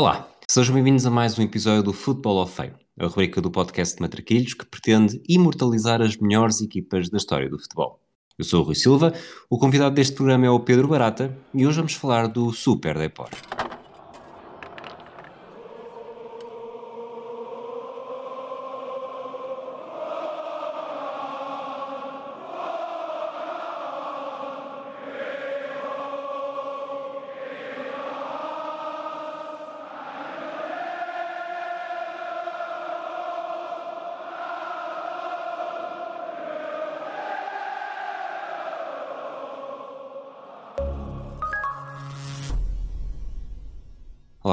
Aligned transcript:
Olá, 0.00 0.26
sejam 0.48 0.74
bem-vindos 0.74 1.04
a 1.04 1.10
mais 1.10 1.38
um 1.38 1.42
episódio 1.42 1.82
do 1.82 1.92
Football 1.92 2.42
of 2.42 2.54
Fame, 2.54 2.72
a 2.98 3.04
rubrica 3.04 3.38
do 3.38 3.50
podcast 3.50 3.96
de 3.96 4.00
Matraquilhos 4.00 4.54
que 4.54 4.64
pretende 4.64 5.20
imortalizar 5.28 6.00
as 6.00 6.16
melhores 6.16 6.62
equipas 6.62 7.10
da 7.10 7.18
história 7.18 7.50
do 7.50 7.58
futebol. 7.58 8.00
Eu 8.38 8.44
sou 8.46 8.62
o 8.62 8.64
Rui 8.64 8.74
Silva, 8.74 9.12
o 9.50 9.58
convidado 9.58 9.94
deste 9.94 10.14
programa 10.14 10.46
é 10.46 10.50
o 10.50 10.58
Pedro 10.58 10.88
Barata 10.88 11.36
e 11.52 11.66
hoje 11.66 11.76
vamos 11.76 11.92
falar 11.92 12.28
do 12.28 12.50
Super 12.50 12.96
Deport. 12.96 13.69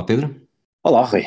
Pedro, 0.08 0.34
Olá, 0.86 1.04
Rui. 1.04 1.26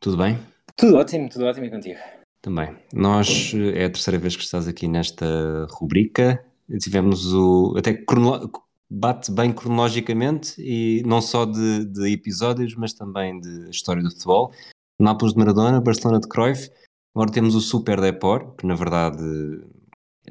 tudo 0.00 0.16
bem? 0.16 0.36
Tudo 0.76 0.96
ótimo, 0.96 1.28
tudo 1.28 1.44
ótimo 1.44 1.66
e 1.66 1.70
contigo. 1.70 2.00
Também. 2.42 2.76
Nós, 2.92 3.52
eh, 3.54 3.82
é 3.82 3.84
a 3.84 3.90
terceira 3.90 4.18
vez 4.18 4.34
que 4.34 4.42
estás 4.42 4.66
aqui 4.66 4.88
nesta 4.88 5.64
rubrica. 5.70 6.44
Tivemos 6.80 7.32
o. 7.32 7.76
Até 7.78 7.94
crono- 7.94 8.50
bate 8.90 9.30
bem 9.30 9.52
cronologicamente, 9.52 10.54
e 10.58 11.04
não 11.06 11.20
só 11.20 11.44
de, 11.44 11.84
de 11.84 12.12
episódios, 12.12 12.74
mas 12.74 12.92
também 12.92 13.38
de 13.40 13.70
história 13.70 14.02
do 14.02 14.10
futebol. 14.10 14.52
Nápoles 15.00 15.32
de 15.34 15.38
Maradona, 15.38 15.80
Barcelona 15.80 16.18
de 16.18 16.26
Cruyff. 16.28 16.68
Agora 17.14 17.30
temos 17.30 17.54
o 17.54 17.60
Super 17.60 18.00
Deport, 18.00 18.56
que 18.56 18.66
na 18.66 18.74
verdade 18.74 19.22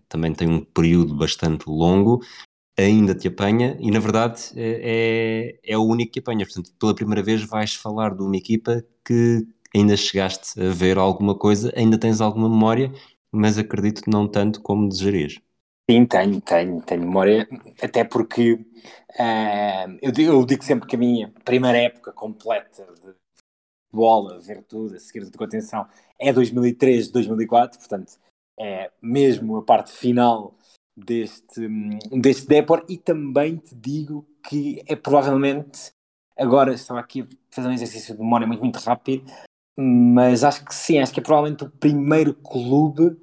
também 0.10 0.34
tem 0.34 0.50
um 0.50 0.66
período 0.66 1.16
bastante 1.16 1.64
longo. 1.70 2.22
Ainda 2.78 3.16
te 3.16 3.30
apanha, 3.30 3.78
e 3.80 3.90
na 3.90 4.00
verdade 4.00 4.52
é, 4.56 5.58
é, 5.64 5.74
é 5.74 5.78
o 5.78 5.84
único 5.84 6.12
que 6.12 6.20
apanha. 6.20 6.46
Portanto, 6.46 6.74
pela 6.78 6.94
primeira 6.94 7.24
vez 7.24 7.44
vais 7.44 7.74
falar 7.74 8.14
de 8.14 8.22
uma 8.22 8.36
equipa 8.36 8.84
que 9.06 9.48
ainda 9.74 9.96
chegaste 9.96 10.60
a 10.62 10.72
ver 10.74 10.98
alguma 10.98 11.38
coisa, 11.38 11.72
ainda 11.76 11.98
tens 11.98 12.20
alguma 12.20 12.50
memória, 12.50 12.92
mas 13.32 13.58
acredito 13.58 14.10
não 14.10 14.28
tanto 14.28 14.62
como 14.62 14.90
desejarias. 14.90 15.40
Sim, 15.90 16.06
tenho, 16.06 16.42
tenho, 16.42 16.82
tenho 16.82 17.02
memória, 17.02 17.48
até 17.82 18.04
porque 18.04 18.60
ah, 19.20 19.86
eu, 20.02 20.12
digo, 20.12 20.32
eu 20.32 20.46
digo 20.46 20.64
sempre 20.64 20.88
que 20.88 20.96
a 20.96 21.00
minha 21.00 21.32
primeira 21.44 21.78
época 21.78 22.12
completa 22.12 22.88
de 23.04 23.14
bola, 23.92 24.40
ver 24.40 24.64
tudo, 24.64 24.96
a 24.96 25.00
seguir 25.00 25.26
tudo 25.26 25.38
com 25.38 25.44
atenção, 25.44 25.88
é 26.20 26.34
2003, 26.34 27.10
2004, 27.12 27.80
portanto, 27.80 28.14
é 28.60 28.92
mesmo 29.02 29.58
a 29.58 29.64
parte 29.64 29.92
final 29.92 30.56
deste, 30.96 31.68
hum, 31.68 31.98
deste 32.12 32.48
Depor 32.48 32.86
e 32.88 32.98
também 32.98 33.58
te 33.58 33.76
digo 33.76 34.26
que 34.48 34.82
é 34.88 34.96
provavelmente, 34.96 35.92
agora 36.38 36.74
estava 36.74 37.00
aqui 37.00 37.22
a 37.22 37.28
fazer 37.52 37.68
um 37.68 37.74
exercício 37.74 38.16
de 38.16 38.22
memória 38.22 38.48
muito, 38.48 38.62
muito 38.62 38.80
rápido, 38.80 39.26
mas 39.78 40.44
acho 40.44 40.64
que 40.64 40.74
sim, 40.74 41.00
acho 41.00 41.14
que 41.14 41.20
é 41.20 41.24
provavelmente 41.24 41.66
o 41.66 41.70
primeiro 41.70 42.34
clube 42.34 43.18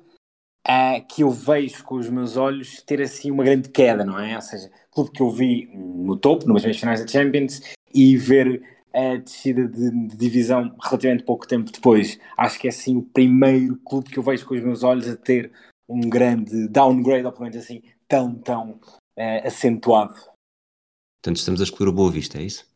ah, 0.66 1.00
que 1.00 1.22
eu 1.22 1.30
vejo 1.30 1.82
com 1.84 1.96
os 1.96 2.08
meus 2.08 2.36
olhos 2.36 2.82
ter 2.82 3.00
assim 3.00 3.30
uma 3.30 3.44
grande 3.44 3.68
queda, 3.68 4.04
não 4.04 4.18
é? 4.18 4.36
Ou 4.36 4.42
seja, 4.42 4.70
clube 4.90 5.10
que 5.10 5.22
eu 5.22 5.30
vi 5.30 5.66
no 5.74 6.16
topo, 6.16 6.46
numas 6.46 6.62
meias 6.62 6.78
finais 6.78 7.00
da 7.00 7.06
Champions, 7.06 7.62
e 7.94 8.16
ver 8.16 8.62
a 8.94 9.16
descida 9.16 9.66
de, 9.66 9.90
de 9.90 10.16
divisão 10.16 10.74
relativamente 10.82 11.24
pouco 11.24 11.48
tempo 11.48 11.72
depois. 11.72 12.18
Acho 12.36 12.58
que 12.58 12.68
é 12.68 12.70
assim 12.70 12.96
o 12.96 13.02
primeiro 13.02 13.76
clube 13.78 14.10
que 14.10 14.18
eu 14.18 14.22
vejo 14.22 14.46
com 14.46 14.54
os 14.54 14.62
meus 14.62 14.82
olhos 14.82 15.08
a 15.08 15.16
ter 15.16 15.50
um 15.92 16.08
grande 16.08 16.68
downgrade, 16.68 17.26
ou 17.26 17.32
pelo 17.32 17.44
menos 17.44 17.56
assim, 17.56 17.82
tão, 18.08 18.34
tão 18.34 18.80
ah, 19.18 19.46
acentuado. 19.46 20.14
Portanto, 20.14 21.36
estamos 21.36 21.60
a 21.60 21.64
escolher 21.64 21.90
o 21.90 21.92
Boa 21.92 22.10
Vista, 22.10 22.38
é 22.38 22.42
isso? 22.42 22.66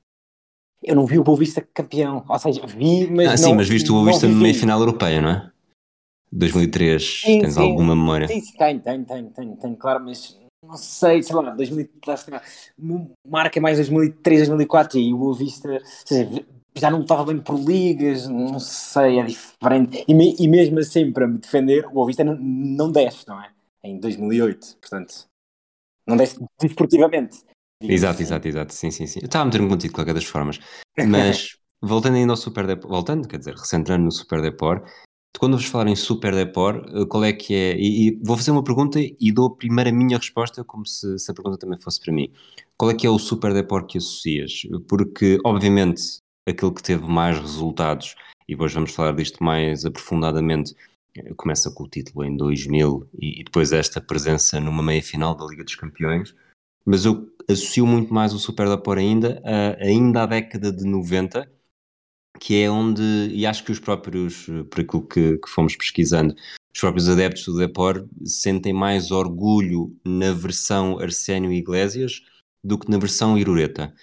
Eu 0.82 0.94
não 0.94 1.06
vi 1.06 1.18
o 1.18 1.24
Boa 1.24 1.38
Vista 1.38 1.66
campeão, 1.74 2.24
ou 2.28 2.38
seja, 2.38 2.64
vi, 2.66 3.10
mas 3.10 3.26
ah, 3.26 3.30
não... 3.30 3.36
sim, 3.36 3.54
mas 3.54 3.68
viste 3.68 3.90
o 3.90 3.94
Boa 3.94 4.06
Vista 4.06 4.26
vivi. 4.26 4.40
meia 4.40 4.54
final 4.54 4.78
europeia, 4.78 5.20
não 5.20 5.30
é? 5.30 5.50
2003, 6.32 7.20
Sim, 7.22 7.40
tens 7.40 7.54
sim. 7.54 7.60
alguma 7.60 7.94
memória? 7.94 8.28
Sim, 8.28 8.40
sim, 8.40 8.56
tenho, 8.56 8.80
tenho, 8.80 9.04
tenho, 9.04 9.30
tenho, 9.30 9.56
tenho, 9.56 9.76
claro, 9.76 10.04
mas 10.04 10.38
não 10.62 10.76
sei, 10.76 11.22
sei 11.22 11.34
lá, 11.34 11.54
2000, 11.54 11.88
lá 12.06 12.14
está, 12.14 12.42
marca 13.26 13.60
mais 13.60 13.78
2003, 13.78 14.48
2004 14.48 14.98
e 14.98 15.14
o 15.14 15.18
Boa 15.18 15.36
Vista, 15.36 15.68
ou 15.70 15.80
seja, 15.84 16.44
já 16.76 16.90
não 16.90 17.02
estava 17.02 17.24
bem 17.24 17.40
por 17.40 17.58
ligas, 17.58 18.28
não 18.28 18.58
sei, 18.60 19.18
é 19.20 19.24
diferente. 19.24 20.04
E, 20.06 20.14
me- 20.14 20.36
e 20.38 20.48
mesmo 20.48 20.78
assim, 20.78 21.12
para 21.12 21.26
me 21.26 21.38
defender, 21.38 21.86
o 21.86 21.90
Boa 21.90 22.06
Vista 22.06 22.24
não, 22.24 22.36
não 22.36 22.90
desce, 22.92 23.26
não 23.26 23.40
é? 23.42 23.50
Em 23.82 23.98
2008, 23.98 24.76
portanto, 24.80 25.26
não 26.06 26.16
desce 26.16 26.38
desportivamente. 26.60 27.38
Exato, 27.82 28.14
assim. 28.14 28.24
exato, 28.24 28.48
exato. 28.48 28.74
Sim, 28.74 28.90
sim, 28.90 29.06
sim. 29.06 29.20
Eu 29.22 29.26
estava 29.26 29.42
a 29.42 29.46
meter-me 29.46 29.68
contigo 29.68 29.92
de 29.92 29.94
qualquer 29.94 30.14
das 30.14 30.24
formas. 30.24 30.58
Mas, 31.02 31.56
voltando 31.82 32.16
ainda 32.16 32.32
ao 32.32 32.36
Super 32.36 32.66
Deport, 32.66 32.90
voltando, 32.90 33.28
quer 33.28 33.38
dizer, 33.38 33.54
recentrando 33.54 34.04
no 34.04 34.12
Super 34.12 34.40
Deport, 34.42 34.84
quando 35.38 35.56
vos 35.56 35.66
falar 35.66 35.88
em 35.88 35.96
Super 35.96 36.34
Deport, 36.34 36.86
eh, 36.94 37.04
qual 37.06 37.24
é 37.24 37.32
que 37.32 37.54
é? 37.54 37.76
E, 37.76 38.08
e 38.08 38.20
vou 38.24 38.36
fazer 38.36 38.50
uma 38.50 38.64
pergunta 38.64 38.98
e 39.00 39.32
dou 39.32 39.50
primeiro 39.54 39.90
a 39.90 39.92
minha 39.92 40.16
resposta, 40.16 40.64
como 40.64 40.86
se, 40.86 41.18
se 41.18 41.30
a 41.30 41.34
pergunta 41.34 41.58
também 41.58 41.78
fosse 41.78 42.00
para 42.00 42.12
mim. 42.12 42.32
Qual 42.76 42.90
é 42.90 42.94
que 42.94 43.06
é 43.06 43.10
o 43.10 43.18
Super 43.18 43.52
Deport 43.52 43.86
que 43.90 43.98
associas? 43.98 44.62
Porque, 44.88 45.38
obviamente, 45.44 46.02
aquele 46.46 46.72
que 46.72 46.82
teve 46.82 47.06
mais 47.06 47.38
resultados, 47.38 48.14
e 48.48 48.52
depois 48.52 48.72
vamos 48.72 48.92
falar 48.92 49.12
disto 49.12 49.42
mais 49.42 49.84
aprofundadamente, 49.84 50.74
eh, 51.16 51.34
começa 51.34 51.70
com 51.70 51.84
o 51.84 51.88
título 51.88 52.24
em 52.24 52.36
2000 52.36 53.08
e, 53.18 53.40
e 53.40 53.44
depois 53.44 53.72
esta 53.72 54.00
presença 54.00 54.60
numa 54.60 54.82
meia-final 54.82 55.34
da 55.34 55.44
Liga 55.46 55.64
dos 55.64 55.74
Campeões, 55.74 56.34
mas 56.84 57.04
eu 57.04 57.28
associo 57.48 57.86
muito 57.86 58.14
mais 58.14 58.32
o 58.32 58.38
Super 58.38 58.68
Depor 58.68 58.98
ainda, 58.98 59.42
a, 59.44 59.84
ainda 59.84 60.22
à 60.22 60.26
década 60.26 60.72
de 60.72 60.84
90, 60.84 61.50
que 62.38 62.62
é 62.62 62.70
onde, 62.70 63.02
e 63.32 63.46
acho 63.46 63.64
que 63.64 63.72
os 63.72 63.80
próprios, 63.80 64.48
eh, 64.48 64.62
por 64.64 64.80
aquilo 64.80 65.06
que, 65.06 65.38
que 65.38 65.48
fomos 65.48 65.74
pesquisando, 65.76 66.34
os 66.74 66.80
próprios 66.80 67.08
adeptos 67.08 67.46
do 67.46 67.56
Depor 67.56 68.06
sentem 68.24 68.72
mais 68.72 69.10
orgulho 69.10 69.96
na 70.04 70.32
versão 70.32 70.98
Arsénio 70.98 71.50
Iglesias 71.52 72.22
do 72.62 72.78
que 72.78 72.90
na 72.90 72.98
versão 72.98 73.38
Irureta, 73.38 73.94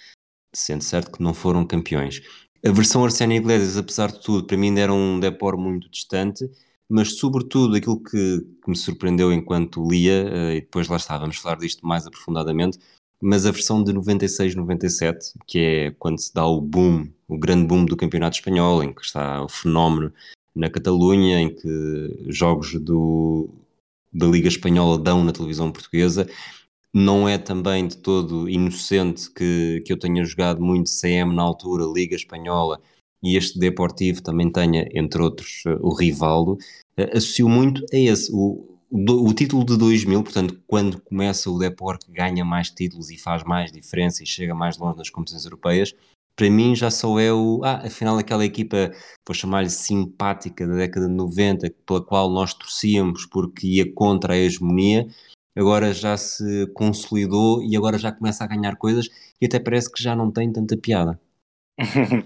sendo 0.53 0.84
certo 0.84 1.12
que 1.12 1.24
não 1.24 1.34
foram 1.34 1.66
campeões. 1.66 2.22
A 2.66 2.72
versão 2.72 3.03
Arsénio 3.03 3.38
Iglesias, 3.38 3.78
apesar 3.78 4.12
de 4.12 4.22
tudo, 4.22 4.47
para 4.47 4.56
mim 4.56 4.68
ainda 4.68 4.81
era 4.81 4.94
um 4.94 5.19
Depor 5.19 5.58
muito 5.58 5.90
distante, 5.90 6.50
mas 6.88 7.18
sobretudo 7.18 7.75
aquilo 7.75 8.02
que, 8.02 8.40
que 8.63 8.69
me 8.69 8.75
surpreendeu 8.75 9.34
enquanto 9.34 9.86
lia, 9.90 10.30
eh, 10.30 10.56
e 10.58 10.62
depois 10.62 10.88
lá 10.88 10.97
está, 10.97 11.18
vamos 11.18 11.38
falar 11.38 11.58
disto 11.58 11.86
mais 11.86 12.06
aprofundadamente, 12.06 12.80
mas 13.22 13.46
a 13.46 13.52
versão 13.52 13.84
de 13.84 13.94
96-97, 13.94 15.34
que 15.47 15.59
é 15.59 15.92
quando 15.97 16.19
se 16.19 16.34
dá 16.34 16.46
o 16.46 16.62
boom, 16.62 17.09
o 17.28 17.38
grande 17.38 17.66
boom 17.66 17.86
do 17.86 17.97
campeonato 17.97 18.38
espanhol, 18.38 18.84
em 18.84 18.94
que 18.94 19.02
está 19.02 19.44
o 19.44 19.50
fenómeno 19.50 20.13
na 20.56 20.69
Catalunha, 20.69 21.40
em 21.40 21.53
que 21.53 22.25
jogos 22.28 22.74
do, 22.75 23.50
da 24.12 24.28
Liga 24.28 24.47
Espanhola 24.47 25.00
dão 25.00 25.24
na 25.24 25.31
televisão 25.31 25.72
portuguesa, 25.72 26.28
não 26.94 27.28
é 27.28 27.38
também 27.38 27.88
de 27.88 27.98
todo 27.98 28.48
inocente 28.48 29.31
que, 29.31 29.81
que 29.86 29.92
eu 29.92 29.98
tenha 29.98 30.24
jogado 30.24 30.62
muito 30.62 30.90
CM 30.90 31.36
na 31.36 31.42
altura, 31.42 31.86
Liga 31.86 32.16
Espanhola, 32.16 32.80
e 33.24 33.36
este 33.36 33.58
Deportivo 33.58 34.22
também 34.22 34.52
tenha, 34.52 34.88
entre 34.94 35.22
outros, 35.22 35.64
eh, 35.66 35.78
o 35.81 35.96
Rivaldo, 35.96 36.58
eh, 36.98 37.18
associo 37.18 37.50
muito 37.50 37.84
a 37.92 37.98
esse, 37.98 38.30
o, 38.34 38.78
o, 38.92 39.34
título 39.34 39.66
de 39.66 39.78
2000, 39.78 40.22
portanto, 40.24 40.62
quando 40.68 41.02
começa 41.02 41.50
o 41.50 41.58
Deport 41.58 42.06
que 42.06 42.12
ganha 42.12 42.46
mais 42.46 42.70
títulos 42.70 43.10
e 43.10 43.18
faz 43.18 43.44
mais 43.44 43.72
diferença 43.72 44.22
e 44.22 44.28
chega 44.28 44.54
mais 44.54 44.78
longe 44.78 44.98
nas 44.98 45.10
competições 45.10 45.46
europeias, 45.46 45.96
para 46.36 46.50
mim 46.50 46.75
já 46.75 46.92
só 46.92 47.18
é 47.20 47.31
o, 47.31 47.62
ah, 47.64 47.81
afinal 47.86 48.18
aquela 48.18 48.46
equipa, 48.46 48.92
vou 49.25 49.34
chamar-lhe 49.34 49.69
simpática 49.69 50.68
da 50.68 50.75
década 50.75 51.07
de 51.07 51.13
90, 51.13 51.74
pela 51.86 52.04
qual 52.04 52.30
nós 52.30 52.54
torcíamos 52.54 53.25
porque 53.25 53.68
ia 53.68 53.94
contra 53.94 54.34
a 54.34 54.38
hegemonia, 54.38 55.07
agora 55.55 55.94
já 55.94 56.17
se 56.17 56.67
consolidou 56.73 57.63
e 57.63 57.75
agora 57.75 57.97
já 57.97 58.11
começa 58.11 58.44
a 58.44 58.47
ganhar 58.47 58.75
coisas 58.75 59.09
e 59.39 59.45
até 59.45 59.59
parece 59.59 59.91
que 59.91 60.01
já 60.01 60.15
não 60.15 60.31
tem 60.31 60.51
tanta 60.51 60.77
piada. 60.77 61.19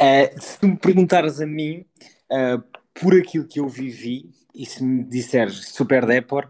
Eh, 0.00 0.32
se 0.38 0.64
me 0.64 0.76
perguntares 0.76 1.40
a 1.40 1.46
mim, 1.46 1.84
eh, 2.30 2.58
por 2.94 3.14
aquilo 3.18 3.46
que 3.46 3.58
eu 3.58 3.68
vivi, 3.68 4.30
e 4.54 4.64
se 4.64 4.82
me 4.84 5.02
disseres 5.04 5.68
Super 5.68 6.06
Depor, 6.06 6.48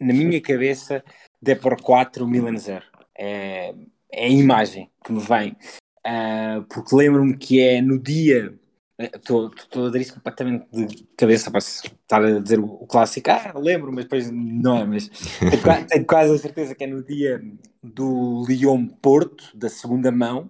na 0.00 0.12
minha 0.12 0.40
cabeça, 0.40 1.04
Depor 1.40 1.80
4, 1.80 2.26
Milan 2.26 2.56
0. 2.56 2.84
É, 3.16 3.74
é 4.10 4.24
a 4.26 4.28
imagem 4.28 4.90
que 5.04 5.12
me 5.12 5.20
vem. 5.20 5.56
Eh, 6.04 6.60
porque 6.68 6.94
lembro-me 6.96 7.36
que 7.36 7.60
é 7.60 7.80
no 7.80 7.98
dia. 7.98 8.54
Estou 8.96 9.50
a 9.86 9.90
dar 9.90 10.00
isso 10.00 10.14
completamente 10.14 10.66
de 10.72 11.04
cabeça, 11.16 11.50
posso 11.50 11.84
estar 11.84 12.24
a 12.24 12.38
dizer 12.38 12.60
o, 12.60 12.64
o 12.64 12.86
clássico, 12.86 13.28
ah, 13.28 13.52
lembro, 13.56 13.92
mas 13.92 14.04
depois 14.04 14.30
não 14.30 14.78
é, 14.78 14.84
mas 14.84 15.08
tenho, 15.40 15.86
tenho 15.88 16.04
quase 16.04 16.32
a 16.32 16.38
certeza 16.38 16.74
que 16.76 16.84
é 16.84 16.86
no 16.86 17.02
dia 17.02 17.42
do 17.82 18.44
Lyon 18.46 18.86
Porto, 18.86 19.50
da 19.54 19.68
segunda 19.68 20.12
mão, 20.12 20.48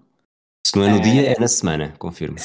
Se 0.67 0.76
não 0.76 0.85
é 0.85 0.91
no 0.91 1.00
dia, 1.00 1.32
é 1.32 1.41
na 1.41 1.49
semana, 1.49 1.94
confirmo. 1.99 2.37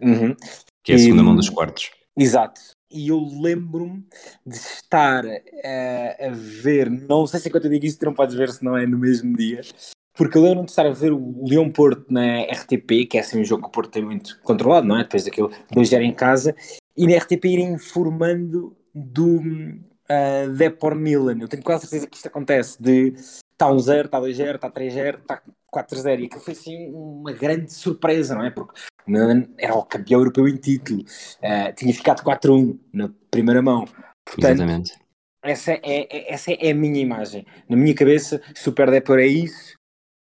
Uhum. 0.00 0.36
Que 0.84 0.92
é 0.92 0.94
a 0.94 0.98
segunda 0.98 1.22
e, 1.22 1.24
mão 1.24 1.34
dos 1.34 1.50
quartos. 1.50 1.90
Exato. 2.16 2.60
E 2.88 3.08
eu 3.08 3.18
lembro-me 3.18 4.04
de 4.46 4.56
estar 4.56 5.24
uh, 5.24 6.26
a 6.26 6.30
ver, 6.30 6.88
não 6.88 7.26
sei 7.26 7.40
se 7.40 7.48
é 7.48 7.50
quando 7.50 7.64
eu 7.64 7.70
digo 7.70 7.84
isso, 7.84 7.98
tu 7.98 8.04
não 8.04 8.14
podes 8.14 8.36
ver 8.36 8.50
se 8.50 8.64
não 8.64 8.76
é 8.76 8.86
no 8.86 8.98
mesmo 8.98 9.36
dia, 9.36 9.62
porque 10.14 10.36
eu 10.36 10.42
lembro-me 10.42 10.66
de 10.66 10.72
estar 10.72 10.86
a 10.86 10.92
ver 10.92 11.12
o 11.12 11.44
Leão 11.46 11.70
Porto 11.70 12.06
na 12.10 12.42
RTP, 12.42 13.06
que 13.08 13.16
é 13.16 13.20
assim 13.20 13.40
um 13.40 13.44
jogo 13.44 13.62
que 13.62 13.68
o 13.68 13.72
Porto 13.72 13.90
tem 13.90 14.04
muito 14.04 14.38
controlado, 14.42 14.86
não 14.86 14.98
é? 14.98 15.02
Depois 15.02 15.24
daquilo 15.24 15.50
2-0 15.74 16.02
em 16.02 16.12
casa, 16.12 16.54
e 16.96 17.06
na 17.06 17.16
RTP 17.16 17.44
irem 17.46 17.72
informando 17.72 18.76
do 18.94 19.36
uh, 19.36 20.52
Depor 20.56 20.94
Milan. 20.94 21.38
Eu 21.40 21.48
tenho 21.48 21.62
quase 21.62 21.82
certeza 21.82 22.06
que 22.06 22.16
isto 22.16 22.26
acontece, 22.26 22.82
de 22.82 23.14
está 23.16 23.68
1-0, 23.68 24.06
está 24.06 24.20
2-0, 24.20 24.54
está 24.56 24.70
3-0, 24.70 25.18
está 25.20 25.42
4-0, 25.74 26.20
e 26.20 26.26
aquilo 26.26 26.40
foi 26.40 26.52
assim 26.52 26.90
uma 26.92 27.32
grande 27.32 27.72
surpresa, 27.72 28.34
não 28.34 28.44
é? 28.44 28.50
Porque 28.50 28.78
o 29.06 29.10
Milan 29.10 29.46
era 29.56 29.74
o 29.74 29.84
campeão 29.84 30.20
europeu 30.20 30.46
em 30.46 30.56
título, 30.56 31.00
uh, 31.00 31.74
tinha 31.74 31.94
ficado 31.94 32.22
4-1 32.22 32.78
na 32.92 33.10
primeira 33.30 33.62
mão. 33.62 33.86
Portanto, 34.24 34.52
Exatamente. 34.52 35.02
Essa 35.42 35.72
é, 35.72 35.80
é, 35.82 36.32
essa 36.32 36.52
é 36.52 36.70
a 36.70 36.74
minha 36.74 37.00
imagem. 37.00 37.44
Na 37.68 37.76
minha 37.76 37.94
cabeça, 37.94 38.40
Super 38.54 38.90
Depor 38.90 39.18
é 39.18 39.26
isso, 39.26 39.76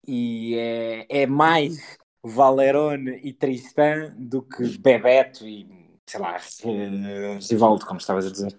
e 0.07 0.55
é, 0.57 1.23
é 1.23 1.27
mais 1.27 1.99
Valerone 2.23 3.21
e 3.23 3.33
Tristan 3.33 4.15
do 4.19 4.43
que 4.43 4.79
Bebeto 4.79 5.47
e, 5.47 5.67
sei 6.07 6.21
lá, 6.21 6.37
Rivaldo, 7.51 7.85
como 7.85 7.99
estavas 7.99 8.27
a 8.27 8.31
dizer. 8.31 8.59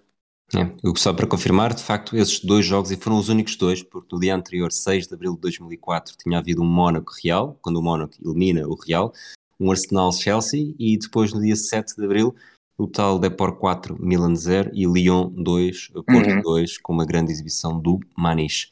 É, 0.54 0.60
só 0.96 1.12
para 1.12 1.26
confirmar, 1.26 1.74
de 1.74 1.82
facto, 1.82 2.16
esses 2.16 2.38
dois 2.40 2.64
jogos, 2.64 2.92
e 2.92 2.96
foram 2.96 3.18
os 3.18 3.28
únicos 3.28 3.56
dois, 3.56 3.82
porque 3.82 4.14
no 4.14 4.20
dia 4.20 4.34
anterior, 4.34 4.70
6 4.70 5.08
de 5.08 5.14
abril 5.14 5.34
de 5.34 5.40
2004, 5.40 6.16
tinha 6.16 6.38
havido 6.38 6.62
um 6.62 6.66
Mónaco-Real, 6.66 7.58
quando 7.60 7.78
o 7.78 7.82
Mónaco 7.82 8.14
elimina 8.24 8.66
o 8.68 8.76
Real, 8.76 9.12
um 9.58 9.70
Arsenal-Chelsea, 9.72 10.74
e 10.78 10.96
depois 10.96 11.32
no 11.32 11.40
dia 11.40 11.56
7 11.56 11.96
de 11.96 12.04
abril, 12.04 12.34
o 12.78 12.86
tal 12.86 13.18
Depor 13.18 13.56
4, 13.56 13.96
Milan 13.98 14.36
0 14.36 14.70
e 14.72 14.86
Lyon 14.86 15.30
2, 15.30 15.88
Porto 16.06 16.30
uhum. 16.30 16.42
2, 16.42 16.78
com 16.78 16.92
uma 16.92 17.06
grande 17.06 17.32
exibição 17.32 17.80
do 17.80 17.98
Maniche. 18.16 18.70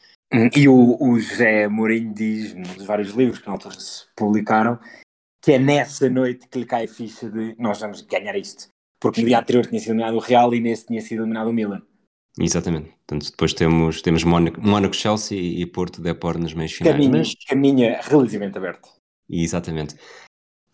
E 0.55 0.69
o, 0.69 0.97
o 1.01 1.19
José 1.19 1.69
Mourinho 1.69 2.13
diz, 2.13 2.55
nos 2.55 2.85
vários 2.85 3.11
livros 3.11 3.39
que 3.39 3.47
na 3.47 3.53
altura 3.53 3.79
se 3.79 4.05
publicaram, 4.17 4.79
que 5.43 5.53
é 5.53 5.59
nessa 5.59 6.09
noite 6.09 6.49
que 6.49 6.59
lhe 6.59 6.65
cai 6.65 6.85
a 6.85 6.89
ficha 6.89 7.31
de 7.31 7.55
nós 7.59 7.81
vamos 7.81 8.01
ganhar 8.03 8.37
isto. 8.37 8.69
Porque 9.01 9.21
no 9.21 9.29
dia 9.29 9.39
anterior 9.39 9.67
tinha 9.67 9.79
sido 9.79 9.91
eliminado 9.91 10.17
o 10.17 10.21
Real 10.21 10.55
e 10.55 10.61
nesse 10.61 10.87
tinha 10.87 11.01
sido 11.01 11.23
eliminado 11.23 11.49
o 11.49 11.53
Milan. 11.53 11.83
Exatamente. 12.39 12.89
Portanto, 13.07 13.31
depois 13.31 13.53
temos, 13.53 14.03
temos 14.03 14.25
Mónaco, 14.25 14.61
Mónaco 14.61 14.97
Chelsea 14.97 15.39
e 15.39 15.65
Porto 15.67 16.01
Depor 16.01 16.39
nas 16.39 16.55
meias 16.55 16.73
finais. 16.73 16.97
Caminha, 16.97 17.19
mas... 17.19 17.35
caminha 17.47 18.01
relativamente 18.03 18.59
aberto. 18.59 18.89
Exatamente. 19.29 19.97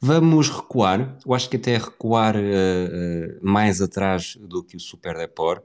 Vamos 0.01 0.49
recuar, 0.49 1.19
eu 1.27 1.35
acho 1.35 1.51
que 1.51 1.56
até 1.56 1.77
recuar 1.77 2.35
uh, 2.35 2.39
uh, 2.39 3.39
mais 3.43 3.83
atrás 3.83 4.37
do 4.37 4.65
que 4.65 4.77
o 4.77 4.81
Super 4.81 5.15
Depor, 5.17 5.63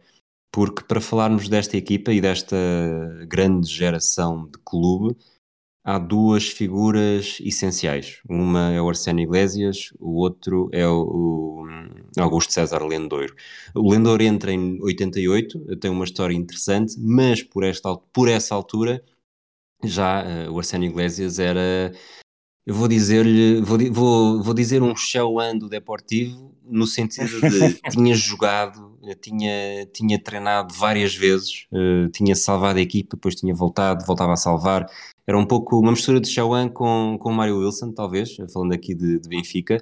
porque 0.56 0.86
para 0.86 1.02
falarmos 1.02 1.50
desta 1.50 1.76
equipa 1.76 2.14
e 2.14 2.22
desta 2.22 2.56
grande 3.28 3.68
geração 3.68 4.46
de 4.46 4.58
clube, 4.64 5.14
há 5.84 6.00
duas 6.00 6.48
figuras 6.48 7.40
essenciais. 7.42 8.22
Uma 8.30 8.72
é 8.72 8.82
o 8.82 8.88
Arsénio 8.88 9.24
Iglesias, 9.24 9.90
o 10.00 10.22
outro 10.22 10.70
é 10.72 10.88
o, 10.88 11.66
Augusto 12.18 12.54
César 12.54 12.82
Lendoiro. 12.86 13.36
O 13.76 13.92
Lendoiro 13.92 14.24
entra 14.24 14.50
em 14.50 14.82
88, 14.82 15.76
tem 15.76 15.92
uma 15.92 16.06
história 16.06 16.34
interessante, 16.34 16.96
mas 17.02 17.44
por, 17.44 17.66
esta, 17.66 17.94
por 18.14 18.30
essa 18.30 18.56
altura 18.56 19.04
já 19.84 20.24
uh, 20.24 20.54
o 20.54 20.58
Arsénio 20.58 20.90
Iglesias 20.90 21.38
era 21.38 21.92
eu 22.66 22.74
vou 22.74 22.88
dizer-lhe, 22.88 23.62
vou, 23.62 23.78
vou, 23.92 24.42
vou 24.42 24.54
dizer 24.54 24.82
um 24.82 24.96
show 24.96 25.38
do 25.60 25.70
Deportivo, 25.70 26.52
no 26.64 26.88
sentido 26.88 27.40
de 27.42 27.80
tinha 27.92 28.16
jogado, 28.16 28.98
tinha, 29.22 29.86
tinha 29.94 30.20
treinado 30.20 30.74
várias 30.74 31.14
vezes, 31.14 31.68
uh, 31.72 32.10
tinha 32.10 32.36
salvado 32.36 32.80
a 32.80 32.82
equipa, 32.82 33.16
depois 33.16 33.36
tinha 33.36 33.54
voltado, 33.54 34.04
voltava 34.06 34.34
a 34.34 34.38
salvar. 34.38 34.88
Era 35.28 35.38
um 35.38 35.46
pouco 35.46 35.80
uma 35.80 35.92
mistura 35.92 36.20
de 36.20 36.28
Shawan 36.28 36.70
com, 36.70 37.18
com 37.20 37.32
Mário 37.32 37.60
Wilson, 37.60 37.92
talvez, 37.92 38.36
falando 38.52 38.74
aqui 38.74 38.96
de, 38.96 39.20
de 39.20 39.30
Benfica, 39.30 39.78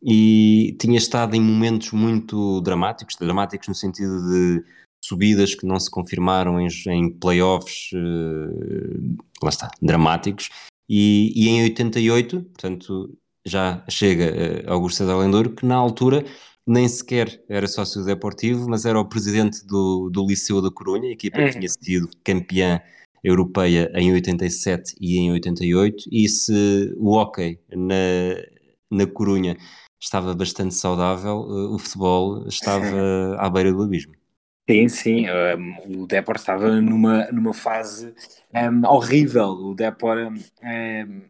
e 0.00 0.76
tinha 0.80 0.98
estado 0.98 1.34
em 1.34 1.40
momentos 1.40 1.90
muito 1.90 2.60
dramáticos, 2.60 3.16
dramáticos 3.16 3.66
no 3.66 3.74
sentido 3.74 4.22
de 4.28 4.64
subidas 5.04 5.54
que 5.54 5.66
não 5.66 5.80
se 5.80 5.90
confirmaram 5.90 6.60
em, 6.60 6.68
em 6.88 7.10
playoffs, 7.10 7.90
uh, 7.92 9.16
lá 9.42 9.48
está, 9.48 9.68
dramáticos, 9.82 10.48
e, 10.92 11.32
e 11.36 11.48
em 11.48 11.62
88, 11.62 12.42
portanto, 12.42 13.16
já 13.46 13.84
chega 13.88 14.64
uh, 14.66 14.72
Augusto 14.72 14.98
César 14.98 15.16
Lendouro, 15.18 15.54
que 15.54 15.64
na 15.64 15.76
altura 15.76 16.24
nem 16.66 16.88
sequer 16.88 17.40
era 17.48 17.68
sócio 17.68 18.04
deportivo, 18.04 18.68
mas 18.68 18.84
era 18.84 18.98
o 18.98 19.08
presidente 19.08 19.64
do, 19.64 20.10
do 20.10 20.26
Liceu 20.26 20.60
da 20.60 20.68
Corunha, 20.68 21.08
a 21.08 21.12
equipa 21.12 21.38
que 21.38 21.44
uhum. 21.44 21.50
tinha 21.50 21.68
sido 21.68 22.10
campeã 22.24 22.80
europeia 23.22 23.88
em 23.94 24.12
87 24.12 24.96
e 25.00 25.18
em 25.18 25.30
88, 25.30 26.08
e 26.10 26.28
se 26.28 26.92
o 26.96 27.16
hockey 27.16 27.60
na, 27.70 27.94
na 28.90 29.06
Corunha 29.06 29.56
estava 30.00 30.34
bastante 30.34 30.74
saudável, 30.74 31.42
uh, 31.42 31.72
o 31.72 31.78
futebol 31.78 32.48
estava 32.48 33.36
à 33.38 33.48
beira 33.48 33.72
do 33.72 33.84
abismo. 33.84 34.19
Sim, 34.70 34.88
sim, 34.88 35.26
um, 35.28 36.02
o 36.02 36.06
Depor 36.06 36.36
estava 36.36 36.80
numa, 36.80 37.26
numa 37.32 37.52
fase 37.52 38.14
um, 38.54 38.86
horrível. 38.86 39.48
O 39.48 39.74
Depor 39.74 40.16
um, 40.16 41.22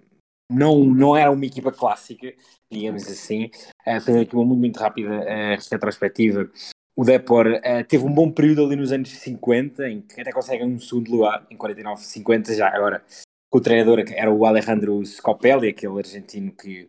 não, 0.53 0.85
não 0.85 1.17
era 1.17 1.31
uma 1.31 1.47
equipa 1.47 1.73
clássica, 1.73 2.35
digamos 2.71 3.09
assim. 3.09 3.47
Uh, 3.87 3.99
fazer 3.99 4.21
aqui 4.21 4.35
uma 4.35 4.45
muito, 4.45 4.61
muito 4.61 4.77
rápida 4.79 5.21
uh, 5.21 5.71
retrospectiva. 5.73 6.51
O 6.95 7.03
Depor 7.03 7.47
uh, 7.47 7.83
teve 7.89 8.05
um 8.05 8.13
bom 8.13 8.31
período 8.31 8.67
ali 8.67 8.77
nos 8.77 8.93
anos 8.93 9.09
50, 9.09 9.89
em 9.89 10.03
que 10.03 10.21
até 10.21 10.33
consegue 10.33 10.63
um 10.63 10.79
segundo 10.79 11.11
lugar, 11.11 11.47
em 11.51 11.57
49, 11.57 12.03
50, 12.03 12.55
já 12.55 12.69
agora 12.69 13.03
com 13.49 13.57
o 13.57 13.63
treinador 13.63 14.05
que 14.05 14.13
era 14.13 14.31
o 14.31 14.45
Alejandro 14.45 15.03
Scopelli, 15.07 15.69
aquele 15.69 15.99
argentino 15.99 16.53
que, 16.53 16.87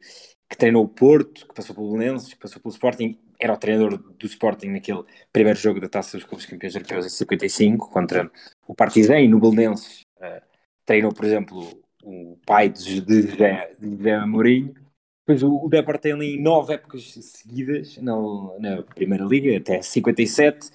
que 0.49 0.57
treinou 0.57 0.83
o 0.83 0.89
Porto, 0.89 1.47
que 1.47 1.53
passou 1.53 1.73
pelo 1.73 1.93
Belenenses, 1.93 2.33
que 2.33 2.39
passou 2.39 2.61
pelo 2.61 2.73
Sporting, 2.73 3.17
era 3.41 3.53
o 3.53 3.57
treinador 3.57 3.97
do 3.97 4.25
Sporting 4.27 4.67
naquele 4.67 5.03
primeiro 5.33 5.57
jogo 5.59 5.79
da 5.79 5.89
Taça 5.89 6.15
dos 6.15 6.25
Clubes 6.25 6.45
Campeões 6.45 6.75
Europeus 6.75 7.05
em 7.07 7.09
55 7.09 7.89
contra 7.89 8.31
o 8.67 8.75
Partizan 8.75 9.19
e 9.19 9.27
no 9.27 9.39
Belenenses. 9.39 10.05
Uh, 10.17 10.41
treinou, 10.85 11.11
por 11.11 11.25
exemplo, 11.25 11.81
o 12.03 12.37
pai 12.45 12.69
de, 12.69 13.01
de, 13.01 13.23
de 13.79 14.25
Mourinho. 14.27 14.75
Depois 15.25 15.43
o, 15.43 15.65
o 15.65 15.69
Depor 15.69 15.97
tem 15.97 16.13
ali 16.13 16.39
nove 16.39 16.75
épocas 16.75 17.03
seguidas 17.03 17.97
na, 17.97 18.13
na 18.59 18.83
Primeira 18.83 19.25
Liga, 19.25 19.57
até 19.57 19.81
57, 19.81 20.69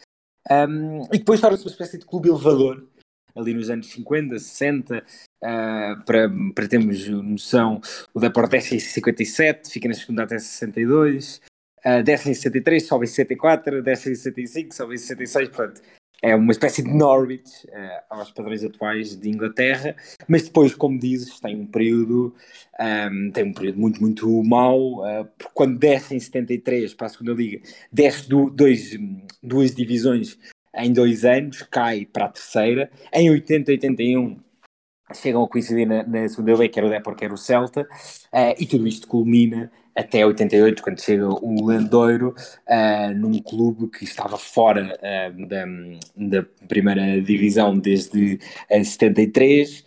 um, 0.50 1.02
e 1.12 1.19
depois 1.19 1.40
torna-se 1.40 1.64
uma 1.64 1.71
espécie 1.71 1.99
de 1.99 2.07
clube 2.07 2.29
elevador 2.29 2.87
ali 3.35 3.52
nos 3.52 3.69
anos 3.69 3.88
50, 3.88 4.38
60, 4.38 4.99
uh, 4.99 6.05
para, 6.05 6.31
para 6.55 6.69
termos 6.69 7.07
noção, 7.07 7.81
o 8.14 8.21
Depor 8.21 8.49
desce 8.49 8.76
em 8.76 8.79
57, 8.79 9.71
fica 9.71 9.88
na 9.88 9.95
segunda 9.95 10.23
até 10.23 10.38
62, 10.38 11.43
uh, 11.87 12.11
em 12.11 12.35
63, 12.35 12.85
sobe 12.85 13.05
em 13.05 13.09
64, 13.09 13.83
desce 13.83 14.11
em 14.11 14.14
65, 14.14 14.75
sobe 14.75 14.95
em 14.95 14.99
66, 14.99 15.49
portanto, 15.50 15.81
é 16.23 16.35
uma 16.35 16.50
espécie 16.50 16.83
de 16.83 16.93
Norwich 16.93 17.66
uh, 17.69 18.02
aos 18.11 18.31
padrões 18.31 18.64
atuais 18.64 19.16
de 19.16 19.28
Inglaterra, 19.28 19.95
mas 20.26 20.45
depois, 20.45 20.75
como 20.75 20.99
dizes, 20.99 21.38
tem 21.40 21.57
um 21.61 21.66
período, 21.66 22.35
um, 22.81 23.31
tem 23.31 23.45
um 23.45 23.52
período 23.52 23.78
muito, 23.78 24.00
muito 24.00 24.43
mau, 24.43 25.05
uh, 25.05 25.25
porque 25.38 25.52
quando 25.55 25.78
desce 25.78 26.16
em 26.16 26.21
73 26.21 26.95
para 26.95 27.07
a 27.07 27.11
segunda 27.11 27.33
liga, 27.33 27.61
desce 27.93 28.28
do, 28.28 28.50
dois, 28.50 28.97
duas 29.43 29.75
divisões 29.75 30.38
em 30.75 30.93
dois 30.93 31.25
anos, 31.25 31.62
cai 31.62 32.07
para 32.07 32.26
a 32.26 32.31
terceira, 32.31 32.90
em 33.12 33.31
80, 33.31 33.71
81 33.73 34.40
chegam 35.14 35.45
a 35.45 35.49
coincidir 35.49 35.87
na, 35.87 36.02
na 36.02 36.28
segunda 36.28 36.52
liga, 36.52 36.69
quer 36.69 36.85
o 36.85 36.90
Depor, 36.90 37.14
quer 37.14 37.33
o 37.33 37.37
Celta, 37.37 37.83
uh, 37.83 38.55
e 38.59 38.66
tudo 38.66 38.88
isto 38.88 39.07
culmina 39.07 39.71
até 39.97 40.25
88, 40.25 40.83
quando 40.83 41.00
chega 41.00 41.26
o 41.26 41.67
Lendoiro, 41.67 42.35
uh, 42.69 43.15
num 43.15 43.41
clube 43.41 43.88
que 43.88 44.05
estava 44.05 44.37
fora 44.37 44.99
uh, 44.99 45.47
da, 45.47 45.65
da, 46.15 46.43
primeira 46.69 47.21
divisão 47.23 47.79
desde 47.79 48.38
uh, 48.71 48.85
73, 48.85 49.85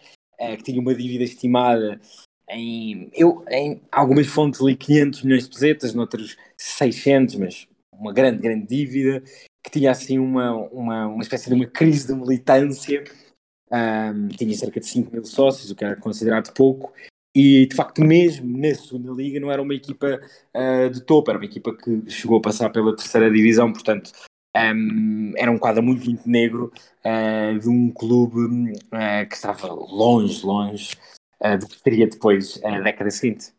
que 0.57 0.63
tinha 0.63 0.79
uma 0.79 0.95
dívida 0.95 1.25
estimada 1.25 1.99
em, 2.49 3.11
eu, 3.13 3.43
em 3.51 3.81
algumas 3.91 4.25
fontes 4.27 4.61
ali 4.61 4.75
500 4.75 5.23
milhões 5.23 5.43
de 5.43 5.49
pesetas, 5.49 5.93
noutras 5.93 6.35
600, 6.57 7.35
mas 7.35 7.67
uma 7.93 8.11
grande, 8.11 8.41
grande 8.41 8.65
dívida, 8.65 9.21
que 9.63 9.69
tinha 9.69 9.91
assim 9.91 10.17
uma, 10.17 10.55
uma, 10.55 11.07
uma 11.07 11.21
espécie 11.21 11.49
de 11.49 11.55
uma 11.55 11.67
crise 11.67 12.07
de 12.07 12.15
militância, 12.15 13.03
um, 13.71 14.29
tinha 14.29 14.55
cerca 14.55 14.79
de 14.79 14.87
5 14.87 15.11
mil 15.11 15.25
sócios, 15.25 15.69
o 15.69 15.75
que 15.75 15.85
era 15.85 15.95
considerado 15.95 16.51
pouco, 16.53 16.91
e 17.35 17.67
de 17.67 17.75
facto, 17.75 18.01
mesmo 18.03 18.57
na 18.57 18.73
segunda 18.73 19.11
liga, 19.11 19.39
não 19.39 19.51
era 19.51 19.61
uma 19.61 19.75
equipa 19.75 20.19
uh, 20.55 20.89
de 20.89 21.01
topo, 21.01 21.29
era 21.29 21.37
uma 21.37 21.45
equipa 21.45 21.75
que 21.75 22.09
chegou 22.09 22.37
a 22.37 22.41
passar 22.41 22.69
pela 22.71 22.95
terceira 22.95 23.29
divisão, 23.31 23.71
portanto, 23.71 24.11
um, 24.55 25.33
era 25.37 25.51
um 25.51 25.59
quadro 25.59 25.83
muito, 25.83 26.03
muito 26.05 26.27
negro 26.27 26.71
uh, 27.05 27.59
de 27.59 27.69
um 27.69 27.91
clube 27.91 28.71
uh, 28.71 29.29
que 29.29 29.35
estava 29.35 29.67
longe, 29.67 30.45
longe 30.45 30.91
do 31.57 31.67
que 31.67 31.79
seria 31.79 32.05
depois 32.05 32.59
a 32.65 32.81
década 32.81 33.09
seguinte. 33.09 33.53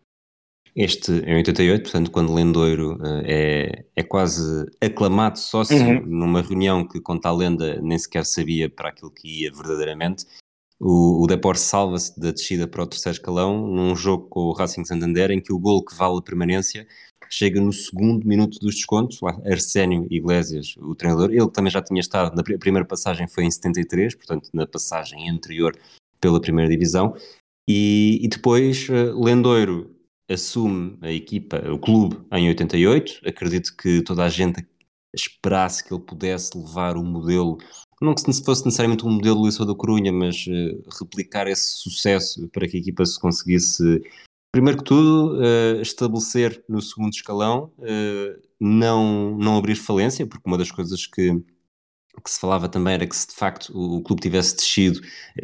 Este 0.76 1.12
é 1.24 1.30
em 1.30 1.36
88, 1.36 1.82
portanto, 1.82 2.10
quando 2.10 2.34
Lendoiro 2.34 2.98
é, 3.24 3.86
é 3.96 4.02
quase 4.02 4.66
aclamado 4.82 5.38
sócio 5.38 5.78
uhum. 5.78 6.04
numa 6.04 6.42
reunião 6.42 6.86
que, 6.86 7.00
conta 7.00 7.30
a 7.30 7.32
lenda, 7.32 7.80
nem 7.80 7.98
sequer 7.98 8.26
sabia 8.26 8.68
para 8.68 8.90
aquilo 8.90 9.10
que 9.10 9.44
ia 9.44 9.50
verdadeiramente. 9.50 10.26
O, 10.80 11.26
o 11.26 11.54
salva-se 11.54 12.18
da 12.18 12.30
descida 12.30 12.66
para 12.66 12.82
o 12.82 12.86
terceiro 12.86 13.16
escalão 13.16 13.66
num 13.66 13.94
jogo 13.94 14.28
com 14.28 14.40
o 14.40 14.52
Racing 14.52 14.84
Santander, 14.84 15.30
em 15.30 15.40
que 15.40 15.52
o 15.52 15.58
gol 15.58 15.84
que 15.84 15.94
vale 15.94 16.18
a 16.18 16.22
permanência 16.22 16.86
chega 17.28 17.60
no 17.60 17.72
segundo 17.72 18.26
minuto 18.26 18.58
dos 18.58 18.74
descontos. 18.74 19.20
Lá, 19.20 19.38
Arsénio 19.44 20.06
Iglesias, 20.10 20.74
o 20.78 20.94
treinador, 20.94 21.30
ele 21.30 21.50
também 21.50 21.70
já 21.70 21.82
tinha 21.82 22.00
estado, 22.00 22.34
na 22.34 22.42
primeira 22.42 22.86
passagem 22.86 23.28
foi 23.28 23.44
em 23.44 23.50
73, 23.50 24.14
portanto, 24.14 24.48
na 24.52 24.66
passagem 24.66 25.30
anterior 25.30 25.76
pela 26.20 26.40
primeira 26.40 26.70
divisão. 26.70 27.14
E, 27.68 28.18
e 28.22 28.28
depois, 28.28 28.88
uh, 28.88 29.22
Lendoiro 29.22 29.94
assume 30.28 30.98
a 31.02 31.12
equipa, 31.12 31.58
o 31.70 31.78
clube, 31.78 32.20
em 32.32 32.48
88. 32.48 33.20
Acredito 33.26 33.76
que 33.76 34.02
toda 34.02 34.24
a 34.24 34.28
gente 34.28 34.66
esperasse 35.14 35.84
que 35.84 35.92
ele 35.92 36.02
pudesse 36.02 36.56
levar 36.56 36.96
o 36.96 37.04
modelo, 37.04 37.58
não 38.00 38.14
que 38.14 38.32
se 38.32 38.42
fosse 38.42 38.64
necessariamente 38.64 39.04
um 39.04 39.10
modelo 39.10 39.40
Luís 39.40 39.58
da 39.58 39.74
Corunha, 39.74 40.12
mas 40.12 40.46
uh, 40.46 40.82
replicar 40.98 41.46
esse 41.46 41.76
sucesso 41.76 42.48
para 42.48 42.66
que 42.66 42.78
a 42.78 42.80
equipa 42.80 43.04
se 43.04 43.20
conseguisse, 43.20 44.02
primeiro 44.50 44.78
que 44.78 44.84
tudo, 44.84 45.38
uh, 45.38 45.82
estabelecer 45.82 46.64
no 46.66 46.80
segundo 46.80 47.12
escalão, 47.12 47.70
uh, 47.78 48.42
não, 48.58 49.36
não 49.36 49.58
abrir 49.58 49.76
falência, 49.76 50.26
porque 50.26 50.48
uma 50.48 50.56
das 50.56 50.70
coisas 50.70 51.06
que, 51.06 51.42
que 52.24 52.30
se 52.30 52.40
falava 52.40 52.68
também 52.70 52.94
era 52.94 53.06
que 53.06 53.16
se 53.16 53.28
de 53.28 53.34
facto 53.34 53.70
o, 53.76 53.98
o 53.98 54.02
clube 54.02 54.22
tivesse 54.22 54.56
descido 54.56 55.00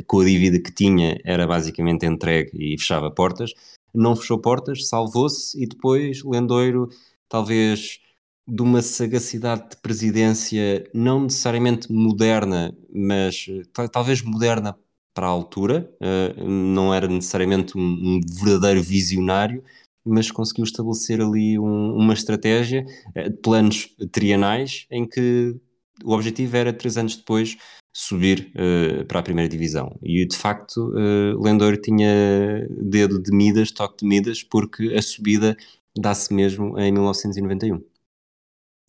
com 0.06 0.20
a 0.20 0.24
dívida 0.24 0.58
que 0.58 0.72
tinha, 0.72 1.18
era 1.24 1.46
basicamente 1.46 2.06
entregue 2.06 2.50
e 2.54 2.78
fechava 2.78 3.10
portas. 3.10 3.52
Não 3.94 4.16
fechou 4.16 4.38
portas, 4.38 4.88
salvou-se 4.88 5.62
e 5.62 5.66
depois 5.66 6.22
Lendoiro, 6.24 6.88
talvez 7.28 8.00
de 8.46 8.62
uma 8.62 8.80
sagacidade 8.80 9.70
de 9.70 9.76
presidência 9.78 10.88
não 10.94 11.22
necessariamente 11.22 11.90
moderna, 11.92 12.76
mas 12.92 13.46
talvez 13.92 14.22
moderna 14.22 14.76
para 15.12 15.26
a 15.26 15.30
altura, 15.30 15.90
uh, 16.00 16.48
não 16.48 16.92
era 16.92 17.08
necessariamente 17.08 17.76
um, 17.76 17.80
um, 17.80 18.20
verdadeiro 18.38 18.82
visionário, 18.82 19.64
mas 20.04 20.30
conseguiu 20.30 20.64
estabelecer 20.64 21.22
ali 21.22 21.58
um, 21.58 21.94
uma 21.96 22.12
estratégia 22.12 22.84
uh, 23.16 23.30
de 23.30 23.36
planos 23.38 23.88
trienais 24.12 24.86
em 24.90 25.08
que 25.08 25.56
o 26.04 26.12
objetivo 26.12 26.56
era 26.56 26.72
três 26.72 26.98
anos 26.98 27.16
depois 27.16 27.56
subir 27.94 28.52
uh, 28.54 29.06
para 29.06 29.20
a 29.20 29.22
primeira 29.22 29.48
divisão. 29.48 29.98
E 30.02 30.26
de 30.26 30.36
facto, 30.36 30.92
uh, 30.92 31.76
tinha 31.82 32.68
dedo 32.68 33.18
de 33.20 33.34
Midas, 33.34 33.70
toque 33.72 34.04
de 34.04 34.06
Midas, 34.06 34.42
porque 34.42 34.94
a 34.94 35.00
subida 35.00 35.56
dá-se 35.96 36.32
mesmo 36.34 36.78
em 36.78 36.92
1991. 36.92 37.82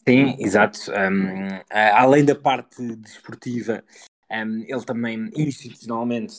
Sim, 0.08 0.36
exato. 0.40 0.80
Um, 0.92 1.60
além 1.72 2.24
da 2.24 2.36
parte 2.36 2.82
desportiva, 2.96 3.84
um, 4.32 4.64
ele 4.68 4.86
também 4.86 5.30
institucionalmente 5.36 6.38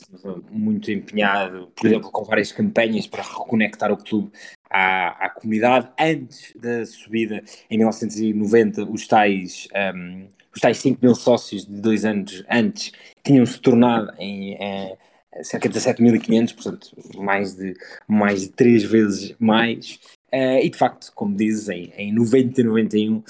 muito 0.51 0.91
empenhado, 0.91 1.71
por 1.75 1.87
exemplo, 1.87 2.11
com 2.11 2.23
várias 2.23 2.51
campanhas 2.51 3.07
para 3.07 3.23
reconectar 3.23 3.91
o 3.91 3.97
clube 3.97 4.31
à, 4.69 5.25
à 5.25 5.29
comunidade. 5.29 5.89
Antes 5.99 6.53
da 6.55 6.85
subida, 6.85 7.43
em 7.69 7.77
1990, 7.77 8.83
os 8.85 9.07
tais 9.07 9.67
um, 9.95 10.27
os 10.53 10.61
tais 10.61 10.77
5 10.79 10.99
mil 11.01 11.15
sócios 11.15 11.65
de 11.65 11.79
dois 11.79 12.05
anos 12.05 12.43
antes 12.49 12.91
tinham 13.23 13.45
se 13.45 13.59
tornado 13.59 14.11
em 14.17 14.55
é, 14.55 14.97
cerca 15.43 15.69
de 15.69 15.79
17.500, 15.79 16.53
portanto, 16.53 16.91
mais 17.17 17.55
de, 17.55 17.75
mais 18.07 18.41
de 18.41 18.49
três 18.49 18.83
vezes 18.83 19.35
mais. 19.39 19.99
Uh, 20.33 20.59
e 20.61 20.69
de 20.69 20.77
facto, 20.77 21.11
como 21.15 21.35
dizes, 21.35 21.69
em, 21.69 21.91
em 21.97 22.13
90 22.13 22.61
e 22.61 22.63
91 22.63 23.17
uh, 23.17 23.23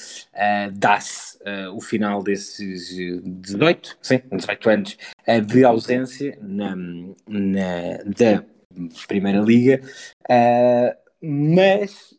dá-se 0.74 1.38
uh, 1.38 1.74
o 1.74 1.79
final 1.79 2.22
desses 2.22 2.89
18, 3.24 3.98
sim, 4.01 4.22
18 4.32 4.70
anos 4.70 4.98
de 5.48 5.63
ausência 5.63 6.38
na, 6.41 6.75
na, 6.75 7.98
da 8.06 8.44
Primeira 9.08 9.39
Liga, 9.39 9.79
mas 11.22 12.15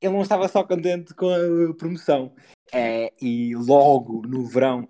ele 0.00 0.12
não 0.12 0.22
estava 0.22 0.48
só 0.48 0.62
contente 0.62 1.12
com 1.14 1.28
a 1.28 1.74
promoção. 1.74 2.32
E 3.20 3.54
logo 3.56 4.22
no 4.26 4.46
verão 4.46 4.88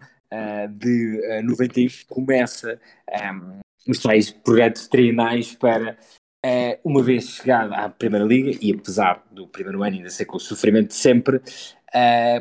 de 0.70 1.20
uh, 1.40 1.42
91 1.42 1.88
começa 2.08 2.80
um, 3.10 3.60
os 3.88 3.98
tais 3.98 4.30
projetos 4.30 4.88
trienais 4.88 5.54
para, 5.54 5.98
uh, 6.44 6.78
uma 6.84 7.02
vez 7.02 7.28
chegado 7.28 7.72
à 7.72 7.88
Primeira 7.88 8.24
Liga, 8.24 8.58
e 8.60 8.72
apesar 8.72 9.24
do 9.30 9.46
primeiro 9.46 9.82
ano 9.82 9.96
ainda 9.96 10.10
ser 10.10 10.24
com 10.24 10.36
o 10.36 10.40
sofrimento 10.40 10.88
de 10.88 10.94
sempre, 10.94 11.40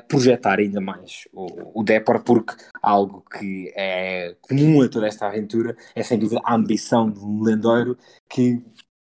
projetar 0.07 0.59
ainda 0.59 0.79
mais 0.79 1.27
o, 1.33 1.81
o 1.81 1.83
Depor, 1.83 2.23
porque 2.23 2.55
algo 2.81 3.21
que 3.37 3.71
é 3.75 4.33
comum 4.41 4.81
a 4.81 4.87
toda 4.87 5.07
esta 5.07 5.27
aventura 5.27 5.75
é 5.93 6.01
sem 6.03 6.17
dúvida 6.17 6.39
a 6.45 6.55
ambição 6.55 7.11
de 7.11 7.19
um 7.19 7.43
que 8.29 8.63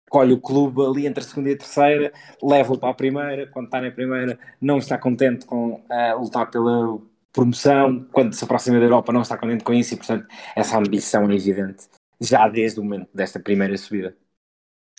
colhe 0.10 0.34
o 0.34 0.42
clube 0.42 0.82
ali 0.84 1.08
entre 1.08 1.24
a 1.24 1.28
segunda 1.28 1.50
e 1.50 1.54
a 1.54 1.58
terceira, 1.58 2.12
leva-o 2.44 2.78
para 2.78 2.90
a 2.90 2.94
primeira, 2.94 3.48
quando 3.48 3.66
está 3.66 3.80
na 3.80 3.92
primeira 3.92 4.38
não 4.60 4.78
está 4.78 4.98
contente 4.98 5.46
com 5.46 5.76
uh, 5.76 6.20
lutar 6.20 6.50
pela 6.52 7.00
promoção, 7.32 8.06
quando 8.12 8.34
se 8.34 8.44
aproxima 8.44 8.78
da 8.78 8.86
Europa 8.86 9.14
não 9.14 9.22
está 9.22 9.38
contente 9.38 9.64
com 9.64 9.74
isso 9.74 9.94
e 9.94 9.98
portanto 9.98 10.28
essa 10.56 10.78
ambição 10.78 11.30
é 11.30 11.36
evidente 11.36 11.88
já 12.20 12.48
desde 12.48 12.80
o 12.80 12.84
momento 12.84 13.10
desta 13.14 13.40
primeira 13.40 13.76
subida. 13.78 14.16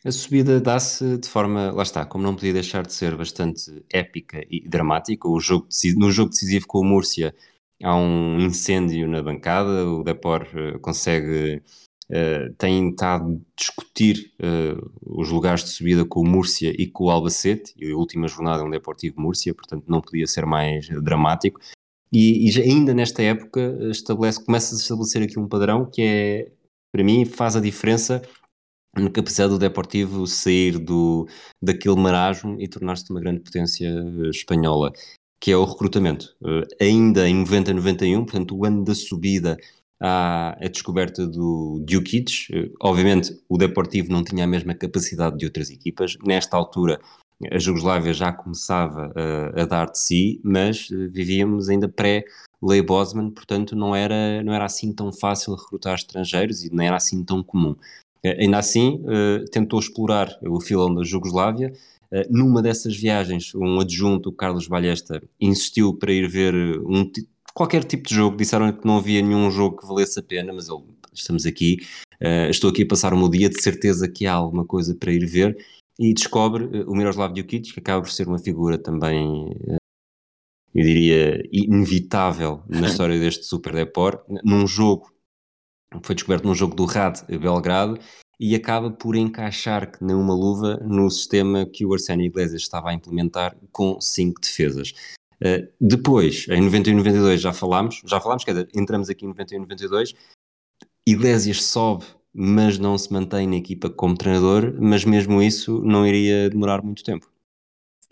A 0.04 0.10
subida 0.10 0.60
dá-se 0.60 1.16
de 1.18 1.28
forma, 1.28 1.70
lá 1.70 1.84
está, 1.84 2.04
como 2.04 2.24
não 2.24 2.34
podia 2.34 2.52
deixar 2.52 2.84
de 2.84 2.92
ser 2.92 3.16
bastante 3.16 3.84
épica 3.88 4.44
e 4.50 4.68
dramática. 4.68 5.28
O 5.28 5.38
jogo 5.38 5.68
no 5.96 6.10
jogo 6.10 6.30
decisivo 6.30 6.66
com 6.66 6.80
o 6.80 6.84
Múrcia 6.84 7.32
há 7.80 7.94
um 7.94 8.40
incêndio 8.40 9.06
na 9.06 9.22
bancada, 9.22 9.88
o 9.88 10.02
Depor 10.02 10.42
uh, 10.54 10.78
consegue 10.80 11.62
uh, 12.10 12.52
têm 12.58 12.90
estado 12.90 13.32
a 13.32 13.50
discutir 13.56 14.32
uh, 14.40 14.92
os 15.02 15.30
lugares 15.30 15.62
de 15.62 15.70
subida 15.70 16.04
com 16.04 16.20
o 16.20 16.28
Múrcia 16.28 16.74
e 16.76 16.88
com 16.88 17.04
o 17.04 17.10
Albacete, 17.10 17.72
e 17.76 17.92
a 17.92 17.96
última 17.96 18.26
jornada 18.26 18.62
é 18.62 18.66
um 18.66 18.70
Deportivo 18.70 19.20
Múrcia, 19.20 19.54
portanto 19.54 19.84
não 19.86 20.00
podia 20.00 20.26
ser 20.26 20.44
mais 20.44 20.88
dramático. 20.88 21.60
E, 22.12 22.50
e 22.50 22.60
ainda 22.60 22.92
nesta 22.92 23.22
época 23.22 23.78
estabelece, 23.90 24.44
começa 24.44 24.74
a 24.74 24.78
estabelecer 24.78 25.22
aqui 25.22 25.38
um 25.38 25.48
padrão 25.48 25.86
que 25.86 26.02
é, 26.02 26.52
para 26.92 27.04
mim, 27.04 27.24
faz 27.24 27.56
a 27.56 27.60
diferença 27.60 28.20
na 28.96 29.10
capacidade 29.10 29.52
do 29.52 29.58
Deportivo 29.58 30.26
sair 30.26 30.78
do, 30.78 31.26
daquele 31.62 31.96
marasmo 31.96 32.60
e 32.60 32.68
tornar-se 32.68 33.10
uma 33.10 33.20
grande 33.20 33.40
potência 33.40 33.88
espanhola, 34.30 34.92
que 35.40 35.50
é 35.50 35.56
o 35.56 35.64
recrutamento. 35.64 36.34
Uh, 36.42 36.66
ainda 36.80 37.28
em 37.28 37.44
90-91, 37.44 38.24
portanto, 38.24 38.56
o 38.56 38.64
ano 38.64 38.84
da 38.84 38.94
subida 38.94 39.56
à, 40.02 40.56
a 40.60 40.68
descoberta 40.68 41.26
do 41.26 41.82
Djukic. 41.86 42.48
Obviamente, 42.80 43.38
o 43.48 43.56
Deportivo 43.56 44.12
não 44.12 44.24
tinha 44.24 44.44
a 44.44 44.48
mesma 44.48 44.74
capacidade 44.74 45.38
de 45.38 45.46
outras 45.46 45.70
equipas. 45.70 46.16
Nesta 46.24 46.56
altura, 46.56 47.00
a 47.50 47.58
Jugoslávia 47.58 48.12
já 48.12 48.32
começava 48.32 49.12
a, 49.16 49.62
a 49.62 49.64
dar 49.64 49.90
de 49.90 49.98
si, 49.98 50.40
mas 50.44 50.88
eh, 50.92 51.08
vivíamos 51.08 51.68
ainda 51.68 51.88
pré 51.88 52.24
Lei 52.62 52.80
Bosman, 52.80 53.30
portanto 53.30 53.74
não 53.74 53.96
era, 53.96 54.42
não 54.44 54.52
era 54.52 54.64
assim 54.64 54.92
tão 54.92 55.12
fácil 55.12 55.54
recrutar 55.54 55.94
estrangeiros 55.94 56.62
e 56.62 56.72
não 56.72 56.84
era 56.84 56.96
assim 56.96 57.24
tão 57.24 57.42
comum. 57.42 57.74
Eh, 58.24 58.42
ainda 58.44 58.58
assim, 58.58 59.02
uh, 59.04 59.44
tentou 59.50 59.80
explorar 59.80 60.38
o 60.42 60.60
filão 60.60 60.94
da 60.94 61.02
Jugoslávia. 61.02 61.72
Uh, 62.10 62.24
numa 62.30 62.62
dessas 62.62 62.94
viagens, 62.96 63.54
um 63.54 63.80
adjunto, 63.80 64.28
o 64.28 64.32
Carlos 64.32 64.68
Balhesta, 64.68 65.22
insistiu 65.40 65.94
para 65.94 66.12
ir 66.12 66.28
ver 66.28 66.54
um, 66.54 67.10
qualquer 67.54 67.84
tipo 67.84 68.08
de 68.08 68.14
jogo. 68.14 68.36
Disseram 68.36 68.72
que 68.72 68.86
não 68.86 68.98
havia 68.98 69.22
nenhum 69.22 69.50
jogo 69.50 69.78
que 69.78 69.86
valesse 69.86 70.18
a 70.20 70.22
pena, 70.22 70.52
mas 70.52 70.68
ele, 70.68 70.82
estamos 71.12 71.46
aqui, 71.46 71.78
estou 72.50 72.70
aqui 72.70 72.82
a 72.82 72.86
passar 72.86 73.12
o 73.12 73.18
meu 73.18 73.28
dia, 73.28 73.48
de 73.48 73.60
certeza 73.60 74.08
que 74.08 74.26
há 74.26 74.34
alguma 74.34 74.64
coisa 74.64 74.94
para 74.94 75.12
ir 75.12 75.26
ver, 75.26 75.56
e 75.98 76.12
descobre 76.14 76.64
o 76.86 76.94
Miroslav 76.94 77.32
Djukic, 77.32 77.72
que 77.72 77.80
acaba 77.80 78.02
por 78.02 78.10
ser 78.10 78.28
uma 78.28 78.38
figura 78.38 78.78
também, 78.78 79.50
eu 80.74 80.84
diria, 80.84 81.42
inevitável 81.50 82.62
na 82.68 82.88
história 82.88 83.18
deste 83.18 83.44
Super 83.44 83.74
Deport, 83.74 84.20
num 84.44 84.66
jogo, 84.66 85.12
foi 86.02 86.14
descoberto 86.14 86.44
num 86.44 86.54
jogo 86.54 86.74
do 86.74 86.84
Rad 86.84 87.20
Belgrado, 87.28 87.98
e 88.42 88.56
acaba 88.56 88.90
por 88.90 89.14
encaixar 89.14 89.90
que 89.92 90.04
nem 90.04 90.16
uma 90.16 90.34
luva 90.34 90.76
no 90.78 91.08
sistema 91.08 91.64
que 91.64 91.86
o 91.86 91.92
Arsénio 91.92 92.26
Iglesias 92.26 92.62
estava 92.62 92.90
a 92.90 92.92
implementar 92.92 93.56
com 93.70 94.00
cinco 94.00 94.40
defesas. 94.40 94.92
Uh, 95.40 95.68
depois, 95.80 96.46
em 96.48 96.60
91 96.60 96.92
e 96.92 96.96
92 96.96 97.40
já 97.40 97.52
falámos, 97.52 98.02
já 98.04 98.20
falámos, 98.20 98.44
quer 98.44 98.50
dizer, 98.50 98.68
entramos 98.74 99.08
aqui 99.08 99.24
em 99.24 99.28
91 99.28 99.56
e 99.56 99.60
92, 99.60 100.14
Iglesias 101.06 101.62
sobe, 101.62 102.04
mas 102.34 102.80
não 102.80 102.98
se 102.98 103.12
mantém 103.12 103.46
na 103.46 103.56
equipa 103.56 103.88
como 103.88 104.16
treinador, 104.16 104.74
mas 104.80 105.04
mesmo 105.04 105.40
isso 105.40 105.80
não 105.84 106.04
iria 106.04 106.50
demorar 106.50 106.82
muito 106.82 107.04
tempo. 107.04 107.30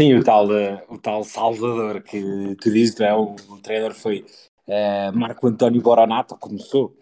Sim, 0.00 0.14
o 0.14 0.22
tal, 0.22 0.46
o 0.88 0.98
tal 0.98 1.24
Salvador 1.24 2.02
que 2.02 2.56
tu 2.60 2.70
dizes, 2.70 2.98
é? 3.00 3.12
o, 3.12 3.34
o 3.48 3.58
treinador 3.58 3.94
foi 3.94 4.24
uh, 4.68 5.16
Marco 5.16 5.48
António 5.48 5.82
Boronato, 5.82 6.36
começou 6.36 6.96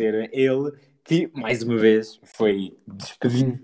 ser 0.00 0.30
ele, 0.32 0.72
que 1.04 1.30
mais 1.34 1.62
uma 1.62 1.76
vez 1.76 2.18
foi 2.22 2.74
despedido 2.86 3.60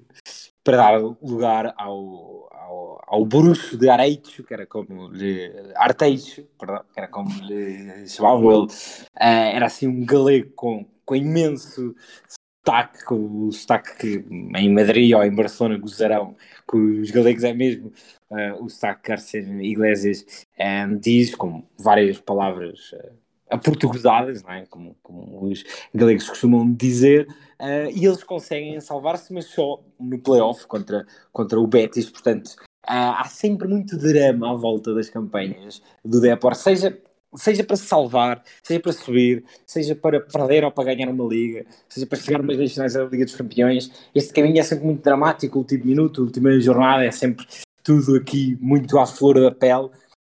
para 0.62 0.76
dar 0.76 0.98
lugar 0.98 1.72
ao, 1.78 2.48
ao, 2.52 3.04
ao 3.06 3.24
bruxo 3.24 3.78
de 3.78 3.88
Areicho, 3.88 4.44
que 4.44 4.52
era 4.52 4.66
como 4.66 5.08
lhe. 5.08 5.50
Arteixo, 5.76 6.44
perdão, 6.58 6.84
que 6.92 7.00
era 7.00 7.08
como 7.08 7.30
lhe 7.42 8.06
chamava 8.06 8.42
ele. 8.42 8.66
Uh, 8.66 9.54
era 9.54 9.66
assim 9.66 9.86
um 9.86 10.04
galego 10.04 10.50
com, 10.54 10.86
com 11.06 11.16
imenso 11.16 11.94
sotaque, 12.28 13.14
o 13.14 13.50
sotaque 13.52 13.96
que 13.96 14.24
em 14.58 14.74
Madrid 14.74 15.14
ou 15.14 15.24
em 15.24 15.34
Barcelona 15.34 15.78
gozarão, 15.78 16.36
que 16.68 16.76
os 16.76 17.10
galegos 17.10 17.44
é 17.44 17.54
mesmo 17.54 17.92
uh, 18.30 18.62
o 18.62 18.68
sotaque 18.68 19.14
que 19.14 19.38
Iglesias 19.38 20.26
um, 20.58 20.98
diz, 20.98 21.34
com 21.34 21.64
várias 21.78 22.18
palavras 22.18 22.92
uh, 22.92 23.25
aportuguesadas, 23.50 24.42
não 24.42 24.52
é? 24.52 24.66
como, 24.66 24.96
como 25.02 25.44
os 25.44 25.64
galegos 25.94 26.28
costumam 26.28 26.72
dizer, 26.72 27.28
uh, 27.60 27.90
e 27.94 28.04
eles 28.04 28.22
conseguem 28.24 28.80
salvar-se, 28.80 29.32
mas 29.32 29.46
só 29.46 29.82
no 29.98 30.18
playoff 30.18 30.66
contra, 30.66 31.06
contra 31.32 31.60
o 31.60 31.66
Betis, 31.66 32.10
portanto 32.10 32.48
uh, 32.88 33.14
há 33.18 33.24
sempre 33.24 33.68
muito 33.68 33.96
drama 33.96 34.52
à 34.52 34.54
volta 34.54 34.94
das 34.94 35.08
campanhas 35.08 35.82
do 36.04 36.20
Depor, 36.20 36.54
seja 36.54 36.98
seja 37.34 37.62
para 37.62 37.76
se 37.76 37.84
salvar, 37.84 38.42
seja 38.62 38.80
para 38.80 38.92
subir, 38.92 39.44
seja 39.66 39.94
para 39.94 40.20
perder 40.20 40.64
ou 40.64 40.70
para 40.70 40.94
ganhar 40.94 41.10
uma 41.10 41.24
liga, 41.24 41.66
seja 41.88 42.06
para 42.06 42.18
chegar 42.18 42.40
umas 42.40 42.72
finais 42.72 42.94
da 42.94 43.04
Liga 43.04 43.24
dos 43.24 43.36
Campeões. 43.36 43.90
Este 44.14 44.32
caminho 44.32 44.58
é 44.58 44.62
sempre 44.62 44.86
muito 44.86 45.02
dramático, 45.02 45.58
o 45.58 45.62
último 45.62 45.84
minuto, 45.84 46.22
a 46.22 46.24
última 46.24 46.58
jornada 46.60 47.04
é 47.04 47.10
sempre 47.10 47.46
tudo 47.82 48.16
aqui 48.16 48.56
muito 48.60 48.98
à 48.98 49.06
flor 49.06 49.40
da 49.40 49.50
pele. 49.50 49.90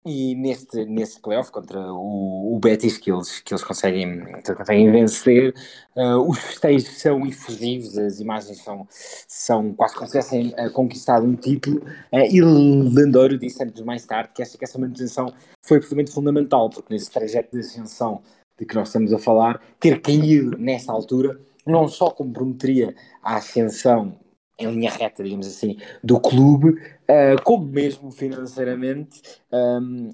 E 0.10 0.36
neste, 0.36 0.86
nesse 0.86 1.20
playoff 1.20 1.52
contra 1.52 1.78
o, 1.92 2.56
o 2.56 2.60
Betis 2.60 2.98
que 2.98 3.12
eles, 3.12 3.42
que 3.42 3.54
eles 3.54 3.62
conseguem, 3.62 4.24
conseguem 4.56 4.90
vencer, 4.90 5.54
uh, 5.98 6.22
os 6.22 6.40
festejos 6.40 7.02
são 7.02 7.26
efusivos, 7.26 7.98
as 7.98 8.22
imagens 8.22 8.64
são, 8.64 8.88
são 8.90 9.74
quase 9.74 9.96
como 9.96 10.08
se 10.08 10.12
tivessem 10.14 10.56
uh, 10.58 10.72
conquistado 10.72 11.26
um 11.26 11.36
título. 11.36 11.82
Uh, 12.14 12.26
e 12.32 12.42
Landouro 12.42 13.38
disse 13.38 13.62
anos 13.62 13.82
mais 13.82 14.06
tarde 14.06 14.32
que 14.34 14.42
essa, 14.42 14.58
que 14.58 14.64
essa 14.64 14.80
manutenção 14.80 15.34
foi 15.62 15.76
absolutamente 15.76 16.12
fundamental, 16.12 16.70
porque 16.70 16.94
nesse 16.94 17.12
trajeto 17.12 17.52
de 17.52 17.60
ascensão 17.60 18.22
de 18.58 18.66
que 18.66 18.76
nós 18.76 18.88
estamos 18.88 19.12
a 19.12 19.20
falar, 19.20 19.62
ter 19.78 20.02
caído 20.02 20.58
nesta 20.58 20.94
altura 20.94 21.38
não 21.66 21.90
só 21.90 22.10
comprometeria 22.10 22.96
a 23.22 23.36
ascensão 23.36 24.18
em 24.58 24.72
linha 24.72 24.90
reta, 24.90 25.24
digamos 25.24 25.46
assim, 25.46 25.78
do 26.04 26.20
clube, 26.20 26.82
uh, 27.10 27.42
como 27.44 27.66
mesmo 27.66 28.12
financeiramente, 28.12 29.22
um, 29.52 30.12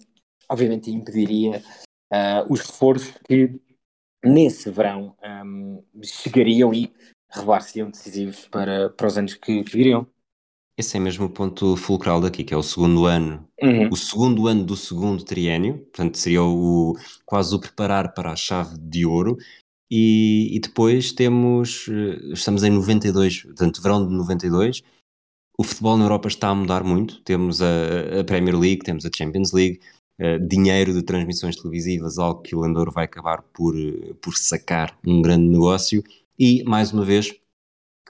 obviamente 0.49 0.91
impediria 0.91 1.61
uh, 2.11 2.51
os 2.51 2.61
esforços 2.61 3.13
que 3.25 3.59
nesse 4.23 4.69
verão 4.69 5.15
um, 5.45 5.83
chegariam 6.03 6.73
e 6.73 6.91
revelar-se-iam 7.29 7.89
decisivos 7.89 8.47
para, 8.47 8.89
para 8.89 9.07
os 9.07 9.17
anos 9.17 9.33
que, 9.33 9.63
que 9.63 9.77
viriam. 9.77 10.07
Esse 10.77 10.97
é 10.97 10.99
mesmo 10.99 11.25
o 11.25 11.29
ponto 11.29 11.75
fulcral 11.75 12.19
daqui, 12.19 12.43
que 12.43 12.53
é 12.53 12.57
o 12.57 12.63
segundo 12.63 13.05
ano, 13.05 13.47
uhum. 13.61 13.89
o 13.91 13.95
segundo 13.95 14.47
ano 14.47 14.63
do 14.63 14.75
segundo 14.75 15.23
triênio, 15.23 15.79
portanto 15.79 16.17
seria 16.17 16.41
o, 16.41 16.95
quase 17.25 17.53
o 17.53 17.59
preparar 17.59 18.13
para 18.13 18.31
a 18.31 18.35
chave 18.35 18.75
de 18.79 19.05
ouro, 19.05 19.37
e, 19.95 20.55
e, 20.55 20.59
depois 20.59 21.11
temos, 21.11 21.87
eh, 21.87 22.33
estamos 22.33 22.63
em 22.63 22.71
92, 22.71 23.43
portanto, 23.43 23.79
verão 23.79 24.07
de 24.07 24.11
92. 24.15 24.81
O 25.57 25.63
futebol 25.63 25.97
na 25.97 26.05
Europa 26.05 26.27
está 26.27 26.49
a 26.49 26.55
mudar 26.55 26.83
muito. 26.83 27.21
Temos 27.21 27.61
a, 27.61 28.19
a 28.19 28.23
Premier 28.23 28.57
League, 28.57 28.83
temos 28.83 29.05
a 29.05 29.09
Champions 29.15 29.51
League, 29.51 29.79
uh, 30.19 30.39
dinheiro 30.47 30.93
de 30.93 31.03
transmissões 31.03 31.55
televisivas, 31.55 32.17
algo 32.17 32.41
que 32.41 32.55
o 32.55 32.59
Landor 32.59 32.91
vai 32.91 33.05
acabar 33.05 33.43
por, 33.53 33.75
eh, 33.77 34.13
por 34.21 34.35
sacar 34.35 34.97
um 35.05 35.21
grande 35.21 35.47
negócio. 35.47 36.03
E, 36.39 36.63
mais 36.63 36.91
uma 36.91 37.05
vez, 37.05 37.33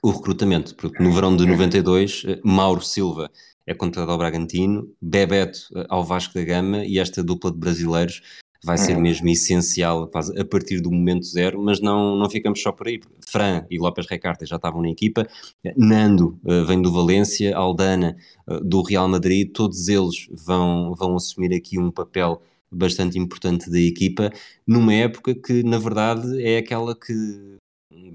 o 0.02 0.12
recrutamento, 0.12 0.76
porque 0.76 1.04
no 1.04 1.12
verão 1.12 1.36
de 1.36 1.46
92, 1.46 2.26
Mauro 2.44 2.82
Silva 2.82 3.30
é 3.66 3.74
contratado 3.74 4.12
ao 4.12 4.18
Bragantino, 4.18 4.94
Bebeto 5.02 5.68
ao 5.90 6.04
Vasco 6.04 6.34
da 6.34 6.44
Gama 6.44 6.86
e 6.86 7.00
esta 7.00 7.24
dupla 7.24 7.52
de 7.52 7.58
brasileiros 7.58 8.22
vai 8.64 8.78
ser 8.78 8.96
uhum. 8.96 9.02
mesmo 9.02 9.28
essencial 9.30 10.04
a 10.04 10.46
partir 10.46 10.80
do 10.80 10.92
momento 10.92 11.26
zero, 11.26 11.62
mas 11.62 11.82
não, 11.82 12.16
não 12.16 12.30
ficamos 12.30 12.62
só 12.62 12.72
por 12.72 12.88
aí. 12.88 13.00
Fran 13.28 13.66
e 13.70 13.78
López 13.78 14.08
Recarte 14.08 14.46
já 14.46 14.56
estavam 14.56 14.82
na 14.82 14.90
equipa, 14.90 15.28
Nando 15.76 16.40
uh, 16.46 16.66
vem 16.66 16.82
do 16.82 16.92
Valência, 16.92 17.56
Aldana 17.56 18.16
uh, 18.48 18.64
do 18.64 18.82
Real 18.82 19.08
Madrid, 19.08 19.52
todos 19.52 19.88
eles 19.88 20.28
vão, 20.32 20.94
vão 20.96 21.16
assumir 21.16 21.54
aqui 21.54 21.78
um 21.78 21.92
papel 21.92 22.42
bastante 22.72 23.20
importante 23.20 23.70
da 23.70 23.80
equipa, 23.80 24.32
numa 24.66 24.94
época 24.94 25.36
que 25.36 25.62
na 25.64 25.78
verdade 25.78 26.42
é 26.42 26.58
aquela 26.58 26.96
que 26.96 27.58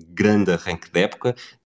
grande 0.09 0.51
arranque 0.51 0.91
de 0.91 1.01
época 1.01 1.35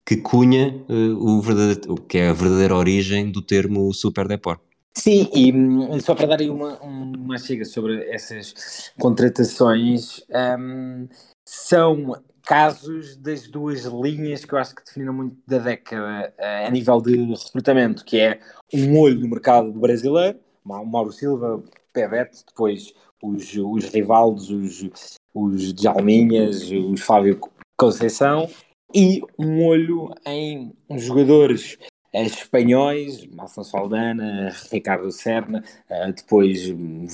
que 0.06 0.18
cunha 0.18 0.74
uh, 0.90 1.16
o 1.18 1.42
verdadeiro, 1.42 1.96
que 2.08 2.18
é 2.18 2.30
a 2.30 2.34
verdadeira 2.34 2.76
origem 2.76 3.32
do 3.32 3.42
termo 3.42 3.94
Super 3.94 4.28
Deport. 4.28 4.60
Sim, 4.98 5.30
e 5.34 5.52
hum, 5.52 6.00
só 6.02 6.14
para 6.14 6.28
dar 6.28 6.40
aí 6.40 6.50
uma, 6.50 6.80
uma 6.82 7.38
chega 7.38 7.64
sobre 7.64 8.10
essas 8.10 8.92
contratações, 9.00 10.22
um, 10.60 11.08
são 11.48 12.22
casos 12.44 13.16
das 13.16 13.48
duas 13.48 13.86
linhas 13.86 14.44
que 14.44 14.54
eu 14.54 14.60
acho 14.60 14.76
que 14.76 14.84
definiram 14.84 15.14
muito 15.14 15.38
da 15.48 15.60
década 15.60 16.34
uh, 16.38 16.68
a 16.68 16.72
nível 16.72 17.00
de 17.00 17.16
recrutamento, 17.16 18.04
que 18.04 18.20
é 18.20 18.40
um 18.74 19.00
olho 19.00 19.20
no 19.20 19.30
mercado 19.30 19.72
brasileiro, 19.72 20.40
Mauro 20.66 21.12
Silva, 21.12 21.64
Pebete, 21.94 22.44
depois 22.48 22.94
os, 23.22 23.56
os 23.56 23.86
Rivaldos, 23.86 24.50
os, 24.50 25.20
os 25.34 25.74
Djalminhas, 25.74 26.70
os 26.72 27.02
Fábio 27.02 27.40
Conceição, 27.78 28.50
e 28.94 29.22
um 29.38 29.64
olho 29.66 30.10
em 30.26 30.74
jogadores 30.98 31.78
espanhóis, 32.14 33.28
Afonso 33.38 33.78
Aldana, 33.78 34.52
Ricardo 34.72 35.12
Serna, 35.12 35.64
eh, 35.90 36.12
depois 36.12 36.70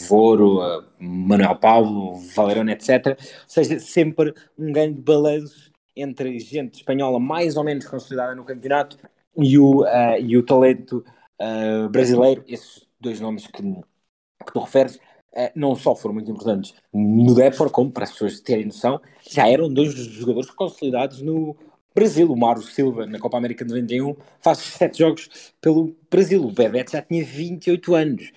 Voro, 0.07 0.61
eh, 0.61 0.83
Manuel 0.99 1.55
Paulo, 1.57 2.15
Valerone, 2.35 2.71
etc. 2.71 3.07
Ou 3.07 3.15
seja, 3.47 3.79
sempre 3.79 4.33
um 4.57 4.71
grande 4.71 5.01
balanço 5.01 5.71
entre 5.95 6.39
gente 6.39 6.75
espanhola 6.75 7.19
mais 7.19 7.55
ou 7.55 7.63
menos 7.63 7.85
consolidada 7.85 8.35
no 8.35 8.43
campeonato 8.43 8.97
e 9.37 9.57
o, 9.57 9.83
uh, 9.83 10.17
e 10.19 10.37
o 10.37 10.43
talento 10.43 11.03
uh, 11.41 11.89
brasileiro, 11.89 12.43
esses 12.47 12.87
dois 12.99 13.19
nomes 13.19 13.47
que, 13.47 13.61
que 13.61 14.53
tu 14.53 14.59
referes, 14.59 14.95
uh, 14.95 15.51
não 15.55 15.75
só 15.75 15.95
foram 15.95 16.15
muito 16.15 16.29
importantes 16.31 16.73
no 16.93 17.33
Depor, 17.33 17.69
como 17.69 17.91
para 17.91 18.03
as 18.05 18.11
pessoas 18.11 18.39
terem 18.39 18.65
noção, 18.65 19.01
já 19.29 19.47
eram 19.47 19.71
dois 19.73 19.93
jogadores 19.93 20.49
consolidados 20.51 21.21
no, 21.21 21.55
Brasil, 21.95 22.29
o 22.29 22.35
Mauro 22.35 22.61
Silva, 22.61 23.05
na 23.05 23.17
Copa 23.17 23.37
América 23.37 23.63
de 23.63 23.71
91, 23.71 24.17
faz 24.41 24.57
sete 24.59 24.99
jogos 24.99 25.53
pelo 25.61 25.95
Brasil. 26.11 26.43
O 26.43 26.51
Bebeto 26.51 26.91
já 26.91 27.01
tinha 27.01 27.23
28 27.23 27.95
anos. 27.95 28.31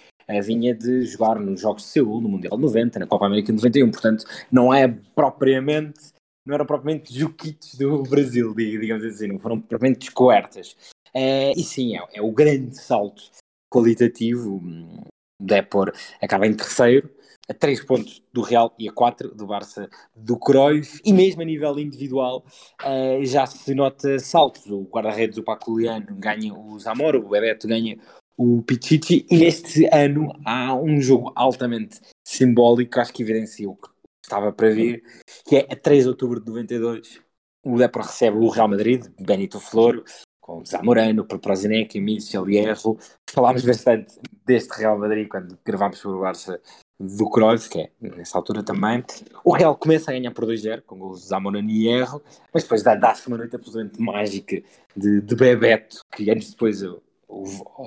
vinha 0.44 0.72
de 0.72 1.02
jogar 1.06 1.40
nos 1.40 1.60
Jogos 1.60 1.82
de 1.82 1.88
Seul, 1.88 2.20
no 2.20 2.28
Mundial 2.28 2.56
90, 2.56 3.00
na 3.00 3.06
Copa 3.06 3.26
América 3.26 3.52
de 3.52 3.56
91. 3.56 3.90
Portanto, 3.90 4.24
não 4.50 4.72
é 4.72 4.86
propriamente, 5.12 6.12
não 6.46 6.54
eram 6.54 6.66
propriamente 6.66 7.12
juquitos 7.12 7.74
do 7.74 8.04
Brasil, 8.04 8.54
digamos 8.54 9.04
assim, 9.04 9.26
não 9.26 9.40
foram 9.40 9.60
propriamente 9.60 10.00
descobertas. 10.00 10.76
É, 11.12 11.50
e 11.52 11.64
sim, 11.64 11.96
é, 11.96 12.02
é 12.14 12.22
o 12.22 12.30
grande 12.30 12.78
salto 12.78 13.24
qualitativo. 13.68 14.56
O 14.56 15.44
Depor 15.44 15.92
acaba 16.22 16.46
em 16.46 16.54
terceiro, 16.54 17.10
a 17.48 17.54
3 17.54 17.84
pontos 17.84 18.22
do 18.32 18.42
Real 18.42 18.74
e 18.78 18.88
a 18.88 18.92
4 18.92 19.34
do 19.34 19.46
Barça 19.46 19.88
do 20.14 20.38
Cruyff 20.38 21.00
e 21.04 21.12
mesmo 21.12 21.42
a 21.42 21.44
nível 21.44 21.78
individual 21.78 22.44
uh, 22.82 23.24
já 23.24 23.46
se 23.46 23.74
nota 23.74 24.18
saltos. 24.18 24.66
O 24.66 24.82
guarda-redes, 24.82 25.38
o 25.38 25.42
Paculiano, 25.42 26.06
ganha 26.10 26.52
o 26.52 26.78
Zamora, 26.78 27.18
o 27.18 27.28
Bebeto 27.28 27.66
ganha 27.66 27.98
o 28.36 28.62
Pichichi 28.62 29.26
e 29.30 29.38
neste 29.38 29.88
ano 29.92 30.32
há 30.44 30.74
um 30.74 31.00
jogo 31.00 31.32
altamente 31.34 32.00
simbólico, 32.24 33.00
acho 33.00 33.12
que 33.12 33.22
evidencia 33.22 33.68
o 33.68 33.74
que 33.74 33.88
estava 34.22 34.52
para 34.52 34.70
vir, 34.70 35.02
que 35.46 35.56
é 35.56 35.66
a 35.70 35.74
3 35.74 36.04
de 36.04 36.08
outubro 36.10 36.40
de 36.40 36.46
92. 36.46 37.20
O 37.64 37.76
Depor 37.76 38.02
recebe 38.02 38.36
o 38.36 38.48
Real 38.48 38.68
Madrid, 38.68 39.06
Benito 39.18 39.58
Floro, 39.58 40.04
com 40.40 40.64
Zamorano, 40.64 41.24
Prozinec, 41.24 42.00
Michel 42.00 42.48
Hierro. 42.48 42.96
Falámos 43.28 43.64
bastante 43.64 44.18
deste 44.46 44.78
Real 44.78 44.98
Madrid 44.98 45.28
quando 45.28 45.58
gravámos 45.64 45.98
sobre 45.98 46.18
o 46.18 46.20
Barça 46.20 46.60
do 46.98 47.30
Cruyff, 47.30 47.68
que 47.68 47.78
é 47.78 47.90
nessa 48.00 48.36
altura 48.36 48.62
também. 48.62 49.04
O 49.44 49.52
Real 49.52 49.76
começa 49.76 50.10
a 50.10 50.14
ganhar 50.14 50.32
por 50.32 50.44
2-0, 50.44 50.82
com 50.82 50.98
gols 50.98 51.22
de 51.22 51.28
Zamorano 51.28 51.70
e 51.70 51.88
Erro, 51.88 52.20
mas 52.52 52.64
depois 52.64 52.82
dá-se 52.82 53.28
uma 53.28 53.36
noite 53.36 53.54
absolutamente 53.54 54.00
mágica 54.00 54.62
de, 54.96 55.20
de 55.20 55.36
Bebeto, 55.36 56.04
que 56.14 56.28
anos 56.30 56.50
depois 56.50 56.82
eu, 56.82 57.00
eu, 57.28 57.44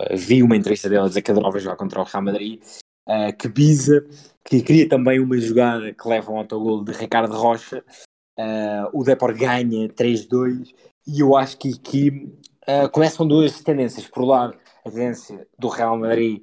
eu, 0.09 0.17
vi 0.17 0.41
uma 0.41 0.55
entrevista 0.55 0.89
dele 0.89 1.07
dizer 1.07 1.21
que 1.21 1.31
adorava 1.31 1.59
jogar 1.59 1.75
contra 1.75 1.99
o 1.99 2.03
Real 2.03 2.23
Madrid, 2.23 2.61
uh, 3.07 3.35
que 3.37 3.49
Biza, 3.49 4.05
que 4.45 4.61
queria 4.61 4.87
também 4.87 5.19
uma 5.19 5.37
jogada 5.37 5.93
que 5.93 6.07
leva 6.07 6.31
um 6.31 6.37
autogol 6.37 6.83
de 6.83 6.93
Ricardo 6.93 7.35
Rocha, 7.35 7.83
uh, 8.39 8.89
o 8.93 9.03
Depor 9.03 9.35
ganha 9.35 9.89
3-2, 9.89 10.73
e 11.05 11.19
eu 11.19 11.35
acho 11.35 11.57
que 11.57 11.73
aqui 11.73 12.31
uh, 12.67 12.89
começam 12.91 13.27
duas 13.27 13.61
tendências. 13.61 14.07
Por 14.07 14.23
um 14.23 14.27
lado, 14.27 14.57
a 14.85 14.89
tendência 14.89 15.45
do 15.59 15.67
Real 15.67 15.97
Madrid 15.97 16.41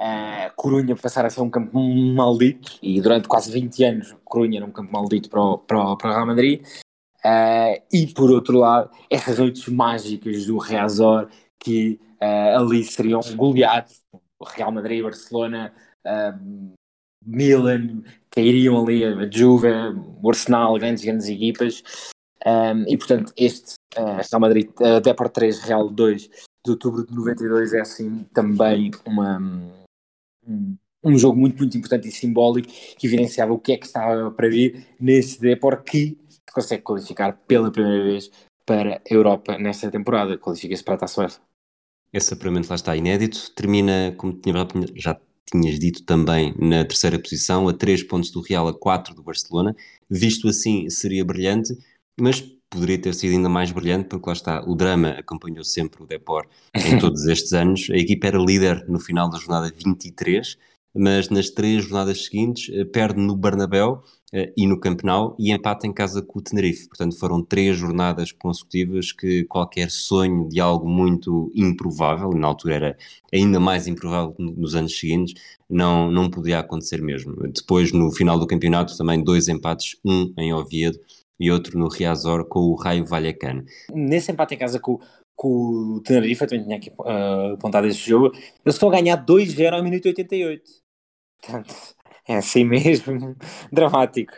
uh, 0.00 0.54
Corunha 0.56 0.96
passar 0.96 1.24
a 1.26 1.30
ser 1.30 1.40
um 1.40 1.50
campo 1.50 1.78
maldito, 1.78 2.78
e 2.82 3.00
durante 3.00 3.28
quase 3.28 3.52
20 3.52 3.84
anos 3.84 4.16
Corunha 4.24 4.58
era 4.58 4.66
um 4.66 4.72
campo 4.72 4.92
maldito 4.92 5.28
para 5.28 5.40
o, 5.40 5.58
para 5.58 5.78
o, 5.78 5.96
para 5.96 6.10
o 6.10 6.12
Real 6.14 6.26
Madrid, 6.26 6.62
uh, 7.24 7.82
e 7.92 8.06
por 8.08 8.30
outro 8.30 8.58
lado, 8.58 8.90
essas 9.10 9.38
noites 9.38 9.68
mágicas 9.68 10.46
do 10.46 10.58
Reazor, 10.58 11.28
que 11.58 12.00
uh, 12.20 12.58
ali 12.58 12.82
seriam 12.84 13.20
goleados. 13.36 14.00
Real 14.42 14.72
Madrid, 14.72 15.02
Barcelona, 15.02 15.70
Milan, 17.26 18.02
cairiam 18.30 18.82
ali 18.82 19.04
a 19.04 19.30
Juve, 19.30 19.68
o 20.22 20.28
Arsenal, 20.30 20.78
grandes, 20.78 21.04
grandes 21.04 21.28
equipas. 21.28 21.82
Um, 22.46 22.88
e 22.88 22.96
portanto, 22.96 23.34
este 23.36 23.74
Real 23.94 24.40
Madrid, 24.40 24.70
uh, 24.80 24.98
Deport 25.02 25.30
3, 25.30 25.58
Real 25.60 25.90
2 25.90 26.30
de 26.64 26.70
outubro 26.70 27.06
de 27.06 27.14
92 27.14 27.74
é 27.74 27.80
assim 27.80 28.24
também 28.32 28.90
uma, 29.04 29.38
um, 31.04 31.18
jogo 31.18 31.38
muito, 31.38 31.58
muito 31.58 31.76
importante 31.76 32.08
e 32.08 32.12
simbólico 32.12 32.68
que 32.98 33.06
evidenciava 33.06 33.52
o 33.52 33.58
que 33.58 33.72
é 33.72 33.76
que 33.76 33.86
estava 33.86 34.30
para 34.30 34.48
vir 34.48 34.86
nesse 34.98 35.40
Deport 35.40 35.84
que 35.84 36.16
consegue 36.52 36.82
qualificar 36.82 37.32
pela 37.46 37.70
primeira 37.70 38.04
vez 38.04 38.30
para 38.66 38.96
a 38.96 39.14
Europa 39.14 39.58
nesta 39.58 39.90
temporada, 39.90 40.36
qualifica-se 40.38 40.84
para 40.84 40.94
a 40.94 40.98
Taça 40.98 41.20
UEFA. 41.20 41.40
Esse 42.12 42.34
apuramento 42.34 42.68
lá 42.68 42.74
está 42.74 42.96
inédito, 42.96 43.52
termina, 43.54 44.14
como 44.16 44.38
já 44.96 45.18
tinhas 45.50 45.78
dito 45.78 46.04
também, 46.04 46.54
na 46.58 46.84
terceira 46.84 47.18
posição, 47.18 47.68
a 47.68 47.72
3 47.72 48.02
pontos 48.04 48.30
do 48.30 48.40
Real, 48.40 48.68
a 48.68 48.74
4 48.74 49.14
do 49.14 49.22
Barcelona. 49.22 49.74
Visto 50.08 50.48
assim, 50.48 50.88
seria 50.88 51.24
brilhante, 51.24 51.76
mas 52.20 52.44
poderia 52.70 53.00
ter 53.00 53.12
sido 53.14 53.32
ainda 53.32 53.48
mais 53.48 53.72
brilhante, 53.72 54.08
porque 54.08 54.28
lá 54.28 54.32
está, 54.32 54.64
o 54.64 54.76
drama 54.76 55.10
acompanhou 55.10 55.64
sempre 55.64 56.02
o 56.02 56.06
Depor 56.06 56.46
em 56.72 56.98
todos 56.98 57.26
estes 57.26 57.52
anos. 57.52 57.88
A 57.90 57.96
equipa 57.96 58.28
era 58.28 58.38
líder 58.38 58.86
no 58.88 59.00
final 59.00 59.28
da 59.28 59.38
jornada 59.38 59.72
23, 59.76 60.56
mas 60.94 61.28
nas 61.28 61.50
três 61.50 61.84
jornadas 61.84 62.24
seguintes 62.24 62.72
eh, 62.72 62.84
perde 62.84 63.20
no 63.20 63.36
Bernabéu 63.36 64.02
uh, 64.32 64.52
e 64.56 64.66
no 64.66 64.78
Campeonato 64.78 65.36
e 65.38 65.52
empata 65.52 65.86
em 65.86 65.92
casa 65.92 66.20
com 66.20 66.38
o 66.38 66.42
Tenerife. 66.42 66.88
Portanto, 66.88 67.16
foram 67.18 67.42
três 67.42 67.76
jornadas 67.76 68.32
consecutivas 68.32 69.12
que 69.12 69.44
qualquer 69.44 69.90
sonho 69.90 70.48
de 70.48 70.60
algo 70.60 70.88
muito 70.88 71.50
improvável, 71.54 72.30
na 72.30 72.46
altura 72.48 72.74
era 72.74 72.98
ainda 73.32 73.60
mais 73.60 73.86
improvável 73.86 74.34
nos 74.38 74.74
anos 74.74 74.98
seguintes, 74.98 75.34
não, 75.68 76.10
não 76.10 76.28
podia 76.28 76.58
acontecer 76.58 77.00
mesmo. 77.00 77.36
Depois, 77.48 77.92
no 77.92 78.10
final 78.10 78.38
do 78.38 78.46
campeonato, 78.46 78.96
também 78.96 79.22
dois 79.22 79.46
empates, 79.48 79.96
um 80.04 80.32
em 80.36 80.52
Oviedo 80.52 80.98
e 81.40 81.50
outro 81.50 81.78
no 81.78 81.88
Riazor 81.88 82.44
com 82.44 82.60
o 82.60 82.74
Raio 82.74 83.06
Vallecano. 83.06 83.64
Nesse 83.90 84.30
empate 84.30 84.54
em 84.54 84.58
casa 84.58 84.78
com, 84.78 85.00
com 85.34 85.96
o 85.96 86.02
Tenerife, 86.02 86.42
eu 86.42 86.48
também 86.48 86.64
tinha 86.64 86.76
aqui 86.76 86.90
uh, 86.90 87.54
apontado 87.54 87.86
esse 87.86 87.98
jogo, 87.98 88.26
eles 88.36 88.74
estão 88.74 88.90
a 88.90 88.92
ganhar 88.92 89.24
2-0 89.24 89.72
ao 89.72 89.82
minuto 89.82 90.04
88. 90.04 90.62
Portanto, 91.40 91.74
é 92.28 92.36
assim 92.36 92.64
mesmo 92.64 93.34
dramático. 93.72 94.34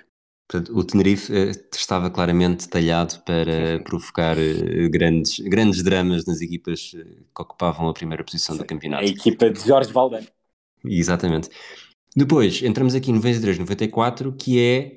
Portanto, 0.48 0.78
o 0.78 0.84
Tenerife 0.84 1.32
uh, 1.32 1.50
estava 1.74 2.10
claramente 2.10 2.68
talhado 2.68 3.20
para 3.24 3.82
provocar 3.82 4.36
uh, 4.36 4.90
grandes, 4.90 5.40
grandes 5.40 5.82
dramas 5.82 6.24
nas 6.24 6.40
equipas 6.40 6.92
uh, 6.92 7.04
que 7.34 7.42
ocupavam 7.42 7.88
a 7.88 7.94
primeira 7.94 8.22
posição 8.22 8.56
do 8.56 8.64
campeonato. 8.64 9.02
A 9.02 9.06
equipa 9.06 9.50
de 9.50 9.60
Jorge 9.66 9.92
Valdano. 9.92 10.26
Exatamente. 10.84 11.48
Depois, 12.14 12.62
entramos 12.62 12.94
aqui 12.94 13.10
em 13.10 13.18
93-94, 13.18 14.36
que 14.36 14.60
é 14.60 14.94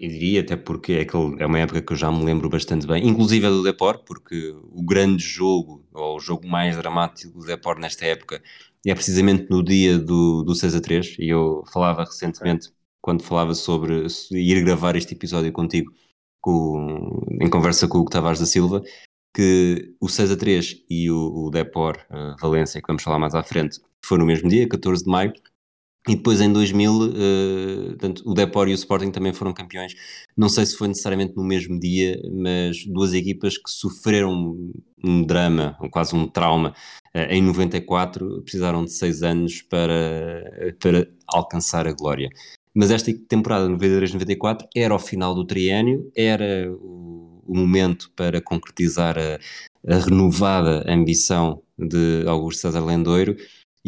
eu 0.00 0.08
diria, 0.08 0.40
até 0.40 0.56
porque 0.56 0.92
é, 0.92 1.00
aquele, 1.00 1.42
é 1.42 1.46
uma 1.46 1.58
época 1.58 1.82
que 1.82 1.92
eu 1.92 1.96
já 1.96 2.10
me 2.10 2.24
lembro 2.24 2.48
bastante 2.48 2.86
bem, 2.86 3.06
inclusive 3.06 3.46
é 3.46 3.50
do 3.50 3.62
Depor, 3.62 3.98
porque 4.04 4.54
o 4.70 4.82
grande 4.84 5.22
jogo, 5.22 5.84
ou 5.92 6.16
o 6.16 6.20
jogo 6.20 6.46
mais 6.46 6.76
dramático 6.76 7.38
do 7.38 7.44
Depor 7.44 7.78
nesta 7.78 8.04
época, 8.06 8.42
é 8.86 8.94
precisamente 8.94 9.48
no 9.50 9.62
dia 9.62 9.98
do, 9.98 10.44
do 10.44 10.54
6 10.54 10.76
a 10.76 10.80
3, 10.80 11.16
e 11.18 11.28
eu 11.28 11.64
falava 11.72 12.04
recentemente, 12.04 12.70
quando 13.00 13.22
falava 13.22 13.54
sobre 13.54 14.06
ir 14.30 14.64
gravar 14.64 14.94
este 14.96 15.14
episódio 15.14 15.52
contigo, 15.52 15.92
com, 16.40 17.26
em 17.40 17.50
conversa 17.50 17.88
com 17.88 17.98
o 17.98 18.04
Tavares 18.04 18.38
da 18.38 18.46
Silva, 18.46 18.82
que 19.34 19.94
o 20.00 20.08
6 20.08 20.32
a 20.32 20.36
3 20.36 20.84
e 20.88 21.10
o, 21.10 21.46
o 21.46 21.50
Depor 21.50 21.98
uh, 22.10 22.36
Valência, 22.40 22.80
que 22.80 22.86
vamos 22.86 23.02
falar 23.02 23.18
mais 23.18 23.34
à 23.34 23.42
frente, 23.42 23.80
foi 24.04 24.18
no 24.18 24.26
mesmo 24.26 24.48
dia, 24.48 24.68
14 24.68 25.04
de 25.04 25.10
maio, 25.10 25.32
e 26.08 26.16
depois 26.16 26.40
em 26.40 26.50
2000, 26.50 26.92
uh, 26.92 27.04
eh, 27.06 27.88
portanto, 27.90 28.22
o 28.24 28.32
Depor 28.32 28.66
e 28.66 28.72
o 28.72 28.74
Sporting 28.74 29.10
também 29.10 29.34
foram 29.34 29.52
campeões. 29.52 29.94
Não 30.34 30.48
sei 30.48 30.64
se 30.64 30.74
foi 30.74 30.88
necessariamente 30.88 31.36
no 31.36 31.44
mesmo 31.44 31.78
dia, 31.78 32.18
mas 32.32 32.86
duas 32.86 33.12
equipas 33.12 33.58
que 33.58 33.70
sofreram 33.70 34.72
um 35.04 35.22
drama, 35.22 35.76
quase 35.90 36.16
um 36.16 36.26
trauma, 36.26 36.74
uh, 37.14 37.18
em 37.30 37.42
94, 37.42 38.40
precisaram 38.42 38.86
de 38.86 38.92
seis 38.92 39.22
anos 39.22 39.60
para, 39.60 40.74
para 40.80 41.06
alcançar 41.26 41.86
a 41.86 41.92
glória. 41.92 42.30
Mas 42.74 42.90
esta 42.90 43.12
temporada 43.28 43.68
93-94 43.68 44.66
era 44.74 44.94
o 44.94 44.98
final 44.98 45.34
do 45.34 45.44
triênio, 45.44 46.10
era 46.16 46.72
o, 46.72 47.42
o 47.46 47.54
momento 47.54 48.10
para 48.16 48.40
concretizar 48.40 49.16
a, 49.18 49.38
a 49.94 49.98
renovada 49.98 50.84
ambição 50.90 51.62
de 51.78 52.24
Augusto 52.26 52.62
César 52.62 52.84
Lendoiro 52.84 53.36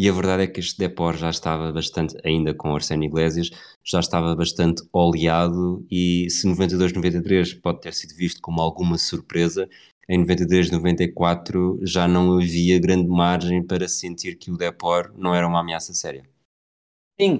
e 0.00 0.08
a 0.08 0.12
verdade 0.14 0.44
é 0.44 0.46
que 0.46 0.60
este 0.60 0.78
Depor 0.78 1.14
já 1.14 1.28
estava 1.28 1.70
bastante, 1.70 2.16
ainda 2.24 2.54
com 2.54 2.74
Arsénio 2.74 3.06
Iglesias, 3.06 3.50
já 3.84 4.00
estava 4.00 4.34
bastante 4.34 4.82
oleado 4.94 5.86
e 5.90 6.26
se 6.30 6.48
92-93 6.48 7.60
pode 7.60 7.82
ter 7.82 7.92
sido 7.92 8.16
visto 8.16 8.40
como 8.40 8.62
alguma 8.62 8.96
surpresa, 8.96 9.68
em 10.08 10.24
93-94 10.24 11.80
já 11.82 12.08
não 12.08 12.38
havia 12.38 12.80
grande 12.80 13.08
margem 13.08 13.62
para 13.62 13.86
sentir 13.86 14.36
que 14.36 14.50
o 14.50 14.56
Depor 14.56 15.12
não 15.18 15.34
era 15.34 15.46
uma 15.46 15.60
ameaça 15.60 15.92
séria. 15.92 16.24
Sim, 17.20 17.38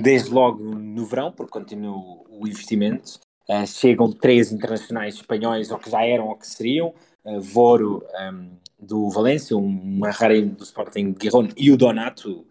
desde 0.00 0.30
logo 0.30 0.64
no 0.64 1.04
verão, 1.04 1.30
porque 1.30 1.52
continua 1.52 1.94
o 2.30 2.48
investimento, 2.48 3.20
uh, 3.50 3.66
chegam 3.66 4.10
três 4.10 4.50
internacionais 4.50 5.16
espanhóis, 5.16 5.70
ou 5.70 5.78
que 5.78 5.90
já 5.90 6.06
eram 6.06 6.28
ou 6.28 6.36
que 6.36 6.46
seriam, 6.46 6.94
uh, 7.22 7.38
Voro, 7.38 8.02
um, 8.02 8.18
ehm, 8.18 8.63
do 8.84 9.10
Valência, 9.10 9.56
um 9.56 9.98
Marrari 9.98 10.42
do 10.42 10.62
Sporting 10.62 11.12
Guirón 11.12 11.48
e 11.56 11.70
o 11.70 11.76
Donato, 11.76 12.46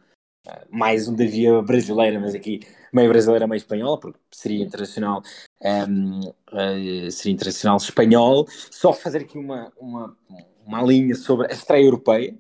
eh, 0.48 0.68
mais 0.70 1.08
um 1.08 1.16
da 1.16 1.26
via 1.26 1.62
brasileira, 1.62 2.20
mas 2.20 2.36
aqui 2.36 2.62
meio 2.92 3.10
brasileira, 3.10 3.48
meio 3.48 3.58
espanhola, 3.58 4.00
porque 4.00 4.20
seria 4.32 4.64
internacional, 4.64 5.22
um, 5.62 5.68
ehm, 5.68 6.20
uh, 6.52 7.08
eh, 7.08 7.12
seria 7.12 7.34
internacional 7.34 7.78
espanhol. 7.78 8.46
Só 8.72 8.94
fazer 8.94 9.20
aqui 9.22 9.38
uma, 9.38 9.72
uma, 9.80 10.18
uma 10.66 10.82
linha 10.82 11.16
sobre 11.16 11.48
a 11.48 11.54
estreia 11.54 11.86
europeia. 11.86 12.38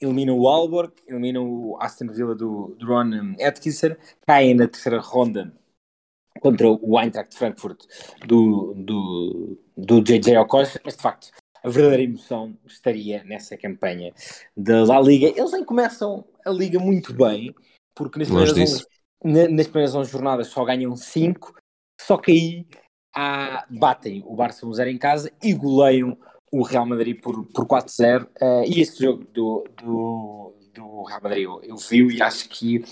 Elimina 0.00 0.32
o 0.32 0.48
Aalborg, 0.48 0.92
elimina 1.06 1.40
o 1.40 1.76
Aston 1.80 2.06
Villa 2.06 2.34
do, 2.34 2.74
do 2.78 2.86
Ron 2.86 3.34
Atkinson, 3.40 3.96
caem 4.26 4.54
na 4.54 4.66
terceira 4.66 4.98
ronda 4.98 5.52
contra 6.40 6.70
o 6.70 6.98
Eintracht 6.98 7.36
Frankfurt 7.36 7.84
do, 8.26 8.74
do, 8.74 9.58
do 9.76 10.00
JJ 10.00 10.38
Okocha, 10.38 10.80
mas 10.84 10.96
de 10.96 11.02
facto 11.02 11.30
a 11.62 11.68
verdadeira 11.68 12.02
emoção 12.02 12.56
estaria 12.66 13.22
nessa 13.24 13.56
campanha 13.56 14.12
da 14.56 14.84
La 14.84 15.00
Liga. 15.00 15.28
Eles 15.28 15.52
nem 15.52 15.64
começam 15.64 16.24
a 16.44 16.50
Liga 16.50 16.78
muito 16.78 17.12
bem, 17.12 17.54
porque 17.94 18.18
nas 18.18 18.28
primeiras, 18.28 18.86
11, 19.24 19.48
nas 19.48 19.66
primeiras 19.66 19.94
11 19.94 20.10
jornadas 20.10 20.48
só 20.48 20.64
ganham 20.64 20.96
5, 20.96 21.54
só 22.00 22.16
que 22.16 22.30
aí 22.30 22.66
há, 23.14 23.66
batem 23.70 24.22
o 24.26 24.34
Barça 24.34 24.66
1-0 24.66 24.88
em 24.88 24.98
casa 24.98 25.32
e 25.42 25.52
goleiam 25.52 26.16
o 26.52 26.62
Real 26.62 26.86
Madrid 26.86 27.20
por, 27.20 27.44
por 27.46 27.66
4-0. 27.66 28.24
Uh, 28.24 28.28
eh, 28.40 28.64
e 28.66 28.80
esse 28.80 29.02
jogo 29.02 29.24
do, 29.32 29.64
do, 29.76 30.54
do 30.74 31.02
Real 31.04 31.20
Madrid 31.22 31.44
eu, 31.44 31.60
eu 31.62 31.76
vi 31.76 32.16
e 32.16 32.22
acho 32.22 32.48
que 32.48 32.82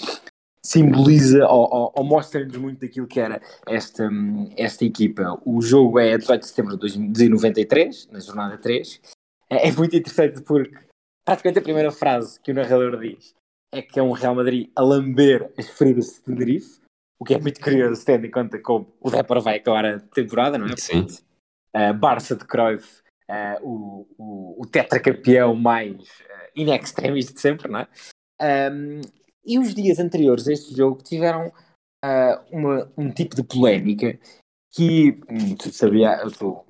simboliza 0.68 1.48
ou, 1.48 1.66
ou, 1.72 1.92
ou 1.96 2.04
mostra-nos 2.04 2.56
muito 2.58 2.80
daquilo 2.80 3.06
que 3.06 3.18
era 3.18 3.40
esta, 3.66 4.06
esta 4.54 4.84
equipa. 4.84 5.40
O 5.46 5.62
jogo 5.62 5.98
é 5.98 6.18
18 6.18 6.42
de 6.42 6.46
setembro 6.46 6.76
de 6.76 7.28
93, 7.28 8.08
na 8.12 8.20
jornada 8.20 8.58
3. 8.58 9.00
É, 9.48 9.68
é 9.68 9.72
muito 9.72 9.96
interessante 9.96 10.42
porque 10.42 10.76
praticamente 11.24 11.58
a 11.58 11.62
primeira 11.62 11.90
frase 11.90 12.38
que 12.40 12.52
o 12.52 12.54
narrador 12.54 13.00
diz 13.00 13.34
é 13.72 13.80
que 13.80 13.98
é 13.98 14.02
um 14.02 14.12
Real 14.12 14.34
Madrid 14.34 14.70
a 14.76 14.82
lamber 14.82 15.50
as 15.56 15.70
feridas 15.70 16.14
de 16.14 16.20
Tenerife, 16.20 16.80
o 17.18 17.24
que 17.24 17.32
é 17.32 17.38
muito 17.38 17.60
curioso, 17.60 18.04
tendo 18.04 18.26
em 18.26 18.30
conta 18.30 18.58
como 18.58 18.94
o 19.00 19.10
Depor 19.10 19.40
vai 19.40 19.56
acabar 19.56 19.86
a 19.86 20.00
temporada, 20.00 20.58
não 20.58 20.66
é? 20.66 20.76
Sim. 20.76 21.06
Uh, 21.74 21.94
Barça 21.94 22.36
de 22.36 22.44
Cruyff, 22.44 23.00
uh, 23.30 23.66
o, 23.66 24.06
o, 24.18 24.62
o 24.62 24.66
tetracampeão 24.66 25.54
mais 25.54 25.96
uh, 25.96 26.50
in 26.54 26.70
extremis 26.74 27.32
de 27.32 27.40
sempre, 27.40 27.70
não 27.70 27.80
é? 27.80 27.88
Um, 28.70 29.00
e 29.48 29.58
os 29.58 29.74
dias 29.74 29.98
anteriores 29.98 30.46
a 30.46 30.52
este 30.52 30.76
jogo 30.76 31.02
tiveram 31.02 31.48
uh, 32.04 32.44
uma, 32.52 32.92
um 32.96 33.10
tipo 33.10 33.34
de 33.34 33.42
polémica 33.42 34.18
que 34.70 35.18
tu 35.58 35.72
sabia, 35.72 36.22
estou 36.26 36.66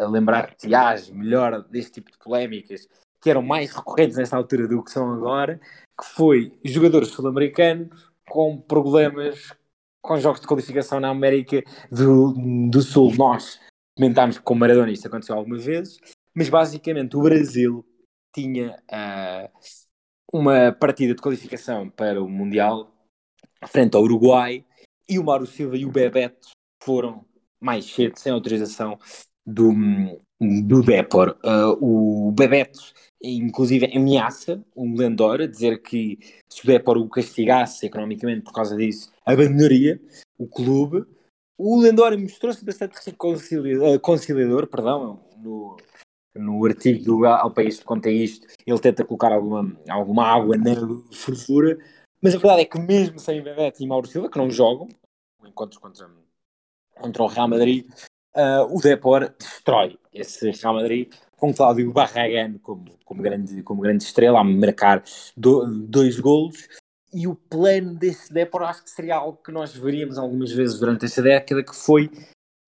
a 0.00 0.06
lembrar-te, 0.06 0.72
age 0.72 1.12
melhor 1.12 1.64
deste 1.68 1.94
tipo 1.94 2.12
de 2.12 2.18
polémicas 2.18 2.88
que 3.20 3.28
eram 3.28 3.42
mais 3.42 3.72
recorrentes 3.72 4.16
nesta 4.16 4.36
altura 4.36 4.68
do 4.68 4.82
que 4.82 4.92
são 4.92 5.12
agora, 5.12 5.60
que 6.00 6.06
foi 6.06 6.56
jogadores 6.64 7.08
sul-americanos 7.08 8.12
com 8.28 8.56
problemas 8.56 9.52
com 10.00 10.20
jogos 10.20 10.40
de 10.40 10.46
qualificação 10.46 11.00
na 11.00 11.08
América 11.08 11.64
do, 11.90 12.32
do 12.70 12.80
Sul. 12.80 13.12
Nós 13.16 13.58
comentámos 13.96 14.38
com 14.38 14.54
Maradona, 14.54 14.92
isso 14.92 15.08
aconteceu 15.08 15.34
algumas 15.34 15.64
vezes, 15.64 15.98
mas 16.32 16.48
basicamente 16.48 17.16
o 17.16 17.22
Brasil 17.22 17.84
tinha 18.32 18.78
uh, 18.88 19.50
uma 20.38 20.72
partida 20.72 21.14
de 21.14 21.20
qualificação 21.20 21.88
para 21.88 22.22
o 22.22 22.28
Mundial 22.28 22.92
frente 23.66 23.96
ao 23.96 24.02
Uruguai 24.02 24.64
e 25.08 25.18
o 25.18 25.24
Mauro 25.24 25.46
Silva 25.46 25.76
e 25.76 25.84
o 25.84 25.90
Bebeto 25.90 26.50
foram 26.82 27.24
mais 27.60 27.84
cedo, 27.86 28.18
sem 28.18 28.32
autorização 28.32 28.98
do, 29.44 29.72
do 30.40 30.82
Depor. 30.82 31.36
Uh, 31.44 32.28
o 32.28 32.32
Bebeto 32.32 32.80
inclusive 33.22 33.90
ameaça 33.94 34.62
o 34.74 34.94
Lendor 34.94 35.40
a 35.40 35.46
dizer 35.46 35.82
que 35.82 36.18
se 36.48 36.62
o 36.62 36.66
Depor 36.66 36.98
o 36.98 37.08
castigasse 37.08 37.86
economicamente 37.86 38.42
por 38.42 38.52
causa 38.52 38.76
disso, 38.76 39.10
abandonaria 39.24 40.00
o 40.38 40.46
clube. 40.46 41.04
O 41.58 41.80
Lendor 41.80 42.16
mostrou-se 42.18 42.64
bastante 42.64 43.12
conciliador, 43.12 43.98
conciliador 44.00 44.66
perdão, 44.66 45.24
no, 45.38 45.76
no 46.38 46.64
artigo 46.64 47.04
do 47.04 47.26
Ao 47.26 47.50
País 47.50 47.78
que 47.78 47.84
conta 47.84 48.10
isto, 48.10 48.46
ele 48.66 48.78
tenta 48.78 49.04
colocar 49.04 49.32
alguma, 49.32 49.76
alguma 49.88 50.26
água 50.26 50.56
na 50.56 50.74
furfura, 51.12 51.78
mas 52.20 52.34
a 52.34 52.38
verdade 52.38 52.62
é 52.62 52.64
que 52.64 52.78
mesmo 52.78 53.18
sem 53.18 53.42
Bebete 53.42 53.82
e 53.82 53.86
Mauro 53.86 54.06
Silva, 54.06 54.30
que 54.30 54.38
não 54.38 54.50
jogam, 54.50 54.88
encontros 55.44 55.78
contra, 55.78 56.10
contra 56.94 57.22
o 57.22 57.26
Real 57.26 57.48
Madrid, 57.48 57.86
uh, 58.36 58.74
o 58.74 58.80
Depor 58.80 59.32
destrói 59.38 59.98
esse 60.12 60.50
Real 60.50 60.74
Madrid 60.74 61.12
com 61.36 61.52
Cláudio 61.52 61.92
Barragán 61.92 62.58
como, 62.58 62.96
como, 63.04 63.22
grande, 63.22 63.62
como 63.62 63.82
grande 63.82 64.04
estrela 64.04 64.40
a 64.40 64.44
marcar 64.44 65.02
do, 65.36 65.66
dois 65.86 66.18
golos. 66.18 66.68
E 67.12 67.26
o 67.26 67.34
plano 67.34 67.94
desse 67.94 68.32
Depor 68.32 68.62
acho 68.62 68.82
que 68.82 68.90
seria 68.90 69.16
algo 69.16 69.38
que 69.42 69.52
nós 69.52 69.74
veríamos 69.74 70.18
algumas 70.18 70.52
vezes 70.52 70.78
durante 70.78 71.04
esta 71.04 71.22
década 71.22 71.62
que 71.62 71.74
foi 71.74 72.10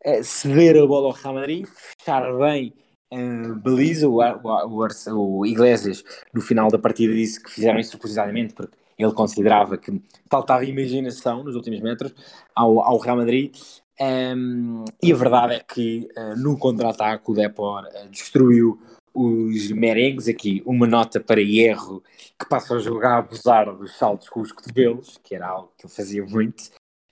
uh, 0.04 0.22
ceder 0.22 0.76
a 0.76 0.86
bola 0.86 1.08
ao 1.08 1.12
Real 1.12 1.34
Madrid, 1.34 1.66
fechar 1.66 2.32
bem 2.38 2.74
uh, 3.12 3.54
baliza, 3.56 4.08
o, 4.08 4.20
o, 4.20 5.38
o, 5.38 5.46
Iglesias 5.46 6.04
no 6.32 6.40
final 6.40 6.68
da 6.70 6.78
partida 6.78 7.12
disse 7.14 7.42
que 7.42 7.50
fizeram 7.50 7.78
isso 7.78 7.92
propositadamente 7.92 8.54
porque 8.54 8.76
ele 8.98 9.12
considerava 9.12 9.76
que 9.76 10.02
faltava 10.30 10.64
imaginação 10.64 11.44
nos 11.44 11.54
últimos 11.54 11.80
metros 11.80 12.14
ao, 12.54 12.80
ao 12.82 12.98
Real 12.98 13.16
Madrid 13.16 13.54
um, 14.00 14.84
e 15.02 15.12
a 15.12 15.16
verdade 15.16 15.54
é 15.54 15.60
que 15.60 16.08
uh, 16.16 16.36
no 16.36 16.56
contra-ataque 16.56 17.30
o 17.30 17.34
Depor 17.34 17.84
uh, 17.84 18.08
destruiu 18.10 18.80
os 19.12 19.72
merengues. 19.72 20.28
Aqui 20.28 20.62
uma 20.64 20.86
nota 20.86 21.18
para 21.18 21.40
Hierro 21.40 22.02
que 22.38 22.48
passa 22.48 22.76
a 22.76 22.78
jogar 22.78 23.14
a 23.14 23.18
abusar 23.18 23.74
dos 23.76 23.96
saltos 23.96 24.28
com 24.28 24.40
os 24.40 24.52
cotovelos, 24.52 25.18
que 25.22 25.34
era 25.34 25.48
algo 25.48 25.72
que 25.76 25.86
ele 25.86 25.92
fazia 25.92 26.24
muito, 26.24 26.60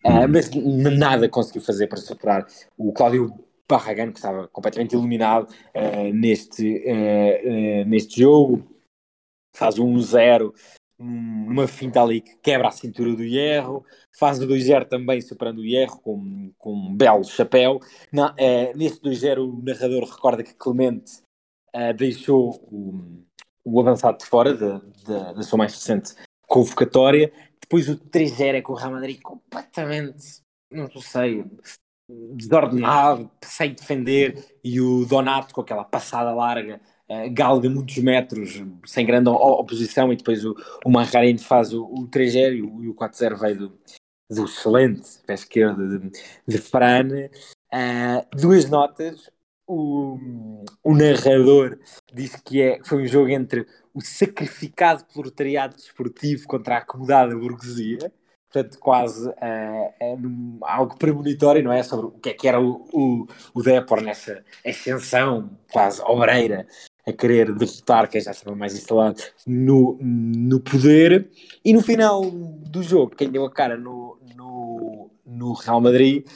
uh, 0.05 0.29
mas 0.31 0.49
nada 0.97 1.29
conseguiu 1.29 1.63
fazer 1.63 1.89
para 1.89 1.99
superar 1.99 2.47
o 2.79 2.93
Cláudio 2.93 3.35
Barragán, 3.69 4.13
que 4.13 4.19
estava 4.19 4.49
completamente 4.49 4.93
iluminado 4.93 5.53
neste, 6.15 6.85
neste 7.87 8.21
jogo. 8.21 8.65
Faz 9.55 9.79
um 9.79 9.95
1-0 9.95 10.53
numa 10.99 11.69
finta 11.69 12.03
ali 12.03 12.21
que 12.21 12.37
quebra 12.37 12.69
a 12.69 12.73
cintura 12.73 13.15
do 13.15 13.23
Hierro, 13.23 13.85
faz 14.19 14.41
o 14.41 14.47
2-0 14.47 14.89
também 14.89 15.21
superando 15.21 15.59
o 15.59 15.65
Hierro 15.65 16.01
com, 16.01 16.53
com 16.57 16.73
um 16.73 16.95
belo 16.97 17.25
chapéu. 17.25 17.81
Na, 18.11 18.35
nesse 18.75 19.01
2-0 19.01 19.39
o 19.39 19.63
narrador 19.63 20.05
recorda 20.05 20.43
que 20.43 20.55
Clemente 20.55 21.21
deixou 21.97 22.57
o, 22.71 23.25
o 23.65 23.81
avançado 23.81 24.19
de 24.19 24.27
fora 24.27 24.55
da, 24.55 24.81
da, 25.07 25.33
da 25.35 25.43
sua 25.43 25.59
mais 25.59 25.75
recente 25.75 26.15
convocatória. 26.47 27.33
Depois 27.61 27.89
o 27.89 27.99
3-0 27.99 28.55
é 28.55 28.63
com 28.63 28.73
o 28.73 28.77
Real 28.77 28.93
Madrid 28.93 29.21
completamente, 29.21 30.41
não 30.71 30.89
sei, 31.01 31.45
desordenado, 32.09 33.31
sem 33.43 33.75
defender, 33.75 34.45
e 34.63 34.81
o 34.81 35.05
Donato 35.05 35.55
com 35.55 35.61
aquela 35.61 35.85
passada 35.85 36.33
larga 36.33 36.81
uh, 37.09 37.31
galga 37.33 37.69
muitos 37.69 37.97
metros 37.99 38.63
sem 38.85 39.05
grande 39.05 39.29
oposição 39.29 40.13
e 40.13 40.17
depois 40.17 40.45
o, 40.45 40.55
o 40.85 41.39
faz 41.39 41.73
o, 41.73 41.85
o 41.85 42.09
3-0 42.09 42.57
e 42.57 42.63
o, 42.63 42.91
o 42.91 42.95
4-0 42.95 43.37
veio 43.39 43.59
do, 43.59 43.79
do 44.31 44.45
excelente 44.45 45.09
pé 45.27 45.35
esquerdo 45.35 45.99
de, 45.99 46.11
de 46.47 46.59
Fran. 46.59 47.09
Uh, 47.73 48.37
duas 48.37 48.69
notas. 48.69 49.31
O, 49.69 50.65
o 50.85 50.95
narrador 50.95 51.77
diz 52.15 52.37
que 52.37 52.63
é, 52.63 52.79
foi 52.85 53.03
um 53.03 53.07
jogo 53.07 53.31
entre 53.31 53.67
o 53.93 54.01
sacrificado 54.01 55.05
proletariado 55.13 55.75
desportivo 55.75 56.47
contra 56.47 56.77
a 56.77 56.79
acomodada 56.79 57.35
burguesia 57.35 58.13
portanto, 58.51 58.79
quase 58.79 59.29
uh, 59.29 60.59
algo 60.63 60.97
premonitório, 60.97 61.63
não 61.63 61.73
é? 61.73 61.83
Sobre 61.83 62.07
o 62.07 62.11
que 62.13 62.31
é 62.31 62.35
que 62.35 62.49
era 62.49 62.61
o, 62.61 62.87
o, 62.93 63.27
o 63.55 63.63
Depor 63.63 64.01
nessa 64.01 64.43
ascensão 64.65 65.51
quase 65.71 66.01
obreira 66.03 66.67
a 67.07 67.13
querer 67.13 67.55
derrotar 67.55 68.09
quem 68.09 68.21
já 68.21 68.33
estava 68.33 68.57
mais 68.57 68.75
instalado 68.75 69.23
no, 69.47 69.97
no 70.01 70.61
poder. 70.61 71.31
E 71.65 71.73
no 71.73 71.81
final 71.81 72.23
do 72.31 72.83
jogo, 72.83 73.15
quem 73.15 73.31
deu 73.31 73.45
a 73.45 73.51
cara 73.51 73.77
no, 73.77 74.19
no, 74.35 75.11
no 75.25 75.53
Real 75.53 75.81
Madrid 75.81 76.27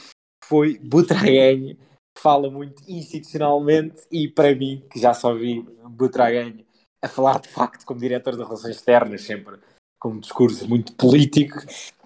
foi 0.45 0.77
Butragueño, 0.79 1.75
que 1.75 2.21
fala 2.21 2.49
muito 2.49 2.83
institucionalmente 2.87 4.03
e 4.11 4.27
para 4.27 4.55
mim, 4.55 4.85
que 4.89 4.99
já 4.99 5.13
só 5.13 5.33
vi 5.33 5.61
Butragueño 5.89 6.65
a 7.01 7.07
falar 7.07 7.39
de 7.39 7.49
facto 7.49 7.85
como 7.85 7.99
diretor 7.99 8.37
de 8.37 8.43
relações 8.43 8.75
externas, 8.75 9.23
sempre 9.23 9.57
com 9.99 10.09
um 10.09 10.19
discurso 10.19 10.67
muito 10.67 10.93
político, 10.93 11.59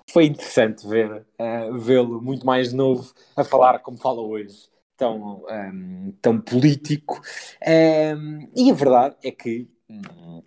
foi 0.10 0.26
interessante 0.26 0.88
ver 0.88 1.26
uh, 1.39 1.78
vê-lo 1.78 2.22
muito 2.22 2.46
mais 2.46 2.72
novo 2.72 3.13
a 3.36 3.44
falar 3.44 3.80
como 3.80 3.98
fala 3.98 4.22
hoje 4.22 4.70
tão, 4.98 5.44
um, 5.44 5.50
ehm, 5.50 6.12
tão 6.22 6.39
político. 6.39 7.22
Um, 7.62 7.70
ehm, 7.70 8.50
e 8.56 8.72
a 8.72 8.74
verdade 8.74 9.15
é 9.24 9.32
que, 9.32 9.68
um, 9.89 10.41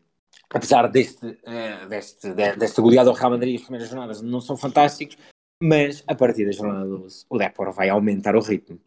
apesar 0.51 0.89
deste, 0.89 1.27
uh, 1.27 1.89
deste, 1.89 2.33
desta 2.33 2.83
goleada 2.83 3.11
ao 3.11 3.17
Real 3.17 3.31
Madrid, 3.31 3.57
as 3.57 3.63
primeiras 3.63 3.89
jornadas 3.89 4.23
não 4.23 4.41
são 4.41 4.57
fantásticos, 4.57 5.17
mas 5.63 6.03
a 6.07 6.15
partir 6.15 6.47
da 6.47 6.53
jornada 6.53 6.87
12 6.87 7.27
o 7.29 7.37
Depor 7.37 7.73
vai 7.73 7.89
aumentar 7.89 8.37
o 8.37 8.41
ritmo. 8.41 8.81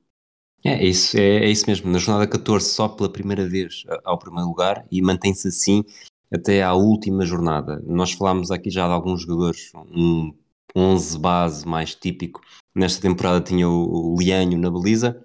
É 0.64 0.84
isso, 0.84 1.18
é, 1.18 1.38
é, 1.38 1.50
isso 1.50 1.66
mesmo. 1.68 1.92
Na 1.92 1.98
jornada 1.98 2.28
14, 2.28 2.70
só 2.70 2.88
pela 2.88 3.12
primeira 3.12 3.48
vez 3.48 3.84
ao 4.04 4.18
primeiro 4.18 4.48
lugar 4.48 4.86
e 4.92 5.02
mantém-se 5.02 5.48
assim 5.48 5.84
até 6.32 6.62
à 6.62 6.74
última 6.74 7.26
jornada. 7.26 7.84
Nós 7.86 8.14
falámos 8.14 8.52
aqui 8.52 8.70
já 8.70 8.88
de 8.88 8.94
alguns 8.94 9.22
jogadores, 9.22 9.72
um 9.76 10.32
11 10.76 11.20
base 11.20 11.68
mais 11.68 11.96
típico. 11.96 12.42
Nesta 12.74 13.02
temporada 13.02 13.42
tinha 13.42 13.68
o, 13.68 14.16
Lianho 14.20 14.58
na 14.58 14.70
baliza, 14.70 15.24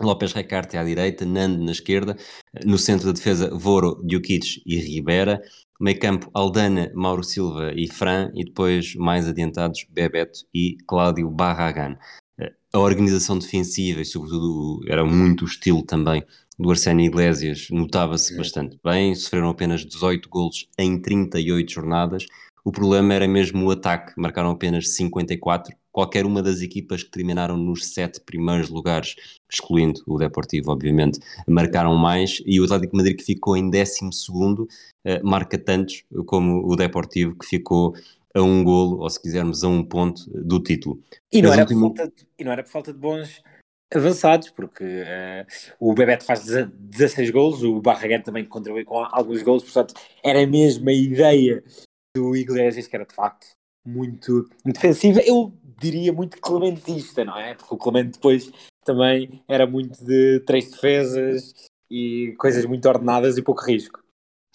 López 0.00 0.32
Recarte 0.32 0.76
à 0.76 0.84
direita, 0.84 1.24
Nando 1.24 1.62
na 1.62 1.72
esquerda, 1.72 2.16
no 2.64 2.78
centro 2.78 3.06
da 3.06 3.12
defesa 3.12 3.50
Voro, 3.54 4.00
Djukic 4.04 4.62
e 4.64 4.76
Ribera, 4.76 5.42
meio 5.80 5.98
campo 5.98 6.30
Aldana, 6.34 6.90
Mauro 6.94 7.22
Silva 7.22 7.72
e 7.74 7.86
Fran, 7.86 8.30
e 8.34 8.44
depois 8.44 8.94
mais 8.94 9.28
adiantados 9.28 9.86
Bebeto 9.90 10.40
e 10.54 10.76
Cláudio 10.86 11.30
Barragan. 11.30 11.96
A 12.72 12.78
organização 12.78 13.38
defensiva 13.38 14.00
e 14.00 14.04
sobretudo 14.04 14.80
era 14.88 15.04
muito 15.04 15.42
o 15.42 15.48
estilo 15.48 15.82
também 15.82 16.24
do 16.58 16.70
Arsénio 16.70 17.06
Iglesias, 17.06 17.68
notava-se 17.70 18.36
bastante 18.36 18.78
bem, 18.84 19.14
sofreram 19.14 19.48
apenas 19.48 19.84
18 19.84 20.28
golos 20.28 20.68
em 20.78 21.00
38 21.00 21.72
jornadas, 21.72 22.26
o 22.70 22.72
problema 22.72 23.12
era 23.12 23.26
mesmo 23.26 23.66
o 23.66 23.70
ataque, 23.72 24.12
marcaram 24.16 24.50
apenas 24.50 24.90
54. 24.90 25.76
Qualquer 25.90 26.24
uma 26.24 26.40
das 26.40 26.60
equipas 26.60 27.02
que 27.02 27.10
terminaram 27.10 27.56
nos 27.56 27.84
sete 27.92 28.20
primeiros 28.20 28.70
lugares, 28.70 29.16
excluindo 29.52 30.00
o 30.06 30.16
Deportivo, 30.16 30.70
obviamente, 30.70 31.18
marcaram 31.48 31.96
mais. 31.96 32.40
E 32.46 32.60
o 32.60 32.64
Atlético 32.64 32.96
Madrid, 32.96 33.16
que 33.16 33.24
ficou 33.24 33.56
em 33.56 33.68
12, 33.68 34.08
eh, 35.04 35.20
marca 35.24 35.58
tantos 35.58 36.04
como 36.26 36.64
o 36.64 36.76
Deportivo, 36.76 37.36
que 37.36 37.44
ficou 37.44 37.92
a 38.32 38.40
um 38.40 38.62
golo, 38.62 39.00
ou 39.00 39.10
se 39.10 39.20
quisermos, 39.20 39.64
a 39.64 39.68
um 39.68 39.82
ponto 39.82 40.30
do 40.30 40.62
título. 40.62 41.02
E 41.32 41.42
não, 41.42 41.52
era, 41.52 41.62
último... 41.62 41.90
por 41.90 41.96
falta 41.96 42.12
de, 42.16 42.28
e 42.38 42.44
não 42.44 42.52
era 42.52 42.62
por 42.62 42.70
falta 42.70 42.92
de 42.92 42.98
bons 43.00 43.42
avançados, 43.92 44.48
porque 44.50 44.84
uh, 44.84 45.46
o 45.80 45.92
Bebeto 45.92 46.24
faz 46.24 46.44
16 46.44 47.30
golos, 47.30 47.64
o 47.64 47.80
Barraguete 47.80 48.26
também 48.26 48.44
contribui 48.44 48.84
com 48.84 48.98
alguns 48.98 49.42
golos, 49.42 49.64
portanto 49.64 49.94
era 50.22 50.46
mesmo 50.46 50.88
a 50.88 50.92
ideia 50.92 51.64
do 52.16 52.36
Iglesias, 52.36 52.86
que 52.86 52.96
era 52.96 53.04
de 53.04 53.14
facto 53.14 53.46
muito, 53.86 54.48
defensiva, 54.64 55.20
eu 55.20 55.52
diria 55.80 56.12
muito 56.12 56.38
clementista, 56.40 57.24
não 57.24 57.38
é? 57.38 57.54
Porque 57.54 57.74
o 57.74 57.78
Clemente 57.78 58.12
depois 58.12 58.52
também 58.84 59.42
era 59.48 59.66
muito 59.66 60.04
de 60.04 60.40
três 60.40 60.70
defesas 60.70 61.54
e 61.90 62.34
coisas 62.38 62.64
muito 62.66 62.86
ordenadas 62.88 63.38
e 63.38 63.42
pouco 63.42 63.64
risco. 63.64 64.00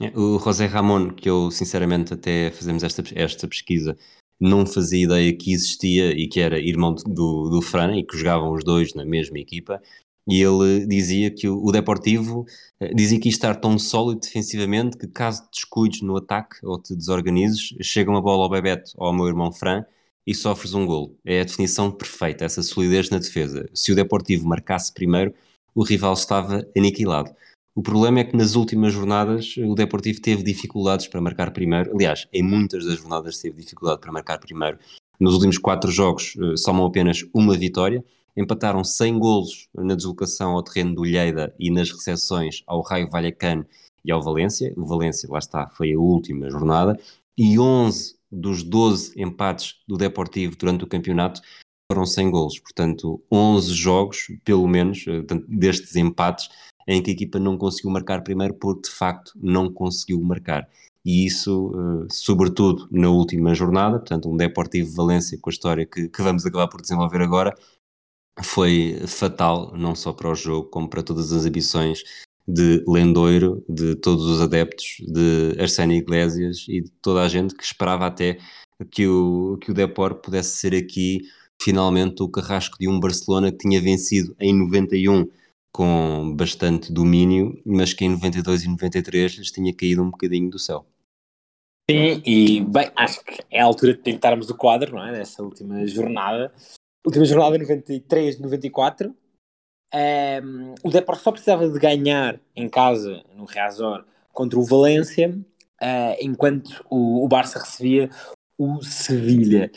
É, 0.02 0.12
o 0.18 0.38
José 0.38 0.66
Ramon, 0.66 1.12
que 1.12 1.30
eu 1.30 1.50
sinceramente 1.50 2.14
até 2.14 2.52
fazemos 2.52 2.84
esta, 2.84 3.02
esta 3.16 3.48
pesquisa, 3.48 3.98
não 4.40 4.66
fazia 4.66 5.06
ideia 5.06 5.36
que 5.36 5.54
existia 5.54 6.12
e 6.12 6.28
que 6.28 6.42
era 6.42 6.60
irmão 6.60 6.94
do, 6.94 7.50
do 7.50 7.62
Fran 7.62 7.96
e 7.96 8.04
que 8.04 8.18
jogavam 8.18 8.52
os 8.52 8.64
dois 8.64 8.94
na 8.94 9.06
mesma 9.06 9.40
equipa 9.40 9.82
e 10.28 10.42
ele 10.42 10.86
dizia 10.88 11.30
que 11.30 11.48
o, 11.48 11.72
Deportivo 11.72 12.46
eh, 12.80 12.94
dizia 12.94 13.20
que 13.20 13.30
estar 13.30 13.56
tão 13.56 13.78
sólido 13.78 14.22
defensivamente 14.22 14.98
que 14.98 15.08
caso 15.08 15.44
te 15.44 15.52
descuides 15.52 16.02
no 16.02 16.18
ataque 16.18 16.58
ou 16.64 16.82
te 16.82 16.96
desorganizes, 16.96 17.76
chega 17.82 18.10
uma 18.10 18.22
bola 18.22 18.44
ao 18.44 18.50
Bebeto 18.50 18.92
ou 18.98 19.08
ao 19.08 19.14
meu 19.14 19.28
irmão 19.28 19.52
Fran 19.52 19.86
e 20.26 20.34
sofres 20.34 20.74
um 20.74 20.86
golo. 20.86 21.16
É 21.24 21.42
a 21.42 21.44
definição 21.44 21.92
perfeita, 21.92 22.46
essa 22.46 22.64
solidez 22.64 23.10
na 23.10 23.20
defesa. 23.20 23.70
Se 23.74 23.92
o 23.92 23.96
Deportivo 23.96 24.48
marcasse 24.48 24.92
primeiro, 24.92 25.34
o 25.76 25.84
rival 25.84 26.14
estava 26.14 26.66
aniquilado. 26.76 27.32
O 27.76 27.84
problema 27.84 28.22
é 28.22 28.24
que 28.24 28.38
nas 28.38 28.56
últimas 28.56 28.94
jornadas 28.94 29.56
o 29.58 29.76
Deportivo 29.76 30.22
teve 30.22 30.42
dificuldades 30.42 31.08
para 31.08 31.22
marcar 31.22 31.52
primeiro. 31.52 31.92
Aliás, 31.94 32.26
em 32.32 32.42
muitas 32.42 32.86
das 32.86 32.98
jornadas 32.98 33.38
teve 33.38 33.62
dificuldade 33.62 34.00
para 34.00 34.12
marcar 34.12 34.40
primeiro. 34.40 34.80
Nos 35.20 35.34
últimos 35.34 35.58
quatro 35.58 35.92
jogos 35.92 36.36
uh, 36.36 36.58
somam 36.58 36.86
apenas 36.86 37.26
uma 37.34 37.58
vitória 37.58 38.04
empataram 38.36 38.84
100 38.84 39.20
golos 39.20 39.70
na 39.74 39.96
deslocação 39.96 40.52
ao 40.52 40.64
terreno 40.64 40.96
do 40.96 41.06
Lleida 41.06 41.54
e 41.58 41.72
nas 41.72 41.90
recepções 41.90 42.64
ao 42.68 42.82
Raio 42.82 43.10
Vallecano 43.10 43.66
e 44.04 44.12
ao 44.12 44.22
Valência. 44.22 44.74
O 44.76 44.86
Valência, 44.86 45.30
lá 45.32 45.40
está, 45.40 45.70
foi 45.70 45.94
a 45.94 46.00
última 46.00 46.50
jornada, 46.50 47.00
e 47.38 47.58
11 47.58 48.16
dos 48.32 48.64
12 48.64 49.14
empates 49.22 49.76
do 49.88 49.98
Deportivo 49.98 50.56
durante 50.58 50.84
o 50.84 50.88
campeonato 50.88 51.42
foram 51.90 52.06
sem 52.06 52.30
golos. 52.30 52.60
Portanto, 52.60 53.22
11 53.32 53.74
jogos, 53.74 54.28
pelo 54.44 54.68
menos, 54.68 55.06
eh, 55.08 55.24
destes 55.48 55.96
empates, 55.96 56.50
em 56.88 57.02
que 57.02 57.12
a 57.12 57.14
equipa 57.14 57.40
não 57.40 57.58
conseguiu 57.58 57.92
marcar 57.92 58.24
primeiro 58.24 58.54
porque, 58.56 58.90
de 58.90 58.96
facto, 58.96 59.32
não 59.36 59.72
conseguiu 59.72 60.22
marcar. 60.22 60.68
E 61.06 61.26
isso, 61.26 61.72
eh, 61.76 62.08
sobretudo 62.12 62.88
na 62.92 63.10
última 63.10 63.54
jornada, 63.54 64.00
portanto, 64.00 64.30
um 64.30 64.36
Deportivo 64.36 64.92
Valência 64.96 65.38
com 65.40 65.50
a 65.50 65.54
história 65.54 65.86
que, 65.86 66.10
que 66.10 66.22
vamos 66.24 66.46
acabar 66.46 66.68
por 66.68 66.82
desenvolver 66.82 67.22
agora, 67.22 67.56
foi 68.44 69.00
fatal, 69.08 69.74
não 69.78 69.96
só 69.96 70.12
para 70.14 70.30
o 70.30 70.36
jogo, 70.36 70.70
como 70.70 70.90
para 70.90 71.04
todas 71.04 71.32
as 71.32 71.46
ambições 71.46 72.04
de 72.48 72.84
Lendoiro, 72.88 73.64
de 73.70 73.96
todos 73.96 74.26
os 74.26 74.42
adeptos, 74.42 74.98
de 75.08 75.56
Arsénio 75.60 75.98
Iglesias 75.98 76.66
e 76.68 76.82
de 76.82 76.92
toda 77.02 77.24
a 77.24 77.28
gente 77.28 77.56
que 77.56 77.64
esperava 77.64 78.06
até 78.08 78.38
que 78.92 79.08
o, 79.08 79.58
que 79.62 79.72
o 79.72 79.74
Depor 79.74 80.16
pudesse 80.16 80.58
ser 80.58 80.76
aqui 80.76 81.22
finalmente 81.62 82.22
o 82.22 82.30
carrasco 82.30 82.78
de 82.80 82.88
um 82.88 83.00
Barcelona 83.00 83.52
que 83.52 83.60
tinha 83.60 83.82
vencido 83.82 84.36
em 84.40 84.54
91 84.54 85.28
com 85.72 86.34
bastante 86.36 86.92
domínio, 86.92 87.62
mas 87.66 87.94
que 87.94 88.06
em 88.06 88.10
92 88.10 88.64
e 88.64 88.70
93 88.70 89.34
lhes 89.34 89.52
tinha 89.52 89.74
caído 89.74 90.04
um 90.04 90.10
bocadinho 90.10 90.50
do 90.50 90.60
céu. 90.60 90.86
Sim, 91.90 92.24
e 92.26 92.62
bem, 92.62 92.92
acho 92.96 93.24
que 93.24 93.44
é 93.52 93.62
a 93.62 93.66
altura 93.66 93.94
de 93.94 94.00
tentarmos 94.00 94.50
o 94.50 94.58
quadro, 94.58 94.96
não 94.96 95.06
é? 95.06 95.12
Nessa 95.12 95.44
última 95.44 95.86
jornada. 95.86 96.52
Última 97.06 97.26
jornada 97.26 97.58
93, 97.60 98.40
94. 98.40 99.16
Um, 99.94 100.74
o 100.84 100.90
Depor 100.90 101.16
só 101.16 101.32
precisava 101.32 101.70
de 101.70 101.80
ganhar 101.80 102.40
em 102.56 102.68
casa, 102.68 103.24
no 103.36 103.46
Reazor, 103.46 104.04
contra 104.34 104.58
o 104.58 104.64
Valência, 104.64 105.30
uh, 105.82 106.18
enquanto 106.20 106.84
o, 106.90 107.24
o, 107.24 107.28
Barça 107.28 107.60
recebia 107.60 108.10
o 108.58 108.82
Sevilha. 108.82 109.72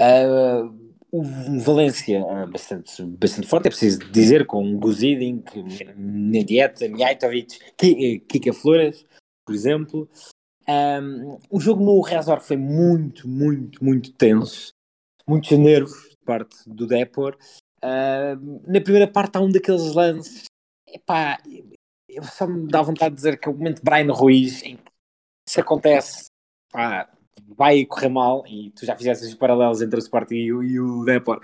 Uh, 0.00 0.88
o 1.10 1.22
Valência 1.60 2.22
uh, 2.22 2.46
bastante, 2.46 3.02
bastante 3.02 3.48
forte, 3.48 3.66
é 3.66 3.70
preciso 3.70 3.98
dizer, 4.10 4.46
com 4.46 4.78
Guzidin, 4.78 5.42
Nedieta, 5.96 6.88
Mijatovic, 6.88 7.58
Kika 8.28 8.52
Flores, 8.52 9.04
por 9.44 9.54
exemplo. 9.54 10.08
Um, 10.68 11.38
o 11.48 11.58
jogo 11.58 11.82
no 11.82 12.00
Reazor 12.02 12.40
foi 12.40 12.58
muito, 12.58 13.26
muito, 13.26 13.82
muito 13.82 14.12
tenso, 14.12 14.74
muitos 15.26 15.50
nervos 15.56 16.10
de 16.10 16.16
parte 16.26 16.56
do 16.66 16.86
Depor. 16.86 17.38
Uh, 17.82 18.60
na 18.66 18.80
primeira 18.80 19.08
parte 19.08 19.36
há 19.36 19.40
um 19.40 19.50
daqueles 19.50 19.94
lances, 19.94 20.44
epá, 20.86 21.38
eu 22.06 22.22
só 22.24 22.46
me 22.46 22.68
dá 22.68 22.82
vontade 22.82 23.14
de 23.14 23.16
dizer 23.16 23.40
que 23.40 23.48
é 23.48 23.50
o 23.50 23.54
momento 23.54 23.78
de 23.78 23.82
Brian 23.82 24.12
Ruiz, 24.12 24.62
em 24.62 24.76
que 24.76 24.82
se 25.48 25.58
acontece, 25.58 26.26
pá, 26.70 27.08
vai 27.56 27.86
correr 27.86 28.10
mal, 28.10 28.44
e 28.46 28.70
tu 28.72 28.84
já 28.84 28.94
fizeste 28.94 29.24
os 29.24 29.34
paralelos 29.34 29.80
entre 29.80 29.98
o 29.98 30.02
Sporting 30.02 30.34
e 30.34 30.52
o, 30.52 30.62
e 30.62 30.78
o 30.78 31.04
Depor, 31.04 31.40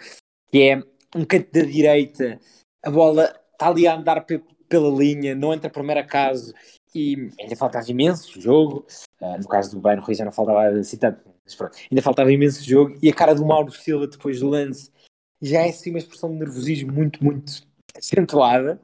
que 0.50 0.62
é 0.62 0.76
um 1.16 1.24
canto 1.24 1.50
da 1.50 1.62
direita, 1.62 2.38
a 2.82 2.90
bola 2.90 3.34
está 3.52 3.68
ali 3.68 3.86
a 3.86 3.96
andar 3.96 4.26
pela 4.68 4.90
linha, 4.90 5.34
não 5.34 5.54
entra 5.54 5.70
primeiro 5.70 6.00
acaso, 6.00 6.52
e 6.94 7.30
ainda 7.40 7.56
faltava 7.56 7.90
imenso 7.90 8.40
jogo. 8.40 8.86
Uh, 9.24 9.38
no 9.38 9.48
caso 9.48 9.70
do 9.70 9.80
Bayern 9.80 10.04
Ruiz 10.04 10.18
já 10.18 10.24
não 10.24 10.32
faltava 10.32 10.68
assim 10.68 10.98
tanto, 10.98 11.18
mas 11.42 11.54
pronto, 11.54 11.78
ainda 11.90 12.02
faltava 12.02 12.30
imenso 12.30 12.62
jogo. 12.62 12.98
E 13.02 13.08
a 13.08 13.14
cara 13.14 13.34
do 13.34 13.46
Mauro 13.46 13.72
Silva 13.72 14.06
depois 14.06 14.40
do 14.40 14.50
lance 14.50 14.92
já 15.40 15.62
é 15.62 15.70
assim 15.70 15.88
uma 15.88 15.98
expressão 15.98 16.30
de 16.30 16.38
nervosismo 16.38 16.92
muito, 16.92 17.24
muito 17.24 17.66
acentuada. 17.96 18.78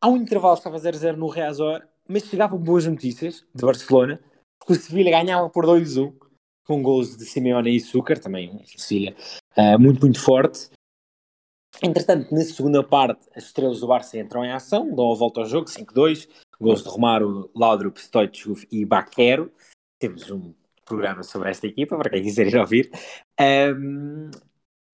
Há 0.00 0.08
um 0.08 0.16
intervalo, 0.18 0.54
estava 0.54 0.76
0-0 0.76 1.16
no 1.16 1.26
Reazor, 1.26 1.84
mas 2.08 2.24
chegavam 2.24 2.58
boas 2.58 2.86
notícias 2.86 3.44
de 3.52 3.64
Barcelona, 3.64 4.20
porque 4.60 4.74
o 4.74 4.76
Sevilha 4.76 5.10
ganhava 5.10 5.50
por 5.50 5.66
2-1, 5.66 6.14
com 6.64 6.80
gols 6.80 7.16
de 7.16 7.24
Simeone 7.24 7.74
e 7.74 7.80
Sucre, 7.80 8.20
também 8.20 8.50
um 8.50 8.64
Sevilha 8.64 9.16
uh, 9.56 9.78
muito, 9.80 10.00
muito 10.00 10.20
forte. 10.20 10.70
Entretanto, 11.82 12.32
na 12.32 12.42
segunda 12.42 12.84
parte, 12.84 13.26
as 13.34 13.46
estrelas 13.46 13.80
do 13.80 13.88
Barça 13.88 14.16
entram 14.16 14.44
em 14.44 14.52
ação, 14.52 14.94
dão 14.94 15.10
a 15.10 15.16
volta 15.16 15.40
ao 15.40 15.46
jogo, 15.46 15.66
5-2, 15.66 16.28
gols 16.60 16.82
de 16.82 16.88
Romário, 16.88 17.50
Laudrup, 17.54 17.98
Stoichkov 17.98 18.64
e 18.70 18.84
Baquero. 18.84 19.52
Temos 19.98 20.30
um 20.30 20.54
programa 20.84 21.22
sobre 21.22 21.50
esta 21.50 21.66
equipa, 21.66 21.96
para 21.96 22.10
quem 22.10 22.22
quiser 22.22 22.46
ir 22.46 22.56
ouvir. 22.56 22.90
Um, 23.40 24.30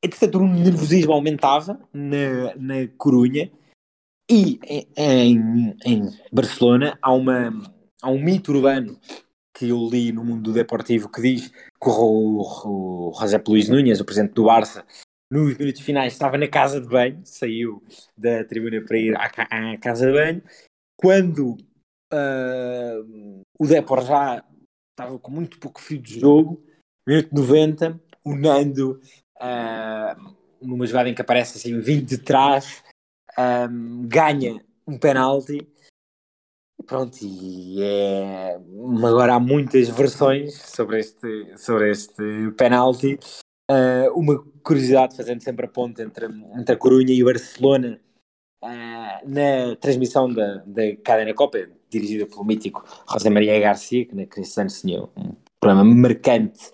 entretanto, 0.03 0.38
o 0.38 0.46
nervosismo 0.46 1.12
aumentava 1.12 1.81
na, 1.92 2.55
na 2.57 2.88
Corunha 2.96 3.51
e 4.31 4.61
em, 4.96 5.77
em 5.85 6.09
Barcelona 6.33 6.96
há, 7.03 7.12
uma, 7.12 7.51
há 8.01 8.11
um 8.11 8.23
mito 8.23 8.53
urbano 8.53 8.99
que 9.53 9.68
eu 9.68 9.88
li 9.90 10.12
no 10.12 10.25
mundo 10.25 10.53
deportivo 10.53 11.11
que 11.11 11.20
diz 11.20 11.49
que 11.49 11.88
o, 11.88 12.40
o 12.64 13.12
José 13.18 13.42
Luís 13.46 13.68
Núñez, 13.68 14.01
o 14.01 14.05
presidente 14.05 14.35
do 14.35 14.44
Barça, 14.44 14.87
nos 15.31 15.57
minutos 15.57 15.83
finais 15.83 16.12
estava 16.12 16.38
na 16.38 16.49
casa 16.49 16.81
de 16.81 16.88
banho, 16.88 17.20
saiu 17.25 17.83
da 18.16 18.44
tribuna 18.44 18.81
para 18.85 18.99
ir 18.99 19.16
à, 19.16 19.25
à 19.25 19.79
casa 19.79 20.07
de 20.07 20.12
banho. 20.12 20.42
Quando 21.00 21.56
uh, 22.12 23.42
o 23.58 23.66
Depor 23.66 24.04
já 24.04 24.44
estava 24.90 25.18
com 25.18 25.30
muito 25.30 25.58
pouco 25.58 25.80
fio 25.80 25.98
de 25.98 26.20
jogo, 26.20 26.62
minuto 27.06 27.34
90, 27.34 27.98
o 28.22 28.36
Nando, 28.36 29.00
uh, 29.40 30.36
numa 30.60 30.86
jogada 30.86 31.08
em 31.08 31.14
que 31.14 31.22
aparece 31.22 31.56
assim 31.56 31.80
vindo 31.80 32.04
de 32.04 32.18
trás, 32.18 32.84
um, 33.38 34.06
ganha 34.06 34.62
um 34.86 34.98
penalti. 34.98 35.66
Pronto, 36.84 37.16
e 37.22 37.82
é... 37.82 38.56
agora 38.56 39.36
há 39.36 39.40
muitas 39.40 39.88
versões 39.88 40.54
sobre 40.54 41.00
este, 41.00 41.56
sobre 41.56 41.92
este 41.92 42.50
penalti. 42.58 43.18
Uh, 43.70 44.12
uma 44.14 44.44
curiosidade, 44.62 45.16
fazendo 45.16 45.42
sempre 45.42 45.64
a 45.64 45.68
ponte 45.68 46.02
entre, 46.02 46.26
entre 46.26 46.74
a 46.74 46.76
Corunha 46.76 47.14
e 47.14 47.22
o 47.22 47.26
Barcelona, 47.26 47.98
uh, 48.62 49.29
na 49.29 49.77
transmissão 49.81 50.33
da, 50.33 50.62
da 50.66 50.96
Cadena 50.96 51.35
Copa, 51.35 51.68
dirigida 51.88 52.27
pelo 52.27 52.44
mítico 52.44 52.85
José 53.11 53.31
Maria 53.31 53.59
Garcia, 53.59 54.07
que 54.07 54.14
naqueles 54.14 54.57
anos 54.59 54.81
tinha 54.81 55.03
um 55.03 55.37
programa 55.61 55.85
marcante. 55.85 56.70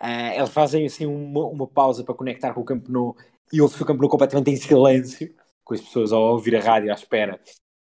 Uh, 0.00 0.36
eles 0.36 0.50
fazem 0.50 0.86
assim 0.86 1.06
uma, 1.06 1.46
uma, 1.46 1.66
pausa 1.66 2.02
para 2.02 2.14
conectar 2.14 2.52
com 2.52 2.60
o 2.60 2.64
Campo 2.64 2.90
Nou 2.90 3.16
e 3.52 3.60
ouve-se 3.60 3.82
o 3.82 3.86
Campo 3.86 4.00
Nou 4.00 4.10
completamente 4.10 4.50
em 4.50 4.56
silêncio, 4.56 5.34
com 5.64 5.74
as 5.74 5.80
pessoas 5.80 6.12
a 6.12 6.18
ouvir 6.18 6.56
a 6.56 6.60
rádio 6.60 6.90
à 6.90 6.94
espera 6.94 7.40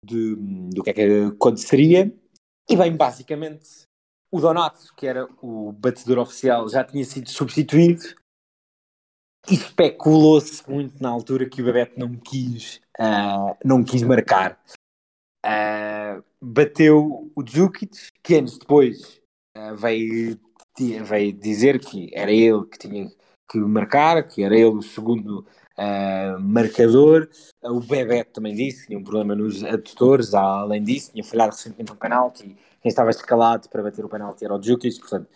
de, 0.05 0.37
do 0.73 0.83
que 0.83 0.91
é 0.91 0.93
que 0.93 1.27
aconteceria. 1.35 2.13
E 2.69 2.77
bem, 2.77 2.95
basicamente, 2.97 3.83
o 4.31 4.41
Donato, 4.41 4.95
que 4.95 5.07
era 5.07 5.27
o 5.43 5.73
batedor 5.73 6.19
oficial, 6.19 6.69
já 6.69 6.85
tinha 6.85 7.05
sido 7.05 7.29
substituído 7.31 8.03
e 9.51 9.55
especulou-se 9.55 10.69
muito 10.69 11.03
na 11.03 11.09
altura 11.09 11.49
que 11.49 11.63
o 11.63 11.65
Bebeto 11.65 11.99
não 11.99 12.15
quis, 12.15 12.81
uh, 12.99 13.57
não 13.65 13.83
quis 13.83 14.03
marcar. 14.03 14.59
Uh, 15.45 16.23
bateu 16.41 17.31
o 17.35 17.43
Djukic, 17.43 18.09
que 18.23 18.37
anos 18.37 18.59
depois 18.59 19.21
uh, 19.57 19.77
veio, 19.77 20.39
veio 21.05 21.33
dizer 21.33 21.79
que 21.79 22.11
era 22.13 22.33
ele 22.33 22.65
que 22.67 22.79
tinha 22.79 23.11
que 23.51 23.59
marcar, 23.59 24.23
que 24.25 24.43
era 24.43 24.55
ele 24.55 24.77
o 24.77 24.83
segundo 24.83 25.47
uh, 25.79 26.41
marcador. 26.41 27.29
o 27.63 27.81
Bebeto 27.81 28.33
também 28.33 28.55
disse 28.55 28.83
que 28.83 28.87
tinha 28.89 28.99
um 28.99 29.05
problema 29.05 29.35
nos 29.35 29.65
adutores, 29.65 30.35
além 30.35 30.83
disso, 30.83 31.13
tinha 31.13 31.25
falhado 31.25 31.53
recentemente 31.53 31.93
um 31.93 31.97
penalti. 31.97 32.57
Quem 32.81 32.89
estava 32.89 33.11
escalado 33.11 33.69
para 33.69 33.83
bater 33.83 34.05
o 34.05 34.09
penalti 34.09 34.45
era 34.45 34.55
o 34.55 34.59
Djukic, 34.59 35.01
portanto, 35.01 35.29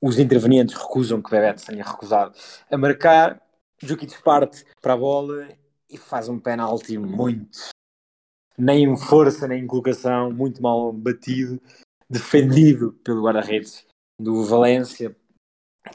os 0.00 0.18
intervenientes 0.18 0.76
recusam 0.76 1.20
que 1.20 1.30
Bebeto 1.30 1.66
tenha 1.66 1.84
recusado 1.84 2.32
a 2.70 2.78
marcar. 2.78 3.42
Djukic 3.82 4.22
parte 4.22 4.64
para 4.80 4.94
a 4.94 4.96
bola 4.96 5.48
e 5.90 5.96
faz 5.96 6.28
um 6.28 6.38
penalti 6.38 6.98
muito 6.98 7.70
nem 8.58 8.84
em 8.84 8.96
força, 8.96 9.46
nem 9.46 9.62
em 9.62 9.66
colocação, 9.66 10.32
muito 10.32 10.60
mal 10.60 10.92
batido, 10.92 11.62
defendido 12.10 12.92
pelo 13.04 13.22
guarda-redes 13.22 13.86
do 14.20 14.44
Valência. 14.44 15.16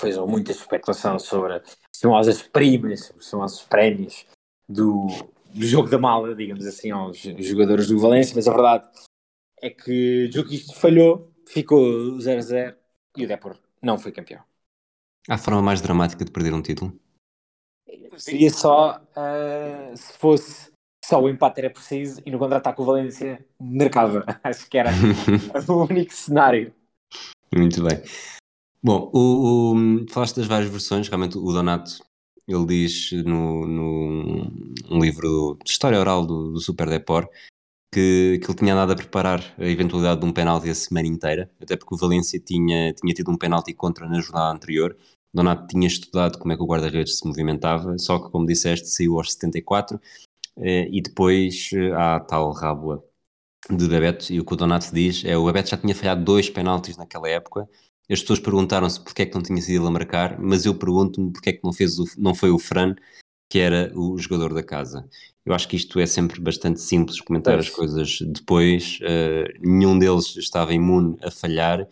Houve 0.02 0.32
muita 0.32 0.52
especulação 0.52 1.20
sobre 1.20 1.56
as 1.56 2.00
famosas 2.02 2.41
primas, 2.41 3.12
os 3.18 3.30
famosos 3.30 3.62
prémios 3.64 4.26
do, 4.68 5.08
do 5.54 5.66
jogo 5.66 5.89
da 5.89 6.00
mala, 6.00 6.34
digamos 6.34 6.66
assim, 6.66 6.89
aos 6.89 7.18
jogadores 7.18 7.88
do 7.88 8.00
Valência, 8.00 8.34
mas 8.34 8.48
a 8.48 8.54
verdade 8.54 8.89
é 9.62 9.70
que 9.70 10.30
isto 10.50 10.74
falhou, 10.76 11.32
ficou 11.48 12.18
0-0 12.18 12.76
e 13.18 13.26
o 13.26 13.28
Depor 13.28 13.58
não 13.82 14.00
foi 14.00 14.12
campeão. 14.12 14.41
Há 15.30 15.38
forma 15.38 15.62
mais 15.62 15.82
dramática 15.82 16.26
de 16.26 16.32
perder 16.32 16.54
um 16.54 16.62
título? 16.62 16.98
Seria 18.18 18.49
só 18.49 19.01
uh, 19.16 19.97
se 19.97 20.14
fosse 20.18 20.72
só 21.03 21.22
o 21.22 21.30
empate 21.30 21.59
era 21.59 21.70
preciso 21.70 22.22
e 22.26 22.32
no 22.32 22.39
contra-ataque 22.39 22.82
o 22.82 22.86
Valência 22.86 23.45
marcava. 23.59 24.24
Acho 24.43 24.70
que 24.70 24.78
era 24.78 24.91
o 25.68 25.84
único 25.84 26.14
cenário. 26.14 26.74
Muito 27.53 27.84
bem. 27.84 28.01
Bom, 28.82 29.11
o, 29.14 29.74
o, 29.74 30.05
falaste 30.09 30.38
das 30.38 30.47
várias 30.47 30.70
versões, 30.70 31.07
realmente 31.07 31.38
o 31.38 31.51
Donato, 31.51 32.03
ele 32.47 32.66
diz 32.66 33.11
no, 33.24 33.66
no 33.66 34.51
um 34.89 34.99
livro 34.99 35.57
de 35.64 35.72
história 35.72 35.99
oral 35.99 36.26
do, 36.26 36.51
do 36.51 36.59
Super 36.59 36.89
Depor 36.89 37.30
que, 37.93 38.39
que 38.39 38.49
ele 38.49 38.57
tinha 38.57 38.74
andado 38.74 38.91
a 38.91 38.95
preparar 38.95 39.53
a 39.57 39.66
eventualidade 39.66 40.20
de 40.20 40.26
um 40.26 40.34
penalti 40.34 40.70
a 40.70 40.76
semana 40.76 41.07
inteira, 41.07 41.49
até 41.61 41.78
porque 41.78 41.93
o 41.93 41.97
Valência 41.97 42.39
tinha, 42.39 42.91
tinha 42.93 43.14
tido 43.14 43.32
um 43.32 43.38
penalti 43.38 43.74
contra 43.74 44.09
na 44.09 44.20
jornada 44.20 44.51
anterior. 44.51 44.97
Donato 45.34 45.68
tinha 45.68 45.88
estudado 45.88 46.38
como 46.38 46.54
é 46.54 46.56
que 46.56 46.64
o 46.64 46.68
guarda-redes 46.68 47.18
se 47.18 47.28
movimentava, 47.28 47.98
só 47.98 48.20
que, 48.20 48.30
como 48.32 48.46
disseste, 48.46 48.88
saiu 48.90 49.18
aos 49.18 49.34
74 49.34 50.00
eh, 50.58 50.88
e 50.92 51.02
depois 51.02 51.70
eh, 51.74 51.92
há 51.94 52.18
a 52.18 52.20
tal 52.20 52.52
rábula 52.52 53.04
de 53.70 53.88
Bebeto, 53.88 54.32
e 54.32 54.40
o 54.40 54.46
que 54.46 54.54
o 54.54 54.58
Donato 54.58 54.94
diz 54.94 55.24
é 55.26 55.38
o 55.38 55.46
Bebeto 55.46 55.70
já 55.70 55.78
tinha 55.78 55.96
falhado 55.96 56.24
dois 56.24 56.50
penaltis 56.50 56.98
naquela 56.98 57.30
época. 57.30 57.68
As 58.10 58.22
pessoas 58.22 58.40
perguntaram-se 58.40 59.02
porque 59.02 59.24
é 59.24 59.26
que 59.26 59.34
não 59.34 59.42
tinha 59.42 59.62
sido 59.62 59.82
ele 59.82 59.88
a 59.88 59.92
marcar, 59.92 60.40
mas 60.40 60.66
eu 60.66 60.76
pergunto-me 60.76 61.32
porque 61.32 61.50
é 61.50 61.54
que 61.54 61.64
não, 61.64 61.74
fez 61.74 61.98
o, 61.98 62.06
não 62.18 62.36
foi 62.36 62.52
o 62.52 62.60
Fran, 62.60 62.96
que 63.50 63.60
era 63.60 63.92
o 63.96 64.18
jogador 64.18 64.54
da 64.54 64.64
casa. 64.64 65.08
Eu 65.46 65.54
acho 65.54 65.68
que 65.68 65.76
isto 65.76 66.00
é 66.00 66.06
sempre 66.06 66.40
bastante 66.42 66.82
simples 66.82 67.22
comentar 67.22 67.58
as 67.58 67.70
coisas 67.70 68.20
depois. 68.22 69.00
Uh, 69.02 69.60
nenhum 69.62 69.98
deles 69.98 70.36
estava 70.38 70.74
imune 70.74 71.18
a 71.22 71.32
falhar, 71.32 71.88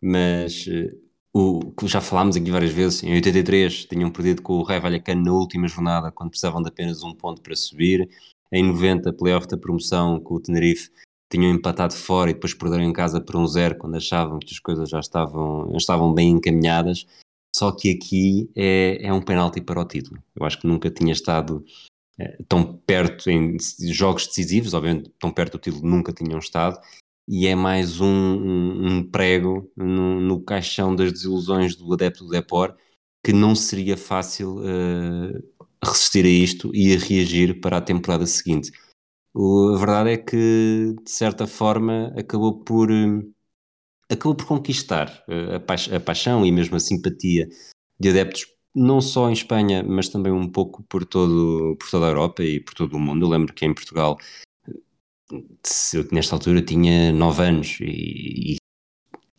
mas 0.00 0.66
uh, 0.66 1.11
o 1.34 1.72
que 1.72 1.86
já 1.86 2.00
falámos 2.00 2.36
aqui 2.36 2.50
várias 2.50 2.72
vezes, 2.72 3.02
em 3.02 3.14
83 3.14 3.86
tinham 3.86 4.10
perdido 4.10 4.42
com 4.42 4.54
o 4.54 4.62
Rai 4.62 4.78
Vallecano 4.78 5.24
na 5.24 5.32
última 5.32 5.66
jornada, 5.66 6.12
quando 6.12 6.30
precisavam 6.30 6.62
de 6.62 6.68
apenas 6.68 7.02
um 7.02 7.14
ponto 7.14 7.40
para 7.40 7.56
subir. 7.56 8.08
Em 8.52 8.62
90, 8.62 9.12
playoff 9.14 9.48
da 9.48 9.56
promoção 9.56 10.20
com 10.20 10.34
o 10.34 10.40
Tenerife, 10.40 10.90
tinham 11.30 11.50
empatado 11.50 11.94
fora 11.94 12.30
e 12.30 12.34
depois 12.34 12.52
perderam 12.52 12.84
em 12.84 12.92
casa 12.92 13.18
por 13.18 13.36
um 13.36 13.46
zero, 13.46 13.78
quando 13.78 13.96
achavam 13.96 14.38
que 14.38 14.52
as 14.52 14.58
coisas 14.58 14.90
já 14.90 15.00
estavam, 15.00 15.70
já 15.70 15.78
estavam 15.78 16.12
bem 16.12 16.32
encaminhadas. 16.32 17.06
Só 17.54 17.72
que 17.72 17.90
aqui 17.90 18.50
é, 18.54 18.98
é 19.06 19.12
um 19.12 19.22
penalti 19.22 19.60
para 19.60 19.80
o 19.80 19.84
título. 19.86 20.22
Eu 20.36 20.44
acho 20.44 20.60
que 20.60 20.66
nunca 20.66 20.90
tinha 20.90 21.12
estado 21.12 21.64
é, 22.18 22.36
tão 22.46 22.74
perto 22.86 23.30
em 23.30 23.56
jogos 23.90 24.26
decisivos, 24.26 24.74
obviamente 24.74 25.10
tão 25.18 25.30
perto 25.30 25.52
do 25.52 25.62
título 25.62 25.88
nunca 25.88 26.12
tinham 26.12 26.38
estado, 26.38 26.78
e 27.28 27.46
é 27.46 27.54
mais 27.54 28.00
um, 28.00 28.06
um, 28.06 28.86
um 28.86 29.10
prego 29.10 29.70
no, 29.76 30.20
no, 30.20 30.42
caixão 30.42 30.94
das 30.94 31.12
desilusões 31.12 31.76
do 31.76 31.92
adepto 31.92 32.24
do 32.24 32.30
Depor 32.30 32.76
que 33.24 33.32
não 33.32 33.54
seria 33.54 33.96
fácil 33.96 34.58
uh, 34.58 35.66
resistir 35.84 36.24
a 36.24 36.28
isto 36.28 36.74
e 36.74 36.94
a 36.94 36.98
reagir 36.98 37.60
para 37.60 37.76
a 37.78 37.80
temporada 37.80 38.26
seguinte. 38.26 38.72
O, 39.34 39.74
a 39.74 39.78
verdade 39.78 40.10
é 40.10 40.16
que, 40.16 40.94
de 41.02 41.10
certa 41.10 41.46
forma, 41.46 42.12
acabou 42.18 42.64
por, 42.64 42.90
uh, 42.90 43.34
acabou 44.10 44.34
por 44.34 44.46
conquistar 44.46 45.24
uh, 45.28 45.56
a, 45.56 45.60
paix 45.60 45.90
a 45.92 46.00
paixão 46.00 46.44
e 46.44 46.50
mesmo 46.50 46.76
a 46.76 46.80
simpatia 46.80 47.48
de 47.98 48.08
adeptos 48.10 48.46
não 48.74 49.00
só 49.00 49.28
em 49.28 49.34
Espanha, 49.34 49.82
mas 49.82 50.08
também 50.08 50.32
um 50.32 50.50
pouco 50.50 50.82
por, 50.84 51.04
todo, 51.04 51.76
por 51.78 51.90
toda 51.90 52.06
a 52.06 52.08
Europa 52.08 52.42
e 52.42 52.58
por 52.58 52.74
todo 52.74 52.94
o 52.96 53.00
mundo. 53.00 53.24
Eu 53.24 53.30
lembro 53.30 53.54
que 53.54 53.64
em 53.66 53.74
Portugal 53.74 54.18
eu, 55.94 56.08
nesta 56.12 56.34
altura 56.34 56.62
tinha 56.62 57.12
9 57.12 57.42
anos 57.42 57.78
e, 57.80 58.54
e 58.54 58.56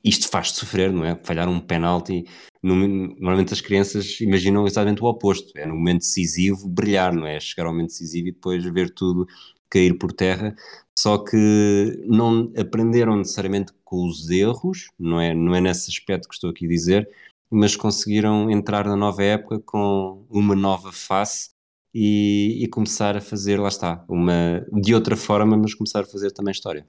isto 0.03 0.27
faz-te 0.29 0.59
sofrer, 0.59 0.91
não 0.91 1.05
é? 1.05 1.19
Falhar 1.23 1.47
um 1.47 1.59
penalti, 1.59 2.25
no, 2.61 2.75
normalmente 2.75 3.53
as 3.53 3.61
crianças 3.61 4.19
imaginam 4.19 4.67
exatamente 4.67 5.01
o 5.01 5.05
oposto, 5.05 5.51
é 5.57 5.65
no 5.65 5.75
momento 5.75 5.99
decisivo 5.99 6.67
brilhar, 6.67 7.13
não 7.13 7.25
é? 7.25 7.39
Chegar 7.39 7.67
ao 7.67 7.73
momento 7.73 7.89
decisivo 7.89 8.27
e 8.27 8.31
depois 8.31 8.63
ver 8.65 8.93
tudo 8.93 9.25
cair 9.69 9.97
por 9.97 10.11
terra, 10.13 10.55
só 10.97 11.17
que 11.17 12.03
não 12.05 12.51
aprenderam 12.57 13.17
necessariamente 13.17 13.73
com 13.83 14.05
os 14.07 14.29
erros, 14.29 14.89
não 14.99 15.19
é, 15.19 15.33
não 15.33 15.55
é 15.55 15.61
nesse 15.61 15.89
aspecto 15.89 16.27
que 16.29 16.35
estou 16.35 16.51
aqui 16.51 16.65
a 16.65 16.69
dizer, 16.69 17.09
mas 17.49 17.75
conseguiram 17.75 18.51
entrar 18.51 18.85
na 18.85 18.95
nova 18.95 19.23
época 19.23 19.59
com 19.61 20.25
uma 20.29 20.55
nova 20.55 20.91
face 20.91 21.52
e, 21.93 22.63
e, 22.63 22.67
começar 22.67 23.15
a 23.15 23.21
fazer, 23.21 23.59
lá 23.59 23.67
está, 23.67 24.03
uma 24.09 24.65
de 24.71 24.95
outra 24.95 25.15
forma, 25.15 25.55
mas 25.55 25.73
começar 25.73 26.01
a 26.01 26.05
fazer 26.05 26.31
também 26.31 26.51
história. 26.51 26.87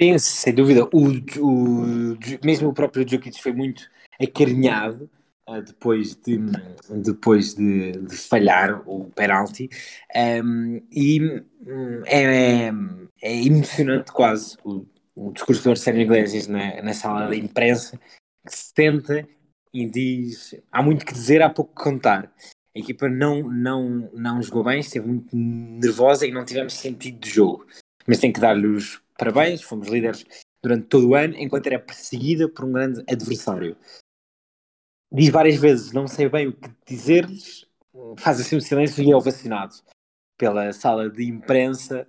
Sim, 0.00 0.18
sem 0.18 0.54
dúvida. 0.54 0.84
O, 0.92 1.08
o, 1.40 2.18
mesmo 2.44 2.68
o 2.68 2.74
próprio 2.74 3.04
Djokovic 3.04 3.42
foi 3.42 3.52
muito 3.52 3.88
acarinhado 4.20 5.10
uh, 5.48 5.62
depois, 5.62 6.14
de, 6.14 6.38
depois 6.88 7.54
de, 7.54 7.92
de 7.92 8.16
falhar 8.16 8.82
o 8.86 9.10
penalti 9.10 9.68
um, 10.44 10.80
e 10.92 11.20
um, 11.66 12.02
é, 12.06 12.66
é, 12.66 12.72
é, 13.22 13.44
emocionante 13.44 14.12
quase 14.12 14.56
o, 14.64 14.86
o 15.16 15.32
discurso 15.32 15.64
do 15.64 15.70
Arsénio 15.70 16.02
Iglesias 16.02 16.46
na, 16.46 16.80
na 16.82 16.92
sala 16.92 17.28
de 17.28 17.38
imprensa 17.38 17.98
que 18.46 18.56
se 18.56 18.72
tenta 18.72 19.26
e 19.72 19.84
diz 19.88 20.54
há 20.70 20.82
muito 20.82 21.04
que 21.04 21.12
dizer, 21.12 21.42
há 21.42 21.50
pouco 21.50 21.74
que 21.74 21.82
contar 21.82 22.32
a 22.78 22.80
equipa 22.80 23.08
não, 23.08 23.42
não, 23.42 24.08
não 24.12 24.40
jogou 24.40 24.62
bem, 24.62 24.78
esteve 24.78 25.06
muito 25.06 25.34
nervosa 25.34 26.24
e 26.24 26.30
não 26.30 26.44
tivemos 26.44 26.74
sentido 26.74 27.18
de 27.18 27.28
jogo. 27.28 27.66
Mas 28.06 28.20
tenho 28.20 28.32
que 28.32 28.40
dar-lhe 28.40 28.66
os 28.66 29.02
parabéns, 29.18 29.62
fomos 29.62 29.88
líderes 29.88 30.24
durante 30.62 30.86
todo 30.86 31.08
o 31.08 31.14
ano, 31.16 31.34
enquanto 31.36 31.66
era 31.66 31.80
perseguida 31.80 32.48
por 32.48 32.64
um 32.64 32.72
grande 32.72 33.02
adversário. 33.10 33.76
Diz 35.12 35.28
várias 35.30 35.56
vezes, 35.56 35.92
não 35.92 36.06
sei 36.06 36.28
bem 36.28 36.48
o 36.48 36.52
que 36.52 36.70
dizer-lhes, 36.86 37.66
faz 38.16 38.40
assim 38.40 38.56
um 38.56 38.60
silêncio 38.60 39.02
e 39.02 39.10
é 39.10 39.16
ovacionado 39.16 39.74
pela 40.36 40.72
sala 40.72 41.10
de 41.10 41.24
imprensa. 41.24 42.06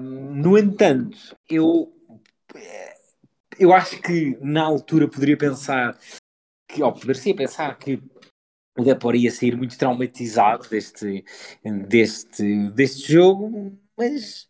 no 0.00 0.58
entanto, 0.58 1.36
eu, 1.48 1.94
eu 3.58 3.72
acho 3.72 4.02
que 4.02 4.36
na 4.40 4.64
altura 4.64 5.08
poderia 5.08 5.36
pensar 5.36 5.96
que, 6.68 6.82
ou 6.82 6.92
poderia 6.92 7.36
pensar 7.36 7.78
que 7.78 8.02
o 8.76 8.82
Depor 8.82 9.14
ia 9.14 9.30
sair 9.30 9.56
muito 9.56 9.78
traumatizado 9.78 10.68
deste, 10.68 11.24
deste, 11.88 12.70
deste 12.70 13.12
jogo, 13.12 13.78
mas 13.96 14.48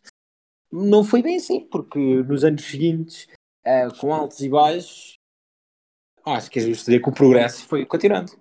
não 0.71 1.03
foi 1.03 1.21
bem 1.21 1.37
assim, 1.37 1.61
porque 1.61 1.99
nos 1.99 2.43
anos 2.43 2.63
seguintes, 2.63 3.27
uh, 3.65 3.95
com 3.99 4.13
altos 4.13 4.39
e 4.41 4.49
baixos, 4.49 5.17
acho 6.25 6.49
que 6.49 6.59
é 6.59 6.61
justo 6.63 6.85
dizer 6.85 7.01
que 7.01 7.09
o 7.09 7.13
progresso 7.13 7.65
foi 7.65 7.85
continuando. 7.85 8.31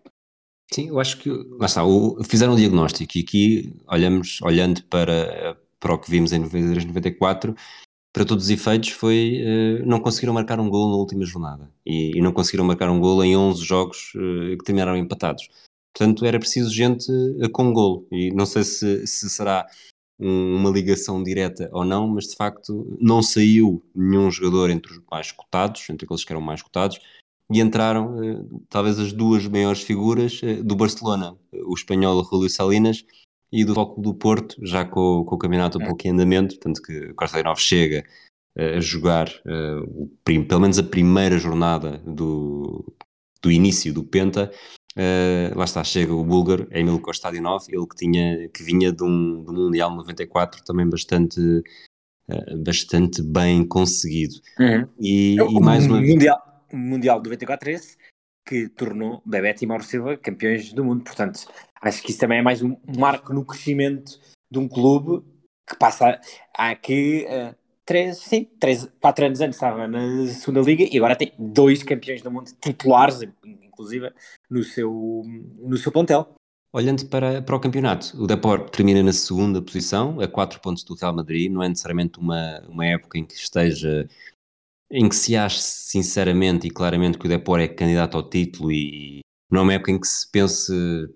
Sim, 0.73 0.89
eu 0.89 0.99
acho 0.99 1.19
que 1.19 1.31
lá 1.31 1.67
está, 1.67 1.85
o, 1.85 2.23
fizeram 2.25 2.55
um 2.55 2.57
diagnóstico 2.57 3.19
e 3.19 3.21
aqui 3.21 3.77
olhamos, 3.87 4.41
olhando 4.43 4.83
para, 4.85 5.57
para 5.79 5.95
o 5.95 5.99
que 5.99 6.11
vimos 6.11 6.33
em 6.33 6.39
93, 6.39 6.87
94, 6.87 7.55
para 8.13 8.25
todos 8.25 8.45
os 8.45 8.51
efeitos 8.51 8.91
foi 8.91 9.43
uh, 9.45 9.87
não 9.87 10.01
conseguiram 10.01 10.33
marcar 10.33 10.59
um 10.59 10.71
gol 10.71 10.89
na 10.89 10.97
última 10.97 11.25
jornada 11.25 11.71
e, 11.85 12.17
e, 12.17 12.21
não 12.21 12.33
conseguiram 12.33 12.65
marcar 12.65 12.89
um 12.89 13.01
gol 13.01 13.23
em 13.23 13.37
11 13.37 13.63
jogos 13.63 14.13
uh, 14.15 14.57
que 14.57 14.65
terminaram 14.65 14.97
empatados. 14.97 15.49
Portanto, 15.97 16.27
era 16.27 16.41
preciso 16.41 16.73
gente 16.73 17.11
uh, 17.11 17.49
com 17.51 17.73
golo. 17.73 18.07
E 18.11 18.31
não 18.35 18.45
sei 18.45 18.65
se, 18.65 19.07
se 19.07 19.31
será 19.31 19.65
um, 20.19 20.57
uma 20.57 20.71
ligação 20.71 21.23
direta 21.23 21.71
ou 21.73 21.85
não, 21.85 22.09
mas 22.09 22.25
de 22.27 22.35
facto 22.35 22.97
não 23.01 23.23
saiu 23.23 23.83
nenhum 23.95 24.31
jogador 24.31 24.71
entre 24.71 24.93
os 24.93 25.01
mais 25.11 25.31
cotados, 25.31 25.89
entre 25.89 26.05
aqueles 26.05 26.25
que 26.25 26.33
eram 26.33 26.43
mais 26.43 26.63
cotados, 26.63 26.99
e 27.51 27.61
entraram 27.61 28.17
uh, 28.17 28.65
talvez 28.69 28.99
as 28.99 29.13
duas 29.13 29.47
maiores 29.47 29.83
figuras 29.83 30.41
uh, 30.43 30.65
do 30.65 30.75
Barcelona, 30.75 31.37
o 31.53 31.75
espanhol 31.75 32.25
Julio 32.25 32.51
Salinas 32.51 33.05
e 33.53 33.65
do 33.65 33.75
Foco 33.75 34.01
do 34.01 34.13
Porto, 34.13 34.57
já 34.63 34.85
com, 34.85 35.25
com 35.25 35.37
o 35.37 35.39
campeonato 35.39 35.79
um 35.79 35.83
é. 35.83 35.87
pouco 35.87 36.09
em 36.09 36.11
andamento, 36.11 36.59
tanto 36.59 36.83
que 36.83 37.11
o 37.11 37.15
Costa 37.15 37.41
chega 37.57 38.05
a 38.57 38.81
jogar 38.81 39.29
o, 39.85 40.09
pelo 40.25 40.61
menos 40.61 40.79
a 40.79 40.83
primeira 40.83 41.39
jornada 41.39 41.99
do, 41.99 42.85
do 43.41 43.51
início 43.51 43.93
do 43.93 44.03
Penta 44.03 44.51
Uh, 44.97 45.59
lá 45.59 45.65
está, 45.65 45.83
chega 45.83 46.15
o 46.15 46.25
búlgaro 46.25 46.69
Emil 46.71 47.01
Kostadinov, 47.01 47.65
ele 47.69 47.87
que, 47.87 47.97
tinha, 47.97 48.49
que 48.49 48.63
vinha 48.63 48.93
de 48.93 49.03
um, 49.03 49.43
do 49.43 49.53
Mundial 49.53 49.91
94 49.91 50.63
também 50.65 50.89
bastante, 50.89 51.41
uh, 51.41 52.59
bastante 52.65 53.21
bem 53.21 53.67
conseguido. 53.67 54.35
Uhum. 54.59 54.89
E, 55.01 55.37
é 55.41 55.45
e 55.45 55.61
mais 55.61 55.87
uma 55.87 56.01
Mundial, 56.01 56.65
mundial 56.73 57.17
94 57.17 57.71
esse 57.71 57.97
que 58.47 58.69
tornou 58.69 59.21
Bebeto 59.27 59.65
e 59.65 59.67
Mauro 59.67 59.83
Silva 59.83 60.17
campeões 60.17 60.73
do 60.73 60.85
mundo, 60.85 61.03
portanto 61.03 61.41
acho 61.83 62.03
que 62.03 62.11
isso 62.11 62.21
também 62.21 62.39
é 62.39 62.43
mais 62.43 62.63
um 62.63 62.77
marco 62.97 63.33
no 63.33 63.45
crescimento 63.45 64.21
de 64.49 64.59
um 64.59 64.69
clube 64.69 65.25
que 65.67 65.77
passa 65.77 66.21
a 66.57 66.75
que 66.77 67.27
uh, 67.27 67.55
três, 67.85 68.19
sim, 68.19 68.49
três, 68.61 68.89
quatro 69.01 69.25
anos 69.25 69.41
antes 69.41 69.57
estava 69.57 69.89
na 69.89 70.27
segunda 70.29 70.61
liga 70.61 70.85
e 70.91 70.97
agora 70.97 71.17
tem 71.17 71.33
dois 71.39 71.83
campeões 71.83 72.23
do 72.23 72.31
mundo 72.31 72.51
titulares, 72.61 73.21
inclusive, 73.75 74.11
no 74.49 74.63
seu, 74.63 75.23
no 75.59 75.77
seu 75.77 75.93
plantel. 75.93 76.35
Olhando 76.73 77.07
para, 77.07 77.41
para 77.41 77.55
o 77.55 77.61
campeonato, 77.61 78.21
o 78.21 78.27
Depor 78.27 78.69
termina 78.69 79.01
na 79.03 79.13
segunda 79.13 79.63
posição, 79.63 80.19
a 80.21 80.27
quatro 80.27 80.61
pontos 80.61 80.83
do 80.83 80.95
Real 80.95 81.15
Madrid, 81.15 81.51
não 81.51 81.63
é 81.63 81.69
necessariamente 81.69 82.19
uma, 82.19 82.61
uma 82.69 82.85
época 82.85 83.17
em 83.17 83.25
que 83.25 83.35
esteja, 83.35 84.09
em 84.91 85.09
que 85.09 85.15
se 85.15 85.37
ache 85.37 85.61
sinceramente 85.61 86.67
e 86.67 86.71
claramente 86.71 87.17
que 87.17 87.27
o 87.27 87.29
Depor 87.29 87.61
é 87.61 87.69
candidato 87.69 88.17
ao 88.17 88.29
título 88.29 88.73
e 88.73 89.21
não 89.49 89.61
é 89.61 89.63
uma 89.63 89.75
época 89.75 89.93
em 89.93 90.01
que 90.01 90.09
se 90.09 90.29
pense 90.33 90.73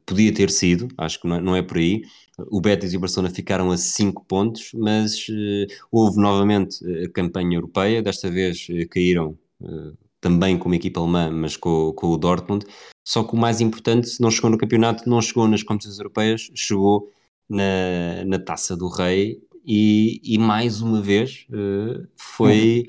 podia 0.06 0.32
ter 0.32 0.48
sido, 0.50 0.86
acho 0.96 1.20
que 1.20 1.26
não 1.26 1.36
é, 1.36 1.40
não 1.40 1.56
é 1.56 1.62
por 1.62 1.78
aí, 1.78 2.02
o 2.38 2.60
Betis 2.60 2.92
e 2.92 2.96
o 2.96 3.00
Barcelona 3.00 3.34
ficaram 3.34 3.70
a 3.72 3.76
5 3.76 4.24
pontos, 4.26 4.70
mas 4.74 5.28
uh, 5.28 5.66
houve 5.90 6.20
novamente 6.20 6.78
a 7.04 7.10
campanha 7.10 7.56
europeia, 7.56 8.00
desta 8.00 8.30
vez 8.30 8.68
uh, 8.68 8.88
caíram 8.88 9.36
uh, 9.60 9.96
também 10.20 10.58
com 10.58 10.68
uma 10.68 10.76
equipa 10.76 11.00
alemã, 11.00 11.30
mas 11.30 11.56
com, 11.56 11.92
com, 11.92 12.08
o 12.08 12.16
Dortmund. 12.16 12.66
Só 13.06 13.24
que 13.24 13.34
o 13.34 13.38
mais 13.38 13.60
importante, 13.60 14.20
não 14.20 14.30
chegou 14.30 14.50
no 14.50 14.58
campeonato, 14.58 15.08
não 15.08 15.20
chegou 15.20 15.48
nas 15.48 15.62
competições 15.62 15.98
europeias, 15.98 16.50
chegou 16.54 17.10
na, 17.48 18.24
na 18.26 18.38
Taça 18.38 18.76
do 18.76 18.88
Rei 18.88 19.40
e, 19.64 20.20
e 20.22 20.38
mais 20.38 20.82
uma 20.82 21.00
vez 21.00 21.46
uh, 21.50 22.06
foi, 22.16 22.86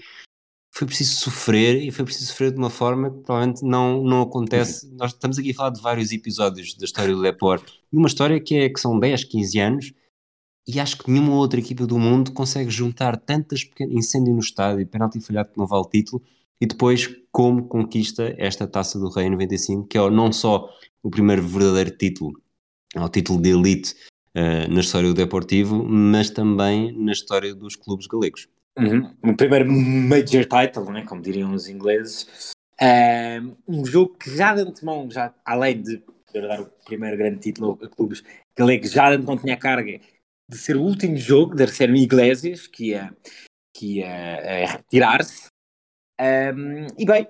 foi 0.74 0.88
preciso 0.88 1.16
sofrer 1.22 1.82
e 1.82 1.92
foi 1.92 2.04
preciso 2.04 2.28
sofrer 2.28 2.52
de 2.52 2.58
uma 2.58 2.70
forma 2.70 3.12
que 3.12 3.20
provavelmente 3.20 3.64
não, 3.64 4.04
não 4.04 4.22
acontece. 4.22 4.92
Nós 4.94 5.14
estamos 5.14 5.38
aqui 5.38 5.52
a 5.52 5.56
falar 5.56 5.70
de 5.70 5.82
vários 5.82 6.12
episódios 6.12 6.76
da 6.76 6.86
história 6.86 7.16
do 7.16 7.22
Depor, 7.22 7.62
uma 7.92 8.08
história 8.08 8.40
que, 8.42 8.56
é, 8.56 8.70
que 8.70 8.80
são 8.80 9.00
10, 9.00 9.24
15 9.24 9.60
anos 9.60 9.94
e 10.68 10.80
acho 10.80 10.98
que 10.98 11.10
nenhuma 11.10 11.36
outra 11.36 11.60
equipa 11.60 11.88
do 11.88 11.98
mundo 11.98 12.32
consegue 12.32 12.70
juntar 12.70 13.18
tantas 13.18 13.64
pequenas 13.64 13.96
incêndio 13.96 14.34
no 14.34 14.40
estádio, 14.40 14.86
penalti 14.86 15.20
falhado 15.20 15.52
que 15.52 15.58
não 15.58 15.66
vale 15.66 15.88
título 15.90 16.22
e 16.62 16.66
depois 16.66 17.08
como 17.32 17.68
conquista 17.68 18.36
esta 18.38 18.68
Taça 18.68 19.00
do 19.00 19.10
Rei 19.10 19.30
95, 19.30 19.88
que 19.88 19.98
é 19.98 20.10
não 20.10 20.32
só 20.32 20.70
o 21.02 21.10
primeiro 21.10 21.42
verdadeiro 21.42 21.92
título, 21.92 22.42
ao 22.96 23.10
título 23.10 23.42
de 23.42 23.50
elite 23.50 23.96
uh, 24.36 24.72
na 24.72 24.82
história 24.82 25.08
do 25.08 25.14
Deportivo, 25.14 25.84
mas 25.84 26.30
também 26.30 26.92
na 26.92 27.12
história 27.12 27.54
dos 27.56 27.76
clubes 27.76 28.08
galegos. 28.08 28.48
Uhum. 28.78 29.14
O 29.24 29.36
primeiro 29.36 29.72
major 29.72 30.46
title, 30.46 30.92
né, 30.92 31.04
como 31.04 31.22
diriam 31.22 31.54
os 31.54 31.68
ingleses, 31.68 32.52
é 32.80 33.42
um 33.68 33.86
jogo 33.86 34.16
que 34.16 34.36
já 34.36 34.56
de 34.56 34.62
antemão, 34.62 35.10
já, 35.10 35.34
além 35.46 35.82
de 35.82 36.02
dar 36.34 36.62
o 36.62 36.66
primeiro 36.86 37.18
grande 37.18 37.40
título 37.40 37.78
a 37.82 37.88
clubes 37.88 38.24
galegos, 38.56 38.92
já 38.92 39.10
de 39.10 39.18
antemão 39.18 39.38
tinha 39.38 39.54
a 39.54 39.58
carga 39.58 40.00
de 40.48 40.58
ser 40.58 40.76
o 40.76 40.82
último 40.82 41.18
jogo, 41.18 41.56
ser 41.68 41.92
o 41.92 41.96
Iglesias, 41.96 42.68
que 42.68 42.90
ia, 42.90 43.14
que 43.74 43.98
ia 43.98 44.66
retirar-se. 44.66 45.48
Um, 46.20 46.88
e 46.98 47.06
bem, 47.06 47.28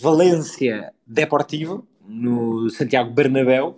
Valência 0.00 0.92
Deportivo, 1.06 1.86
no 2.06 2.70
Santiago 2.70 3.10
Bernabéu, 3.12 3.76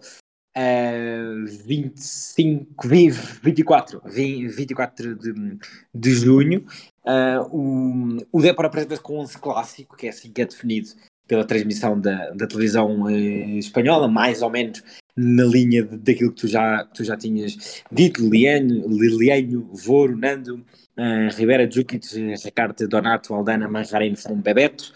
uh, 0.56 1.46
25, 1.64 2.86
24, 2.86 4.02
24 4.04 5.16
de, 5.16 5.58
de 5.94 6.10
junho. 6.10 6.64
Uh, 7.04 8.20
o, 8.32 8.38
o 8.38 8.40
Depor 8.40 8.66
apresenta-se 8.66 9.02
com 9.02 9.18
11 9.18 9.38
clássico, 9.38 9.96
que 9.96 10.06
é 10.06 10.10
assim 10.10 10.32
que 10.32 10.42
é 10.42 10.46
definido 10.46 10.88
pela 11.26 11.44
transmissão 11.44 12.00
da, 12.00 12.30
da 12.30 12.46
televisão 12.46 13.02
uh, 13.02 13.10
espanhola, 13.10 14.08
mais 14.08 14.42
ou 14.42 14.50
menos 14.50 14.82
na 15.16 15.44
linha 15.44 15.82
de, 15.82 15.96
daquilo 15.96 16.32
que 16.32 16.42
tu 16.42 16.48
já, 16.48 16.84
tu 16.84 17.02
já 17.02 17.16
tinhas 17.16 17.82
dito, 17.90 18.20
Liliano, 18.22 18.86
Liliano 18.88 19.70
Voro, 19.72 20.16
Nando, 20.16 20.56
uh, 20.98 21.34
Rivera, 21.34 21.66
Djukic, 21.66 22.06
Ricardo, 22.44 22.86
Donato, 22.86 23.34
Aldana, 23.34 23.68
Manjarino, 23.68 24.16
Fernando 24.16 24.42
Bebeto. 24.42 24.92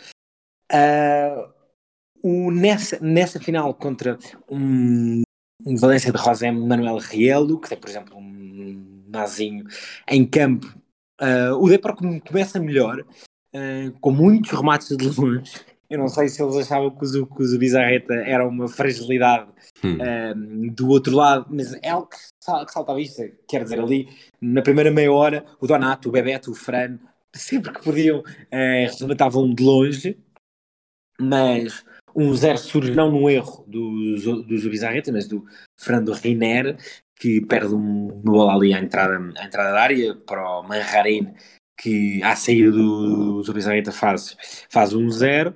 Uh, 0.70 1.50
o, 2.22 2.50
nessa, 2.50 2.98
nessa 3.00 3.40
final 3.40 3.72
contra 3.74 4.18
um, 4.50 5.22
um 5.64 5.76
Valência 5.76 6.12
de 6.12 6.18
Rosa 6.18 6.52
Manuel 6.52 6.98
Rielo, 6.98 7.58
que 7.58 7.70
tem, 7.70 7.78
por 7.78 7.88
exemplo, 7.88 8.18
um 8.18 9.04
nazinho 9.08 9.64
em 10.08 10.24
campo, 10.26 10.66
uh, 11.20 11.54
o 11.58 11.68
Depor 11.68 11.96
começa 11.96 12.60
melhor, 12.60 13.00
uh, 13.00 13.92
com 14.00 14.10
muitos 14.10 14.50
remates 14.50 14.96
de 14.96 15.08
longe. 15.20 15.52
Eu 15.91 15.99
não 15.99 16.09
sei 16.09 16.28
se 16.28 16.41
eles 16.41 16.57
achavam 16.57 16.91
que 16.91 17.05
o, 17.05 17.26
que 17.26 17.43
o 17.43 17.59
Bizarreta 17.59 18.14
era 18.14 18.47
uma 18.47 18.68
fragilidade 18.68 19.51
hum. 19.82 19.97
uh, 19.97 20.70
do 20.70 20.88
outro 20.88 21.16
lado, 21.16 21.47
mas 21.51 21.74
é 21.82 21.91
algo 21.91 22.09
que, 22.09 22.16
que 22.16 22.72
salta 22.72 22.93
à 22.93 22.95
vista. 22.95 23.28
Quer 23.49 23.64
dizer, 23.64 23.80
ali 23.80 24.09
na 24.41 24.62
primeira 24.62 24.93
meia 24.93 25.12
hora, 25.12 25.45
o 25.61 25.66
Donato, 25.66 26.09
o 26.09 26.12
Bebeto, 26.12 26.53
o 26.53 26.55
Fran, 26.55 26.97
sempre 27.34 27.72
que 27.72 27.82
podiam, 27.82 28.20
uh, 28.20 29.01
rematavam 29.01 29.53
de 29.53 29.64
longe, 29.64 30.16
mas 31.20 31.84
um 32.14 32.34
zero 32.34 32.59
surge 32.59 32.95
não 32.95 33.11
no 33.11 33.28
erro 33.28 33.64
do, 33.66 34.45
do 34.45 34.59
Zubizarreta, 34.59 35.11
mas 35.12 35.26
do 35.26 35.45
Fernando 35.76 36.12
Riner, 36.12 36.76
que 37.16 37.41
perde 37.41 37.74
uma 37.74 38.12
bola 38.14 38.55
ali 38.55 38.72
à 38.72 38.78
entrada, 38.78 39.18
à 39.36 39.45
entrada 39.45 39.72
da 39.72 39.80
área 39.80 40.14
para 40.14 40.61
o 40.61 40.62
Manjarin, 40.62 41.34
que 41.80 42.22
à 42.22 42.36
saída 42.36 42.70
do 42.70 43.43
Zubizarreta 43.43 43.93
faz, 43.93 44.36
faz 44.68 44.93
um 44.93 45.11
zero. 45.11 45.55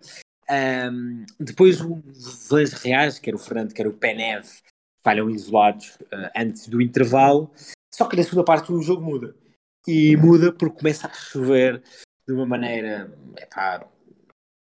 Um, 0.51 1.24
depois 1.40 1.80
os 1.80 2.49
dois 2.49 2.72
reais, 2.74 3.18
quer 3.18 3.34
o 3.34 3.38
Fernando, 3.38 3.72
quer 3.72 3.86
o 3.86 3.92
Penev, 3.92 4.47
falham 5.03 5.30
isolados 5.30 5.97
uh, 6.12 6.30
antes 6.36 6.68
do 6.68 6.80
intervalo. 6.80 7.51
Só 7.92 8.07
que 8.07 8.16
na 8.16 8.22
segunda 8.22 8.45
parte 8.45 8.72
o 8.72 8.82
jogo 8.82 9.03
muda. 9.03 9.34
E 9.86 10.16
muda 10.16 10.53
porque 10.53 10.78
começa 10.78 11.07
a 11.07 11.12
chover 11.12 11.82
de 12.26 12.32
uma 12.32 12.47
maneira 12.47 13.12
epá, 13.38 13.86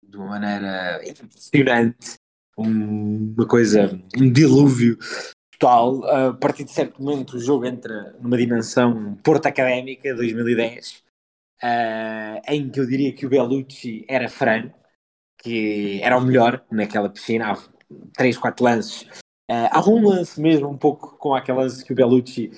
de 0.02 0.18
uma 0.18 0.28
maneira 0.28 1.02
impressionante, 1.08 2.16
uma 2.58 3.48
coisa, 3.48 4.00
um 4.18 4.32
dilúvio 4.32 4.98
total. 5.58 6.04
A 6.06 6.34
partir 6.34 6.66
de 6.66 6.72
certo 6.72 7.02
momento, 7.02 7.38
o 7.38 7.40
jogo 7.40 7.66
entra 7.66 8.16
numa 8.20 8.38
dimensão 8.38 9.16
Porto 9.24 9.46
Académica 9.46 10.14
2010, 10.14 10.92
uh, 10.92 11.02
eh, 11.64 12.42
em 12.50 12.70
que 12.70 12.80
eu 12.80 12.86
diria 12.86 13.14
que 13.14 13.26
o 13.26 13.30
Bellucci 13.30 14.06
era 14.08 14.30
Fran, 14.30 14.72
que 15.44 16.02
era 16.02 16.18
o 16.18 16.22
melhor 16.22 16.64
naquela 16.72 17.10
piscina. 17.10 17.52
Há 17.52 17.58
três, 18.14 18.38
quatro 18.38 18.64
lances. 18.64 19.04
Uh, 19.52 19.70
há 19.70 19.90
um 19.90 20.08
lance 20.08 20.40
mesmo, 20.40 20.70
um 20.70 20.78
pouco 20.78 21.18
com 21.18 21.36
aquele 21.36 21.60
lance 21.60 21.84
que 21.84 21.92
o 21.92 21.96
Bellucci 21.96 22.52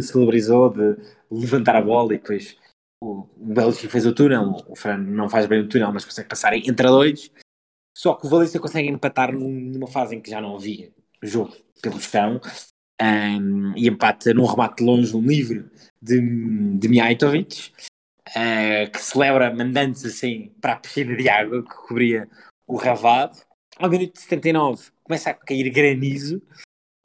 celebrizou 0.00 0.70
de 0.70 0.96
levantar 1.30 1.76
a 1.76 1.82
bola 1.82 2.14
e 2.14 2.18
depois 2.18 2.56
o, 3.02 3.28
Bélgica 3.36 3.88
fez 3.88 4.06
o 4.06 4.14
túnel, 4.14 4.56
o 4.68 4.76
Fran 4.76 4.98
não 4.98 5.28
faz 5.28 5.46
bem 5.46 5.60
o 5.60 5.68
túnel, 5.68 5.92
mas 5.92 6.04
consegue 6.04 6.28
passar 6.28 6.54
entre 6.54 6.86
dois. 6.86 7.30
Só 7.96 8.14
que 8.14 8.26
o 8.26 8.30
Valência 8.30 8.60
consegue 8.60 8.88
empatar 8.88 9.32
numa 9.32 9.88
fase 9.88 10.14
em 10.14 10.20
que 10.20 10.30
já 10.30 10.40
não 10.40 10.54
havia 10.54 10.92
jogo 11.20 11.52
pelo 11.82 12.00
chão 12.00 12.40
um, 13.00 13.76
e 13.76 13.88
empata 13.88 14.32
num 14.32 14.46
remate 14.46 14.84
longe, 14.84 15.16
um 15.16 15.20
livre 15.20 15.68
de, 16.00 16.20
de 16.78 16.88
Mijatovic, 16.88 17.72
uh, 18.36 18.90
que 18.90 19.00
celebra 19.00 19.54
mandando-se 19.54 20.06
assim 20.06 20.52
para 20.60 20.74
a 20.74 20.76
piscina 20.76 21.16
de 21.16 21.28
água 21.28 21.62
que 21.62 21.74
cobria 21.74 22.28
o 22.66 22.76
ravado. 22.76 23.38
Ao 23.78 23.88
minuto 23.88 24.14
de 24.14 24.20
79 24.20 24.90
começa 25.02 25.30
a 25.30 25.34
cair 25.34 25.70
granizo. 25.70 26.42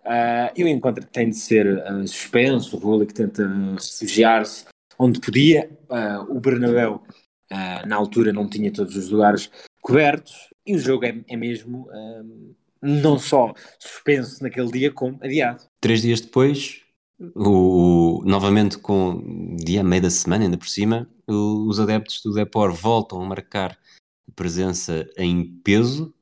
Uh, 0.01 0.51
eu 0.55 0.67
encontro 0.67 1.05
que 1.05 1.11
tem 1.11 1.29
de 1.29 1.37
ser 1.37 1.65
uh, 1.67 2.07
suspenso, 2.07 2.77
o 2.77 3.05
que 3.05 3.13
tenta 3.13 3.47
refugiar-se 3.75 4.65
onde 4.99 5.19
podia. 5.19 5.69
O 6.29 6.39
Bernabéu, 6.39 7.03
na 7.85 7.95
altura, 7.95 8.31
não 8.31 8.47
tinha 8.47 8.71
todos 8.71 8.95
os 8.95 9.09
lugares 9.09 9.49
cobertos 9.81 10.49
e 10.65 10.75
o 10.75 10.79
jogo 10.79 11.05
é, 11.05 11.23
é 11.27 11.35
mesmo 11.35 11.87
não 12.81 13.17
só 13.17 13.53
suspenso 13.79 14.43
naquele 14.43 14.71
dia, 14.71 14.91
como 14.91 15.17
adiado. 15.21 15.63
Três 15.81 16.01
dias 16.01 16.21
depois, 16.21 16.83
o, 17.35 18.21
novamente 18.25 18.77
com 18.77 19.55
dia 19.55 19.83
meio 19.83 20.01
da 20.01 20.09
semana, 20.09 20.43
ainda 20.43 20.57
por 20.57 20.67
cima, 20.67 21.09
o, 21.09 21.12
os 21.27 21.79
adeptos 21.79 22.21
do 22.23 22.33
Depor 22.33 22.73
voltam 22.73 23.21
a 23.21 23.25
marcar 23.25 23.77
presença 24.35 25.07
em 25.17 25.45
peso 25.63 26.13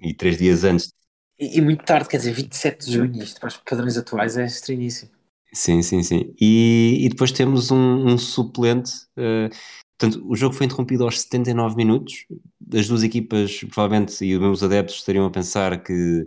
e 0.00 0.14
três 0.14 0.38
dias 0.38 0.64
antes. 0.64 0.92
E, 1.38 1.58
e 1.58 1.60
muito 1.60 1.84
tarde, 1.84 2.08
quer 2.08 2.18
dizer, 2.18 2.32
27 2.32 2.86
de 2.86 2.92
junho, 2.92 3.22
isto 3.22 3.40
para 3.40 3.48
os 3.48 3.56
padrões 3.56 3.96
atuais 3.96 4.36
é 4.36 4.44
estranhíssimo. 4.44 5.10
Sim, 5.52 5.82
sim, 5.82 6.02
sim. 6.02 6.34
E, 6.40 6.98
e 7.02 7.08
depois 7.08 7.30
temos 7.30 7.70
um, 7.70 8.06
um 8.08 8.18
suplente. 8.18 8.92
Uh, 9.16 9.48
portanto, 9.96 10.24
o 10.28 10.34
jogo 10.34 10.54
foi 10.54 10.66
interrompido 10.66 11.04
aos 11.04 11.20
79 11.20 11.76
minutos. 11.76 12.26
As 12.74 12.88
duas 12.88 13.04
equipas, 13.04 13.60
provavelmente, 13.60 14.24
e 14.24 14.34
os 14.34 14.40
meus 14.40 14.62
adeptos 14.62 14.96
estariam 14.96 15.26
a 15.26 15.30
pensar 15.30 15.82
que, 15.82 16.26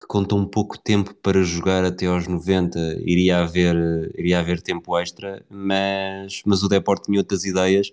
que 0.00 0.06
com 0.06 0.24
tão 0.24 0.46
pouco 0.46 0.78
tempo 0.78 1.14
para 1.14 1.42
jogar 1.42 1.84
até 1.84 2.06
aos 2.06 2.26
90 2.26 2.78
iria 3.00 3.38
haver, 3.38 3.76
iria 4.16 4.38
haver 4.38 4.60
tempo 4.60 4.98
extra, 4.98 5.44
mas, 5.48 6.42
mas 6.44 6.62
o 6.62 6.68
Deport 6.68 7.04
tinha 7.04 7.18
outras 7.18 7.44
ideias 7.44 7.90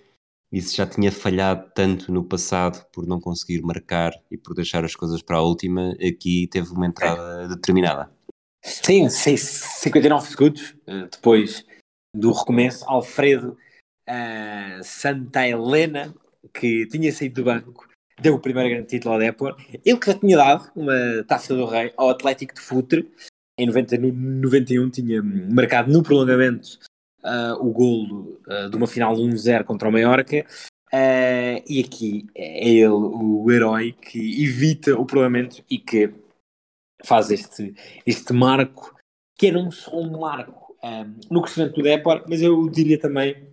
e 0.51 0.61
se 0.61 0.75
já 0.75 0.85
tinha 0.85 1.11
falhado 1.11 1.71
tanto 1.73 2.11
no 2.11 2.23
passado 2.23 2.85
por 2.91 3.07
não 3.07 3.19
conseguir 3.19 3.61
marcar 3.61 4.13
e 4.29 4.37
por 4.37 4.53
deixar 4.53 4.85
as 4.85 4.95
coisas 4.95 5.21
para 5.21 5.37
a 5.37 5.41
última, 5.41 5.93
aqui 5.93 6.47
teve 6.47 6.69
uma 6.71 6.85
entrada 6.85 7.47
determinada. 7.47 8.11
Sim, 8.63 9.09
59 9.09 10.29
segundos 10.29 10.75
eh, 10.87 11.07
depois 11.11 11.65
do 12.15 12.31
recomeço, 12.31 12.85
Alfredo 12.87 13.57
uh, 14.07 14.83
Santa 14.83 15.45
Helena, 15.47 16.13
que 16.53 16.85
tinha 16.87 17.11
saído 17.11 17.41
do 17.41 17.45
banco, 17.45 17.87
deu 18.23 18.35
o 18.35 18.39
primeiro 18.39 18.69
grande 18.69 18.87
título 18.87 19.13
ao 19.13 19.19
Depor. 19.19 19.55
Ele 19.85 19.99
que 19.99 20.07
já 20.07 20.17
tinha 20.17 20.37
dado 20.37 20.71
uma 20.75 21.23
taça 21.27 21.53
do 21.53 21.65
Rei 21.65 21.93
ao 21.97 22.09
Atlético 22.09 22.55
de 22.55 22.61
Futre, 22.61 23.11
em 23.57 23.67
90, 23.67 23.97
91 23.97 24.89
tinha 24.89 25.21
marcado 25.21 25.91
no 25.91 26.01
prolongamento 26.01 26.79
uh, 27.23 27.53
o 27.59 27.71
golo 27.71 28.41
uh, 28.47 28.69
de 28.69 28.75
uma 28.75 28.87
final 28.87 29.15
1-0 29.15 29.65
contra 29.65 29.89
o 29.89 29.91
Mallorca. 29.91 30.45
Uh, 30.91 31.59
e 31.67 31.83
aqui 31.85 32.25
é 32.33 32.69
ele 32.69 32.87
o 32.87 33.51
herói 33.51 33.91
que 33.91 34.43
evita 34.43 34.95
o 34.95 35.05
prolongamento 35.05 35.63
e 35.69 35.77
que 35.77 36.13
faz 37.03 37.29
este, 37.29 37.75
este 38.05 38.31
marco, 38.31 38.95
que 39.37 39.47
é 39.47 39.51
não 39.51 39.69
só 39.69 39.99
um 39.99 40.19
marco 40.19 40.75
um, 40.83 41.19
no 41.29 41.41
crescimento 41.41 41.75
do 41.75 41.83
Depor, 41.83 42.23
mas 42.27 42.41
eu 42.41 42.69
diria 42.69 42.97
também 42.97 43.47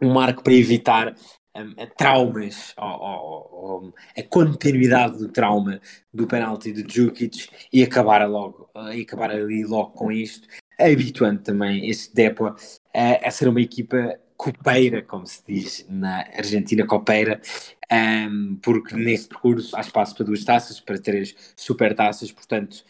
um 0.00 0.12
marco 0.12 0.42
para 0.42 0.52
evitar 0.52 1.14
um, 1.62 1.74
traumas, 1.96 2.74
ou, 2.76 2.88
ou, 2.88 3.50
ou, 3.52 3.94
a 4.16 4.22
continuidade 4.22 5.18
do 5.18 5.28
trauma 5.28 5.80
do 6.12 6.26
penalti 6.26 6.72
de 6.72 6.82
Djukic 6.82 7.48
e 7.72 7.82
acabar 7.82 8.26
logo, 8.28 8.70
e 8.94 9.02
acabar 9.02 9.30
ali 9.30 9.64
logo 9.64 9.90
com 9.90 10.10
isto, 10.12 10.46
habituando 10.78 11.42
também 11.42 11.88
este 11.88 12.14
Depor 12.14 12.56
a 12.94 13.30
ser 13.30 13.48
uma 13.48 13.60
equipa 13.60 14.18
copeira, 14.36 15.02
como 15.02 15.26
se 15.26 15.42
diz 15.46 15.86
na 15.88 16.18
Argentina, 16.36 16.86
copeira, 16.86 17.40
um, 17.90 18.56
porque 18.62 18.94
nesse 18.94 19.28
percurso 19.28 19.76
há 19.76 19.80
espaço 19.80 20.14
para 20.14 20.26
duas 20.26 20.44
taças, 20.44 20.80
para 20.80 20.98
três 20.98 21.34
super 21.56 21.94
taças, 21.94 22.30
portanto 22.30 22.84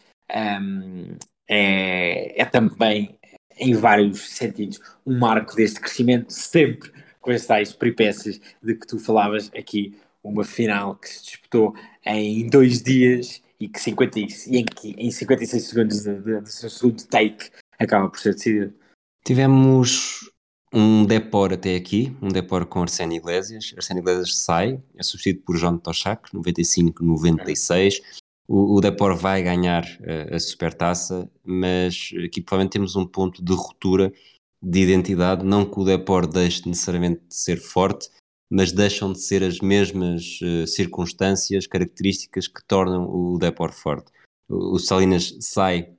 um, 0.61 1.15
é, 1.47 2.41
é 2.41 2.45
também 2.45 3.17
em 3.59 3.73
vários 3.73 4.29
sentidos 4.29 4.79
um 5.05 5.17
marco 5.17 5.55
deste 5.55 5.79
crescimento, 5.79 6.31
sempre 6.31 6.91
com 7.27 7.33
as 7.33 7.45
tais 7.45 7.73
peripécias 7.73 8.39
de 8.63 8.73
que 8.73 8.87
tu 8.87 8.97
falavas 8.97 9.51
aqui, 9.53 9.93
uma 10.23 10.45
final 10.45 10.95
que 10.95 11.09
se 11.09 11.25
disputou 11.25 11.75
em 12.05 12.47
dois 12.47 12.81
dias 12.81 13.41
e 13.59 13.67
que 13.67 13.81
50, 13.81 14.19
em, 14.19 14.63
que, 14.63 14.95
em 14.97 15.11
56 15.11 15.61
segundos 15.61 16.03
do 16.05 16.47
seu 16.47 16.69
segundo 16.69 17.05
take 17.07 17.49
acaba 17.77 18.07
por 18.07 18.17
ser 18.17 18.33
decidido. 18.33 18.73
Tivemos 19.25 20.31
um 20.73 21.05
Depor 21.05 21.51
até 21.51 21.75
aqui, 21.75 22.15
um 22.21 22.29
Depor 22.29 22.65
com 22.65 22.81
Arsénio 22.81 23.17
Iglesias. 23.17 23.73
Arsénio 23.75 23.99
Iglesias 23.99 24.37
sai, 24.37 24.81
é 24.95 25.03
substituído 25.03 25.41
por 25.41 25.57
João 25.57 25.77
Toshak, 25.77 26.31
95-96. 26.33 28.01
O, 28.47 28.79
Depor 28.79 29.17
vai 29.17 29.43
ganhar 29.43 29.83
uh, 29.83 30.33
a 30.33 30.39
supertaça, 30.39 31.29
mas 31.43 32.09
aqui 32.23 32.39
provavelmente 32.39 32.71
temos 32.71 32.95
um 32.95 33.05
ponto 33.05 33.43
de 33.43 33.51
ruptura 33.51 34.13
de 34.61 34.79
identidade, 34.79 35.45
não 35.45 35.65
que 35.65 35.79
o 35.79 35.83
Depor 35.83 36.27
deixe 36.27 36.67
necessariamente 36.67 37.21
de 37.27 37.35
ser 37.35 37.57
forte, 37.57 38.09
mas 38.49 38.71
deixam 38.71 39.11
de 39.11 39.19
ser 39.19 39.43
as 39.43 39.59
mesmas 39.59 40.39
uh, 40.41 40.65
circunstâncias, 40.65 41.67
características 41.67 42.47
que 42.47 42.63
tornam 42.65 43.05
o 43.09 43.37
Depor 43.37 43.71
forte. 43.71 44.11
O, 44.49 44.75
o 44.75 44.79
Salinas 44.79 45.35
sai, 45.41 45.93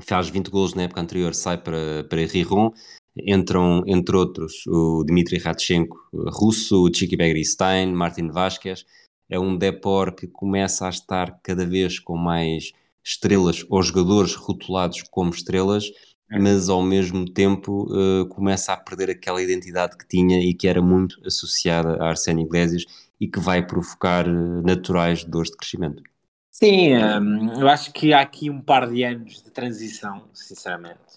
faz 0.00 0.28
20 0.28 0.50
golos 0.50 0.74
na 0.74 0.82
época 0.82 1.00
anterior, 1.00 1.34
sai 1.34 1.58
para, 1.58 2.04
para 2.04 2.26
Riron, 2.26 2.72
entram, 3.16 3.82
entre 3.86 4.16
outros, 4.16 4.66
o 4.66 5.04
Dmitry 5.04 5.38
Radchenko, 5.38 5.96
russo, 6.12 6.84
o 6.84 6.92
Chiki 6.92 7.16
Begristein, 7.16 7.92
Martin 7.92 8.28
Vasquez, 8.28 8.84
é 9.28 9.38
um 9.38 9.56
Depor 9.56 10.14
que 10.14 10.26
começa 10.26 10.86
a 10.86 10.90
estar 10.90 11.40
cada 11.42 11.64
vez 11.64 11.98
com 11.98 12.16
mais 12.16 12.72
estrelas 13.04 13.64
ou 13.68 13.82
jogadores 13.82 14.34
rotulados 14.34 15.02
como 15.10 15.30
estrelas. 15.30 15.84
Mas 16.30 16.68
ao 16.68 16.82
mesmo 16.82 17.24
tempo 17.24 17.86
uh, 17.92 18.26
começa 18.28 18.72
a 18.72 18.76
perder 18.76 19.10
aquela 19.10 19.42
identidade 19.42 19.96
que 19.96 20.06
tinha 20.06 20.40
e 20.40 20.52
que 20.54 20.66
era 20.66 20.82
muito 20.82 21.20
associada 21.24 21.96
a 22.02 22.08
Arsénio 22.08 22.44
Iglesias 22.44 22.84
e 23.20 23.28
que 23.28 23.40
vai 23.40 23.66
provocar 23.66 24.28
uh, 24.28 24.62
naturais 24.62 25.24
dores 25.24 25.50
de 25.50 25.56
crescimento. 25.56 26.02
Sim, 26.50 26.96
um, 26.96 27.60
eu 27.60 27.68
acho 27.68 27.92
que 27.92 28.12
há 28.12 28.20
aqui 28.20 28.48
um 28.50 28.60
par 28.60 28.88
de 28.88 29.04
anos 29.04 29.42
de 29.42 29.50
transição, 29.50 30.28
sinceramente. 30.32 31.16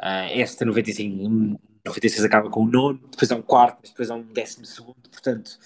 Uh, 0.00 0.26
esta 0.30 0.64
95, 0.64 1.60
96 1.84 2.24
acaba 2.24 2.50
com 2.50 2.64
o 2.64 2.66
nono, 2.66 3.00
depois 3.10 3.30
é 3.30 3.34
um 3.34 3.42
quarto, 3.42 3.88
depois 3.88 4.10
é 4.10 4.14
um 4.14 4.22
décimo 4.22 4.66
segundo, 4.66 5.08
portanto 5.10 5.58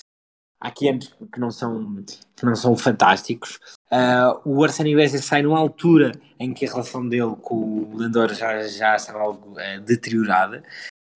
há 0.61 0.69
aqui 0.69 0.89
anos 0.89 1.15
que 1.33 1.41
não 1.41 1.51
são, 1.51 2.05
que 2.37 2.45
não 2.45 2.57
são 2.57 2.77
fantásticos. 2.77 3.59
Uh, 3.91 4.41
o 4.45 4.65
Arsene 4.65 4.91
Iglesias 4.91 5.25
sai 5.25 5.43
numa 5.43 5.59
altura 5.59 6.13
em 6.41 6.53
que 6.53 6.67
a 6.67 6.69
relação 6.69 7.09
dele 7.09 7.37
com 7.41 7.55
o 7.55 7.97
Landor 7.97 8.35
já, 8.35 8.67
já 8.67 8.97
estava 8.97 9.21
algo 9.21 9.53
uh, 9.53 9.81
deteriorada. 9.83 10.63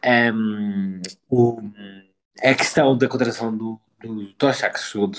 Um, 0.04 1.02
o, 1.28 1.60
a 2.42 2.54
questão 2.54 2.96
da 2.96 3.08
contratação 3.08 3.56
do, 3.56 3.80
do 4.00 4.32
Toshak, 4.34 4.78
o, 4.96 5.10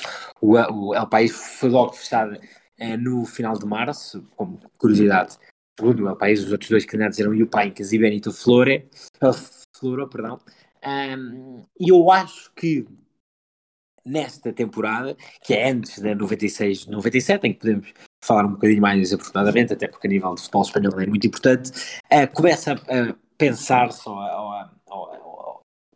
o 0.42 0.96
El 0.96 1.08
País 1.08 1.32
foi 1.60 1.70
logo 1.70 1.94
fechada 1.94 2.40
uh, 2.80 2.98
no 2.98 3.26
final 3.26 3.58
de 3.58 3.66
março, 3.66 4.26
como 4.36 4.60
curiosidade. 4.78 5.38
Segundo 5.78 6.06
o 6.06 6.10
El 6.10 6.16
País, 6.16 6.44
os 6.44 6.52
outros 6.52 6.70
dois 6.70 6.86
candidatos 6.86 7.20
eram 7.20 7.34
o 7.34 7.48
Paincas 7.48 7.92
e 7.92 8.00
Benito 8.00 8.32
Flore, 8.32 8.90
Floro, 9.78 10.08
perdão. 10.08 10.40
Um, 10.84 11.64
e 11.80 11.90
eu 11.92 12.10
acho 12.12 12.52
que 12.56 12.88
nesta 14.06 14.52
temporada, 14.52 15.16
que 15.44 15.54
é 15.54 15.70
antes 15.70 16.00
da 16.00 16.16
96-97, 16.16 17.40
em 17.44 17.54
que 17.54 17.60
podemos 17.60 17.94
falar 18.24 18.46
um 18.46 18.54
bocadinho 18.54 18.82
mais 18.82 19.14
aprofundadamente, 19.14 19.74
até 19.74 19.88
porque 19.88 20.08
a 20.08 20.10
nível 20.10 20.36
de 20.36 20.42
futebol 20.42 20.64
espanhol 20.64 21.00
é 21.00 21.06
muito 21.06 21.28
importante, 21.28 21.72
uh, 22.12 22.34
começa 22.34 22.74
a, 22.74 23.16
pensar 23.38 23.92
só, 23.92 24.70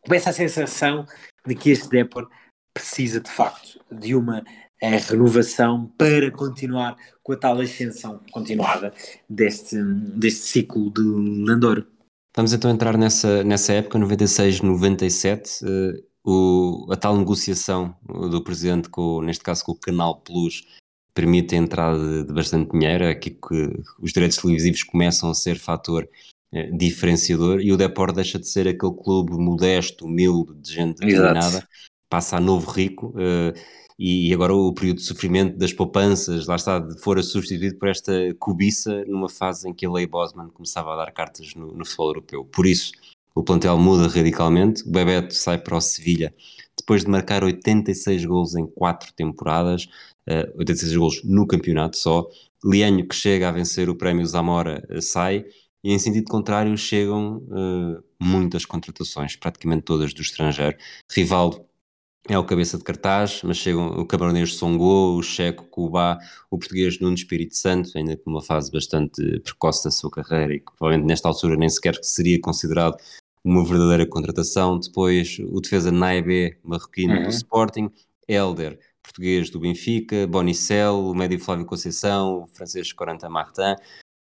começa 0.01 0.32
a 0.32 0.34
sensação 0.34 1.06
de 1.45 1.53
que 1.53 1.70
este 1.70 1.88
Depor 1.89 2.28
precisa 2.74 3.20
de 3.20 3.30
facto 3.30 3.80
de 3.91 4.16
uma 4.16 4.39
uh, 4.39 5.10
renovação 5.10 5.88
para 5.97 6.32
continuar 6.32 6.95
com 7.22 7.34
a 7.34 7.38
tal 7.38 7.60
ascensão 7.60 8.20
continuada 8.32 8.93
deste, 9.30 9.82
deste 9.84 10.41
ciclo 10.41 10.91
de 10.91 11.01
Landor. 11.01 11.86
Vamos 12.36 12.51
então 12.51 12.70
entrar 12.70 12.97
nessa, 12.97 13.43
nessa 13.43 13.74
época, 13.74 13.97
96-97. 13.97 16.03
Uh 16.26 16.66
o, 16.86 16.92
a 16.92 16.96
tal 16.96 17.16
negociação 17.16 17.96
do 18.04 18.44
presidente, 18.44 18.90
com, 18.90 19.22
neste 19.22 19.44
caso 19.44 19.64
com 19.64 19.74
o 19.74 19.80
Canal 19.80 20.22
Plus, 20.22 20.66
permite 21.14 21.56
a 21.56 21.60
entrada 21.60 22.00
de, 22.00 22.28
de 22.28 22.34
bastante 22.34 22.72
dinheiro, 22.72 23.04
é 23.04 23.12
aqui 23.12 23.30
que 23.30 23.72
os 24.00 24.12
direitos 24.12 24.38
televisivos 24.38 24.84
começam 24.84 25.30
a 25.30 25.36
ser 25.36 25.58
fator 25.58 26.10
eh, 26.52 26.72
diferenciador 26.72 27.62
e 27.62 27.72
o 27.72 27.78
Depor 27.78 28.12
deixa 28.12 28.40
de 28.40 28.48
ser 28.48 28.68
aquele 28.68 28.94
clube 28.94 29.34
modesto, 29.34 30.06
humilde, 30.06 30.56
de 30.56 30.74
gente 30.74 31.00
determinada, 31.00 31.66
passa 32.10 32.38
a 32.38 32.42
novo 32.42 32.70
rico 32.72 33.14
eh, 33.18 33.54
e 33.98 34.34
agora 34.34 34.54
o 34.54 34.74
período 34.74 34.98
de 34.98 35.04
sofrimento 35.04 35.58
das 35.58 35.72
poupanças, 35.72 36.48
lá 36.48 36.56
está, 36.56 36.86
fora 37.02 37.24
substituído 37.24 37.78
por 37.78 37.88
esta 37.88 38.12
cobiça 38.40 39.06
numa 39.06 39.30
fase 39.30 39.70
em 39.70 39.74
que 39.74 39.86
a 39.86 39.92
Lei 39.92 40.06
Bosman 40.06 40.50
começava 40.50 40.92
a 40.92 40.98
dar 40.98 41.12
cartas 41.14 41.54
no, 41.56 41.68
no 41.68 41.86
futebol 41.86 42.08
europeu. 42.08 42.44
Por 42.46 42.66
isso, 42.66 42.92
o 43.36 43.44
plantel 43.44 43.78
muda 43.78 44.08
radicalmente. 44.08 44.82
O 44.88 44.92
Bebeto 44.92 45.36
sai 45.36 45.58
para 45.58 45.76
o 45.76 45.82
Sevilha 45.82 46.34
depois 46.78 47.04
de 47.04 47.10
marcar 47.10 47.44
86 47.44 48.26
gols 48.26 48.56
em 48.56 48.66
quatro 48.68 49.12
temporadas, 49.14 49.86
uh, 49.86 49.90
eh, 50.28 50.54
86 50.58 50.98
gols 50.98 51.22
no 51.24 51.48
campeonato 51.48 51.98
só. 51.98 52.28
Lianho, 52.64 53.08
que 53.08 53.16
chega 53.16 53.48
a 53.50 53.52
vencer 53.52 53.90
o 53.90 53.96
prémio 53.96 54.26
Zamora, 54.26 54.86
uh, 54.92 55.02
sai. 55.02 55.46
E 55.84 55.94
em 55.94 56.00
sentido 56.00 56.26
contrário, 56.30 56.76
chegam 56.78 57.38
uh, 57.38 58.04
muitas 58.20 58.66
contratações, 58.66 59.36
praticamente 59.36 59.84
todas 59.84 60.14
do 60.14 60.22
estrangeiro. 60.22 60.78
Rivaldo 61.10 61.66
é 62.28 62.38
o 62.38 62.44
cabeça 62.44 62.78
de 62.78 62.84
cartaz, 62.84 63.42
mas 63.44 63.58
chegam 63.58 63.88
o 64.00 64.06
camarões 64.06 64.56
Songo, 64.56 65.16
o 65.16 65.22
checo 65.22 65.66
Cuba, 65.66 66.18
o 66.50 66.58
português 66.58 67.00
Nuno 67.00 67.14
Espírito 67.14 67.56
Santo, 67.56 67.92
ainda 67.96 68.18
com 68.18 68.32
uma 68.32 68.42
fase 68.42 68.72
bastante 68.72 69.40
precoce 69.42 69.84
da 69.84 69.92
sua 69.92 70.10
carreira 70.10 70.56
e 70.56 70.60
que 70.60 70.72
provavelmente 70.76 71.08
nesta 71.08 71.28
altura 71.30 71.56
nem 71.56 71.70
sequer 71.70 71.96
seria 72.02 72.40
considerado 72.42 72.98
uma 73.46 73.64
verdadeira 73.64 74.08
contratação. 74.08 74.80
Depois 74.80 75.38
o 75.39 75.62
defesa 75.62 75.91
Naibé, 75.91 76.58
marroquino 76.64 77.14
uhum. 77.14 77.24
do 77.24 77.30
Sporting, 77.30 77.91
Elder, 78.28 78.80
português 79.04 79.52
do 79.52 79.60
Benfica, 79.60 80.26
Bonicel, 80.26 81.00
o 81.00 81.14
médio 81.14 81.39
Flávio 81.39 81.66
Conceição, 81.66 82.43
o 82.43 82.48
francês 82.48 82.91
Corentin 82.91 83.28
Martin, 83.28 83.76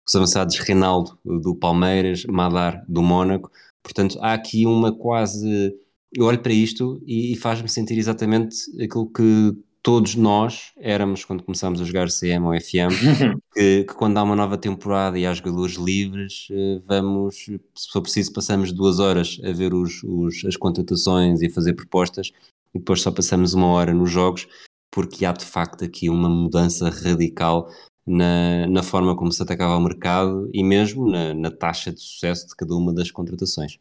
os 0.06 0.14
avançados 0.14 0.58
Reinaldo 0.58 1.18
do 1.24 1.56
Palmeiras, 1.56 2.24
Madar 2.26 2.84
do 2.86 3.02
Mónaco. 3.02 3.50
Portanto, 3.82 4.18
há 4.20 4.34
aqui 4.34 4.66
uma 4.66 4.92
quase. 4.92 5.74
Eu 6.12 6.26
olho 6.26 6.40
para 6.40 6.52
isto 6.52 7.02
e, 7.06 7.32
e 7.32 7.36
faz-me 7.36 7.68
sentir 7.68 7.98
exatamente 7.98 8.56
aquilo 8.80 9.10
que 9.10 9.56
todos 9.84 10.14
nós 10.14 10.72
éramos 10.78 11.26
quando 11.26 11.44
começámos 11.44 11.78
a 11.78 11.84
jogar 11.84 12.08
CM 12.08 12.46
ou 12.46 12.58
FM, 12.58 12.88
que, 13.52 13.84
que, 13.84 13.94
quando 13.94 14.16
há 14.16 14.22
uma 14.22 14.34
nova 14.34 14.56
temporada 14.56 15.18
e 15.18 15.26
há 15.26 15.34
jogadores 15.34 15.74
livres, 15.74 16.48
eh, 16.50 16.80
vamos, 16.86 17.36
se 17.74 17.92
for 17.92 18.00
preciso, 18.00 18.32
passamos 18.32 18.72
duas 18.72 18.98
horas 18.98 19.38
a 19.44 19.52
ver 19.52 19.74
os, 19.74 20.02
os, 20.02 20.42
as 20.46 20.56
contratações 20.56 21.42
e 21.42 21.46
a 21.48 21.50
fazer 21.50 21.74
propostas 21.74 22.32
e 22.74 22.78
depois 22.78 23.02
só 23.02 23.10
passamos 23.10 23.52
uma 23.52 23.66
hora 23.66 23.92
nos 23.92 24.10
jogos, 24.10 24.48
porque 24.90 25.26
há 25.26 25.32
de 25.32 25.44
facto 25.44 25.84
aqui 25.84 26.08
uma 26.08 26.30
mudança 26.30 26.88
radical 26.88 27.68
na, 28.06 28.66
na 28.66 28.82
forma 28.82 29.14
como 29.14 29.32
se 29.32 29.42
atacava 29.42 29.76
o 29.76 29.80
mercado 29.80 30.48
e 30.54 30.64
mesmo 30.64 31.10
na, 31.10 31.34
na 31.34 31.50
taxa 31.50 31.92
de 31.92 32.00
sucesso 32.00 32.48
de 32.48 32.56
cada 32.56 32.74
uma 32.74 32.92
das 32.92 33.10
contratações. 33.10 33.78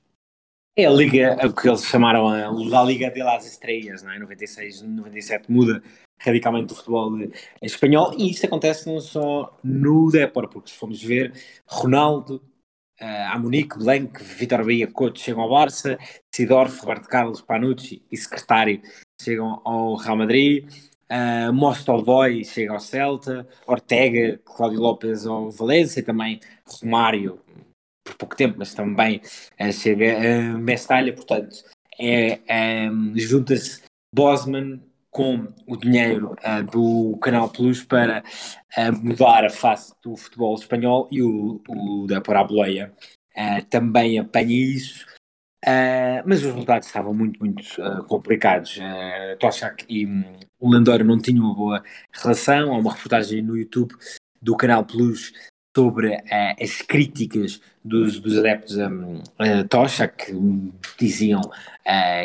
É 0.75 0.87
a 0.87 0.89
liga, 0.89 1.37
o 1.45 1.53
que 1.53 1.67
eles 1.67 1.85
chamaram 1.85 2.27
a, 2.27 2.83
Liga 2.83 3.11
de 3.11 3.21
las 3.21 3.45
Estrelas, 3.45 4.01
não 4.01 4.11
é? 4.11 4.17
96, 4.17 4.81
97 4.81 5.51
muda 5.51 5.83
radicalmente 6.19 6.73
o 6.73 6.75
futebol 6.75 7.11
espanhol 7.61 8.15
e 8.17 8.31
isso 8.31 8.43
acontece 8.45 8.87
não 8.87 8.99
só 8.99 9.55
no 9.63 10.09
Depor, 10.09 10.47
porque 10.47 10.71
se 10.71 10.75
formos 10.75 11.03
ver, 11.03 11.31
Ronaldo, 11.67 12.41
uh, 12.99 13.33
Amunique, 13.33 13.77
Blanc, 13.77 14.23
Vitor 14.23 14.65
Bahia, 14.65 14.87
Couto 14.87 15.19
chegam 15.19 15.43
ao 15.43 15.49
Barça, 15.49 15.95
Sidorf, 16.33 16.79
Roberto 16.79 17.07
Carlos, 17.07 17.41
Panucci 17.41 18.01
e 18.11 18.17
secretário 18.17 18.81
chegam 19.21 19.61
ao 19.63 19.93
Real 19.95 20.17
Madrid, 20.17 20.67
uh, 21.11 22.43
chega 22.45 22.73
ao 22.73 22.79
Celta, 22.79 23.47
Ortega, 23.67 24.39
Cláudio 24.43 24.79
Lopes 24.79 25.27
ao 25.27 25.51
Valência 25.51 25.99
e 25.99 26.03
também 26.03 26.39
Romário 26.65 27.42
por 28.03 28.15
pouco 28.15 28.35
tempo, 28.35 28.55
mas 28.57 28.73
também 28.73 29.21
uh, 29.59 29.71
chega 29.71 30.17
a 30.17 30.57
Mestalha, 30.57 31.13
portanto, 31.13 31.63
é, 31.99 32.89
um, 32.89 33.13
junta-se 33.15 33.81
Bosman 34.13 34.81
com 35.13 35.47
o 35.67 35.77
dinheiro 35.77 36.35
uh, 36.43 36.63
do 36.63 37.17
Canal 37.19 37.49
Plus 37.49 37.83
para 37.83 38.23
uh, 38.77 39.05
mudar 39.05 39.45
a 39.45 39.49
face 39.49 39.93
do 40.03 40.17
futebol 40.17 40.55
espanhol 40.55 41.07
e 41.11 41.21
o, 41.21 41.61
o 41.69 42.07
da 42.07 42.19
Paraboleia 42.19 42.91
uh, 43.37 43.63
também 43.69 44.19
apanha 44.19 44.55
isso 44.55 45.05
mas 46.25 46.39
os 46.39 46.47
resultados 46.47 46.87
estavam 46.87 47.13
muito, 47.13 47.39
muito 47.39 47.63
complicados. 48.09 48.75
Uh, 48.75 49.37
Toshak 49.39 49.85
e 49.87 50.05
um, 50.05 50.23
o 50.59 50.69
Landoro 50.69 51.05
não 51.05 51.17
tinham 51.17 51.45
uma 51.45 51.55
boa 51.55 51.83
relação. 52.11 52.73
Há 52.73 52.77
uma 52.77 52.91
reportagem 52.91 53.41
no 53.41 53.57
YouTube 53.57 53.95
do 54.41 54.57
Canal 54.57 54.83
Plus 54.83 55.31
sobre 55.75 56.15
uh, 56.15 56.21
as 56.61 56.81
críticas 56.81 57.61
dos, 57.83 58.19
dos 58.19 58.37
adeptos 58.37 58.77
a, 58.79 58.87
a 59.39 59.63
Toshak, 59.67 60.25
que 60.25 61.05
diziam 61.05 61.41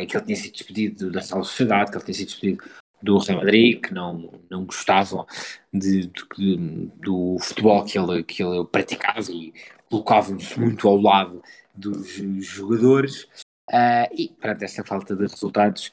que 0.08 0.16
ele 0.16 0.24
tinha 0.24 0.36
sido 0.36 0.52
despedido 0.52 1.10
da 1.10 1.20
Real 1.20 1.42
Sociedade, 1.42 1.90
que 1.90 1.96
ele 1.96 2.04
tinha 2.04 2.14
sido 2.14 2.26
despedido 2.26 2.64
do 3.02 3.18
Real 3.18 3.38
Madrid, 3.38 3.80
que 3.80 3.94
não, 3.94 4.30
não 4.50 4.64
gostavam 4.64 5.26
de, 5.72 6.06
de, 6.36 6.90
do 6.96 7.36
futebol 7.40 7.84
que 7.84 7.98
ele, 7.98 8.22
que 8.22 8.42
ele 8.42 8.64
praticava 8.64 9.30
e 9.30 9.52
colocavam-se 9.90 10.58
muito 10.58 10.86
ao 10.88 11.00
lado 11.00 11.42
dos 11.74 12.08
jogadores 12.40 13.22
uh, 13.70 14.08
e 14.12 14.28
perante 14.40 14.64
esta 14.64 14.84
falta 14.84 15.14
de 15.14 15.26
resultados, 15.26 15.92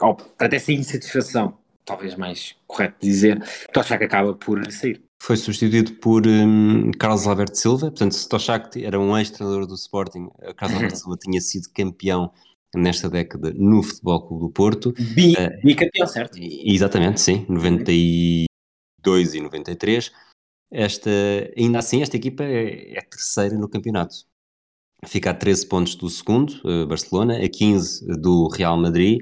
oh, 0.00 0.14
perante 0.14 0.56
essa 0.56 0.72
insatisfação, 0.72 1.56
talvez 1.84 2.14
mais 2.14 2.54
correto 2.66 2.96
dizer, 3.00 3.42
que 3.72 4.04
acaba 4.04 4.34
por 4.34 4.70
sair. 4.70 5.02
Foi 5.22 5.36
substituído 5.36 5.92
por 6.00 6.26
um, 6.26 6.90
Carlos 6.98 7.28
Alberto 7.28 7.56
Silva, 7.56 7.86
portanto, 7.92 8.10
se 8.10 8.28
Toshak 8.28 8.84
era 8.84 8.98
um 8.98 9.16
ex-treinador 9.16 9.68
do 9.68 9.76
Sporting, 9.76 10.28
Carlos 10.56 10.76
Alberto 10.76 10.98
Silva 10.98 11.16
tinha 11.16 11.40
sido 11.40 11.68
campeão 11.72 12.32
nesta 12.74 13.08
década 13.08 13.52
no 13.54 13.84
Futebol 13.84 14.26
Clube 14.26 14.46
do 14.46 14.50
Porto. 14.50 14.92
Bicampeão, 15.62 16.06
uh, 16.06 16.08
certo? 16.08 16.36
Exatamente, 16.40 17.20
sim, 17.20 17.46
92 17.48 19.34
e 19.34 19.40
93. 19.40 20.10
Esta, 20.72 21.10
ainda 21.56 21.78
assim, 21.78 22.02
esta 22.02 22.16
equipa 22.16 22.42
é, 22.42 22.98
é 22.98 23.00
terceira 23.02 23.56
no 23.56 23.68
campeonato 23.68 24.26
fica 25.06 25.30
a 25.30 25.34
13 25.34 25.66
pontos 25.66 25.94
do 25.94 26.08
segundo, 26.08 26.50
uh, 26.64 26.86
Barcelona, 26.86 27.36
a 27.36 27.48
15 27.48 28.06
do 28.20 28.48
Real 28.48 28.76
Madrid, 28.76 29.20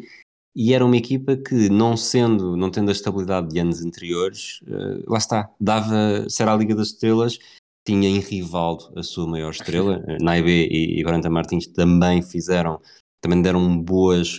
e 0.55 0.75
era 0.75 0.85
uma 0.85 0.97
equipa 0.97 1.37
que, 1.37 1.69
não 1.69 1.97
sendo, 1.97 2.57
não 2.57 2.71
tendo 2.71 2.89
a 2.89 2.93
estabilidade 2.93 3.49
de 3.49 3.59
anos 3.59 3.85
anteriores, 3.85 4.61
uh, 4.63 5.11
lá 5.11 5.19
está, 5.19 5.51
dava, 5.61 6.29
se 6.29 6.43
era 6.43 6.53
a 6.53 6.57
Liga 6.57 6.75
das 6.75 6.89
Estrelas, 6.89 7.39
tinha 7.85 8.09
em 8.09 8.19
Rivaldo 8.19 8.93
a 8.97 9.03
sua 9.03 9.27
maior 9.27 9.51
estrela, 9.51 10.03
uh, 10.07 10.23
Naibé 10.23 10.67
e, 10.71 11.01
e 11.01 11.05
Branta 11.05 11.31
Martins 11.31 11.67
também 11.67 12.23
fizeram, 12.23 12.81
também 13.21 13.41
deram 13.41 13.77
boas, 13.81 14.39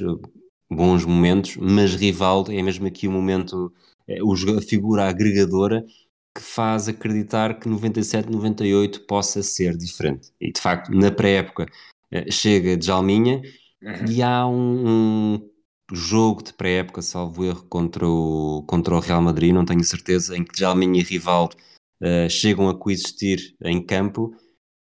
bons 0.69 1.05
momentos, 1.05 1.57
mas 1.57 1.95
Rivaldo 1.95 2.51
é 2.51 2.61
mesmo 2.61 2.87
aqui 2.87 3.07
o 3.07 3.11
momento, 3.11 3.73
a 4.07 4.61
figura 4.61 5.07
agregadora 5.07 5.85
que 6.33 6.41
faz 6.41 6.87
acreditar 6.87 7.59
que 7.59 7.67
97, 7.67 8.29
98 8.29 9.01
possa 9.01 9.43
ser 9.43 9.75
diferente. 9.77 10.31
E 10.39 10.51
de 10.51 10.61
facto, 10.61 10.89
na 10.91 11.11
pré-época, 11.11 11.67
eh, 12.09 12.31
chega 12.31 12.77
de 12.77 12.85
Jalminha 12.85 13.41
uhum. 13.81 14.05
e 14.09 14.23
há 14.23 14.47
um, 14.47 14.87
um 15.33 15.50
jogo 15.91 16.43
de 16.43 16.53
pré-época, 16.53 17.01
salvo 17.01 17.45
erro, 17.45 17.65
contra 17.67 18.07
o, 18.07 18.63
contra 18.67 18.95
o 18.95 18.99
Real 18.99 19.21
Madrid, 19.21 19.53
não 19.53 19.65
tenho 19.65 19.83
certeza, 19.83 20.37
em 20.37 20.43
que 20.43 20.57
Jalminha 20.57 20.99
e 20.99 21.03
Rivaldo 21.03 21.55
uh, 22.01 22.29
chegam 22.29 22.69
a 22.69 22.77
coexistir 22.77 23.55
em 23.63 23.83
campo, 23.83 24.35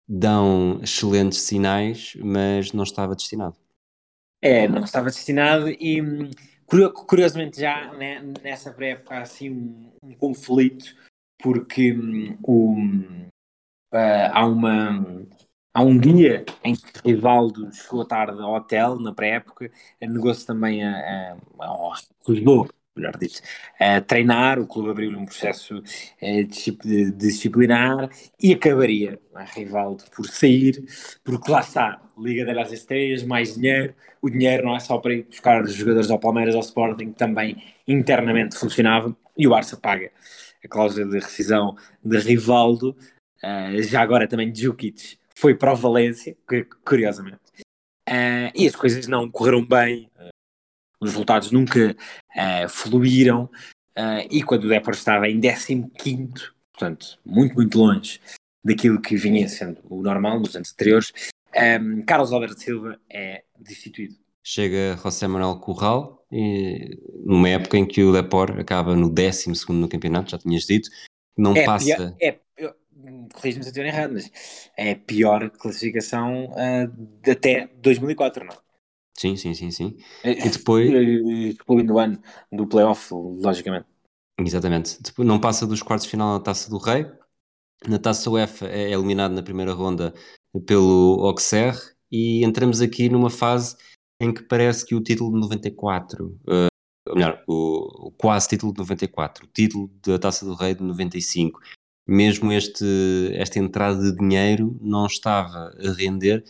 dão 0.08 0.80
excelentes 0.82 1.40
sinais, 1.40 2.14
mas 2.22 2.72
não 2.72 2.84
estava 2.84 3.14
destinado. 3.14 3.56
É, 4.42 4.66
não 4.66 4.84
estava 4.84 5.06
destinado 5.06 5.68
e 5.68 6.00
hum, 6.00 6.30
curiosamente 7.06 7.60
já 7.60 7.92
né, 7.92 8.22
nessa 8.42 8.72
pré-época 8.72 9.16
há 9.16 9.22
assim 9.22 9.50
um, 9.50 9.92
um 10.02 10.14
conflito 10.14 10.96
porque 11.42 11.92
um, 11.92 13.28
uh, 13.92 14.30
há 14.32 14.46
uma 14.46 15.26
há 15.72 15.82
um 15.82 15.98
dia 15.98 16.44
em 16.64 16.74
que 16.74 16.82
Rivaldo 17.04 17.72
chegou 17.72 18.04
tarde 18.04 18.40
ao 18.40 18.54
hotel 18.54 18.98
na 18.98 19.12
pré-época, 19.12 19.70
negou-se 20.00 20.46
também 20.46 20.84
a, 20.84 21.36
a, 21.60 21.64
a 21.64 21.94
recusou, 22.20 22.68
melhor 22.96 23.16
dito, 23.16 23.40
a 23.78 24.00
treinar, 24.00 24.58
o 24.58 24.66
clube 24.66 24.90
abriu-lhe 24.90 25.16
um 25.16 25.24
processo 25.24 25.82
eh, 26.20 26.42
disciplinar 27.14 28.10
e 28.40 28.52
acabaria 28.52 29.18
a 29.34 29.44
Rivaldo 29.44 30.04
por 30.14 30.26
sair, 30.26 30.84
porque 31.24 31.50
lá 31.50 31.60
está, 31.60 32.02
Liga 32.18 32.44
das 32.44 32.72
Estrelas, 32.72 33.22
mais 33.22 33.54
dinheiro, 33.54 33.94
o 34.20 34.28
dinheiro 34.28 34.64
não 34.64 34.76
é 34.76 34.80
só 34.80 34.98
para 34.98 35.14
ir 35.14 35.22
buscar 35.22 35.62
os 35.62 35.72
jogadores 35.72 36.10
ao 36.10 36.18
Palmeiras 36.18 36.54
ao 36.54 36.60
Sporting, 36.60 37.12
também 37.12 37.62
internamente 37.86 38.58
funcionava, 38.58 39.16
e 39.36 39.46
o 39.46 39.50
Barça 39.50 39.76
paga 39.76 40.10
a 40.62 40.68
cláusula 40.68 41.06
de 41.06 41.18
rescisão 41.18 41.74
de 42.04 42.18
Rivaldo, 42.18 42.94
uh, 43.42 43.82
já 43.82 44.02
agora 44.02 44.28
também 44.28 44.52
de 44.52 44.62
Jukic, 44.62 45.18
foi 45.40 45.54
para 45.54 45.72
o 45.72 45.76
Valência, 45.76 46.36
curiosamente. 46.84 47.40
Uh, 48.08 48.52
e 48.54 48.66
as 48.66 48.76
coisas 48.76 49.06
não 49.06 49.30
correram 49.30 49.64
bem, 49.64 50.10
uh, 50.18 50.28
os 51.00 51.10
resultados 51.10 51.50
nunca 51.50 51.96
fluíram, 52.68 53.48
e 54.30 54.42
quando 54.42 54.64
o 54.64 54.68
Depor 54.68 54.92
estava 54.92 55.28
em 55.28 55.40
15, 55.40 55.90
portanto, 56.72 57.18
muito, 57.24 57.54
muito 57.54 57.78
longe 57.78 58.20
daquilo 58.62 59.00
que 59.00 59.16
vinha 59.16 59.48
sendo 59.48 59.80
o 59.88 60.02
normal 60.02 60.38
nos 60.38 60.54
anos 60.54 60.72
anteriores, 60.72 61.12
um, 61.80 62.02
Carlos 62.02 62.32
Alberto 62.32 62.60
Silva 62.60 63.00
é 63.08 63.44
destituído. 63.58 64.14
Chega 64.42 64.98
José 65.02 65.26
Manuel 65.26 65.56
Curral, 65.56 66.24
e, 66.30 66.98
numa 67.24 67.48
época 67.48 67.78
em 67.78 67.86
que 67.86 68.02
o 68.02 68.12
Depor 68.12 68.58
acaba 68.58 68.94
no 68.94 69.08
12 69.08 69.52
no 69.70 69.88
campeonato, 69.88 70.30
já 70.30 70.38
tinhas 70.38 70.64
dito, 70.64 70.90
não 71.36 71.54
é 71.56 71.64
passa. 71.64 71.84
Pior, 71.84 72.14
é, 72.20 72.38
corrijo-me 73.34 73.62
se 73.64 73.68
eu 73.68 73.72
estiver 73.72 73.88
errado, 73.88 74.12
mas 74.14 74.30
é 74.76 74.92
a 74.92 74.96
pior 74.96 75.50
classificação 75.50 76.46
uh, 76.46 77.30
até 77.30 77.68
2004, 77.80 78.44
não? 78.44 78.56
Sim, 79.16 79.36
sim, 79.36 79.52
sim, 79.52 79.70
sim. 79.70 79.96
E 80.24 80.48
depois. 80.48 80.90
Excluindo 80.90 81.94
o 81.94 81.98
ano 81.98 82.20
do 82.50 82.66
playoff, 82.66 83.12
logicamente. 83.12 83.86
Exatamente. 84.38 85.02
Depois, 85.02 85.28
não 85.28 85.38
passa 85.38 85.66
dos 85.66 85.82
quartos 85.82 86.06
de 86.06 86.10
final 86.10 86.38
na 86.38 86.40
taça 86.40 86.70
do 86.70 86.78
Rei. 86.78 87.06
Na 87.86 87.98
taça 87.98 88.30
UEFA 88.30 88.66
é 88.68 88.90
eliminado 88.90 89.32
na 89.32 89.42
primeira 89.42 89.72
ronda 89.72 90.14
pelo 90.66 91.24
Auxerre 91.26 91.78
e 92.10 92.44
entramos 92.44 92.80
aqui 92.80 93.08
numa 93.08 93.30
fase 93.30 93.76
em 94.20 94.32
que 94.32 94.42
parece 94.42 94.84
que 94.84 94.94
o 94.94 95.02
título 95.02 95.32
de 95.32 95.40
94, 95.40 96.26
uh, 96.26 96.66
ou 97.08 97.14
melhor, 97.14 97.42
o, 97.46 98.08
o, 98.08 98.12
quase 98.12 98.48
título 98.48 98.72
de 98.72 98.80
94, 98.80 99.46
o 99.46 99.48
título 99.48 99.90
da 100.04 100.18
Taça 100.18 100.44
do 100.44 100.54
Rei 100.54 100.74
de 100.74 100.82
95, 100.82 101.60
mesmo 102.10 102.52
este, 102.52 102.84
esta 103.34 103.60
entrada 103.60 104.02
de 104.02 104.16
dinheiro 104.16 104.76
não 104.82 105.06
estava 105.06 105.72
a 105.78 105.92
render 105.92 106.44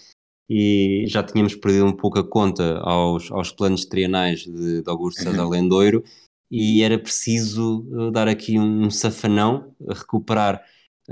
e 0.49 1.05
já 1.07 1.23
tínhamos 1.23 1.55
perdido 1.55 1.85
um 1.85 1.93
pouco 1.93 2.19
a 2.19 2.27
conta 2.27 2.79
aos, 2.79 3.31
aos 3.31 3.53
planos 3.53 3.85
trienais 3.85 4.41
de, 4.41 4.83
de 4.83 4.91
Augusto 4.91 5.23
César 5.23 5.45
uhum. 5.45 5.51
Lendoiro 5.51 6.03
e 6.51 6.83
era 6.83 6.99
preciso 6.99 7.87
uh, 7.91 8.11
dar 8.11 8.27
aqui 8.27 8.59
um 8.59 8.91
safanão, 8.91 9.73
recuperar 9.89 10.65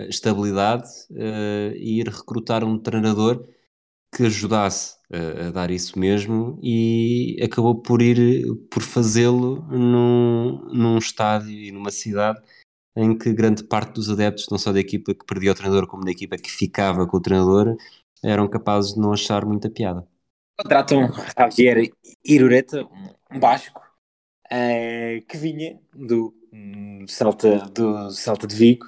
estabilidade 0.09 0.89
uh, 1.11 1.77
e 1.77 2.01
ir 2.01 2.09
recrutar 2.09 2.65
um 2.65 2.79
treinador 2.79 3.47
que 4.15 4.25
ajudasse 4.25 4.97
a, 5.13 5.49
a 5.49 5.51
dar 5.51 5.71
isso 5.71 5.99
mesmo 5.99 6.59
e 6.63 7.39
acabou 7.43 7.83
por 7.83 8.01
ir 8.01 8.47
por 8.71 8.83
fazê-lo 8.83 9.63
num, 9.71 10.71
num 10.73 10.97
estádio 10.97 11.51
e 11.51 11.71
numa 11.71 11.91
cidade 11.91 12.41
em 12.97 13.17
que 13.17 13.33
grande 13.33 13.65
parte 13.65 13.95
dos 13.95 14.11
adeptos, 14.11 14.49
não 14.51 14.59
só 14.59 14.73
da 14.73 14.81
equipa 14.81 15.15
que 15.15 15.25
perdia 15.25 15.53
o 15.53 15.55
treinador, 15.55 15.87
como 15.87 16.05
da 16.05 16.11
equipa 16.11 16.37
que 16.37 16.51
ficava 16.51 17.07
com 17.07 17.17
o 17.17 17.21
treinador, 17.21 17.77
eram 18.23 18.49
capazes 18.49 18.95
de 18.95 19.01
não 19.01 19.13
achar 19.13 19.45
muita 19.45 19.71
piada. 19.71 20.07
Contratam 20.61 21.09
Javier 21.39 21.91
Irureta, 22.25 22.85
um 23.31 23.39
basco, 23.39 23.81
uh, 24.47 25.25
que 25.27 25.37
vinha 25.37 25.79
do 25.95 26.35
um, 26.53 27.07
Celta, 27.07 27.59
do 27.71 28.11
Celta 28.11 28.47
de 28.47 28.57
Vigo. 28.57 28.87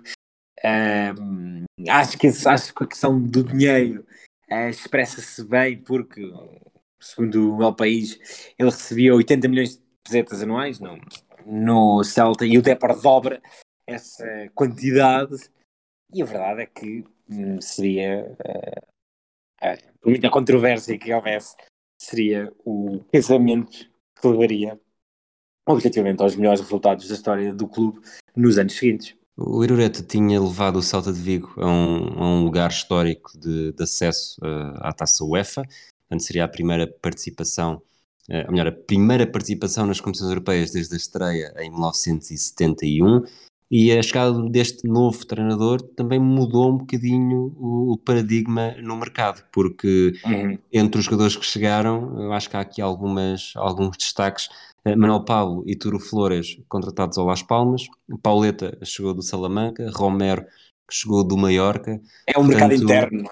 Uh, 0.64 1.64
acho, 1.88 2.18
que, 2.18 2.26
acho 2.26 2.74
que 2.74 2.84
a 2.84 2.86
questão 2.86 3.20
do 3.20 3.44
dinheiro 3.44 4.05
uh, 4.51 4.68
expressa-se 4.68 5.44
bem 5.44 5.78
porque, 5.78 6.20
segundo 6.98 7.57
o 7.57 7.62
El 7.62 7.74
País, 7.74 8.18
ele 8.59 8.70
recebia 8.70 9.14
80 9.14 9.48
milhões 9.48 9.76
de 9.76 9.82
pesetas 10.03 10.42
anuais 10.42 10.80
no, 10.80 10.98
no 11.46 12.03
Celta 12.03 12.44
e 12.44 12.59
o 12.59 12.62
Depor 12.62 13.01
dobra 13.01 13.40
essa 13.91 14.24
quantidade 14.55 15.36
e 16.12 16.22
a 16.22 16.26
verdade 16.26 16.62
é 16.62 16.66
que 16.66 17.05
hum, 17.28 17.61
seria 17.61 18.36
uh, 18.41 18.91
por 20.01 20.11
muita 20.11 20.30
controvérsia 20.30 20.99
que 20.99 21.12
houvesse 21.12 21.55
seria 22.01 22.53
o 22.64 23.01
casamento 23.12 23.91
que 24.18 24.26
levaria 24.26 24.80
objetivamente 25.68 26.22
aos 26.22 26.34
melhores 26.34 26.61
resultados 26.61 27.07
da 27.09 27.14
história 27.14 27.55
do 27.55 27.68
clube 27.68 28.01
nos 28.34 28.59
anos 28.59 28.72
seguintes. 28.74 29.14
O 29.36 29.62
Irureta 29.62 30.03
tinha 30.03 30.41
levado 30.41 30.76
o 30.76 30.82
Celta 30.82 31.12
de 31.12 31.20
Vigo 31.20 31.53
a 31.57 31.66
um, 31.66 32.22
a 32.22 32.26
um 32.26 32.45
lugar 32.45 32.70
histórico 32.70 33.38
de, 33.38 33.72
de 33.72 33.82
acesso 33.82 34.38
uh, 34.43 34.76
à 34.80 34.93
taça 34.93 35.24
UEFA, 35.24 35.62
portanto 35.62 36.26
seria 36.26 36.45
a 36.45 36.49
primeira 36.49 36.86
participação, 36.86 37.82
uh, 38.28 38.47
ou 38.47 38.53
melhor, 38.53 38.66
a 38.66 38.72
primeira 38.72 39.26
participação 39.26 39.86
nas 39.86 40.01
competições 40.01 40.30
europeias 40.30 40.72
desde 40.72 40.95
a 40.95 40.97
estreia 40.97 41.55
em 41.59 41.70
1971 41.70 43.24
e 43.71 43.97
a 43.97 44.03
chegada 44.03 44.43
deste 44.51 44.89
novo 44.89 45.25
treinador 45.25 45.81
também 45.81 46.18
mudou 46.18 46.71
um 46.71 46.79
bocadinho 46.79 47.55
o, 47.57 47.93
o 47.93 47.99
paradigma 47.99 48.75
no 48.83 48.97
mercado, 48.97 49.45
porque 49.53 50.12
uhum. 50.25 50.59
entre 50.73 50.99
os 50.99 51.05
jogadores 51.05 51.37
que 51.37 51.47
chegaram, 51.47 52.21
eu 52.21 52.33
acho 52.33 52.51
que 52.51 52.57
há 52.57 52.61
aqui 52.61 52.83
algumas, 52.83 53.53
alguns 53.55 53.97
destaques. 53.97 54.49
Eh, 54.85 54.97
Manuel 54.97 55.25
Pablo 55.25 55.62
e 55.66 55.77
Turo 55.77 56.01
Flores 56.01 56.59
contratados 56.68 57.16
ao 57.18 57.27
Las 57.27 57.43
Palmas, 57.43 57.87
Pauleta 58.23 58.77
chegou 58.83 59.14
do 59.14 59.23
Salamanca, 59.23 59.89
Romero 59.95 60.45
chegou 60.91 61.23
do 61.23 61.37
Mallorca. 61.37 62.01
É 62.27 62.39
um 62.39 62.45
mercado 62.45 62.75
interno. 62.75 63.31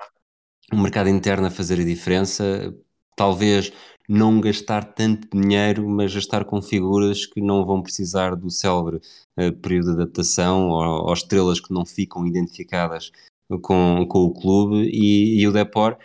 Um 0.73 0.83
mercado 0.83 1.09
interno 1.09 1.47
a 1.47 1.51
fazer 1.51 1.81
a 1.81 1.85
diferença. 1.85 2.73
Talvez 3.17 3.73
não 4.09 4.41
gastar 4.41 4.95
tanto 4.95 5.29
dinheiro, 5.37 5.87
mas 5.87 6.15
gastar 6.15 6.45
com 6.47 6.63
figuras 6.63 7.27
que 7.27 7.43
não 7.43 7.67
vão 7.67 7.83
precisar 7.83 8.35
do 8.35 8.51
célebre 8.51 9.01
uh, 9.39 9.53
período 9.61 9.95
de 9.95 10.03
adaptação 10.03 10.71
ou, 10.71 11.07
ou, 11.07 11.13
estrelas 11.13 11.61
que 11.61 11.73
não 11.73 11.85
ficam 11.85 12.27
identificadas 12.27 13.13
com, 13.63 14.07
com 14.09 14.25
o 14.25 14.33
clube. 14.33 14.89
E, 14.91 15.41
e 15.41 15.47
o 15.47 15.53
Depor, 15.53 15.99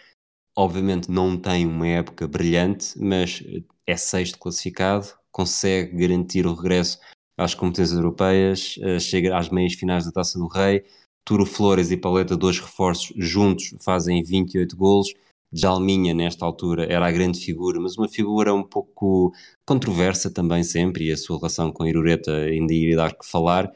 obviamente, 0.55 1.09
não 1.09 1.37
tem 1.37 1.65
uma 1.65 1.87
época 1.87 2.27
brilhante, 2.27 2.99
mas 2.99 3.41
é 3.87 3.95
sexto 3.95 4.37
classificado, 4.37 5.07
consegue 5.31 5.95
garantir 5.95 6.45
o 6.45 6.53
regresso 6.53 6.99
às 7.37 7.55
competências 7.55 7.97
europeias, 7.97 8.75
uh, 8.77 8.99
chega 8.99 9.37
às 9.37 9.47
meias 9.49 9.75
finais 9.75 10.05
da 10.05 10.11
Taça 10.11 10.37
do 10.37 10.47
Rei. 10.47 10.83
Turo 11.25 11.45
Flores 11.45 11.89
e 11.89 11.95
Paleta, 11.95 12.35
dois 12.35 12.59
reforços 12.59 13.13
juntos, 13.15 13.73
fazem 13.79 14.21
28 14.21 14.75
golos. 14.75 15.13
Jalminha, 15.53 16.13
nesta 16.13 16.45
altura, 16.45 16.91
era 16.91 17.07
a 17.07 17.11
grande 17.11 17.39
figura, 17.39 17.79
mas 17.79 17.97
uma 17.97 18.09
figura 18.09 18.53
um 18.53 18.63
pouco 18.63 19.31
controversa 19.65 20.31
também 20.31 20.63
sempre, 20.63 21.05
e 21.09 21.11
a 21.11 21.17
sua 21.17 21.37
relação 21.37 21.71
com 21.71 21.85
Irureta 21.85 22.31
ainda 22.35 22.73
iria 22.73 22.97
dar 22.97 23.13
que 23.13 23.25
falar. 23.25 23.71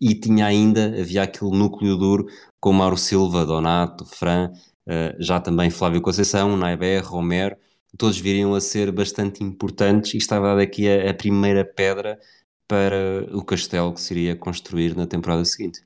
E 0.00 0.14
tinha 0.14 0.46
ainda, 0.46 0.86
havia 1.00 1.22
aquele 1.22 1.56
núcleo 1.56 1.96
duro 1.96 2.26
com 2.60 2.72
Mauro 2.72 2.96
Silva, 2.96 3.46
Donato, 3.46 4.04
Fran, 4.04 4.52
uh, 4.86 5.22
já 5.22 5.40
também 5.40 5.70
Flávio 5.70 6.02
Conceição, 6.02 6.56
Naibé, 6.56 6.98
Romero, 6.98 7.56
todos 7.96 8.18
viriam 8.18 8.54
a 8.54 8.60
ser 8.60 8.90
bastante 8.90 9.42
importantes 9.42 10.14
e 10.14 10.16
estava 10.18 10.60
aqui 10.60 10.88
a, 10.88 11.12
primeira 11.14 11.64
pedra 11.64 12.18
para 12.66 13.26
o 13.32 13.44
castelo 13.44 13.92
que 13.92 14.00
se 14.00 14.14
iria 14.14 14.36
construir 14.36 14.96
na 14.96 15.06
temporada 15.06 15.44
seguinte. 15.44 15.80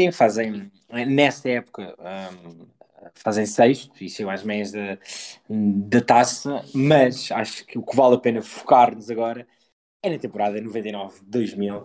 Sim, 0.00 0.10
fazem, 0.10 0.72
nesta 0.90 1.50
época, 1.50 1.94
um, 1.98 2.66
fazem 3.16 3.46
sexto 3.46 3.92
e 4.02 4.08
chegam 4.08 4.32
às 4.32 4.42
meias 4.42 4.72
da, 4.72 4.98
da 5.48 6.00
taça, 6.00 6.64
mas 6.74 7.30
acho 7.30 7.64
que 7.66 7.78
o 7.78 7.82
que 7.82 7.96
vale 7.96 8.16
a 8.16 8.18
pena 8.18 8.42
focar-nos 8.42 9.10
agora 9.10 9.46
é 10.02 10.10
na 10.10 10.18
temporada 10.18 10.60
99-2000, 10.60 11.84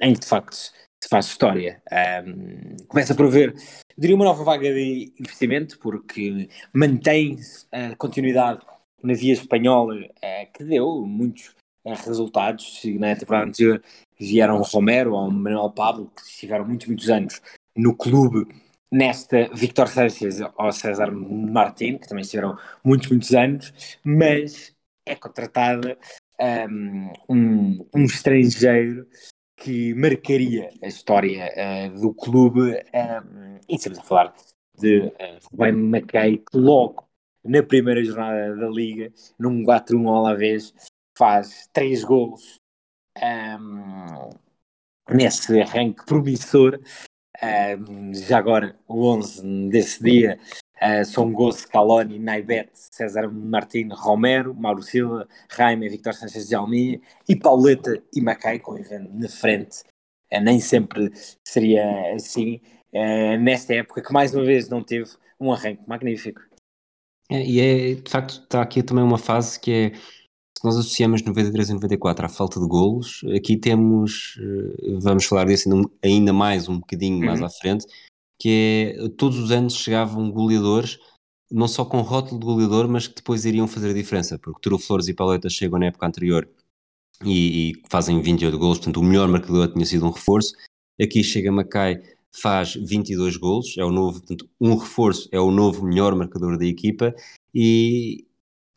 em 0.00 0.14
que 0.14 0.20
de 0.20 0.26
facto 0.26 0.54
se 0.54 1.08
faz 1.08 1.26
história. 1.26 1.82
Um, 2.26 2.76
começa 2.88 3.14
por 3.14 3.26
haver, 3.26 3.54
diria, 3.96 4.16
uma 4.16 4.24
nova 4.24 4.42
vaga 4.42 4.72
de 4.72 5.12
investimento, 5.20 5.78
porque 5.78 6.48
mantém 6.72 7.36
a 7.70 7.94
continuidade 7.96 8.64
na 9.02 9.12
via 9.12 9.34
espanhola, 9.34 9.96
uh, 9.96 10.52
que 10.52 10.64
deu 10.64 11.04
muitos 11.06 11.54
uh, 11.84 11.92
resultados. 12.06 12.80
Na 12.98 13.14
temporada 13.14 13.48
anterior 13.48 13.82
vieram 14.18 14.62
Romero 14.62 15.12
ou 15.12 15.30
Manuel 15.30 15.70
Pablo, 15.70 16.10
que 16.16 16.22
estiveram 16.22 16.66
muitos, 16.66 16.86
muitos 16.86 17.10
anos 17.10 17.42
no 17.76 17.94
clube 17.94 18.46
nesta 18.94 19.48
Victor 19.52 19.88
Sanchez 19.88 20.40
ou 20.56 20.72
César 20.72 21.10
Martin, 21.10 21.98
que 21.98 22.06
também 22.06 22.22
estiveram 22.22 22.56
muitos, 22.84 23.10
muitos 23.10 23.34
anos, 23.34 23.98
mas 24.04 24.72
é 25.04 25.16
contratada 25.16 25.98
um, 27.28 27.84
um 27.92 28.04
estrangeiro 28.04 29.04
que 29.56 29.92
marcaria 29.94 30.70
a 30.80 30.86
história 30.86 31.52
uh, 31.56 32.00
do 32.00 32.14
clube, 32.14 32.60
um, 32.60 33.58
e 33.68 33.74
estamos 33.74 33.98
a 33.98 34.02
falar 34.02 34.34
de 34.78 35.00
uh, 35.00 35.12
Rubem 35.50 35.72
Mackay, 35.72 36.38
que 36.38 36.56
logo 36.56 37.08
na 37.44 37.64
primeira 37.64 38.02
jornada 38.04 38.54
da 38.54 38.68
Liga, 38.68 39.12
num 39.38 39.64
4-1 39.64 40.08
ao 40.08 40.16
Alavés, 40.16 40.72
faz 41.18 41.68
três 41.72 42.04
golos 42.04 42.60
um, 43.20 44.30
nesse 45.10 45.60
arranque 45.60 46.06
promissor 46.06 46.78
um, 47.78 48.14
já 48.14 48.38
agora, 48.38 48.76
o 48.86 49.06
11 49.06 49.68
desse 49.68 50.02
dia 50.02 50.38
uh, 50.82 51.04
são 51.04 51.32
Gosse, 51.32 51.66
Caloni, 51.66 52.18
Naibet, 52.18 52.70
César 52.74 53.30
Martins, 53.30 53.92
Romero, 53.92 54.54
Mauro 54.54 54.82
Silva, 54.82 55.28
Raime, 55.50 55.88
Victor 55.88 56.14
Sanchez 56.14 56.48
de 56.48 56.54
Almeida 56.54 57.02
e 57.28 57.36
Pauleta 57.36 58.02
e 58.14 58.20
Macai, 58.20 58.58
com 58.58 58.72
o 58.72 58.78
Ivan 58.78 59.08
na 59.12 59.28
frente. 59.28 59.82
Uh, 60.32 60.40
nem 60.40 60.60
sempre 60.60 61.10
seria 61.44 62.14
assim, 62.14 62.60
uh, 62.92 63.38
nesta 63.40 63.74
época 63.74 64.02
que 64.02 64.12
mais 64.12 64.34
uma 64.34 64.44
vez 64.44 64.68
não 64.68 64.82
teve 64.82 65.10
um 65.40 65.52
arranque 65.52 65.82
magnífico. 65.86 66.40
É, 67.30 67.42
e 67.42 67.60
é, 67.60 67.94
de 67.94 68.10
facto, 68.10 68.42
está 68.42 68.60
aqui 68.60 68.82
também 68.82 69.02
uma 69.02 69.18
fase 69.18 69.58
que 69.58 69.72
é 69.72 69.92
nós 70.64 70.78
associamos 70.78 71.22
93 71.22 71.68
e 71.68 71.74
94 71.74 72.24
à 72.24 72.28
falta 72.28 72.58
de 72.58 72.66
golos, 72.66 73.22
aqui 73.36 73.54
temos, 73.54 74.38
eh, 74.40 74.98
vamos 74.98 75.26
falar 75.26 75.44
disso 75.44 75.68
ainda 76.02 76.32
mais 76.32 76.68
um 76.68 76.78
bocadinho 76.78 77.18
uhum. 77.18 77.26
mais 77.26 77.42
à 77.42 77.50
frente, 77.50 77.84
que 78.40 78.96
é 78.96 79.08
todos 79.10 79.38
os 79.38 79.50
anos 79.50 79.74
chegavam 79.74 80.30
goleadores, 80.30 80.98
não 81.50 81.68
só 81.68 81.84
com 81.84 82.00
rótulo 82.00 82.40
de 82.40 82.46
goleador, 82.46 82.88
mas 82.88 83.06
que 83.06 83.16
depois 83.16 83.44
iriam 83.44 83.68
fazer 83.68 83.90
a 83.90 83.94
diferença, 83.94 84.38
porque 84.38 84.60
Turo 84.62 84.78
Flores 84.78 85.06
e 85.06 85.14
Paleta 85.14 85.50
chegam 85.50 85.78
na 85.78 85.86
época 85.86 86.06
anterior 86.06 86.48
e, 87.22 87.70
e 87.70 87.82
fazem 87.90 88.22
28 88.22 88.58
golos, 88.58 88.78
portanto 88.78 89.00
o 89.00 89.04
melhor 89.04 89.28
marcador 89.28 89.70
tinha 89.70 89.84
sido 89.84 90.06
um 90.06 90.10
reforço. 90.10 90.54
Aqui 91.00 91.22
chega 91.22 91.52
Macai, 91.52 92.00
faz 92.32 92.74
22 92.74 93.36
golos, 93.36 93.76
é 93.76 93.84
o 93.84 93.92
novo, 93.92 94.18
portanto, 94.18 94.48
um 94.58 94.74
reforço 94.76 95.28
é 95.30 95.38
o 95.38 95.50
novo 95.50 95.84
melhor 95.84 96.14
marcador 96.14 96.58
da 96.58 96.64
equipa 96.64 97.14
e, 97.54 98.26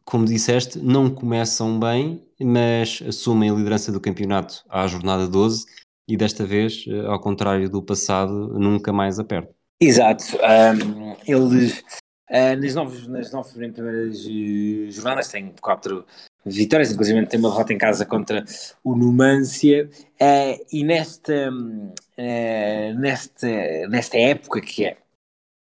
como 0.08 0.26
disseste, 0.26 0.80
não 0.80 1.14
começam 1.14 1.78
bem, 1.78 2.26
mas 2.40 3.04
assumem 3.06 3.50
a 3.50 3.54
liderança 3.54 3.92
do 3.92 4.00
campeonato 4.00 4.64
à 4.70 4.88
jornada 4.88 5.28
12 5.28 5.66
e 6.08 6.16
desta 6.16 6.46
vez, 6.46 6.86
eh, 6.88 7.06
ao 7.06 7.20
contrário 7.20 7.70
do 7.70 7.84
passado, 7.84 8.58
nunca 8.58 8.94
mais 8.94 9.20
apertam. 9.20 9.54
Exato. 9.82 10.24
Um, 10.38 11.14
eles, 11.28 11.84
uh, 12.32 12.56
nas, 12.58 12.74
nove, 12.74 13.08
nas 13.10 13.34
nove 13.34 13.70
primeiras 13.74 14.26
eh, 14.26 14.90
jornadas, 14.92 15.28
têm 15.28 15.54
quatro 15.60 16.06
vitórias, 16.46 16.94
inclusive 16.94 17.26
tem 17.26 17.38
uma 17.42 17.50
derrota 17.50 17.74
em 17.74 17.78
casa 17.78 18.06
contra 18.06 18.46
o 18.86 18.96
Numância, 18.96 19.90
uh, 20.22 20.66
e 20.72 20.86
nesta, 20.86 21.52
uh, 21.52 22.98
nesta, 22.98 23.48
nesta 23.90 24.18
época 24.18 24.62
que 24.62 24.86
é 24.86 24.98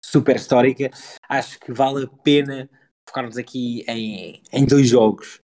super 0.05 0.35
histórica, 0.35 0.91
acho 1.27 1.59
que 1.59 1.73
vale 1.73 2.05
a 2.05 2.07
pena 2.07 2.69
focarmos 3.07 3.37
aqui 3.37 3.83
em, 3.87 4.41
em 4.51 4.65
dois 4.65 4.87
jogos 4.87 5.39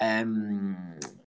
um, 0.00 0.74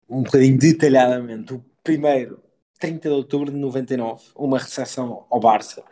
um 0.08 0.22
bocadinho 0.22 0.58
detalhadamente. 0.58 1.54
O 1.54 1.64
primeiro, 1.82 2.42
30 2.78 3.08
de 3.08 3.14
outubro 3.14 3.50
de 3.50 3.58
99, 3.58 4.22
uma 4.36 4.58
recepção 4.58 5.26
ao 5.30 5.40
Barça. 5.40 5.84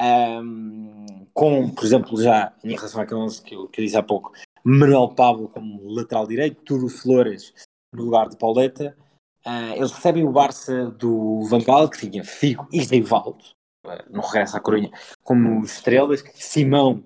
Um, 0.00 1.26
com, 1.34 1.68
por 1.70 1.84
exemplo, 1.84 2.22
já 2.22 2.54
em 2.64 2.74
relação 2.74 3.02
àquele 3.02 3.20
11 3.20 3.42
que 3.42 3.54
eu, 3.54 3.68
que 3.68 3.80
eu 3.80 3.84
disse 3.84 3.96
há 3.96 4.02
pouco, 4.02 4.32
Manuel 4.64 5.08
Pablo 5.08 5.48
como 5.48 5.90
lateral 5.90 6.26
direito, 6.26 6.62
Turo 6.62 6.88
Flores 6.88 7.52
no 7.92 8.04
lugar 8.04 8.28
de 8.28 8.36
Pauleta. 8.36 8.96
Uh, 9.44 9.74
eles 9.76 9.92
recebem 9.92 10.26
o 10.26 10.32
Barça 10.32 10.90
do 10.90 11.44
Van 11.46 11.60
Gaal, 11.60 11.88
que 11.88 12.08
tinha 12.08 12.24
Figo 12.24 12.68
e 12.70 12.80
Rivaldo, 12.80 13.42
uh, 13.86 14.10
no 14.10 14.20
regresso 14.20 14.56
à 14.56 14.60
Corunha, 14.60 14.90
como 15.22 15.64
estrelas. 15.64 16.22
Simão 16.34 17.02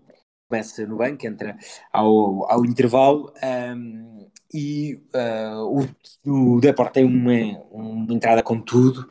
começa 0.55 0.87
no 0.87 0.97
banco, 0.97 1.27
entra 1.27 1.57
ao, 1.93 2.51
ao 2.51 2.65
intervalo 2.65 3.33
um, 3.77 4.29
e 4.53 5.01
uh, 5.13 5.89
o, 6.27 6.55
o 6.57 6.61
Deport 6.61 6.93
tem 6.93 7.05
uma, 7.05 7.59
uma 7.73 8.15
entrada 8.15 8.41
com 8.41 8.61
tudo. 8.61 9.09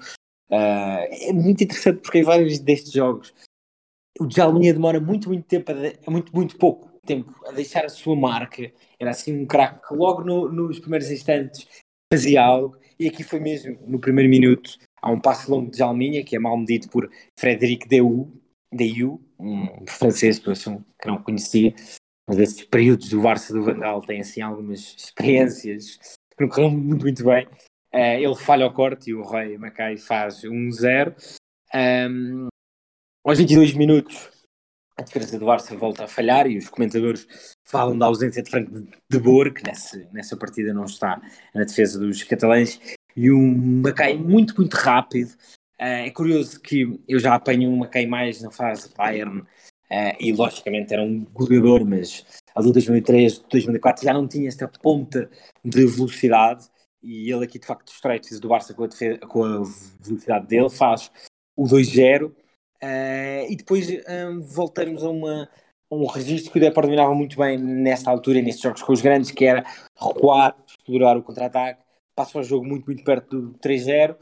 Uh, 0.50 1.04
é 1.12 1.34
muito 1.34 1.64
interessante 1.64 2.00
porque 2.02 2.20
em 2.20 2.24
vários 2.24 2.60
destes 2.60 2.94
jogos 2.94 3.34
o 4.20 4.30
Jalminha 4.30 4.74
demora 4.74 5.02
muito, 5.02 5.28
muito 5.28 5.46
tempo, 5.46 5.72
a, 5.72 6.12
muito, 6.12 6.34
muito 6.34 6.58
pouco 6.58 6.94
tempo 7.06 7.34
a 7.46 7.52
deixar 7.52 7.84
a 7.84 7.90
sua 7.90 8.16
marca. 8.16 8.72
Era 8.98 9.12
assim 9.12 9.38
um 9.38 9.46
craque 9.46 9.86
que 9.86 9.94
logo 9.94 10.24
no, 10.24 10.50
nos 10.50 10.80
primeiros 10.80 11.12
instantes 11.12 11.68
fazia 12.12 12.42
algo 12.42 12.78
e 12.98 13.08
aqui 13.08 13.24
foi 13.24 13.42
mesmo 13.42 13.78
no 13.86 14.00
primeiro 14.00 14.30
minuto. 14.30 14.78
Há 15.02 15.12
um 15.12 15.20
passo 15.20 15.52
longo 15.52 15.70
de 15.70 15.78
Jalminha 15.78 16.24
que 16.24 16.38
é 16.38 16.40
mal 16.40 16.58
medido 16.58 16.88
por 16.88 17.10
Frederic 17.38 17.86
Deu, 17.90 18.32
Deu 18.72 19.20
um 19.44 19.86
francês 19.88 20.40
que 20.40 20.52
que 20.54 21.08
não 21.08 21.22
conhecia, 21.22 21.74
mas 22.28 22.40
esses 22.40 22.64
períodos 22.64 23.10
do 23.10 23.22
Barça 23.22 23.54
do 23.54 23.64
Vandal 23.64 24.02
têm 24.02 24.22
assim 24.22 24.42
algumas 24.42 24.96
experiências 24.98 25.98
que 26.36 26.42
não 26.44 26.50
correram 26.50 26.72
muito, 26.72 27.02
muito 27.02 27.24
bem. 27.24 27.46
Uh, 27.94 28.18
ele 28.20 28.36
falha 28.36 28.66
o 28.66 28.74
corte 28.74 29.12
e 29.12 29.14
o 29.14 29.22
Roy 29.22 29.58
Mackay 29.58 29.98
faz 29.98 30.42
1-0. 30.42 31.16
Um, 31.76 32.48
aos 33.26 33.38
22 33.38 33.74
minutos, 33.74 34.32
a 34.98 35.04
defesa 35.04 35.38
do 35.38 35.46
Barça 35.46 35.76
volta 35.76 36.06
a 36.06 36.08
falhar 36.08 36.48
e 36.48 36.58
os 36.58 36.70
comentadores 36.70 37.28
falam 37.64 37.98
da 37.98 38.06
ausência 38.06 38.42
de 38.42 38.50
Franco 38.50 38.72
de 38.72 39.20
Boer, 39.20 39.54
que 39.54 39.64
nessa, 39.64 39.98
nessa 40.12 40.38
partida 40.38 40.74
não 40.74 40.86
está 40.86 41.22
na 41.54 41.64
defesa 41.64 42.00
dos 42.00 42.24
catalães, 42.24 42.80
e 43.16 43.32
um 43.32 43.82
Mackay 43.82 44.18
muito, 44.18 44.56
muito 44.56 44.74
rápido 44.76 45.32
é 45.78 46.10
curioso 46.12 46.60
que 46.62 47.00
eu 47.08 47.20
já 47.20 47.36
apanho 47.36 47.72
uma 47.72 47.88
quem 47.88 48.08
mais 48.08 48.42
na 48.42 48.52
fase 48.52 48.94
Bayern 48.96 49.44
e 50.20 50.32
logicamente 50.32 50.94
era 50.94 51.04
um 51.04 51.24
goleador, 51.26 51.86
mas 51.86 52.26
a 52.56 52.62
de 52.62 52.72
2003, 52.72 53.40
2004 53.50 54.04
já 54.04 54.14
não 54.14 54.28
tinha 54.28 54.48
esta 54.48 54.68
ponta 54.68 55.30
de 55.64 55.86
velocidade 55.86 56.68
e 57.04 57.30
ele 57.30 57.44
aqui 57.44 57.60
de 57.60 57.66
facto 57.66 57.88
destrói 57.88 58.20
do 58.42 58.48
Barça 58.48 58.74
com 58.74 58.86
a, 58.86 58.88
defesa, 58.88 59.18
com 59.20 59.44
a 59.44 59.64
velocidade 60.00 60.48
dele, 60.48 60.70
faz 60.70 61.12
o 61.56 61.66
2-0 61.66 62.30
uh, 62.30 62.34
e 63.50 63.56
depois 63.56 63.88
um, 63.90 64.42
voltamos 64.42 65.04
a, 65.04 65.10
uma, 65.10 65.50
um 65.92 66.06
registro 66.06 66.52
que 66.52 66.58
o 66.58 66.62
Depor 66.62 66.84
dominava 66.84 67.14
muito 67.14 67.38
bem 67.38 67.58
nesta 67.58 68.10
altura, 68.10 68.42
nestes 68.42 68.64
jogos 68.64 68.82
com 68.82 68.94
os 68.94 69.02
grandes, 69.02 69.32
que 69.32 69.46
era 69.46 69.66
recuar, 70.00 70.56
explorar 70.66 71.18
o 71.18 71.24
contra-ataque, 71.24 71.84
passa 72.16 72.40
o 72.40 72.44
jogo 72.44 72.66
muito, 72.66 72.86
muito 72.86 73.04
perto 73.04 73.42
do 73.42 73.60
3-0 73.60 74.16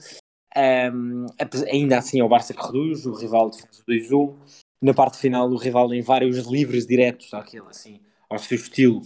um, 0.58 1.26
ainda 1.72 1.97
assim 1.97 2.20
é 2.20 2.24
o 2.24 2.30
Barça 2.30 2.54
que 2.54 2.62
reduz, 2.62 3.06
o 3.06 3.14
rival 3.14 3.52
faz 3.54 3.80
o 3.80 3.84
2-1 3.86 4.36
na 4.82 4.93
parte 4.93 5.18
final 5.18 5.49
o 5.49 5.58
rival 5.58 5.93
em 5.93 6.02
vários 6.02 6.47
livres 6.47 6.88
diretos, 6.88 7.34
aquele 7.34 7.68
assim, 7.68 8.02
ao 8.30 8.39
seu 8.39 8.56
estilo. 8.58 9.02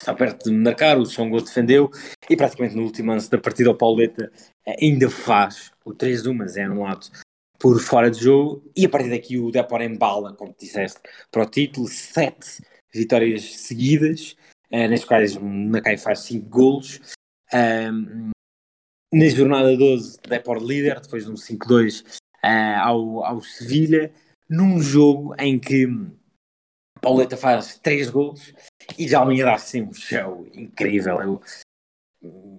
Está 0.00 0.14
perto 0.14 0.50
de 0.50 0.56
marcar, 0.56 0.98
o 0.98 1.06
Songo 1.06 1.40
defendeu 1.40 1.90
e 2.28 2.36
praticamente 2.36 2.76
no 2.76 2.82
último 2.82 3.10
lance 3.10 3.30
da 3.30 3.38
partida 3.38 3.70
o 3.70 3.74
Pauleta 3.74 4.30
eh, 4.64 4.76
ainda 4.80 5.10
faz 5.10 5.72
o 5.84 5.92
3-1, 5.92 6.34
mas 6.34 6.56
é 6.56 6.64
anulado 6.64 7.08
por 7.58 7.80
fora 7.80 8.10
de 8.10 8.20
jogo. 8.20 8.62
E 8.76 8.84
a 8.84 8.88
partir 8.88 9.10
daqui 9.10 9.38
o 9.38 9.50
Depor 9.50 9.80
embala, 9.80 10.34
como 10.34 10.54
disseste, 10.58 11.00
para 11.30 11.42
o 11.42 11.50
título, 11.50 11.88
sete 11.88 12.62
vitórias 12.92 13.42
seguidas, 13.56 14.36
eh, 14.70 14.86
nas 14.86 15.04
quais 15.04 15.36
Macai 15.36 15.96
faz 15.96 16.20
5 16.20 16.48
golos. 16.48 17.00
Na 19.12 19.28
jornada 19.28 19.76
12, 19.76 20.18
Depor 20.28 20.58
líder, 20.58 21.00
depois 21.00 21.24
de 21.24 21.30
um 21.30 21.34
5-2 21.34 22.02
uh, 22.02 22.06
eh, 22.42 22.74
ao, 22.76 23.24
ao 23.24 23.40
Sevilha, 23.40 24.12
num 24.48 24.80
jogo 24.80 25.34
em 25.38 25.58
que 25.58 25.86
Pauleta 27.00 27.36
faz 27.36 27.78
3 27.78 28.10
golos 28.10 28.52
e 28.98 29.06
já 29.06 29.24
me 29.24 29.40
dá 29.40 29.54
assim 29.54 29.82
um 29.82 29.92
show 29.92 30.46
incrível. 30.52 31.20
Eu, 31.20 31.40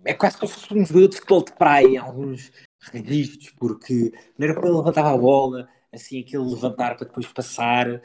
é 0.06 0.14
quase 0.14 0.38
como 0.38 0.52
se 0.52 0.60
fosse 0.60 0.74
um 0.74 0.86
jogador 0.86 1.08
de 1.10 1.16
futebol 1.18 1.44
de 1.44 1.52
praia 1.54 1.88
em 1.88 1.98
alguns 1.98 2.52
registros, 2.92 3.54
porque 3.60 4.14
não 4.38 4.48
era 4.48 4.54
para 4.54 4.68
ele 4.68 4.78
levantar 4.78 5.06
a 5.06 5.18
bola, 5.18 5.68
assim, 5.92 6.22
aquele 6.22 6.44
levantar 6.44 6.96
para 6.96 7.08
depois 7.08 7.28
passar. 7.28 8.02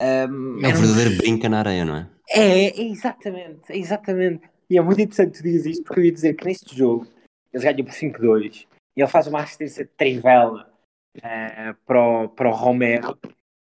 Um, 0.00 0.64
é 0.64 0.68
um 0.68 0.80
verdadeiro 0.80 1.14
um... 1.14 1.16
brinca 1.16 1.48
na 1.48 1.58
areia, 1.58 1.84
não 1.84 1.96
é? 1.96 2.10
É, 2.28 2.66
é 2.66 2.82
exatamente, 2.82 3.60
é 3.68 3.76
exatamente. 3.76 4.48
E 4.68 4.78
é 4.78 4.80
muito 4.80 5.00
interessante 5.00 5.32
que 5.32 5.38
tu 5.38 5.42
dizes 5.42 5.66
isto, 5.66 5.82
porque 5.82 6.00
eu 6.00 6.04
ia 6.04 6.12
dizer 6.12 6.34
que 6.34 6.44
neste 6.44 6.76
jogo 6.76 7.06
eles 7.52 7.64
ganham 7.64 7.84
por 7.84 7.94
5-2 7.94 8.66
e 8.96 9.00
ele 9.00 9.10
faz 9.10 9.26
uma 9.26 9.42
assistência 9.42 9.84
de 9.84 9.90
trivela 9.90 10.70
uh, 11.18 11.74
para, 11.86 12.02
o, 12.02 12.28
para 12.28 12.48
o 12.48 12.52
Romero. 12.52 13.18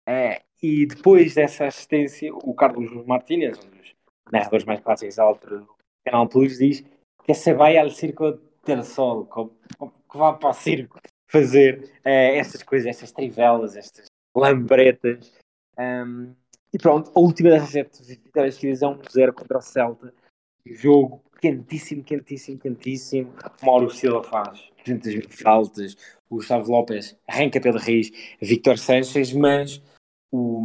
Uh, 0.08 0.42
e 0.62 0.86
depois 0.86 1.36
dessa 1.36 1.66
assistência, 1.66 2.34
o 2.34 2.54
Carlos 2.54 3.06
Martínez, 3.06 3.58
um 3.60 3.70
dos 3.70 3.96
narradores 4.32 4.66
mais 4.66 4.80
clássicos 4.82 5.16
da 5.16 5.24
altura 5.24 5.60
do 5.60 5.70
Canal 6.06 6.28
Plus, 6.28 6.58
diz 6.58 6.84
que 7.24 7.34
se 7.34 7.54
vai 7.54 7.78
ao 7.78 7.90
circo 7.90 8.40
del 8.66 8.84
sol, 8.84 9.26
que 9.26 10.18
vai 10.18 10.38
para 10.38 10.50
o 10.50 10.54
circo 10.54 11.00
fazer 11.28 11.92
uh, 12.00 12.66
coisas, 12.66 12.88
essas 12.88 13.12
trivelas, 13.12 13.78
estas 13.78 14.08
lambretas. 14.36 15.32
Um, 15.78 16.34
e 16.74 16.78
pronto, 16.78 17.12
a 17.16 17.20
última 17.20 17.50
dessas 17.52 17.70
sete 17.70 18.04
vitórias 18.04 18.56
seguidas 18.56 18.82
é 18.82 18.88
um 18.88 19.00
0 19.10 19.34
contra 19.34 19.58
o 19.58 19.62
Celta. 19.62 20.14
Jogo 20.74 21.24
quentíssimo, 21.42 22.04
quentíssimo, 22.04 22.60
quentíssimo. 22.60 23.34
Mauro 23.64 23.90
Silva 23.90 24.24
faz 24.24 24.70
200 24.86 25.16
mil 25.16 25.30
faltas, 25.30 25.96
o 26.30 26.36
Gustavo 26.36 26.72
Lopes 26.72 27.18
arranca 27.28 27.60
pela 27.60 27.80
raiz 27.80 28.12
Victor 28.42 28.78
Sanchez, 28.78 29.34
mas 29.34 29.82
o, 30.32 30.64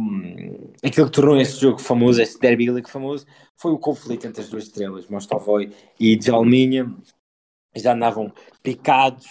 aquilo 0.83 1.07
que 1.07 1.11
tornou 1.11 1.37
este 1.37 1.61
jogo 1.61 1.79
famoso, 1.79 2.21
este 2.21 2.39
derby 2.39 2.69
league 2.69 2.89
famoso, 2.89 3.25
foi 3.57 3.71
o 3.71 3.79
conflito 3.79 4.27
entre 4.27 4.41
as 4.41 4.49
duas 4.49 4.65
estrelas, 4.65 5.07
Mostovoy 5.07 5.71
e 5.99 6.15
Djalminha. 6.15 6.93
Já 7.75 7.93
andavam 7.93 8.31
picados. 8.61 9.25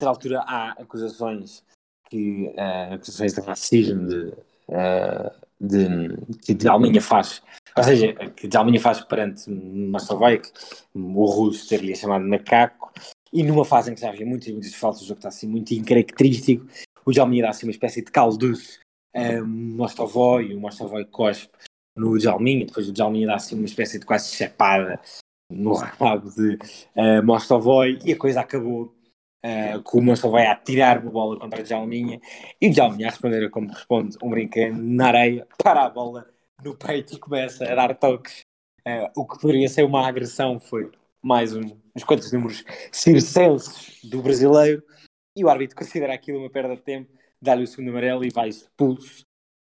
Na 0.00 0.08
altura 0.08 0.40
há 0.40 0.72
acusações 0.72 1.62
que 2.08 2.46
uh, 2.56 2.94
acusações 2.94 3.34
de 3.34 3.40
racismo 3.42 4.08
de, 4.08 4.28
uh, 4.68 5.46
de, 5.60 6.16
que 6.44 6.54
Djalminha 6.54 7.00
faz, 7.00 7.42
ou 7.76 7.84
seja, 7.84 8.12
que 8.30 8.48
Djalminha 8.48 8.80
faz 8.80 9.00
perante 9.02 9.44
que 9.44 10.50
o 10.94 11.24
russo 11.26 11.68
teria 11.68 11.94
chamado 11.94 12.24
macaco, 12.26 12.92
e 13.32 13.42
numa 13.42 13.64
fase 13.64 13.90
em 13.90 13.94
que 13.94 14.00
já 14.00 14.08
havia 14.08 14.26
muitas, 14.26 14.52
muitas 14.52 14.74
faltas, 14.74 15.02
o 15.02 15.06
jogo 15.06 15.18
está 15.18 15.28
assim 15.28 15.46
muito 15.46 15.72
incaracterístico, 15.72 16.66
o 17.04 17.12
Djalminha 17.12 17.44
dá 17.44 17.50
assim 17.50 17.66
uma 17.66 17.72
espécie 17.72 18.04
de 18.04 18.10
calduço 18.10 18.80
um, 19.14 19.44
Mostovoy, 19.76 20.54
o 20.54 20.60
Mostovoy 20.60 21.04
cospe 21.04 21.50
no 21.96 22.16
Djalminha, 22.18 22.66
depois 22.66 22.88
o 22.88 22.92
Djalminha 22.92 23.26
dá 23.26 23.34
assim 23.36 23.56
uma 23.56 23.66
espécie 23.66 23.98
de 23.98 24.06
quase 24.06 24.34
chapada 24.34 25.00
no 25.50 25.74
rabo 25.74 26.30
de 26.30 26.54
uh, 26.96 27.22
Mostovoy 27.24 27.98
e 28.04 28.12
a 28.12 28.16
coisa 28.16 28.40
acabou 28.40 28.94
uh, 29.44 29.82
com 29.82 29.98
o 29.98 30.02
Mostovoy 30.02 30.46
a 30.46 30.56
tirar 30.56 31.02
uma 31.02 31.10
bola 31.10 31.38
contra 31.38 31.60
o 31.60 31.64
Djalminha 31.64 32.20
e 32.60 32.68
o 32.68 32.72
Djalminha 32.72 33.08
a 33.08 33.10
responder 33.10 33.48
como 33.50 33.68
responde 33.68 34.16
um 34.22 34.30
brincando 34.30 34.82
na 34.82 35.08
areia, 35.08 35.46
para 35.62 35.84
a 35.84 35.90
bola 35.90 36.28
no 36.62 36.76
peito 36.76 37.14
e 37.14 37.18
começa 37.18 37.64
a 37.64 37.74
dar 37.74 37.94
toques. 37.94 38.40
Uh, 38.86 39.10
o 39.14 39.26
que 39.26 39.40
poderia 39.40 39.68
ser 39.68 39.84
uma 39.84 40.06
agressão 40.06 40.58
foi 40.58 40.90
mais 41.22 41.54
um, 41.54 41.76
uns 41.94 42.04
quantos 42.04 42.32
números 42.32 42.64
circenses 42.90 44.00
do 44.02 44.22
brasileiro 44.22 44.82
e 45.36 45.44
o 45.44 45.48
árbitro 45.48 45.76
considera 45.76 46.14
aquilo 46.14 46.38
uma 46.38 46.50
perda 46.50 46.74
de 46.74 46.82
tempo 46.82 47.20
dá-lhe 47.40 47.64
o 47.64 47.66
segundo 47.66 47.90
amarelo 47.90 48.24
e 48.24 48.30
vai 48.30 48.48
expulso. 48.48 49.22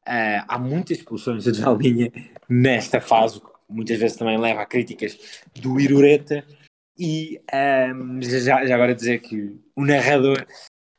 Uh, 0.08 0.44
há 0.48 0.58
muitas 0.58 0.98
expulsões 0.98 1.44
de 1.44 1.54
Jalminha 1.54 2.12
nesta 2.50 3.00
fase, 3.00 3.42
muitas 3.70 3.98
vezes 4.00 4.18
também 4.18 4.38
leva 4.38 4.62
a 4.62 4.66
críticas 4.66 5.18
do 5.56 5.80
Irureta. 5.80 6.46
E 6.98 7.42
um, 7.94 8.22
já, 8.22 8.66
já, 8.66 8.76
agora 8.76 8.96
dizer 8.96 9.20
que 9.20 9.60
o 9.76 9.86
narrador 9.86 10.46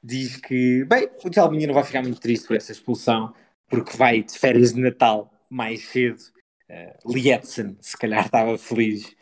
diz 0.02 0.36
que, 0.36 0.84
bem, 0.84 1.08
o 1.24 1.32
Jalminha 1.32 1.66
não 1.66 1.74
vai 1.74 1.84
ficar 1.84 2.02
muito 2.02 2.20
triste 2.20 2.46
por 2.46 2.56
essa 2.56 2.72
expulsão, 2.72 3.32
porque 3.68 3.96
vai 3.96 4.22
de 4.22 4.38
férias 4.38 4.72
de 4.72 4.80
Natal 4.80 5.32
mais 5.48 5.84
cedo. 5.86 6.20
Uh, 6.68 7.12
Lietzen, 7.12 7.76
se 7.80 7.96
calhar, 7.96 8.24
estava 8.24 8.56
feliz 8.56 9.14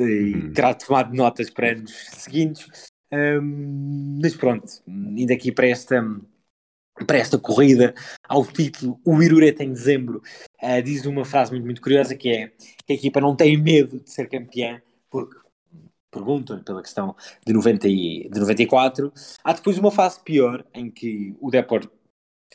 e 0.00 0.34
uhum. 0.34 0.52
terá 0.52 0.74
tomado 0.74 1.14
notas 1.14 1.50
para 1.50 1.72
anos 1.72 1.92
seguintes. 2.12 2.90
Um, 3.12 4.18
mas 4.20 4.34
pronto, 4.34 4.66
indo 4.86 5.32
aqui 5.32 5.52
para 5.52 5.68
esta 5.68 6.02
para 7.06 7.18
esta 7.18 7.38
corrida 7.38 7.94
ao 8.26 8.44
título, 8.44 8.98
o 9.04 9.22
Irureta 9.22 9.62
em 9.62 9.72
dezembro 9.72 10.22
uh, 10.62 10.82
diz 10.82 11.04
uma 11.04 11.26
frase 11.26 11.52
muito, 11.52 11.64
muito 11.64 11.82
curiosa 11.82 12.16
que 12.16 12.30
é 12.30 12.48
que 12.86 12.92
a 12.92 12.96
equipa 12.96 13.20
não 13.20 13.36
tem 13.36 13.56
medo 13.56 14.00
de 14.00 14.10
ser 14.10 14.28
campeã, 14.28 14.80
porque 15.10 15.36
perguntam-lhe 16.16 16.62
pela 16.62 16.82
questão 16.82 17.14
de, 17.46 17.52
90 17.52 17.88
e, 17.88 18.28
de 18.30 18.40
94. 18.40 19.12
Há 19.44 19.52
depois 19.52 19.78
uma 19.78 19.90
fase 19.90 20.20
pior, 20.20 20.64
em 20.74 20.90
que 20.90 21.36
o 21.40 21.50
Deport 21.50 21.88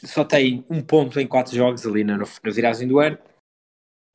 só 0.04 0.24
tem 0.24 0.66
um 0.70 0.82
ponto 0.82 1.20
em 1.20 1.28
quatro 1.28 1.56
jogos 1.56 1.86
ali 1.86 2.04
na, 2.04 2.18
na 2.18 2.26
viragem 2.52 2.88
do 2.88 3.00
ano, 3.00 3.18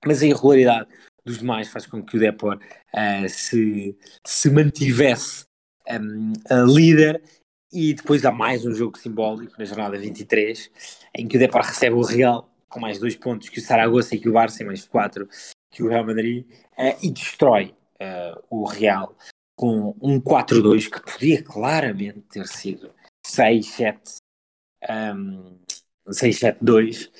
mas 0.05 0.22
a 0.22 0.26
irregularidade 0.26 0.88
dos 1.24 1.38
demais 1.38 1.68
faz 1.68 1.86
com 1.86 2.03
que 2.03 2.16
o 2.16 2.20
Deport 2.20 2.61
uh, 2.62 3.28
se, 3.28 3.97
se 4.24 4.51
mantivesse 4.51 5.44
um, 5.88 6.32
líder 6.66 7.22
e 7.72 7.94
depois 7.94 8.24
há 8.24 8.32
mais 8.32 8.64
um 8.64 8.72
jogo 8.72 8.97
simbólico 8.97 9.55
na 9.59 9.64
jornada 9.64 9.99
23, 9.99 10.70
em 11.16 11.26
que 11.26 11.36
o 11.36 11.40
Depor 11.40 11.62
recebe 11.62 11.97
o 11.97 12.03
Real 12.03 12.53
com 12.68 12.80
mais 12.80 12.99
dois 12.99 13.16
pontos 13.16 13.49
que 13.49 13.59
o 13.59 13.62
Saragossa 13.62 14.14
e 14.14 14.20
que 14.20 14.28
o 14.28 14.32
Barça, 14.32 14.62
e 14.62 14.66
mais 14.66 14.86
quatro 14.86 15.28
que 15.70 15.82
o 15.82 15.88
Real 15.88 16.07
Madrid, 16.07 16.47
uh, 16.78 16.97
e 17.03 17.11
destrói 17.11 17.74
uh, 18.01 18.42
o 18.51 18.64
Real 18.64 19.16
com 19.57 19.96
um 20.00 20.20
4-2 20.20 20.90
que 20.90 21.00
podia 21.00 21.42
claramente 21.42 22.20
ter 22.30 22.46
sido 22.46 22.92
6-7 23.26 24.18
um, 24.88 25.59
6-7-2. 26.09 27.11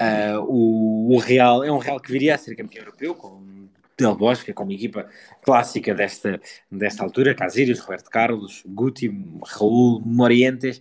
Uh, 0.00 0.40
o, 0.46 1.14
o, 1.14 1.18
Real 1.18 1.64
é 1.64 1.72
um 1.72 1.78
Real 1.78 1.98
que 1.98 2.12
viria 2.12 2.34
a 2.34 2.38
ser 2.38 2.54
campeão 2.54 2.84
europeu 2.84 3.14
com 3.14 3.68
Del 3.98 4.14
Bosque, 4.14 4.52
como 4.52 4.70
equipa 4.70 5.08
clássica 5.42 5.92
desta, 5.92 6.40
desta 6.70 7.02
altura, 7.02 7.34
Casilhas, 7.34 7.80
Roberto 7.80 8.08
Carlos, 8.08 8.62
Guti, 8.64 9.10
Raul, 9.44 10.00
Morientes. 10.00 10.80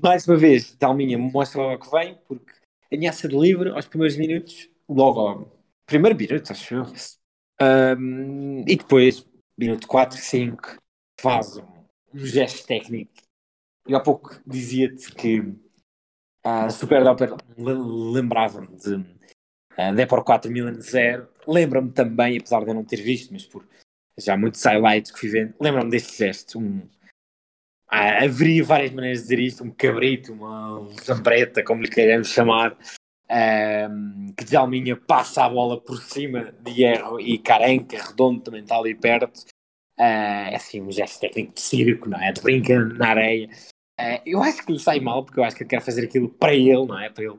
Mais 0.00 0.26
uma 0.28 0.36
vez, 0.36 0.76
Dalminha 0.78 1.18
mostra 1.18 1.60
logo 1.60 1.84
que 1.84 1.90
vem, 1.90 2.16
porque 2.28 2.52
ameaça 2.92 3.26
de 3.26 3.36
livre 3.36 3.70
aos 3.70 3.86
primeiros 3.86 4.16
minutos, 4.16 4.68
logo 4.88 5.20
ao 5.20 5.52
primeiro 5.86 6.16
minuto, 6.16 6.52
acho 6.52 6.74
eu. 6.74 6.86
Um, 7.60 8.64
e 8.66 8.76
depois, 8.76 9.26
minuto 9.62 9.86
4, 9.86 10.18
5, 10.18 10.76
faz 11.20 11.56
um, 11.56 11.64
gesto 12.14 12.66
técnico. 12.66 13.12
Eu 13.86 13.96
há 13.96 14.00
pouco 14.00 14.40
dizia-te 14.44 15.14
que 15.14 15.54
a 16.44 16.68
Super 16.68 17.04
Doper 17.04 17.36
lembrava-me 17.56 18.76
de 18.76 18.94
uh, 18.94 19.94
Depor 19.94 20.24
4 20.24 20.50
Milan 20.50 20.80
0 20.80 21.28
lembra-me 21.46 21.92
também, 21.92 22.38
apesar 22.38 22.64
de 22.64 22.70
eu 22.70 22.74
não 22.74 22.84
ter 22.84 23.00
visto, 23.00 23.32
mas 23.32 23.44
por 23.44 23.64
já 24.18 24.36
muitos 24.36 24.62
highlights 24.64 25.12
que 25.12 25.20
fui 25.20 25.28
vendo, 25.28 25.54
lembra-me 25.60 25.90
deste 25.90 26.18
gesto, 26.18 26.58
um, 26.58 26.88
haveria 27.88 28.64
várias 28.64 28.90
maneiras 28.90 29.18
de 29.18 29.24
dizer 29.24 29.38
isto, 29.38 29.64
um 29.64 29.70
cabrito, 29.70 30.32
uma 30.32 30.88
zambreta, 31.04 31.64
como 31.64 31.82
lhe 31.82 31.88
queiramos 31.88 32.28
chamar, 32.28 32.76
um, 33.32 34.32
que 34.36 34.44
de 34.44 34.56
Alminha 34.56 34.96
passa 34.96 35.44
a 35.44 35.48
bola 35.48 35.80
por 35.80 36.00
cima 36.02 36.52
de 36.60 36.72
Hierro 36.72 37.18
e 37.18 37.38
Carenca, 37.38 37.96
redondo 38.02 38.42
também 38.42 38.62
está 38.62 38.76
ali 38.76 38.94
perto. 38.94 39.44
Uh, 40.02 40.50
é 40.50 40.56
assim 40.56 40.80
um 40.80 40.90
gesto 40.90 41.20
técnico 41.20 41.54
de 41.54 41.60
circo, 41.60 42.08
não 42.08 42.20
é? 42.20 42.32
De 42.32 42.42
brinca 42.42 42.76
na 42.84 43.10
areia. 43.10 43.48
Uh, 44.00 44.18
eu 44.26 44.42
acho 44.42 44.66
que 44.66 44.72
lhe 44.72 44.78
sai 44.80 44.98
mal, 44.98 45.24
porque 45.24 45.38
eu 45.38 45.44
acho 45.44 45.54
que 45.54 45.62
ele 45.62 45.70
quer 45.70 45.80
fazer 45.80 46.04
aquilo 46.04 46.28
para 46.28 46.52
ele, 46.52 46.86
não 46.86 46.98
é? 46.98 47.08
Para 47.08 47.22
ele 47.22 47.38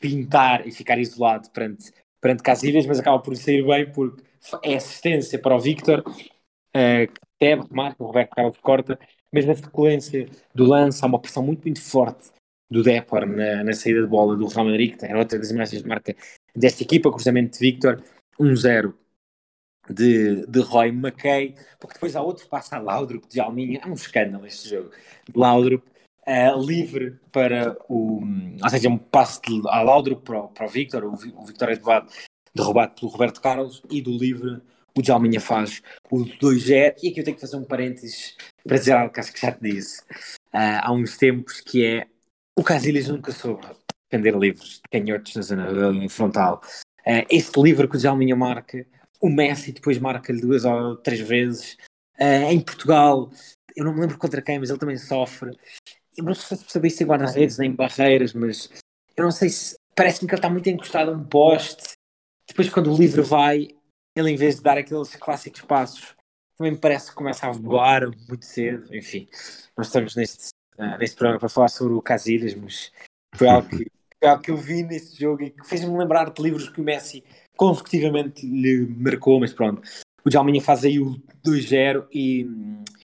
pintar 0.00 0.66
e 0.66 0.70
ficar 0.72 0.98
isolado 0.98 1.50
perante, 1.50 1.92
perante 2.18 2.42
Casilhas, 2.42 2.86
mas 2.86 2.98
acaba 2.98 3.18
por 3.18 3.36
sair 3.36 3.62
bem 3.62 3.92
porque 3.92 4.22
é 4.64 4.76
assistência 4.76 5.38
para 5.38 5.54
o 5.54 5.60
Victor, 5.60 6.02
uh, 6.08 7.06
que 7.12 7.20
deve 7.38 7.64
marca, 7.70 8.02
o 8.02 8.06
Roberto 8.06 8.34
Carlos 8.34 8.58
corta, 8.62 8.98
mas 9.30 9.44
na 9.44 9.54
sequência 9.54 10.30
do 10.54 10.64
lance 10.64 11.04
há 11.04 11.06
uma 11.06 11.20
pressão 11.20 11.42
muito, 11.42 11.62
muito 11.62 11.82
forte 11.82 12.30
do 12.70 12.82
Depor 12.82 13.26
na, 13.26 13.64
na 13.64 13.72
saída 13.74 14.00
de 14.00 14.06
bola 14.06 14.34
do 14.34 14.46
Real 14.46 14.64
Madrid, 14.64 14.96
que 14.96 15.04
era 15.04 15.18
outra 15.18 15.38
das 15.38 15.50
imagens 15.50 15.82
de 15.82 15.88
marca 15.88 16.16
desta 16.56 16.82
equipa, 16.82 17.10
cruzamento 17.10 17.58
de 17.58 17.58
Victor, 17.58 18.02
1-0 18.40 18.94
de, 19.92 20.46
de 20.46 20.60
Roy 20.60 20.88
McKay, 20.88 21.54
porque 21.78 21.94
depois 21.94 22.16
há 22.16 22.22
outro 22.22 22.46
passo 22.48 22.74
a 22.74 22.78
Laudrup 22.78 23.26
de 23.28 23.40
Alminha, 23.40 23.80
é 23.82 23.86
um 23.86 23.94
escândalo 23.94 24.46
este 24.46 24.70
jogo, 24.70 24.90
Laudrup, 25.34 25.84
uh, 26.26 26.60
livre 26.60 27.18
para 27.32 27.76
o, 27.88 28.22
ou 28.62 28.70
seja, 28.70 28.88
um 28.88 28.98
passo 28.98 29.40
de, 29.42 29.60
a 29.68 29.82
Laudrup 29.82 30.22
para, 30.24 30.40
o, 30.40 30.48
para 30.48 30.66
o 30.66 30.68
Victor, 30.68 31.04
o, 31.04 31.12
o 31.12 31.46
Victor 31.46 31.70
é 31.70 31.74
derrubado, 31.76 32.10
derrubado 32.54 32.94
pelo 32.94 33.10
Roberto 33.10 33.40
Carlos, 33.40 33.82
e 33.90 34.00
do 34.02 34.16
livre 34.16 34.60
o 34.96 35.04
Jalminha 35.04 35.40
faz 35.40 35.80
o 36.10 36.24
2-0, 36.24 36.96
e 37.02 37.08
aqui 37.08 37.20
eu 37.20 37.24
tenho 37.24 37.36
que 37.36 37.40
fazer 37.40 37.56
um 37.56 37.64
parênteses 37.64 38.36
para 38.64 38.78
dizer 38.78 38.92
algo 38.92 39.12
que 39.12 39.20
acho 39.20 39.32
que 39.32 39.40
já 39.40 39.52
te 39.52 39.60
disse. 39.60 40.02
Uh, 40.52 40.82
há 40.82 40.92
uns 40.92 41.16
tempos, 41.16 41.60
que 41.60 41.84
é 41.84 42.06
o 42.56 42.64
Casilhas 42.64 43.06
nunca 43.06 43.30
soube 43.30 43.64
defender 44.10 44.36
livros 44.36 44.80
de 44.82 44.90
canhotos 44.90 45.36
na 45.36 45.42
zona 45.42 46.08
frontal. 46.08 46.60
Uh, 47.06 47.24
este 47.30 47.60
livro 47.60 47.88
que 47.88 47.96
o 47.96 48.00
Jalminha 48.00 48.34
marca, 48.34 48.84
o 49.20 49.28
Messi 49.28 49.72
depois 49.72 49.98
marca-lhe 49.98 50.40
duas 50.40 50.64
ou 50.64 50.96
três 50.96 51.20
vezes. 51.20 51.76
Uh, 52.18 52.50
em 52.50 52.60
Portugal, 52.60 53.30
eu 53.76 53.84
não 53.84 53.94
me 53.94 54.00
lembro 54.00 54.18
contra 54.18 54.42
quem, 54.42 54.58
mas 54.58 54.70
ele 54.70 54.78
também 54.78 54.96
sofre. 54.96 55.56
Eu 56.16 56.24
não 56.24 56.34
sei 56.34 56.56
se 56.56 56.64
percebi 56.64 56.88
isso 56.88 57.02
em 57.02 57.06
guarda-redes 57.06 57.58
nem 57.58 57.70
em 57.70 57.74
barreiras, 57.74 58.32
mas 58.32 58.70
eu 59.16 59.24
não 59.24 59.30
sei 59.30 59.48
se. 59.48 59.76
Parece-me 59.94 60.28
que 60.28 60.34
ele 60.34 60.38
está 60.38 60.50
muito 60.50 60.68
encostado 60.68 61.10
a 61.10 61.14
um 61.14 61.24
poste. 61.24 61.94
Depois, 62.46 62.68
quando 62.68 62.92
o 62.92 62.96
livro 62.96 63.22
vai, 63.22 63.68
ele 64.16 64.30
em 64.30 64.36
vez 64.36 64.56
de 64.56 64.62
dar 64.62 64.78
aqueles 64.78 65.14
clássicos 65.16 65.60
passos, 65.62 66.14
também 66.56 66.72
me 66.72 66.78
parece 66.78 67.10
que 67.10 67.16
começa 67.16 67.46
a 67.46 67.52
voar 67.52 68.08
muito 68.28 68.44
cedo. 68.44 68.94
Enfim, 68.94 69.28
nós 69.76 69.88
estamos 69.88 70.14
neste, 70.14 70.48
uh, 70.78 70.96
neste 70.98 71.16
programa 71.16 71.40
para 71.40 71.48
falar 71.48 71.68
sobre 71.68 71.94
o 71.94 72.02
Casilhas, 72.02 72.54
mas 72.54 72.92
foi 73.34 73.48
algo 73.48 73.68
que, 73.68 73.86
que 74.42 74.50
eu 74.50 74.56
vi 74.56 74.82
neste 74.82 75.20
jogo 75.20 75.42
e 75.42 75.50
que 75.50 75.66
fez-me 75.66 75.96
lembrar 75.96 76.30
de 76.30 76.42
livros 76.42 76.68
que 76.68 76.80
o 76.80 76.84
Messi 76.84 77.22
consecutivamente 77.56 78.46
lhe 78.46 78.86
marcou, 78.96 79.40
mas 79.40 79.52
pronto. 79.52 79.82
O 80.24 80.30
Jalminha 80.30 80.60
faz 80.60 80.84
aí 80.84 80.98
o 80.98 81.16
2-0 81.44 82.06
e, 82.12 82.46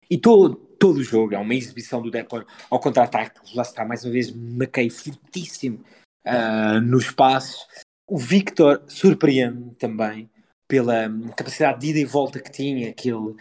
e 0.08 0.16
todo, 0.18 0.54
todo 0.78 0.98
o 0.98 1.04
jogo 1.04 1.34
é 1.34 1.38
uma 1.38 1.54
exibição 1.54 2.00
do 2.00 2.10
Depor 2.10 2.46
ao 2.70 2.80
contra-ataque. 2.80 3.40
Lá 3.54 3.62
está, 3.62 3.84
mais 3.84 4.04
uma 4.04 4.12
vez, 4.12 4.30
Maquei 4.30 4.88
fortíssimo 4.90 5.84
uh, 6.26 6.80
no 6.80 6.98
espaço. 6.98 7.66
O 8.08 8.16
Victor 8.18 8.82
surpreende 8.86 9.74
também 9.76 10.30
pela 10.68 11.08
capacidade 11.36 11.80
de 11.80 11.88
ida 11.88 11.98
e 11.98 12.04
volta 12.04 12.40
que 12.40 12.50
tinha, 12.50 12.90
aquele 12.90 13.34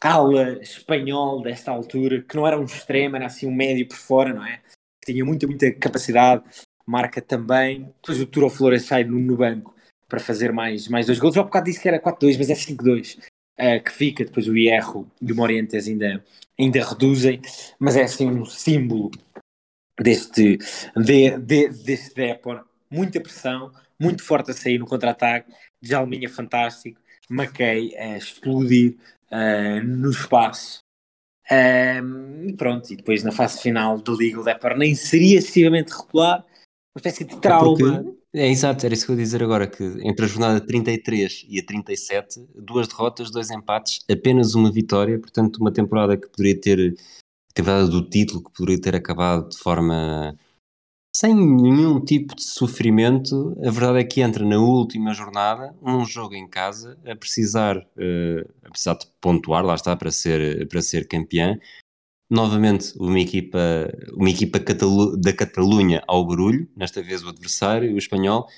ala 0.00 0.62
espanhol 0.62 1.42
desta 1.42 1.72
altura, 1.72 2.22
que 2.22 2.36
não 2.36 2.46
era 2.46 2.58
um 2.58 2.64
extremo, 2.64 3.16
era 3.16 3.26
assim 3.26 3.46
um 3.46 3.54
médio 3.54 3.88
por 3.88 3.96
fora, 3.96 4.32
não 4.32 4.46
é? 4.46 4.60
Tinha 5.04 5.24
muita, 5.24 5.46
muita 5.46 5.72
capacidade, 5.72 6.44
marca 6.86 7.20
também. 7.20 7.92
Depois 8.00 8.20
o 8.20 8.26
Turo 8.26 8.48
Flores 8.48 8.84
sai 8.84 9.04
no, 9.04 9.18
no, 9.18 9.36
banco 9.36 9.74
para 10.08 10.20
fazer 10.20 10.52
mais, 10.52 10.88
mais 10.88 11.06
dois 11.06 11.18
gols. 11.18 11.34
Já 11.34 11.40
há 11.40 11.44
bocado 11.44 11.66
disse 11.66 11.80
que 11.80 11.88
era 11.88 12.00
4-2, 12.00 12.38
mas 12.38 12.50
é 12.50 12.54
5-2 12.54 13.18
uh, 13.18 13.22
eh, 13.58 13.80
que 13.80 13.92
fica. 13.92 14.24
Depois 14.24 14.46
o 14.46 14.56
Hierro 14.56 15.10
e 15.20 15.32
o 15.32 15.36
Morientes 15.36 15.88
ainda, 15.88 16.24
ainda 16.58 16.84
reduzem, 16.84 17.40
mas 17.78 17.96
é 17.96 18.04
assim 18.04 18.28
um 18.28 18.44
símbolo 18.44 19.10
deste, 19.98 20.58
de, 20.96 21.38
de, 21.38 21.68
deste 21.68 22.14
Depor. 22.14 22.64
Muita 22.90 23.20
pressão, 23.20 23.72
muito 23.98 24.22
forte 24.22 24.52
a 24.52 24.54
sair 24.54 24.78
no 24.78 24.86
contra-ataque 24.86 25.52
Jalminha 25.82 26.28
fantástico, 26.28 27.00
Mackay 27.28 27.96
a 27.96 28.16
explodir 28.16 28.96
uh, 29.30 29.84
no 29.84 30.10
espaço. 30.10 30.80
Um, 31.50 32.48
e 32.48 32.52
pronto, 32.54 32.92
e 32.92 32.96
depois 32.96 33.22
na 33.22 33.30
fase 33.30 33.62
final 33.62 33.98
da 34.00 34.12
Liga 34.12 34.40
o 34.40 34.44
Depor 34.44 34.76
nem 34.76 34.94
seria 34.96 35.38
excessivamente 35.38 35.92
regular, 35.92 36.44
uma 36.96 36.98
espécie 36.98 37.24
de 37.24 37.36
trauma. 37.36 38.04
É, 38.32 38.46
é, 38.46 38.50
exato, 38.50 38.86
era 38.86 38.94
isso 38.94 39.04
que 39.04 39.12
eu 39.12 39.16
ia 39.16 39.22
dizer 39.22 39.42
agora, 39.42 39.66
que 39.66 39.84
entre 40.02 40.24
a 40.24 40.28
jornada 40.28 40.60
33 40.60 41.44
e 41.46 41.60
a 41.60 41.64
37, 41.64 42.48
duas 42.54 42.88
derrotas, 42.88 43.30
dois 43.30 43.50
empates, 43.50 44.00
apenas 44.10 44.54
uma 44.54 44.72
vitória, 44.72 45.18
portanto 45.18 45.58
uma 45.58 45.70
temporada 45.70 46.16
que 46.16 46.26
poderia 46.28 46.58
ter, 46.58 46.96
temporada 47.52 47.86
do 47.86 48.02
título, 48.08 48.42
que 48.42 48.50
poderia 48.50 48.80
ter 48.80 48.96
acabado 48.96 49.50
de 49.50 49.58
forma 49.58 50.34
sem 51.14 51.34
nenhum 51.34 52.02
tipo 52.02 52.34
de 52.34 52.42
sofrimento. 52.42 53.54
A 53.62 53.70
verdade 53.70 53.98
é 54.00 54.04
que 54.04 54.22
entra 54.22 54.44
na 54.44 54.58
última 54.58 55.12
jornada, 55.12 55.74
um 55.82 56.04
jogo 56.04 56.34
em 56.34 56.48
casa, 56.48 56.98
a 57.06 57.14
precisar, 57.14 57.76
uh, 57.76 58.50
a 58.64 58.70
precisar 58.70 58.94
de 58.94 59.06
pontuar, 59.20 59.64
lá 59.64 59.74
está, 59.74 59.94
para 59.96 60.10
ser, 60.10 60.66
para 60.68 60.80
ser 60.80 61.06
campeã. 61.08 61.58
Novamente, 62.28 62.92
uma 62.98 63.20
equipa, 63.20 63.58
uma 64.14 64.28
equipa 64.28 64.58
Catalu 64.58 65.16
da 65.16 65.32
Catalunha 65.32 66.02
ao 66.08 66.26
barulho, 66.26 66.68
nesta 66.76 67.00
vez 67.00 67.22
o 67.22 67.28
adversário, 67.28 67.94
o 67.94 67.98
espanhol, 67.98 68.48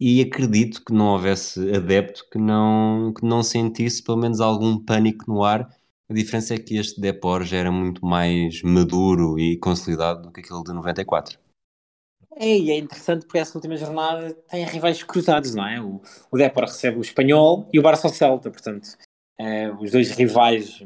e 0.00 0.22
acredito 0.22 0.82
que 0.82 0.94
não 0.94 1.08
houvesse 1.08 1.60
adepto 1.74 2.26
que 2.32 2.38
não, 2.38 3.12
que 3.14 3.24
não 3.24 3.42
sentisse 3.42 4.02
pelo 4.02 4.16
menos 4.16 4.40
algum 4.40 4.82
pânico 4.82 5.26
no 5.28 5.44
ar. 5.44 5.68
A 6.08 6.14
diferença 6.14 6.54
é 6.54 6.58
que 6.58 6.78
este 6.78 6.98
Depor 6.98 7.44
já 7.44 7.58
era 7.58 7.70
muito 7.70 8.04
mais 8.04 8.62
maduro 8.62 9.38
e 9.38 9.58
consolidado 9.58 10.22
do 10.22 10.32
que 10.32 10.40
aquele 10.40 10.62
de 10.62 10.72
94. 10.72 11.38
É, 12.36 12.56
e 12.56 12.70
é 12.70 12.78
interessante 12.78 13.26
porque 13.26 13.38
essa 13.38 13.58
última 13.58 13.76
jornada 13.76 14.32
tem 14.48 14.64
rivais 14.64 15.02
cruzados, 15.02 15.54
não 15.54 15.68
é? 15.68 15.78
O, 15.78 16.00
o 16.30 16.38
Depor 16.38 16.64
recebe 16.64 16.96
o 16.96 17.02
Espanhol 17.02 17.68
e 17.70 17.78
o 17.78 17.82
Barça 17.82 18.08
Celta, 18.08 18.50
portanto, 18.50 18.96
é, 19.38 19.70
os 19.72 19.90
dois 19.90 20.10
rivais 20.12 20.82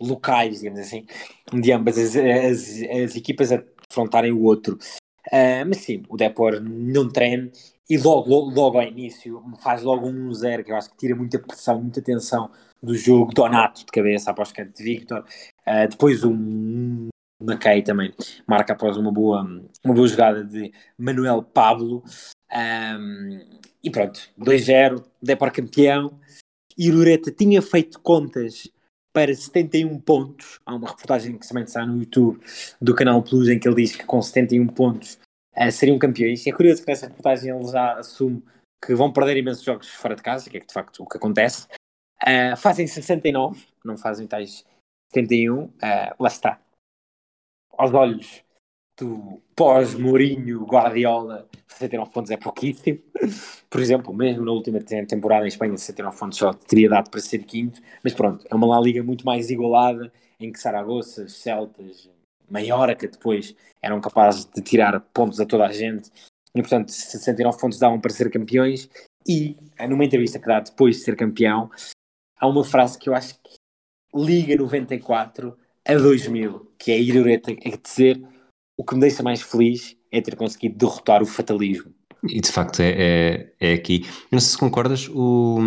locais, 0.00 0.60
digamos 0.60 0.80
assim, 0.80 1.06
de 1.52 1.72
ambas 1.72 1.98
as, 1.98 2.16
as, 2.16 2.82
as 3.04 3.16
equipas 3.16 3.52
a 3.52 3.62
defrontarem 3.88 4.32
o 4.32 4.42
outro. 4.42 4.78
Uh, 5.28 5.66
mas 5.66 5.78
sim, 5.78 6.02
o 6.08 6.16
Depor 6.16 6.60
não 6.60 7.08
treina 7.08 7.50
e 7.88 7.98
logo, 7.98 8.30
logo, 8.30 8.50
logo 8.50 8.78
ao 8.78 8.86
início 8.86 9.42
faz 9.62 9.82
logo 9.82 10.08
um 10.08 10.30
1-0, 10.30 10.64
que 10.64 10.72
eu 10.72 10.76
acho 10.76 10.90
que 10.90 10.96
tira 10.96 11.14
muita 11.14 11.38
pressão, 11.38 11.80
muita 11.80 12.00
tensão 12.00 12.50
do 12.82 12.96
jogo. 12.96 13.32
Donato 13.34 13.80
de 13.80 13.92
cabeça 13.92 14.30
após 14.30 14.52
canto 14.52 14.76
de 14.76 14.82
Victor. 14.82 15.24
Uh, 15.66 15.88
depois 15.88 16.24
um 16.24 17.08
Mackay 17.40 17.82
também 17.82 18.12
marca 18.46 18.74
após 18.74 18.96
uma 18.96 19.10
boa, 19.10 19.42
uma 19.84 19.94
boa 19.94 20.06
jogada 20.06 20.44
de 20.44 20.72
Manuel 20.98 21.42
Pablo. 21.42 22.04
Um, 22.52 23.40
e 23.82 23.90
pronto, 23.90 24.20
2-0, 24.38 25.04
Depor 25.22 25.50
campeão. 25.50 26.18
E 26.78 26.90
Loreta 26.90 27.30
tinha 27.30 27.60
feito 27.60 28.00
contas 28.00 28.68
para 29.12 29.34
71 29.34 29.98
pontos. 30.00 30.60
Há 30.64 30.74
uma 30.74 30.88
reportagem 30.88 31.38
que 31.38 31.46
também 31.46 31.64
está 31.64 31.84
no 31.84 31.98
YouTube 31.98 32.40
do 32.80 32.94
canal 32.94 33.22
Plus 33.22 33.48
em 33.48 33.58
que 33.58 33.68
ele 33.68 33.82
diz 33.82 33.96
que 33.96 34.04
com 34.04 34.20
71 34.20 34.66
pontos 34.68 35.18
uh, 35.56 35.70
seriam 35.70 35.98
campeões. 35.98 36.46
E 36.46 36.50
é 36.50 36.52
curioso 36.52 36.82
que 36.82 36.88
nessa 36.88 37.06
reportagem 37.06 37.54
ele 37.54 37.66
já 37.68 37.94
assume 37.98 38.42
que 38.84 38.94
vão 38.94 39.12
perder 39.12 39.36
imensos 39.36 39.62
jogos 39.62 39.88
fora 39.88 40.16
de 40.16 40.22
casa, 40.22 40.48
que 40.48 40.56
é 40.56 40.60
de 40.60 40.72
facto 40.72 41.02
o 41.02 41.06
que 41.06 41.16
acontece. 41.16 41.66
Uh, 42.22 42.56
fazem 42.56 42.86
69, 42.86 43.66
não 43.84 43.96
fazem 43.96 44.26
tais 44.26 44.64
71. 45.12 45.64
Uh, 45.64 45.70
lá 46.18 46.28
está 46.28 46.60
aos 47.76 47.94
olhos 47.94 48.42
pós-Mourinho, 49.54 50.64
Guardiola, 50.64 51.48
69 51.68 52.10
pontos 52.10 52.30
é 52.30 52.36
pouquíssimo. 52.36 52.98
Por 53.68 53.80
exemplo, 53.80 54.12
mesmo 54.14 54.44
na 54.44 54.52
última 54.52 54.80
temporada 54.80 55.44
em 55.44 55.48
Espanha, 55.48 55.76
69 55.76 56.18
pontos 56.18 56.38
só 56.38 56.52
teria 56.52 56.88
dado 56.88 57.10
para 57.10 57.20
ser 57.20 57.44
quinto. 57.44 57.80
Mas 58.02 58.14
pronto, 58.14 58.46
é 58.50 58.54
uma 58.54 58.66
La 58.66 58.80
Liga 58.80 59.02
muito 59.02 59.24
mais 59.24 59.50
igualada, 59.50 60.12
em 60.38 60.50
que 60.52 60.58
Saragossa, 60.58 61.28
Celtas, 61.28 62.08
Maiorca 62.48 63.06
depois 63.06 63.54
eram 63.80 64.00
capazes 64.00 64.44
de 64.44 64.60
tirar 64.60 64.98
pontos 65.12 65.40
a 65.40 65.46
toda 65.46 65.66
a 65.66 65.72
gente. 65.72 66.10
E 66.54 66.60
portanto, 66.60 66.90
69 66.90 67.58
pontos 67.58 67.78
davam 67.78 68.00
para 68.00 68.10
ser 68.10 68.30
campeões. 68.30 68.88
E 69.26 69.56
numa 69.88 70.04
entrevista 70.04 70.38
que 70.38 70.46
dá 70.46 70.60
depois 70.60 70.96
de 70.96 71.02
ser 71.02 71.16
campeão, 71.16 71.70
há 72.38 72.46
uma 72.48 72.64
frase 72.64 72.98
que 72.98 73.08
eu 73.08 73.14
acho 73.14 73.34
que 73.34 73.54
Liga 74.14 74.56
94 74.56 75.56
a 75.86 75.94
2000, 75.94 76.72
que 76.78 76.90
é 76.90 76.98
ir 76.98 77.14
Irureta 77.14 77.52
a 77.52 77.76
dizer 77.76 78.20
o 78.80 78.84
que 78.84 78.94
me 78.94 79.02
deixa 79.02 79.22
mais 79.22 79.42
feliz 79.42 79.94
é 80.10 80.22
ter 80.22 80.34
conseguido 80.34 80.78
derrotar 80.78 81.22
o 81.22 81.26
fatalismo. 81.26 81.92
E 82.26 82.40
de 82.40 82.50
facto 82.50 82.80
é, 82.80 82.94
é, 82.96 83.52
é 83.60 83.72
aqui. 83.74 84.06
não 84.32 84.40
sei 84.40 84.52
se 84.52 84.58
concordas, 84.58 85.06
o, 85.10 85.58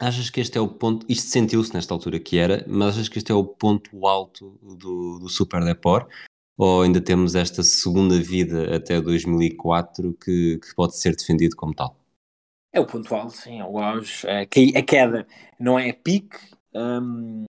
Achas 0.00 0.30
que 0.30 0.40
este 0.40 0.56
é 0.56 0.60
o 0.60 0.68
ponto, 0.68 1.04
isto 1.08 1.28
sentiu-se 1.28 1.74
nesta 1.74 1.92
altura 1.92 2.18
que 2.18 2.38
era, 2.38 2.64
mas 2.66 2.94
achas 2.94 3.08
que 3.08 3.18
este 3.18 3.32
é 3.32 3.34
o 3.34 3.44
ponto 3.44 4.06
alto 4.06 4.58
do, 4.62 5.18
do 5.18 5.28
Super 5.28 5.62
Depor? 5.62 6.08
Ou 6.56 6.82
ainda 6.82 7.02
temos 7.02 7.34
esta 7.34 7.62
segunda 7.62 8.18
vida 8.18 8.74
até 8.74 8.98
2004 8.98 10.14
que, 10.14 10.58
que 10.58 10.74
pode 10.74 10.96
ser 10.96 11.14
defendido 11.14 11.54
como 11.54 11.74
tal? 11.74 11.98
É 12.72 12.80
o 12.80 12.86
ponto 12.86 13.14
alto, 13.14 13.36
sim, 13.36 13.60
é 13.60 13.64
o 13.64 13.78
auge. 13.78 14.26
A 14.26 14.46
queda 14.46 15.26
não 15.60 15.78
é 15.78 15.92
pique, 15.92 16.38
um, 16.74 17.44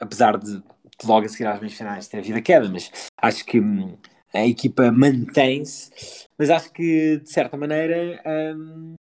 apesar 0.00 0.38
de, 0.38 0.60
logo 1.04 1.26
a 1.26 1.28
seguir 1.28 1.46
às 1.46 1.60
meias 1.60 1.74
finais 1.74 2.08
ter 2.08 2.18
havido 2.18 2.38
a 2.38 2.42
queda, 2.42 2.68
mas 2.68 2.90
acho 3.20 3.44
que 3.44 3.60
hum, 3.60 3.96
a 4.32 4.46
equipa 4.46 4.90
mantém-se, 4.90 5.90
mas 6.38 6.50
acho 6.50 6.72
que 6.72 7.18
de 7.18 7.30
certa 7.30 7.56
maneira 7.56 8.22
um, 8.56 8.94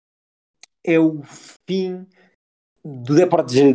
é 0.85 0.98
o 0.98 1.23
fim 1.66 2.06
do 2.85 3.14
Deport 3.14 3.48
de, 3.48 3.74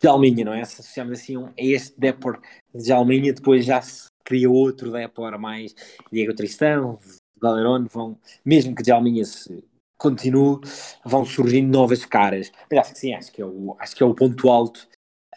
de 0.00 0.06
Alminha, 0.06 0.44
não 0.44 0.52
é? 0.52 0.64
Se 0.64 0.80
associamos 0.80 1.18
assim 1.18 1.36
a 1.42 1.52
este 1.56 1.98
Deport 1.98 2.42
de 2.74 2.92
Alminha, 2.92 3.32
depois 3.32 3.64
já 3.64 3.80
se 3.80 4.08
cria 4.24 4.50
outro 4.50 4.92
Deport 4.92 5.38
mais 5.38 5.74
Diego 6.12 6.34
Tristão, 6.34 6.98
Valerone, 7.40 7.88
vão, 7.88 8.18
mesmo 8.44 8.74
que 8.74 8.82
de 8.82 8.92
Alminha 8.92 9.24
se 9.24 9.64
continue, 9.96 10.60
vão 11.04 11.24
surgindo 11.24 11.70
novas 11.70 12.04
caras. 12.04 12.52
Mas 12.70 12.80
acho 12.80 12.92
que 12.92 12.98
sim, 12.98 13.14
acho 13.14 13.32
que 13.32 13.40
é 13.40 13.46
o, 13.46 13.76
acho 13.78 13.96
que 13.96 14.02
é 14.02 14.06
o 14.06 14.14
ponto 14.14 14.50
alto 14.50 14.86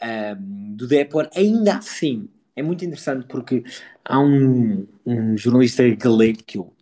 um, 0.03 0.76
do 0.76 0.88
Deport. 0.88 1.30
Ainda 1.35 1.77
assim, 1.77 2.30
é 2.55 2.63
muito 2.63 2.84
interessante 2.85 3.26
porque 3.27 3.63
há 4.03 4.19
um, 4.19 4.88
um 5.05 5.38
jornalista 5.38 5.84
galego 5.95 6.43
que 6.43 6.57
eu 6.57 6.73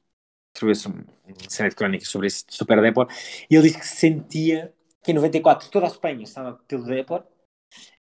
escreveu 0.55 0.93
uma 1.25 1.49
série 1.49 1.69
de 1.69 1.75
crónicas 1.75 2.07
sobre 2.07 2.27
esse 2.27 2.43
Super 2.49 2.81
Deport 2.81 3.11
e 3.49 3.55
ele 3.55 3.67
disse 3.67 3.79
que 3.79 3.87
sentia 3.87 4.71
que 5.03 5.11
em 5.11 5.15
94 5.15 5.69
toda 5.69 5.85
a 5.85 5.89
Espanha 5.89 6.23
estava 6.23 6.53
pelo 6.67 6.85
Depor 6.85 7.23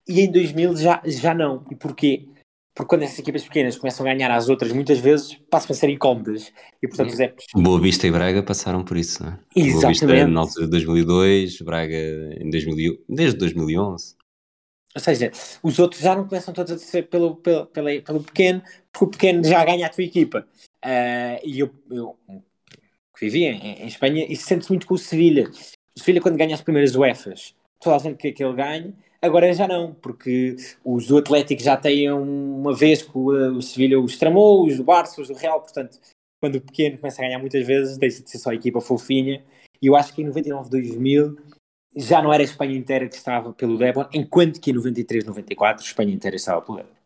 e 0.06 0.20
em 0.20 0.30
2000 0.30 0.76
já, 0.76 1.02
já 1.04 1.34
não. 1.34 1.64
E 1.70 1.74
porquê? 1.74 2.28
Porque 2.74 2.88
quando 2.88 3.02
essas 3.02 3.18
equipas 3.18 3.44
pequenas 3.44 3.76
começam 3.76 4.06
a 4.06 4.14
ganhar 4.14 4.30
às 4.30 4.48
outras, 4.48 4.72
muitas 4.72 4.98
vezes 4.98 5.34
passam 5.50 5.74
a 5.74 5.76
ser 5.76 5.90
incómodas. 5.90 6.50
E 6.82 6.88
portanto 6.88 7.10
os 7.10 7.20
épicos... 7.20 7.46
Boa 7.54 7.80
Vista 7.80 8.06
e 8.06 8.10
Braga 8.10 8.42
passaram 8.42 8.82
por 8.82 8.96
isso, 8.96 9.22
não 9.22 9.32
é? 9.32 9.38
Exatamente. 9.54 10.00
Boa 10.00 10.14
Vista 10.14 10.26
na 10.28 10.40
altura 10.40 10.64
de 10.64 10.70
2002, 10.70 11.60
Braga 11.60 11.96
em 12.40 12.50
2000, 12.50 13.04
desde 13.08 13.38
2011. 13.38 14.14
Ou 14.94 15.00
seja, 15.00 15.30
os 15.62 15.78
outros 15.78 16.02
já 16.02 16.14
não 16.14 16.26
começam 16.26 16.52
todos 16.52 16.72
a 16.72 16.78
ser 16.78 17.08
pelo, 17.08 17.36
pelo, 17.36 17.66
pelo, 17.66 18.02
pelo 18.02 18.22
pequeno, 18.22 18.62
porque 18.92 19.04
o 19.04 19.08
pequeno 19.08 19.44
já 19.44 19.64
ganha 19.64 19.86
a 19.86 19.90
tua 19.90 20.04
equipa. 20.04 20.46
Uh, 20.84 21.40
e 21.44 21.60
eu, 21.60 21.70
eu 21.90 22.16
vivi 23.18 23.44
em, 23.44 23.82
em 23.82 23.86
Espanha, 23.86 24.26
e 24.28 24.36
sente-se 24.36 24.70
muito 24.70 24.86
com 24.86 24.94
o 24.94 24.98
Sevilha. 24.98 25.48
O 25.96 25.98
Sevilha, 25.98 26.20
quando 26.20 26.36
ganha 26.36 26.54
as 26.54 26.60
primeiras 26.60 26.94
UEFAs, 26.94 27.54
toda 27.80 27.96
a 27.96 27.98
gente 27.98 28.16
quer 28.16 28.32
que 28.32 28.44
ele 28.44 28.54
ganhe, 28.54 28.94
agora 29.22 29.52
já 29.54 29.66
não, 29.66 29.94
porque 29.94 30.56
os 30.84 31.06
do 31.06 31.18
Atlético 31.18 31.62
já 31.62 31.76
têm 31.76 32.10
uma 32.12 32.74
vez 32.74 33.02
que 33.02 33.16
o, 33.16 33.56
o 33.56 33.62
Sevilha 33.62 33.98
os 33.98 34.18
tramou, 34.18 34.66
os 34.66 34.76
do 34.76 34.84
Barça, 34.84 35.22
os 35.22 35.28
do 35.28 35.34
Real, 35.34 35.60
portanto, 35.60 35.98
quando 36.40 36.56
o 36.56 36.60
pequeno 36.60 36.98
começa 36.98 37.22
a 37.22 37.24
ganhar 37.24 37.38
muitas 37.38 37.66
vezes, 37.66 37.96
deixa 37.96 38.22
de 38.22 38.28
ser 38.28 38.38
só 38.38 38.50
a 38.50 38.54
equipa 38.54 38.80
fofinha. 38.80 39.42
E 39.80 39.86
eu 39.86 39.96
acho 39.96 40.12
que 40.12 40.22
em 40.22 40.26
99, 40.26 40.68
2000 40.68 41.36
já 41.96 42.22
não 42.22 42.32
era 42.32 42.42
a 42.42 42.44
Espanha 42.44 42.76
inteira 42.76 43.08
que 43.08 43.14
estava 43.14 43.52
pelo 43.52 43.78
Débora, 43.78 44.08
enquanto 44.12 44.60
que 44.60 44.70
em 44.70 44.74
93, 44.74 45.24
94 45.24 45.84
a 45.84 45.86
Espanha 45.86 46.12
inteira 46.12 46.36
estava 46.36 46.62
pelo 46.62 46.78
Débora. 46.78 46.96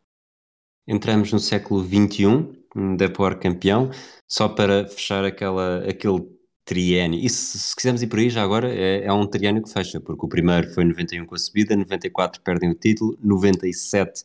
Entramos 0.86 1.32
no 1.32 1.38
século 1.38 1.84
XXI, 1.84 2.96
Depor 2.96 3.38
campeão, 3.38 3.90
só 4.28 4.48
para 4.48 4.86
fechar 4.86 5.24
aquela, 5.24 5.78
aquele 5.88 6.28
triênio. 6.64 7.18
E 7.18 7.28
se, 7.28 7.58
se, 7.58 7.74
quisermos 7.74 8.02
ir 8.02 8.06
por 8.08 8.18
aí, 8.18 8.28
já 8.28 8.42
agora, 8.42 8.72
é, 8.72 9.04
é, 9.04 9.12
um 9.12 9.26
triênio 9.26 9.62
que 9.62 9.72
fecha, 9.72 10.00
porque 10.00 10.26
o 10.26 10.28
primeiro 10.28 10.72
foi 10.74 10.84
91 10.84 11.26
com 11.26 11.34
a 11.34 11.38
subida, 11.38 11.76
94 11.76 12.40
perdem 12.42 12.70
o 12.70 12.74
título, 12.74 13.16
97 13.22 14.24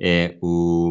é 0.00 0.36
o, 0.42 0.90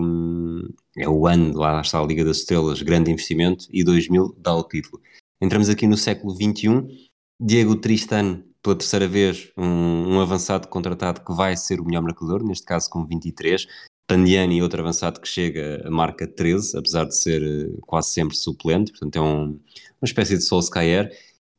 é 0.97 1.09
o 1.09 1.27
ano, 1.27 1.57
lá 1.57 1.81
está 1.81 1.99
a 1.99 2.05
Liga 2.05 2.23
das 2.23 2.37
Estrelas, 2.37 2.81
grande 2.81 3.11
investimento, 3.11 3.67
e 3.71 3.83
2000 3.83 4.35
dá 4.37 4.55
o 4.55 4.63
título. 4.63 5.01
Entramos 5.41 5.69
aqui 5.69 5.87
no 5.87 5.97
século 5.97 6.33
XXI, 6.33 7.09
Diego 7.39 7.75
Tristan, 7.75 8.43
pela 8.61 8.75
terceira 8.75 9.07
vez, 9.07 9.51
um, 9.57 10.15
um 10.15 10.21
avançado 10.21 10.67
contratado 10.67 11.21
que 11.21 11.33
vai 11.33 11.55
ser 11.57 11.79
o 11.79 11.85
melhor 11.85 12.01
marcador, 12.03 12.43
neste 12.43 12.65
caso 12.65 12.89
com 12.89 13.05
23, 13.05 13.65
Tandiani, 14.07 14.61
outro 14.61 14.81
avançado 14.81 15.21
que 15.21 15.27
chega 15.27 15.89
marca 15.89 16.27
13, 16.27 16.77
apesar 16.77 17.05
de 17.05 17.17
ser 17.17 17.41
eh, 17.41 17.77
quase 17.87 18.09
sempre 18.11 18.35
suplente, 18.35 18.91
portanto 18.91 19.15
é 19.15 19.21
um, 19.21 19.45
uma 19.45 19.59
espécie 20.03 20.37
de 20.37 20.43
Solskjaer. 20.43 21.09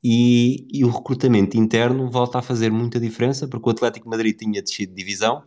E, 0.05 0.67
e, 0.71 0.85
o 0.85 0.91
recrutamento 0.91 1.57
interno 1.57 2.11
volta 2.11 2.39
a 2.39 2.43
fazer 2.43 2.71
muita 2.73 2.99
diferença, 2.99 3.47
porque 3.49 3.69
o 3.69 3.73
Atlético 3.73 4.09
Madrid 4.09 4.37
tinha 4.37 4.61
descido 4.61 4.93
de 4.93 4.99
divisão 4.99 5.45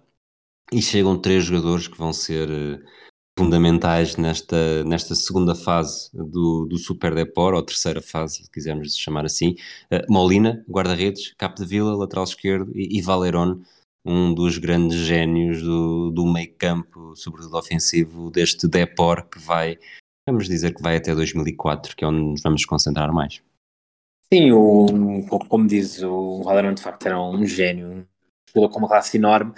e 0.72 0.82
chegam 0.82 1.19
três 1.19 1.44
jogadores 1.44 1.88
que 1.88 1.98
vão 1.98 2.14
ser 2.14 2.49
uh, 2.49 2.80
fundamentais 3.37 4.15
nesta, 4.15 4.83
nesta 4.85 5.13
segunda 5.13 5.53
fase 5.53 6.09
do, 6.13 6.65
do 6.65 6.77
Super 6.77 7.13
Depor, 7.13 7.53
ou 7.53 7.61
terceira 7.61 8.01
fase, 8.01 8.43
se 8.43 8.51
quisermos 8.51 8.95
chamar 8.95 9.25
assim. 9.25 9.55
Uh, 9.91 10.11
Molina, 10.11 10.63
guarda-redes, 10.69 11.33
Capo 11.37 11.61
de 11.61 11.67
Vila, 11.67 11.95
lateral 11.95 12.23
esquerdo, 12.23 12.71
e, 12.73 12.97
e 12.97 13.01
Valerón, 13.01 13.59
um 14.05 14.33
dos 14.33 14.57
grandes 14.57 14.99
génios 14.99 15.61
do, 15.61 16.11
do 16.11 16.25
meio 16.25 16.53
campo, 16.55 17.15
sobretudo 17.15 17.57
ofensivo, 17.57 18.31
deste 18.31 18.67
Depor 18.67 19.27
que 19.27 19.39
vai, 19.39 19.77
vamos 20.27 20.47
dizer 20.47 20.73
que 20.73 20.81
vai 20.81 20.95
até 20.95 21.13
2004, 21.13 21.95
que 21.95 22.05
é 22.05 22.07
onde 22.07 22.21
nos 22.21 22.41
vamos 22.41 22.65
concentrar 22.65 23.11
mais. 23.11 23.41
Sim, 24.33 24.51
o, 24.51 25.25
como 25.49 25.67
diz 25.67 26.01
o 26.01 26.41
Valorant, 26.43 26.75
de 26.75 26.81
facto 26.81 27.05
era 27.05 27.21
um 27.21 27.45
gênio, 27.45 28.07
jogador 28.49 28.73
com 28.73 28.79
uma 28.79 28.87
classe 28.87 29.17
enorme. 29.17 29.53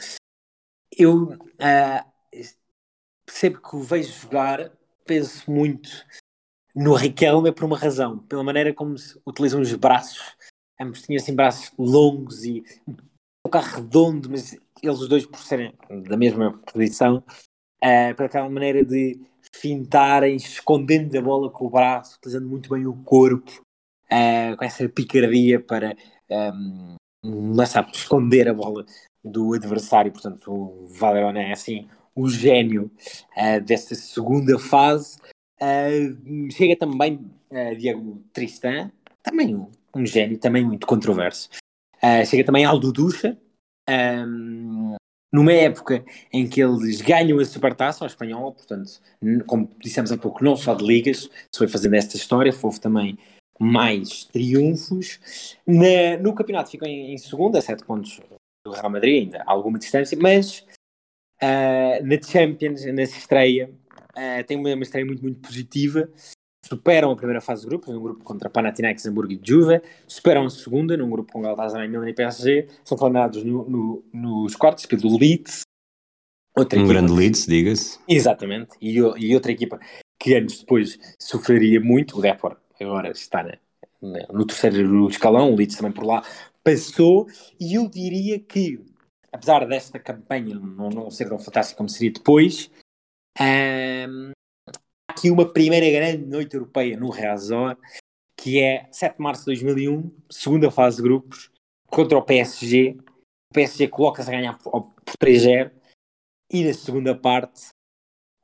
Eu 0.98 1.34
uh, 1.34 2.08
sempre 3.30 3.62
que 3.62 3.76
o 3.76 3.82
vejo 3.82 4.12
jogar, 4.22 4.72
penso 5.06 5.50
muito 5.50 5.90
no 6.76 6.94
Riquelme 6.94 7.52
por 7.52 7.66
uma 7.66 7.78
razão, 7.78 8.20
pela 8.20 8.44
maneira 8.44 8.74
como 8.74 8.96
utilizam 9.26 9.62
os 9.62 9.74
braços. 9.74 10.36
Ambos 10.80 11.02
tinham 11.02 11.22
assim 11.22 11.36
braços 11.36 11.72
longos 11.78 12.46
e 12.46 12.64
um 12.88 13.50
carro 13.50 13.78
redondo, 13.78 14.30
mas 14.30 14.56
eles 14.82 15.00
os 15.00 15.08
dois 15.08 15.26
por 15.26 15.40
serem 15.40 15.74
da 16.08 16.16
mesma 16.16 16.58
posição, 16.72 17.24
uh, 17.84 18.16
para 18.16 18.26
aquela 18.26 18.50
maneira 18.50 18.86
de 18.86 19.20
fintarem, 19.56 20.36
escondendo 20.36 21.18
a 21.18 21.22
bola 21.22 21.50
com 21.50 21.66
o 21.66 21.70
braço, 21.70 22.18
utilizando 22.18 22.48
muito 22.48 22.70
bem 22.70 22.86
o 22.86 22.94
corpo, 23.04 23.64
uh, 24.12 24.56
com 24.56 24.64
essa 24.64 24.88
picardia 24.88 25.60
para 25.60 25.96
um, 26.30 26.96
não 27.24 27.66
sabe, 27.66 27.92
esconder 27.94 28.48
a 28.48 28.54
bola 28.54 28.86
do 29.24 29.54
adversário. 29.54 30.12
Portanto, 30.12 30.52
o 30.52 30.88
Valerone 30.88 31.40
é 31.40 31.52
assim 31.54 31.90
o 32.18 32.28
gênio 32.28 32.92
uh, 33.38 33.62
desta 33.62 33.94
segunda 33.94 34.58
fase. 34.58 35.18
Uh, 35.62 36.52
chega 36.52 36.76
também 36.76 37.30
uh, 37.52 37.76
Diego 37.78 38.24
Tristan, 38.34 38.92
também 39.22 39.56
um, 39.56 39.70
um 39.96 40.06
gênio, 40.06 40.38
também 40.40 40.66
muito 40.66 40.88
controverso. 40.88 41.50
Chega 42.28 42.44
também 42.44 42.64
Aldo 42.64 42.94
Ducha, 42.94 43.36
um, 43.90 44.96
numa 45.34 45.52
época 45.52 46.06
em 46.32 46.48
que 46.48 46.62
eles 46.62 47.02
ganham 47.02 47.40
a 47.40 47.46
supertaça 47.46 48.04
ao 48.04 48.08
espanhol, 48.08 48.54
portanto, 48.54 49.02
como 49.48 49.70
dissemos 49.80 50.12
há 50.12 50.18
pouco, 50.18 50.44
não 50.44 50.56
só 50.56 50.76
de 50.76 50.86
ligas, 50.86 51.22
se 51.52 51.58
foi 51.58 51.68
fazendo 51.68 51.96
esta 51.96 52.16
história, 52.16 52.54
houve 52.62 52.80
também 52.80 53.18
mais 53.60 54.26
triunfos. 54.26 55.58
Na, 55.66 56.18
no 56.22 56.36
campeonato 56.36 56.70
ficam 56.70 56.88
em, 56.88 57.14
em 57.14 57.16
a 57.16 57.62
sete 57.62 57.84
pontos 57.84 58.22
do 58.64 58.72
Real 58.74 58.92
Madrid, 58.92 59.24
ainda 59.24 59.44
há 59.44 59.52
alguma 59.52 59.80
distância, 59.80 60.18
mas 60.22 60.67
uh, 61.42 62.06
na 62.06 62.22
Champions, 62.22 62.86
na 62.86 63.04
estreia, 63.04 63.72
uh, 64.16 64.44
tem 64.46 64.58
uma, 64.58 64.74
uma 64.74 64.84
estreia 64.84 65.06
muito, 65.06 65.22
muito 65.22 65.40
positiva. 65.40 66.10
Superam 66.66 67.12
a 67.12 67.16
primeira 67.16 67.40
fase 67.40 67.64
do 67.64 67.70
grupo, 67.70 67.92
num 67.92 68.02
grupo 68.02 68.24
contra 68.24 68.50
Panathinaikos, 68.50 69.06
Hamburgo 69.06 69.32
e 69.32 69.40
Juve, 69.42 69.82
superam 70.06 70.46
a 70.46 70.50
segunda, 70.50 70.98
num 70.98 71.10
grupo 71.10 71.32
com 71.32 71.42
Galatasaray, 71.42 71.88
Milan 71.88 72.10
e 72.10 72.14
PSG, 72.14 72.68
são 72.84 72.98
eliminados 72.98 73.44
no, 73.44 73.70
no, 73.70 74.04
nos 74.12 74.56
quartos 74.56 74.86
pelo 74.86 75.18
Leeds. 75.18 75.62
Outra 76.58 76.78
um 76.78 76.84
equipa, 76.84 77.00
grande 77.00 77.14
Leeds, 77.14 77.46
diga-se. 77.46 78.00
Exatamente, 78.08 78.72
e, 78.82 78.98
e, 78.98 79.36
outra 79.36 79.52
equipa 79.52 79.80
que 80.20 80.36
anos 80.36 80.60
depois 80.60 81.00
sofreria 81.18 81.80
muito, 81.80 82.18
o 82.18 82.22
Depor 82.22 82.58
agora 82.82 83.12
está 83.12 83.44
na, 83.44 83.58
na, 84.02 84.28
no 84.34 84.46
terceiro 84.46 85.08
escalão, 85.08 85.54
o 85.54 85.56
Leeds 85.56 85.78
também 85.78 85.92
por 85.94 86.04
lá 86.04 86.22
passou, 86.64 87.28
e 87.58 87.76
eu 87.76 87.88
diria 87.88 88.40
que, 88.40 88.82
apesar 89.38 89.68
desta 89.68 90.00
campanha 90.00 90.56
não, 90.56 90.90
não 90.90 91.12
ser 91.12 91.30
tão 91.30 91.38
fantástica 91.38 91.78
como 91.78 91.90
seria 91.90 92.12
depois, 92.12 92.72
um, 93.40 94.32
aqui 95.08 95.30
uma 95.30 95.52
primeira 95.52 95.90
grande 95.90 96.26
noite 96.26 96.56
europeia 96.56 96.98
no 96.98 97.10
Razor, 97.10 97.78
que 98.36 98.60
é 98.60 98.88
7 98.92 99.18
de 99.18 99.24
março 99.24 99.42
de 99.42 99.64
2001, 99.64 100.12
segunda 100.30 100.72
fase 100.72 100.98
de 100.98 101.04
grupos, 101.04 101.52
contra 101.88 102.18
o 102.18 102.24
PSG. 102.24 102.98
O 103.52 103.54
PSG 103.54 103.88
coloca-se 103.88 104.30
a 104.30 104.34
ganhar 104.34 104.58
por, 104.58 104.94
3-0 105.20 105.72
e 106.52 106.64
na 106.64 106.74
segunda 106.74 107.16
parte 107.16 107.70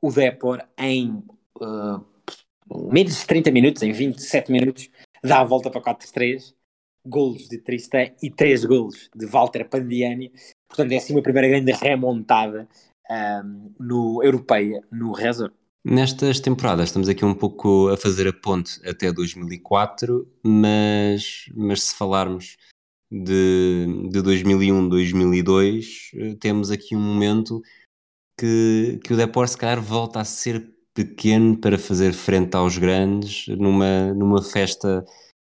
o 0.00 0.10
Depor 0.10 0.66
em 0.78 1.22
uh, 1.60 2.92
menos 2.92 3.18
de 3.18 3.26
30 3.26 3.50
minutos, 3.50 3.82
em 3.82 3.92
27 3.92 4.52
minutos, 4.52 4.90
dá 5.22 5.40
a 5.40 5.44
volta 5.44 5.70
para 5.70 5.80
4-3 5.80 6.54
golos 7.06 7.48
de 7.48 7.58
Tristan 7.58 8.10
e 8.22 8.30
3 8.30 8.64
golos 8.64 9.10
de 9.14 9.26
Walter 9.26 9.68
Pandiani. 9.68 10.32
Portanto, 10.68 10.92
é 10.92 10.96
assim 10.96 11.12
uma 11.12 11.22
primeira 11.22 11.48
grande 11.48 11.72
remontada 11.72 12.68
um, 13.10 13.72
no 13.78 14.22
Europeia, 14.22 14.82
no 14.90 15.12
Resor. 15.12 15.52
Nestas 15.86 16.40
temporadas 16.40 16.88
estamos 16.88 17.08
aqui 17.10 17.24
um 17.24 17.34
pouco 17.34 17.88
a 17.88 17.96
fazer 17.96 18.26
a 18.26 18.32
ponte 18.32 18.80
até 18.88 19.12
2004, 19.12 20.26
mas, 20.42 21.44
mas 21.54 21.82
se 21.82 21.94
falarmos 21.94 22.56
de, 23.12 24.08
de 24.10 24.22
2001, 24.22 24.88
2002, 24.88 26.10
eh, 26.14 26.36
temos 26.40 26.70
aqui 26.70 26.96
um 26.96 27.00
momento 27.00 27.60
que, 28.40 28.98
que 29.04 29.12
o 29.12 29.16
Depor 29.16 29.46
se 29.46 29.58
calhar 29.58 29.80
volta 29.80 30.20
a 30.20 30.24
ser 30.24 30.72
pequeno 30.94 31.60
para 31.60 31.78
fazer 31.78 32.12
frente 32.14 32.56
aos 32.56 32.78
grandes 32.78 33.46
numa, 33.48 34.14
numa 34.14 34.42
festa, 34.42 35.04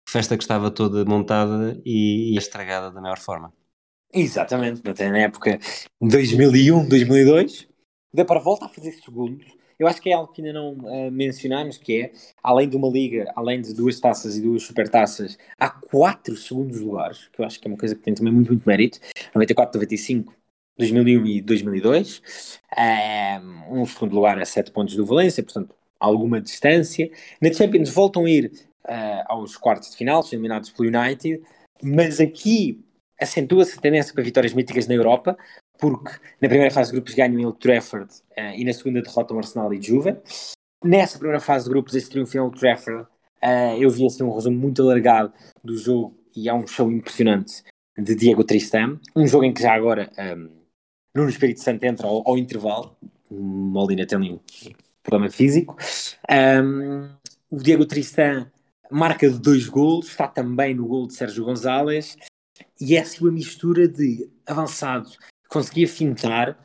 festa 0.08 0.36
que 0.38 0.44
estava 0.44 0.70
toda 0.70 1.04
montada 1.04 1.78
e, 1.84 2.34
e 2.34 2.38
estragada 2.38 2.90
da 2.90 3.00
maior 3.00 3.18
forma. 3.18 3.52
Exatamente, 4.14 4.82
na 4.84 5.18
época 5.18 5.58
2001, 6.00 6.88
2002, 6.88 7.62
o 7.62 8.16
Depor 8.16 8.40
volta 8.40 8.66
a 8.66 8.68
fazer 8.68 8.92
segundos 8.92 9.44
eu 9.78 9.86
acho 9.88 10.00
que 10.00 10.10
é 10.10 10.12
algo 10.12 10.32
que 10.32 10.40
ainda 10.40 10.52
não 10.52 10.72
uh, 10.72 11.10
mencionámos, 11.10 11.76
que 11.76 12.02
é, 12.02 12.12
além 12.42 12.68
de 12.68 12.76
uma 12.76 12.88
liga, 12.88 13.32
além 13.34 13.60
de 13.60 13.74
duas 13.74 13.98
taças 13.98 14.36
e 14.36 14.40
duas 14.40 14.62
supertaças, 14.62 15.36
há 15.58 15.68
quatro 15.68 16.36
segundos 16.36 16.80
lugares, 16.80 17.28
que 17.32 17.40
eu 17.40 17.44
acho 17.44 17.60
que 17.60 17.66
é 17.66 17.70
uma 17.70 17.76
coisa 17.76 17.94
que 17.94 18.02
tem 18.02 18.14
também 18.14 18.32
muito, 18.32 18.48
muito 18.48 18.68
mérito. 18.68 19.00
94, 19.34 19.76
95, 19.78 20.34
2001 20.78 21.26
e 21.26 21.40
2002. 21.40 22.22
Um, 22.78 23.80
um 23.80 23.86
segundo 23.86 24.14
lugar 24.14 24.38
a 24.40 24.44
sete 24.44 24.70
pontos 24.70 24.94
do 24.96 25.04
Valência, 25.04 25.42
portanto, 25.42 25.74
alguma 25.98 26.40
distância. 26.40 27.10
Na 27.40 27.52
Champions 27.52 27.90
voltam 27.90 28.24
a 28.26 28.30
ir 28.30 28.52
uh, 28.86 29.24
aos 29.26 29.56
quartos 29.56 29.90
de 29.90 29.96
final, 29.96 30.24
eliminados 30.30 30.70
pelo 30.70 30.88
United, 30.88 31.42
mas 31.82 32.20
aqui 32.20 32.80
acentua-se 33.20 33.78
a 33.78 33.80
tendência 33.80 34.12
para 34.12 34.22
vitórias 34.22 34.52
míticas 34.52 34.86
na 34.86 34.94
Europa, 34.94 35.36
porque 35.78 36.10
na 36.40 36.48
primeira 36.48 36.70
fase 36.70 36.90
de 36.90 36.96
grupos 36.96 37.14
ganham 37.14 37.48
o 37.48 37.52
Trafford 37.52 38.12
uh, 38.32 38.54
e 38.56 38.64
na 38.64 38.72
segunda 38.72 39.02
derrotam 39.02 39.36
o 39.36 39.40
Arsenal 39.40 39.72
e 39.72 39.80
Juve. 39.80 40.16
Nessa 40.84 41.18
primeira 41.18 41.40
fase 41.40 41.64
de 41.64 41.70
grupos, 41.70 41.94
esse 41.94 42.10
triunfo 42.10 42.36
em 42.36 42.40
Old 42.40 42.58
Trafford, 42.58 43.02
uh, 43.42 43.76
eu 43.78 43.90
vi 43.90 44.06
assim 44.06 44.22
um 44.22 44.34
resumo 44.34 44.58
muito 44.58 44.82
alargado 44.82 45.32
do 45.62 45.76
jogo 45.76 46.16
e 46.36 46.48
há 46.48 46.54
um 46.54 46.66
show 46.66 46.90
impressionante 46.90 47.62
de 47.96 48.14
Diego 48.14 48.44
Tristan. 48.44 48.98
Um 49.14 49.26
jogo 49.26 49.44
em 49.44 49.52
que 49.52 49.62
já 49.62 49.72
agora 49.72 50.10
um, 50.18 50.22
ehm, 50.22 50.50
Nuno 51.14 51.28
Espírito 51.28 51.60
Santo 51.60 51.84
entra 51.84 52.06
ao, 52.08 52.28
ao 52.28 52.36
intervalo, 52.36 52.96
Molina 53.30 54.04
tem 54.04 54.18
um 54.18 54.40
problema 55.02 55.30
físico. 55.30 55.76
Um, 56.28 56.34
ehm, 56.34 57.10
o 57.50 57.56
Diego 57.56 57.86
Tristan 57.86 58.50
marca 58.90 59.28
de 59.28 59.38
dois 59.38 59.68
gols, 59.68 60.08
está 60.08 60.28
também 60.28 60.74
no 60.74 60.86
gol 60.86 61.06
de 61.06 61.14
Sérgio 61.14 61.44
Gonzalez, 61.44 62.16
e 62.80 62.96
é 62.96 63.00
assim 63.00 63.22
uma 63.22 63.32
mistura 63.32 63.88
de 63.88 64.28
avançado 64.46 65.10
conseguia 65.48 65.86
fintar, 65.86 66.58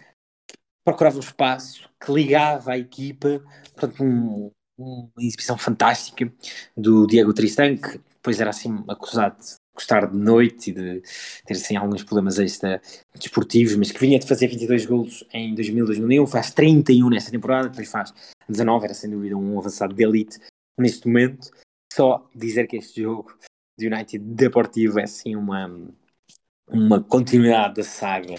procurava 0.83 1.17
um 1.17 1.21
espaço 1.21 1.87
que 2.03 2.11
ligava 2.11 2.71
a 2.71 2.77
equipa, 2.77 3.43
portanto, 3.75 4.03
um, 4.03 4.51
uma 4.77 5.11
exibição 5.19 5.57
fantástica 5.57 6.31
do 6.75 7.05
Diego 7.05 7.33
Tristan, 7.33 7.77
que 7.77 7.99
depois 7.99 8.39
era 8.39 8.49
assim 8.49 8.83
acusado 8.87 9.37
de 9.39 9.55
gostar 9.75 10.07
de 10.07 10.17
noite 10.17 10.71
e 10.71 10.73
de 10.73 11.01
ter 11.45 11.53
assim 11.53 11.75
alguns 11.75 12.03
problemas 12.03 12.39
extra 12.39 12.81
desportivos, 13.15 13.75
mas 13.75 13.91
que 13.91 13.99
vinha 13.99 14.19
de 14.19 14.27
fazer 14.27 14.47
22 14.47 14.85
golos 14.85 15.23
em 15.31 15.53
2000, 15.53 15.85
2001, 15.85 16.27
faz 16.27 16.51
31 16.51 17.09
nessa 17.09 17.31
temporada, 17.31 17.69
depois 17.69 17.89
faz 17.89 18.13
19, 18.47 18.85
era 18.85 18.93
sem 18.93 19.09
dúvida 19.09 19.37
um 19.37 19.59
avançado 19.59 19.93
de 19.93 20.03
elite 20.03 20.39
neste 20.79 21.07
momento. 21.07 21.51
Só 21.93 22.27
dizer 22.35 22.67
que 22.67 22.77
este 22.77 23.01
jogo 23.01 23.37
de 23.79 23.87
United 23.87 24.23
Deportivo 24.23 24.99
é 24.99 25.03
assim 25.03 25.35
uma, 25.35 25.71
uma 26.67 27.01
continuidade 27.01 27.75
da 27.75 27.83
saga 27.83 28.35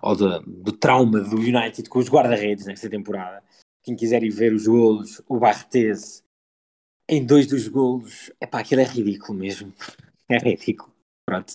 ou 0.00 0.16
do, 0.16 0.40
do 0.40 0.72
trauma 0.72 1.20
do 1.20 1.36
United 1.36 1.88
com 1.88 1.98
os 1.98 2.08
guarda-redes 2.08 2.66
nesta 2.66 2.88
temporada. 2.88 3.42
Quem 3.82 3.96
quiser 3.96 4.22
ir 4.22 4.30
ver 4.30 4.52
os 4.52 4.66
golos, 4.66 5.22
o 5.28 5.38
Barthez 5.38 6.22
em 7.08 7.24
dois 7.24 7.46
dos 7.46 7.66
golos, 7.68 8.30
epá, 8.40 8.60
aquilo 8.60 8.82
é 8.82 8.84
ridículo 8.84 9.38
mesmo. 9.38 9.72
É 10.30 10.36
ridículo. 10.36 10.92
Pronto. 11.24 11.54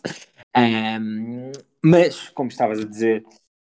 Um, 0.58 1.52
mas, 1.80 2.30
como 2.30 2.50
estavas 2.50 2.80
a 2.80 2.84
dizer, 2.84 3.24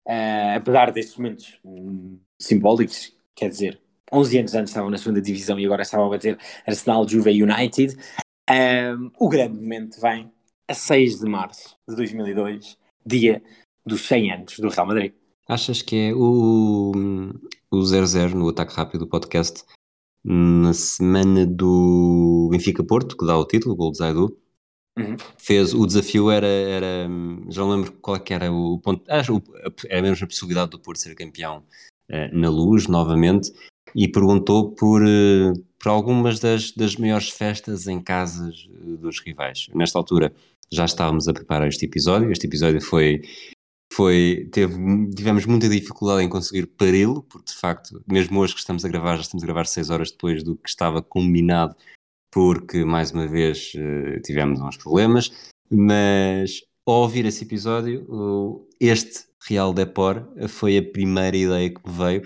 uh, 0.06 0.56
apesar 0.56 0.92
destes 0.92 1.16
momentos 1.16 1.58
um, 1.64 2.18
simbólicos, 2.38 3.16
quer 3.34 3.48
dizer, 3.48 3.80
11 4.12 4.38
anos 4.40 4.54
antes 4.54 4.70
estavam 4.72 4.90
na 4.90 4.98
segunda 4.98 5.22
divisão 5.22 5.58
e 5.58 5.64
agora 5.64 5.84
estavam 5.84 6.04
a 6.04 6.10
bater 6.10 6.38
Arsenal, 6.66 7.08
Juve 7.08 7.30
e 7.30 7.42
United, 7.42 7.96
um, 8.50 9.10
o 9.18 9.28
grande 9.28 9.60
momento 9.60 10.00
vem 10.00 10.30
a 10.68 10.74
6 10.74 11.20
de 11.20 11.28
março 11.28 11.76
de 11.88 11.96
2002, 11.96 12.76
dia 13.04 13.42
dos 13.84 14.02
100 14.06 14.32
anos 14.32 14.58
do 14.58 14.68
Real 14.68 14.86
Madrid. 14.86 15.12
Achas 15.48 15.82
que 15.82 15.96
é 15.96 16.14
o, 16.14 16.92
o 17.70 17.76
0-0 17.76 18.34
no 18.34 18.48
ataque 18.48 18.74
rápido 18.74 19.00
do 19.00 19.08
podcast 19.08 19.64
na 20.24 20.72
semana 20.72 21.46
do 21.46 22.48
Benfica 22.50 22.84
Porto, 22.84 23.16
que 23.16 23.26
dá 23.26 23.36
o 23.36 23.44
título, 23.44 23.74
o 23.74 23.76
gol 23.76 23.90
de 23.90 23.98
Zaidu, 23.98 24.38
uhum. 24.98 25.16
fez 25.38 25.72
o 25.72 25.86
desafio 25.86 26.30
era, 26.30 26.46
era 26.46 27.08
já 27.48 27.62
não 27.62 27.70
lembro 27.70 27.92
qual 27.92 28.16
é 28.16 28.20
que 28.20 28.34
era 28.34 28.52
o 28.52 28.78
ponto, 28.78 29.02
acho 29.10 29.42
era 29.88 30.02
mesmo 30.02 30.24
a 30.24 30.28
possibilidade 30.28 30.70
do 30.70 30.78
Porto 30.78 30.98
ser 30.98 31.14
campeão 31.14 31.64
uh, 32.10 32.36
na 32.36 32.50
luz 32.50 32.86
novamente 32.86 33.50
e 33.94 34.08
perguntou 34.08 34.72
por, 34.72 35.02
uh, 35.02 35.52
por 35.78 35.88
algumas 35.88 36.40
das, 36.40 36.72
das 36.72 36.96
maiores 36.96 37.28
festas 37.28 37.86
em 37.86 38.00
casas 38.00 38.68
uh, 38.70 38.96
dos 38.96 39.20
rivais. 39.20 39.66
Nesta 39.74 39.98
altura 39.98 40.32
já 40.72 40.84
estávamos 40.84 41.28
a 41.28 41.32
preparar 41.32 41.68
este 41.68 41.86
episódio, 41.86 42.30
este 42.30 42.46
episódio 42.46 42.80
foi 42.80 43.22
foi, 43.92 44.48
teve, 44.52 44.76
tivemos 45.16 45.44
muita 45.46 45.68
dificuldade 45.68 46.22
em 46.22 46.28
conseguir 46.28 46.66
parê-lo, 46.66 47.24
porque 47.24 47.50
de 47.52 47.58
facto, 47.58 48.00
mesmo 48.06 48.38
hoje 48.38 48.54
que 48.54 48.60
estamos 48.60 48.84
a 48.84 48.88
gravar, 48.88 49.16
já 49.16 49.22
estamos 49.22 49.42
a 49.42 49.46
gravar 49.46 49.66
6 49.66 49.90
horas 49.90 50.12
depois 50.12 50.44
do 50.44 50.56
que 50.56 50.68
estava 50.68 51.02
combinado, 51.02 51.74
porque 52.30 52.84
mais 52.84 53.10
uma 53.10 53.26
vez 53.26 53.72
uh, 53.74 54.20
tivemos 54.22 54.60
uns 54.60 54.76
problemas, 54.76 55.32
mas 55.68 56.62
ao 56.86 57.02
ouvir 57.02 57.26
esse 57.26 57.44
episódio, 57.44 58.66
este 58.80 59.24
Real 59.46 59.72
Depor 59.72 60.26
foi 60.48 60.78
a 60.78 60.82
primeira 60.82 61.36
ideia 61.36 61.70
que 61.70 61.80
me 61.84 61.92
veio, 61.92 62.22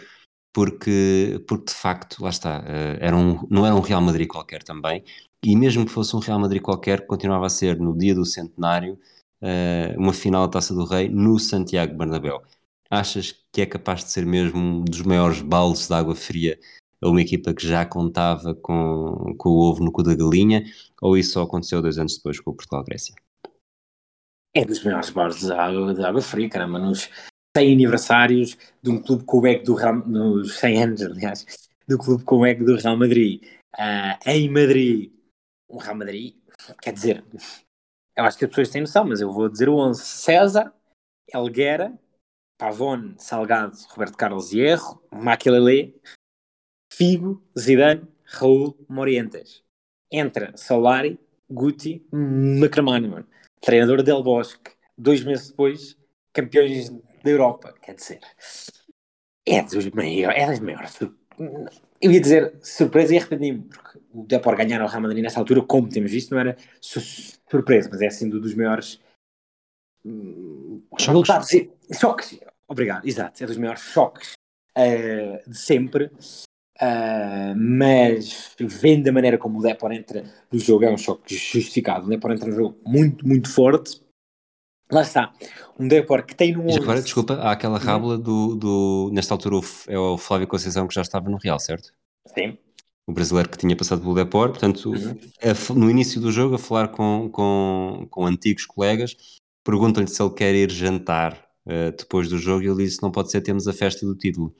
porque, 0.55 1.45
porque 1.49 1.73
de 1.73 1.75
facto, 1.75 2.23
lá 2.23 2.31
está, 2.31 2.61
uh, 2.61 2.97
era 3.01 3.17
um, 3.17 3.45
não 3.51 3.67
era 3.67 3.75
um 3.75 3.81
Real 3.81 4.01
Madrid 4.01 4.29
qualquer 4.29 4.63
também, 4.63 5.05
e 5.45 5.57
mesmo 5.57 5.85
que 5.85 5.91
fosse 5.91 6.15
um 6.15 6.21
Real 6.21 6.39
Madrid 6.39 6.63
qualquer, 6.63 7.07
continuava 7.07 7.47
a 7.47 7.51
ser 7.51 7.79
no 7.79 7.97
dia 7.99 8.15
do 8.15 8.25
centenário 8.25 8.97
uh, 9.43 9.99
uma 9.99 10.15
final 10.15 10.47
da 10.47 10.53
Taça 10.53 10.73
do 10.73 10.85
Rei 10.85 11.09
no 11.09 11.39
Santiago 11.41 11.99
Bernabéu. 11.99 12.41
Achas 12.89 13.35
que 13.53 13.63
é 13.63 13.67
capaz 13.67 14.05
de 14.05 14.13
ser 14.13 14.25
mesmo 14.25 14.59
um 14.59 14.85
dos 14.85 15.03
maiores 15.03 15.43
baldes 15.43 15.89
de 15.89 15.95
água 15.95 16.15
fria 16.15 16.59
a 17.03 17.09
uma 17.09 17.21
equipa 17.21 17.53
que 17.53 17.67
já 17.67 17.85
contava 17.85 18.55
com, 18.55 19.35
com 19.37 19.49
o 19.49 19.59
ovo 19.59 19.83
no 19.85 19.91
cu 19.91 20.05
da 20.05 20.15
galinha, 20.15 20.65
ou 21.03 21.19
isso 21.19 21.33
só 21.33 21.43
aconteceu 21.43 21.83
dois 21.83 21.99
anos 21.99 22.17
depois 22.17 22.39
com 22.39 22.53
o 22.53 22.55
Portugal-Grécia? 22.55 23.15
É 24.55 24.65
dos 24.65 24.85
maiores 24.85 25.11
baldes 25.11 25.41
de 25.41 25.53
água, 25.53 25.93
de 25.93 26.05
água 26.05 26.23
fria, 26.23 26.49
caramba, 26.49 26.79
nos 26.79 27.11
100 27.57 27.73
aniversários 27.73 28.59
de 28.83 28.91
um 28.91 29.01
clube 29.01 29.25
com 29.25 29.41
o 29.41 29.47
ego 29.47 29.65
do 29.65 29.75
Real, 29.75 29.97
nos 30.07 30.59
100 30.59 30.83
anos, 30.83 31.03
aliás, 31.03 31.47
do 31.87 31.99
clube 31.99 32.25
com 32.25 32.39
o 32.39 32.47
ego 32.47 32.65
do 32.65 32.77
Real 32.77 32.97
Madrid. 32.97 33.43
Uh, 33.75 34.19
em 34.27 34.49
Madrid, 34.49 35.13
o 35.69 35.79
Real 35.79 35.95
Madrid, 35.95 36.35
quer 36.83 36.93
dizer, 36.93 37.25
eu 38.17 38.25
acho 38.25 38.39
que 38.39 38.45
as 38.45 38.51
pessoas 38.51 38.71
têm 38.71 38.81
noção, 38.81 39.05
mas 39.05 39.21
eu 39.21 39.33
vou 39.33 39.49
dizer 39.49 39.69
o 39.69 39.77
11. 39.77 40.03
César, 40.03 40.73
Elguera, 41.33 41.99
Pavone, 42.59 43.15
Salgado, 43.19 43.77
Roberto 43.91 44.17
Carlos 44.17 44.53
Hierro, 44.53 45.03
Maquilele, 45.13 46.01
Figo, 46.93 47.43
Zidane, 47.59 48.07
Raul, 48.25 48.77
Morientes. 48.89 49.63
Entra 50.11 50.57
Solari, 50.57 51.19
Guti, 51.51 52.07
McCramanman, 52.13 53.27
treinador 53.61 54.03
Del 54.03 54.23
Bosque. 54.23 54.73
Dois 54.97 55.25
meses 55.25 55.51
depois, 55.51 55.97
campeões 56.33 56.93
da 57.25 57.31
Europa. 57.31 57.75
Quer 57.81 57.95
dizer, 57.95 58.21
é 59.47 59.63
dos 59.63 59.91
maiores, 59.91 60.41
é 60.41 60.47
das 60.47 60.61
maiores. 60.61 60.99
Eu 62.01 62.13
ia 62.13 62.21
dizer 62.21 62.55
surpresa 62.63 63.15
e 63.15 63.19
arrependi-me, 63.19 63.63
porque 63.63 63.99
o 64.13 64.25
Depor 64.25 64.57
ganhar 64.57 64.81
ao 64.81 64.89
Real 64.89 65.03
Madrid 65.03 65.23
nessa 65.23 65.41
altura, 65.41 65.63
como 65.63 65.89
temos 65.89 66.11
visto, 66.11 66.31
não 66.33 66.39
era 66.39 66.57
surpresa, 66.81 67.89
mas 67.91 68.03
é 68.03 68.07
assim 68.07 68.27
um 68.27 68.39
dos 68.39 68.55
maiores 68.55 69.01
hum, 70.05 70.83
resultados. 70.99 71.49
Choques, 71.93 72.39
obrigado, 72.69 73.07
exato, 73.07 73.43
é 73.43 73.47
dos 73.47 73.57
maiores 73.57 73.81
choques 73.81 74.33
uh, 74.77 75.51
de 75.51 75.57
sempre. 75.57 76.11
Uh, 76.83 77.55
mas 77.57 78.53
vendo 78.59 79.07
a 79.07 79.13
maneira 79.13 79.39
como 79.39 79.61
o 79.61 79.63
Depor 79.63 79.93
entra 79.93 80.25
no 80.51 80.59
jogo, 80.59 80.85
é 80.85 80.91
um 80.91 80.99
choque 80.99 81.35
justificado. 81.35 82.07
O 82.07 82.09
Depor 82.09 82.33
entra 82.33 82.49
no 82.49 82.55
jogo 82.55 82.81
muito, 82.85 83.27
muito 83.27 83.49
forte. 83.49 84.04
Lá 84.91 85.03
está, 85.03 85.33
um 85.79 85.89
Depor 85.89 86.25
que 86.25 86.35
tem 86.35 86.53
no 86.53 86.65
11. 86.67 86.79
Agora, 86.79 87.03
desculpa, 87.03 87.35
há 87.35 87.53
aquela 87.53 87.79
rábula 87.79 88.19
do, 88.19 88.55
do. 88.55 89.11
Nesta 89.13 89.33
altura 89.35 89.67
é 89.89 89.99
o 89.99 90.19
Flávio 90.19 90.47
Conceição 90.47 90.87
que 90.87 90.95
já 90.95 91.03
estava 91.03 91.31
no 91.31 91.39
Real, 91.39 91.59
certo? 91.59 91.93
Sim. 92.27 92.59
o 93.07 93.13
brasileiro 93.13 93.49
que 93.49 93.59
tinha 93.59 93.77
passado 93.77 94.01
pelo 94.01 94.15
Depor, 94.15 94.51
portanto, 94.51 94.91
uhum. 94.91 95.19
a, 95.43 95.75
no 95.75 95.91
início 95.91 96.21
do 96.21 96.33
jogo, 96.33 96.55
a 96.55 96.59
falar 96.59 96.89
com, 96.89 97.29
com, 97.31 98.07
com 98.11 98.27
antigos 98.27 98.65
colegas, 98.67 99.17
perguntam-lhe 99.65 100.09
se 100.09 100.23
ele 100.23 100.35
quer 100.35 100.55
ir 100.55 100.71
jantar 100.71 101.35
uh, 101.67 101.97
depois 101.97 102.29
do 102.29 102.39
jogo 102.39 102.63
e 102.63 102.69
ele 102.69 102.85
disse: 102.85 103.03
Não 103.03 103.11
pode 103.11 103.31
ser, 103.31 103.41
temos 103.41 103.67
a 103.67 103.73
festa 103.73 104.05
do 104.05 104.15
título. 104.15 104.55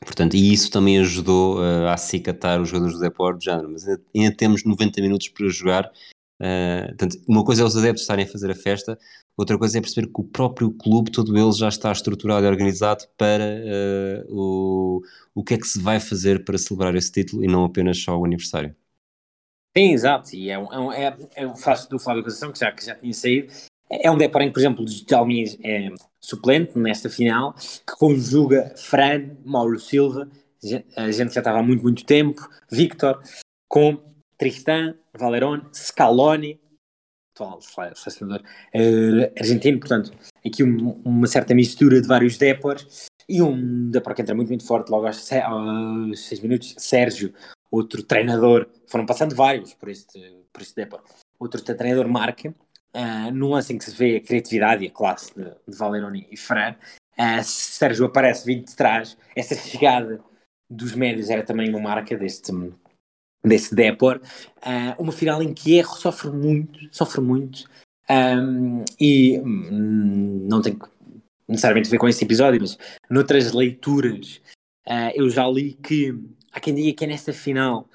Portanto, 0.00 0.34
e 0.34 0.52
isso 0.52 0.70
também 0.70 0.98
ajudou 0.98 1.58
uh, 1.58 1.86
a 1.88 1.94
acicatar 1.94 2.60
os 2.60 2.68
jogadores 2.68 2.94
do 2.94 3.00
Depor 3.00 3.36
de 3.36 3.44
género, 3.44 3.70
mas 3.70 3.86
ainda, 3.86 4.02
ainda, 4.14 4.36
temos 4.36 4.64
90 4.64 5.00
minutos 5.00 5.28
para 5.28 5.48
jogar. 5.48 5.92
Uh, 6.42 6.88
portanto, 6.88 7.22
uma 7.28 7.44
coisa 7.44 7.62
é 7.62 7.64
os 7.64 7.76
adeptos 7.76 8.02
estarem 8.02 8.24
a 8.24 8.28
fazer 8.28 8.50
a 8.50 8.54
festa, 8.54 8.98
outra 9.36 9.56
coisa 9.56 9.78
é 9.78 9.80
perceber 9.80 10.08
que 10.08 10.20
o 10.20 10.24
próprio 10.24 10.72
clube, 10.72 11.12
todo 11.12 11.38
ele 11.38 11.52
já 11.52 11.68
está 11.68 11.92
estruturado 11.92 12.44
e 12.44 12.48
organizado 12.48 13.04
para 13.16 13.44
uh, 13.44 14.26
o, 14.28 15.02
o 15.36 15.44
que 15.44 15.54
é 15.54 15.58
que 15.58 15.68
se 15.68 15.80
vai 15.80 16.00
fazer 16.00 16.44
para 16.44 16.58
celebrar 16.58 16.96
esse 16.96 17.12
título 17.12 17.44
e 17.44 17.46
não 17.46 17.64
apenas 17.64 17.98
só 17.98 18.18
o 18.18 18.24
aniversário. 18.24 18.74
Sim, 19.76 19.92
exato, 19.92 20.34
e 20.34 20.50
é, 20.50 20.58
um, 20.58 20.92
é, 20.92 21.16
é, 21.36 21.46
o 21.46 21.54
fácil 21.54 21.88
do 21.88 21.98
Flávio 21.98 22.24
Conceição, 22.24 22.50
que 22.50 22.58
já, 22.58 22.72
que 22.72 22.84
já 22.84 22.96
tinha 22.96 23.14
saído, 23.14 23.52
é 23.88 24.10
um 24.10 24.18
Depor 24.18 24.42
em 24.42 24.48
que, 24.48 24.54
por 24.54 24.60
exemplo, 24.60 24.84
o 24.84 24.88
Jalmin 25.08 25.44
é 25.62 25.90
suplente 26.20 26.76
nesta 26.76 27.08
final, 27.08 27.54
que 27.54 27.96
conjuga 27.98 28.74
Fran, 28.76 29.30
Mauro 29.44 29.78
Silva, 29.78 30.28
a 30.96 31.10
gente 31.10 31.34
já 31.34 31.40
estava 31.40 31.60
há 31.60 31.62
muito, 31.62 31.82
muito 31.82 32.04
tempo, 32.04 32.48
Victor, 32.70 33.22
com 33.68 34.11
Tristan, 34.42 34.96
Valerón, 35.16 35.70
Scaloni, 35.72 36.60
atual 37.32 37.60
selecionador 37.94 38.42
uh, 38.74 39.32
argentino, 39.38 39.78
portanto, 39.78 40.12
aqui 40.44 40.64
um, 40.64 41.00
uma 41.04 41.28
certa 41.28 41.54
mistura 41.54 42.02
de 42.02 42.08
vários 42.08 42.36
Depors 42.36 43.06
e 43.28 43.40
um 43.40 43.88
Depor 43.88 44.16
que 44.16 44.22
entra 44.22 44.34
muito, 44.34 44.48
muito 44.48 44.66
forte 44.66 44.90
logo 44.90 45.06
aos, 45.06 45.32
aos 45.32 46.26
seis 46.26 46.40
minutos, 46.40 46.74
Sérgio, 46.76 47.32
outro 47.70 48.02
treinador, 48.02 48.68
foram 48.88 49.06
passando 49.06 49.32
vários 49.36 49.74
por 49.74 49.88
este, 49.88 50.18
por 50.52 50.60
este 50.60 50.74
Depor, 50.74 51.04
outro 51.38 51.62
treinador 51.62 52.08
marca, 52.08 52.50
uh, 52.50 53.30
no 53.32 53.50
lance 53.50 53.72
em 53.72 53.78
que 53.78 53.84
se 53.84 53.94
vê 53.94 54.16
a 54.16 54.20
criatividade 54.20 54.84
e 54.84 54.88
a 54.88 54.90
classe 54.90 55.32
de, 55.36 55.44
de 55.44 55.78
Valeroni 55.78 56.26
e 56.32 56.36
Fran, 56.36 56.74
uh, 57.16 57.44
Sérgio 57.44 58.06
aparece 58.06 58.44
vindo 58.44 58.66
de 58.66 58.74
trás, 58.74 59.16
essa 59.36 59.54
chegada 59.54 60.20
dos 60.68 60.96
médios 60.96 61.30
era 61.30 61.44
também 61.44 61.68
uma 61.68 61.78
marca 61.78 62.16
deste, 62.16 62.50
deste 63.44 63.74
Depor, 63.74 64.20
uh, 64.58 65.02
uma 65.02 65.12
final 65.12 65.42
em 65.42 65.52
que 65.52 65.74
erro 65.74 65.96
sofre 65.96 66.30
muito, 66.30 66.78
sofre 66.90 67.20
muito, 67.20 67.64
um, 68.10 68.84
e 69.00 69.38
um, 69.40 70.46
não 70.48 70.60
tem 70.60 70.78
necessariamente 71.48 71.88
a 71.88 71.90
ver 71.90 71.98
com 71.98 72.08
este 72.08 72.24
episódio, 72.24 72.60
mas 72.60 72.78
noutras 73.10 73.52
leituras 73.52 74.40
uh, 74.86 75.12
eu 75.14 75.28
já 75.30 75.46
li 75.48 75.74
que 75.74 76.14
há 76.52 76.60
quem 76.60 76.74
diga 76.74 76.96
que 76.96 77.04
é 77.04 77.08
nesta 77.08 77.32
final 77.32 77.88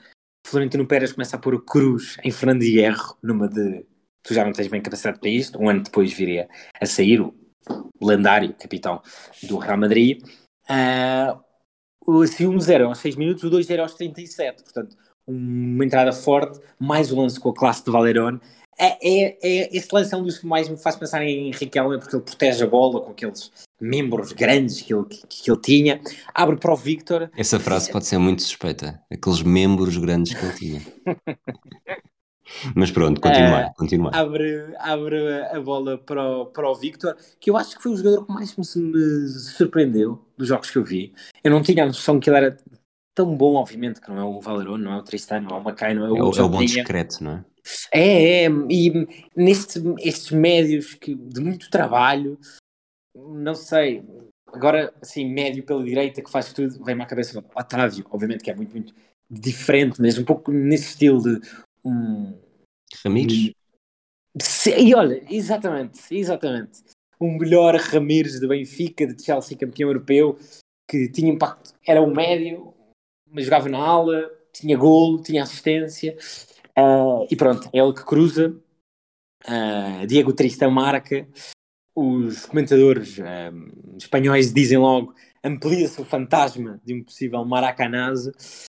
Florentino 0.48 0.88
Pérez 0.88 1.12
começa 1.12 1.36
a 1.36 1.40
pôr 1.40 1.56
o 1.56 1.62
Cruz 1.62 2.18
em 2.24 2.32
Fernando 2.32 2.64
Hierro, 2.64 3.18
numa 3.22 3.50
de 3.50 3.86
tu 4.24 4.34
já 4.34 4.46
não 4.46 4.54
tens 4.54 4.68
bem 4.68 4.82
capacidade 4.82 5.20
para 5.20 5.30
isto. 5.30 5.60
Um 5.62 5.70
ano 5.70 5.84
depois 5.84 6.14
viria 6.14 6.48
a 6.80 6.86
sair 6.86 7.22
o 7.22 7.34
lendário 8.02 8.54
capitão 8.54 9.02
do 9.44 9.58
Real 9.58 9.78
Madrid. 9.78 10.22
Uh, 10.70 12.28
se 12.28 12.48
um 12.48 12.60
0 12.60 12.88
aos 12.88 13.00
6 13.00 13.16
minutos, 13.18 13.44
o 13.44 13.50
2 13.50 13.66
0 13.66 13.82
aos 13.82 13.94
37. 13.96 14.64
Portanto, 14.64 14.96
uma 15.28 15.84
entrada 15.84 16.14
forte, 16.14 16.60
mais 16.80 17.12
um 17.12 17.22
lance 17.22 17.40
com 17.40 17.50
a 17.50 17.54
classe 17.54 17.84
de 17.84 17.92
Valerón. 17.92 18.40
É, 18.80 18.98
é, 19.02 19.38
é, 19.42 19.76
esse 19.76 19.88
lance 19.92 20.14
é 20.14 20.18
um 20.18 20.24
dos 20.24 20.38
que 20.38 20.46
mais 20.46 20.70
me 20.70 20.78
faz 20.78 20.96
pensar 20.96 21.24
em 21.24 21.52
Riquelme, 21.52 21.98
porque 21.98 22.16
ele 22.16 22.24
protege 22.24 22.64
a 22.64 22.68
bola 22.68 23.02
com 23.02 23.12
aqueles 23.12 23.52
membros 23.82 24.32
grandes 24.32 24.82
que 24.82 24.94
ele, 24.94 25.06
que, 25.06 25.50
ele 25.50 25.60
tinha. 25.60 26.02
Abre 26.34 26.58
para 26.58 26.72
o 26.72 26.76
Victor. 26.76 27.30
Essa 27.36 27.60
frase 27.60 27.92
pode 27.92 28.06
ser 28.06 28.20
muito 28.20 28.44
suspeita. 28.44 29.02
Aqueles 29.12 29.42
membros 29.42 29.98
grandes 29.98 30.34
que 30.34 30.46
ele 30.46 30.54
tinha. 30.54 30.82
Mas 32.74 32.92
pronto, 32.92 33.20
continua, 33.20 33.68
uh, 33.68 33.74
continua. 33.76 34.12
Abre, 34.14 34.74
abre 34.80 35.44
a 35.52 35.60
bola 35.60 35.98
para 35.98 36.24
o, 36.24 36.46
para 36.46 36.70
o 36.70 36.76
Victor, 36.76 37.16
que 37.40 37.50
eu 37.50 37.58
acho 37.58 37.76
que 37.76 37.84
foi 37.84 37.92
o 37.92 37.98
jogador 37.98 38.26
que 38.26 38.32
mais 38.32 38.56
me 38.56 38.64
surpreendeu 38.64 40.26
dos 40.38 40.48
jogos 40.48 40.72
que 40.72 40.78
eu 40.78 40.84
vi. 40.84 41.14
Eu 41.44 41.52
não 41.52 41.62
tinha 41.62 41.84
a 41.84 41.88
noção 41.88 42.20
que 42.20 42.30
ele 42.30 42.38
era 42.38 42.58
tão 43.18 43.36
bom, 43.36 43.56
obviamente, 43.56 44.00
que 44.00 44.10
não 44.10 44.20
é 44.20 44.24
o 44.24 44.40
Valerone, 44.40 44.84
não 44.84 44.94
é 44.94 44.98
o 44.98 45.04
Tristan, 45.04 45.42
não 45.42 45.58
é 45.58 45.60
o 45.60 45.64
Macai, 45.64 45.96
não 45.96 46.06
é 46.06 46.12
o 46.12 46.16
É 46.16 46.40
é 46.40 46.44
o 46.44 46.50
bom 46.50 46.64
discreto, 46.64 47.24
não 47.24 47.32
é? 47.32 47.46
É, 47.92 48.44
é, 48.44 48.48
e 48.70 49.08
neste, 49.36 49.82
estes 50.00 50.30
médios 50.30 50.94
que, 50.94 51.16
de 51.16 51.42
muito 51.42 51.68
trabalho, 51.72 52.40
não 53.16 53.56
sei, 53.56 54.04
agora, 54.46 54.94
assim, 55.02 55.28
médio 55.28 55.64
pela 55.64 55.84
direita 55.84 56.22
que 56.22 56.30
faz 56.30 56.54
tudo, 56.54 56.84
vem-me 56.84 57.02
à 57.02 57.08
cabeça 57.08 57.40
o 57.40 57.60
Otávio, 57.60 58.06
obviamente 58.12 58.44
que 58.44 58.52
é 58.52 58.56
muito, 58.56 58.72
muito 58.72 58.94
diferente, 59.28 60.00
mas 60.00 60.20
um 60.20 60.24
pouco 60.24 60.52
nesse 60.52 60.90
estilo 60.90 61.24
de 61.24 61.42
um. 61.84 62.38
Ramires? 63.04 63.52
E 64.78 64.94
olha, 64.94 65.24
exatamente, 65.28 66.00
exatamente. 66.12 66.84
Um 67.20 67.36
melhor 67.40 67.76
Ramires 67.78 68.40
de 68.40 68.48
Benfica, 68.48 69.08
de 69.08 69.24
Chelsea 69.24 69.58
campeão 69.58 69.90
europeu, 69.90 70.38
que 70.88 71.10
tinha 71.10 71.32
impacto, 71.32 71.74
era 71.86 72.00
um 72.00 72.14
médio, 72.14 72.77
jogava 73.36 73.70
na 73.70 73.78
ala, 73.78 74.30
tinha 74.52 74.78
golo, 74.78 75.22
tinha 75.22 75.44
assistência, 75.44 76.18
uh, 76.78 77.28
e 77.30 77.36
pronto, 77.36 77.70
é 77.74 77.80
ele 77.80 77.94
que 77.94 78.06
cruza. 78.06 78.56
Uh, 79.46 80.06
Diego 80.08 80.34
Tristão 80.34 80.72
marca. 80.72 81.28
Os 81.96 82.46
comentadores 82.46 83.18
uh, 83.18 83.98
espanhóis 83.98 84.54
dizem 84.54 84.78
logo 84.78 85.14
amplia-se 85.44 86.00
o 86.02 86.06
fantasma 86.06 86.80
de 86.84 86.94
um 86.94 87.04
possível 87.04 87.44
Maracanazo. 87.46 88.32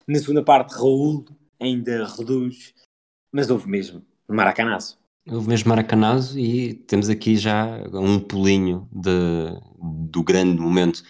Na 0.08 0.20
segunda 0.20 0.44
parte, 0.44 0.74
Raul 0.74 1.26
ainda 1.60 2.06
reduz 2.06 2.74
mas 3.32 3.50
houve 3.50 3.68
mesmo 3.68 4.04
Maracanazo. 4.28 4.98
Houve 5.28 5.48
mesmo 5.48 5.70
Maracanazo 5.70 6.40
e 6.40 6.74
temos 6.74 7.10
aqui 7.10 7.38
já 7.38 7.84
um 7.94 8.20
pulinho 8.20 8.88
de, 8.92 9.54
do 10.10 10.24
grande 10.24 10.60
momento 10.60 11.04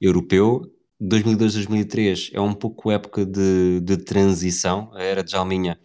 europeu. 0.00 0.62
2002-2003 1.02 2.30
é 2.32 2.40
um 2.40 2.54
pouco 2.54 2.90
época 2.90 3.26
de, 3.26 3.80
de 3.80 3.96
transição. 3.96 4.90
A 4.94 5.02
era 5.02 5.24
de 5.24 5.32
Jalminha, 5.32 5.78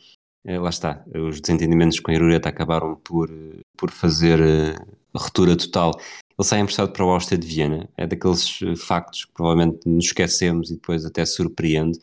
eh, 0.45 0.59
lá 0.59 0.69
está, 0.69 1.03
os 1.13 1.41
desentendimentos 1.41 1.99
com 1.99 2.11
a 2.11 2.13
Irureta 2.13 2.49
acabaram 2.49 2.95
por, 2.97 3.29
por 3.75 3.89
fazer 3.89 4.41
a 4.41 4.45
eh, 4.45 4.75
ruptura 5.15 5.57
total. 5.57 5.91
Ele 6.39 6.47
sai 6.47 6.59
emprestado 6.59 6.91
para 6.91 7.03
o 7.03 7.09
Áustria 7.09 7.37
de 7.37 7.47
Viena. 7.47 7.89
É 7.97 8.05
daqueles 8.05 8.59
eh, 8.61 8.75
factos 8.75 9.25
que 9.25 9.33
provavelmente 9.33 9.79
nos 9.87 10.05
esquecemos 10.05 10.69
e 10.69 10.75
depois 10.75 11.03
até 11.03 11.25
surpreende. 11.25 11.99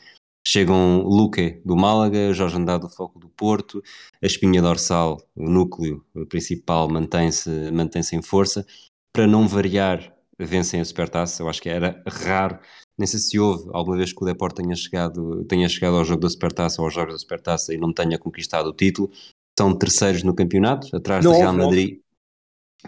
Chegam 0.46 1.02
Luque 1.02 1.62
do 1.64 1.76
Málaga, 1.76 2.32
Jorge 2.34 2.56
Andrade 2.56 2.82
do 2.82 2.90
Foco 2.90 3.18
do 3.18 3.30
Porto, 3.30 3.82
a 4.22 4.26
espinha 4.26 4.60
dorsal, 4.60 5.18
o 5.34 5.48
núcleo 5.48 6.04
principal 6.28 6.86
mantém-se 6.86 7.48
mantém 7.70 8.02
em 8.12 8.20
força. 8.20 8.66
Para 9.10 9.26
não 9.26 9.48
variar, 9.48 10.14
vencem 10.38 10.80
a 10.80 10.84
Supertaça. 10.84 11.42
Eu 11.42 11.48
acho 11.48 11.62
que 11.62 11.70
era 11.70 12.02
raro, 12.06 12.58
nem 12.98 13.06
sei 13.06 13.18
se 13.18 13.38
houve 13.38 13.68
alguma 13.72 13.96
vez 13.96 14.12
que 14.12 14.22
o 14.22 14.26
Deport 14.26 14.54
tenha 14.54 14.74
chegado, 14.76 15.44
tenha 15.44 15.68
chegado 15.68 15.96
ao 15.96 16.04
jogo 16.04 16.22
da 16.22 16.30
Supertaça 16.30 16.80
ou 16.80 16.86
aos 16.86 16.94
jogos 16.94 17.14
da 17.14 17.18
Supertaça 17.18 17.74
e 17.74 17.76
não 17.76 17.92
tenha 17.92 18.18
conquistado 18.18 18.68
o 18.68 18.72
título. 18.72 19.10
São 19.58 19.76
terceiros 19.76 20.22
no 20.22 20.34
campeonato, 20.34 20.94
atrás 20.96 21.24
do 21.24 21.32
Real 21.32 21.52
Madrid. 21.52 22.00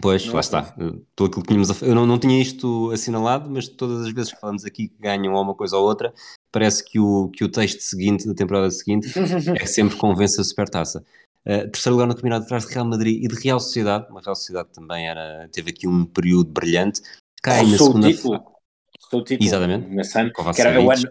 Pois, 0.01 0.27
não, 0.27 0.35
lá 0.35 0.41
está. 0.41 0.63
Tudo 1.15 1.29
aquilo 1.29 1.43
que 1.43 1.49
tínhamos. 1.49 1.83
Eu 1.83 1.95
não, 1.95 2.07
não 2.07 2.19
tinha 2.19 2.41
isto 2.41 2.91
assinalado, 2.91 3.51
mas 3.51 3.67
todas 3.69 4.07
as 4.07 4.13
vezes 4.13 4.33
que 4.33 4.41
falamos 4.41 4.65
aqui 4.65 4.89
que 4.89 5.01
ganham 5.01 5.35
uma 5.35 5.55
coisa 5.55 5.77
ou 5.77 5.85
outra, 5.85 6.13
parece 6.53 6.85
que 6.85 6.99
o, 6.99 7.29
que 7.31 7.45
o 7.45 7.49
texto 7.49 7.81
seguinte, 7.81 8.27
da 8.27 8.35
temporada 8.35 8.71
seguinte, 8.71 9.09
é 9.59 9.67
sempre 9.67 9.97
convence 9.97 10.41
a 10.41 10.45
supertaça. 10.45 11.05
Uh, 11.47 11.71
terceiro 11.71 11.95
lugar 11.95 12.09
no 12.09 12.15
campeonato 12.15 12.45
atrás 12.45 12.67
de 12.67 12.75
Real 12.75 12.87
Madrid 12.87 13.25
e 13.25 13.29
de 13.29 13.37
Real 13.37 13.61
Sociedade, 13.61 14.07
uma 14.11 14.21
Real 14.21 14.35
Sociedade 14.35 14.69
também 14.73 15.09
era, 15.09 15.49
teve 15.53 15.71
aqui 15.71 15.87
um 15.87 16.05
período 16.05 16.51
brilhante. 16.51 17.01
Cai 17.43 17.65
na 17.65 17.79
segunda... 17.79 18.09
título. 19.07 19.11
Sou 19.11 19.21
o 19.21 19.25
título. 19.25 19.49
Exatamente. 19.49 19.89
Nesse 19.89 20.19
ano, 20.19 20.33
que 20.33 20.61
era 20.61 20.81
o 20.81 20.91
ano... 20.91 21.11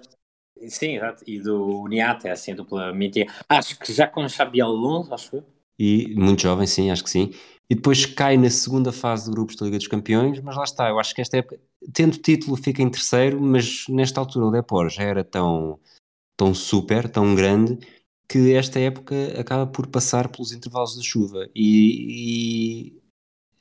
Sim, 0.67 0.95
exato. 0.95 1.23
E 1.27 1.39
do 1.39 1.81
Uniate, 1.81 2.27
assim, 2.27 2.53
a 2.53 2.55
dupla 2.55 2.93
mentira. 2.93 3.31
Acho 3.49 3.77
que 3.77 3.91
já 3.91 4.07
com 4.07 4.27
Xabi 4.27 4.61
Alonso, 4.61 5.13
acho 5.13 5.31
que 5.31 5.43
E 5.77 6.15
muito 6.15 6.41
jovem, 6.41 6.65
sim, 6.65 6.89
acho 6.89 7.03
que 7.03 7.09
sim 7.09 7.31
e 7.69 7.75
depois 7.75 8.05
cai 8.05 8.37
na 8.37 8.49
segunda 8.49 8.91
fase 8.91 9.25
de 9.25 9.31
grupos 9.31 9.55
da 9.55 9.65
Liga 9.65 9.77
dos 9.77 9.87
Campeões, 9.87 10.39
mas 10.39 10.55
lá 10.55 10.63
está, 10.63 10.89
eu 10.89 10.99
acho 10.99 11.15
que 11.15 11.21
esta 11.21 11.37
época, 11.37 11.59
tendo 11.93 12.17
título, 12.17 12.55
fica 12.55 12.81
em 12.81 12.89
terceiro, 12.89 13.41
mas 13.41 13.85
nesta 13.89 14.19
altura 14.19 14.45
o 14.45 14.51
Depor 14.51 14.89
já 14.89 15.03
era 15.03 15.23
tão, 15.23 15.79
tão 16.37 16.53
super, 16.53 17.09
tão 17.09 17.33
grande, 17.33 17.79
que 18.29 18.53
esta 18.53 18.79
época 18.79 19.15
acaba 19.39 19.65
por 19.65 19.87
passar 19.87 20.29
pelos 20.29 20.51
intervalos 20.51 20.95
de 20.95 21.03
chuva 21.03 21.47
e, 21.55 22.93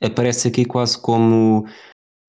e 0.01 0.05
aparece 0.05 0.47
aqui 0.47 0.65
quase 0.65 0.99
como 0.99 1.67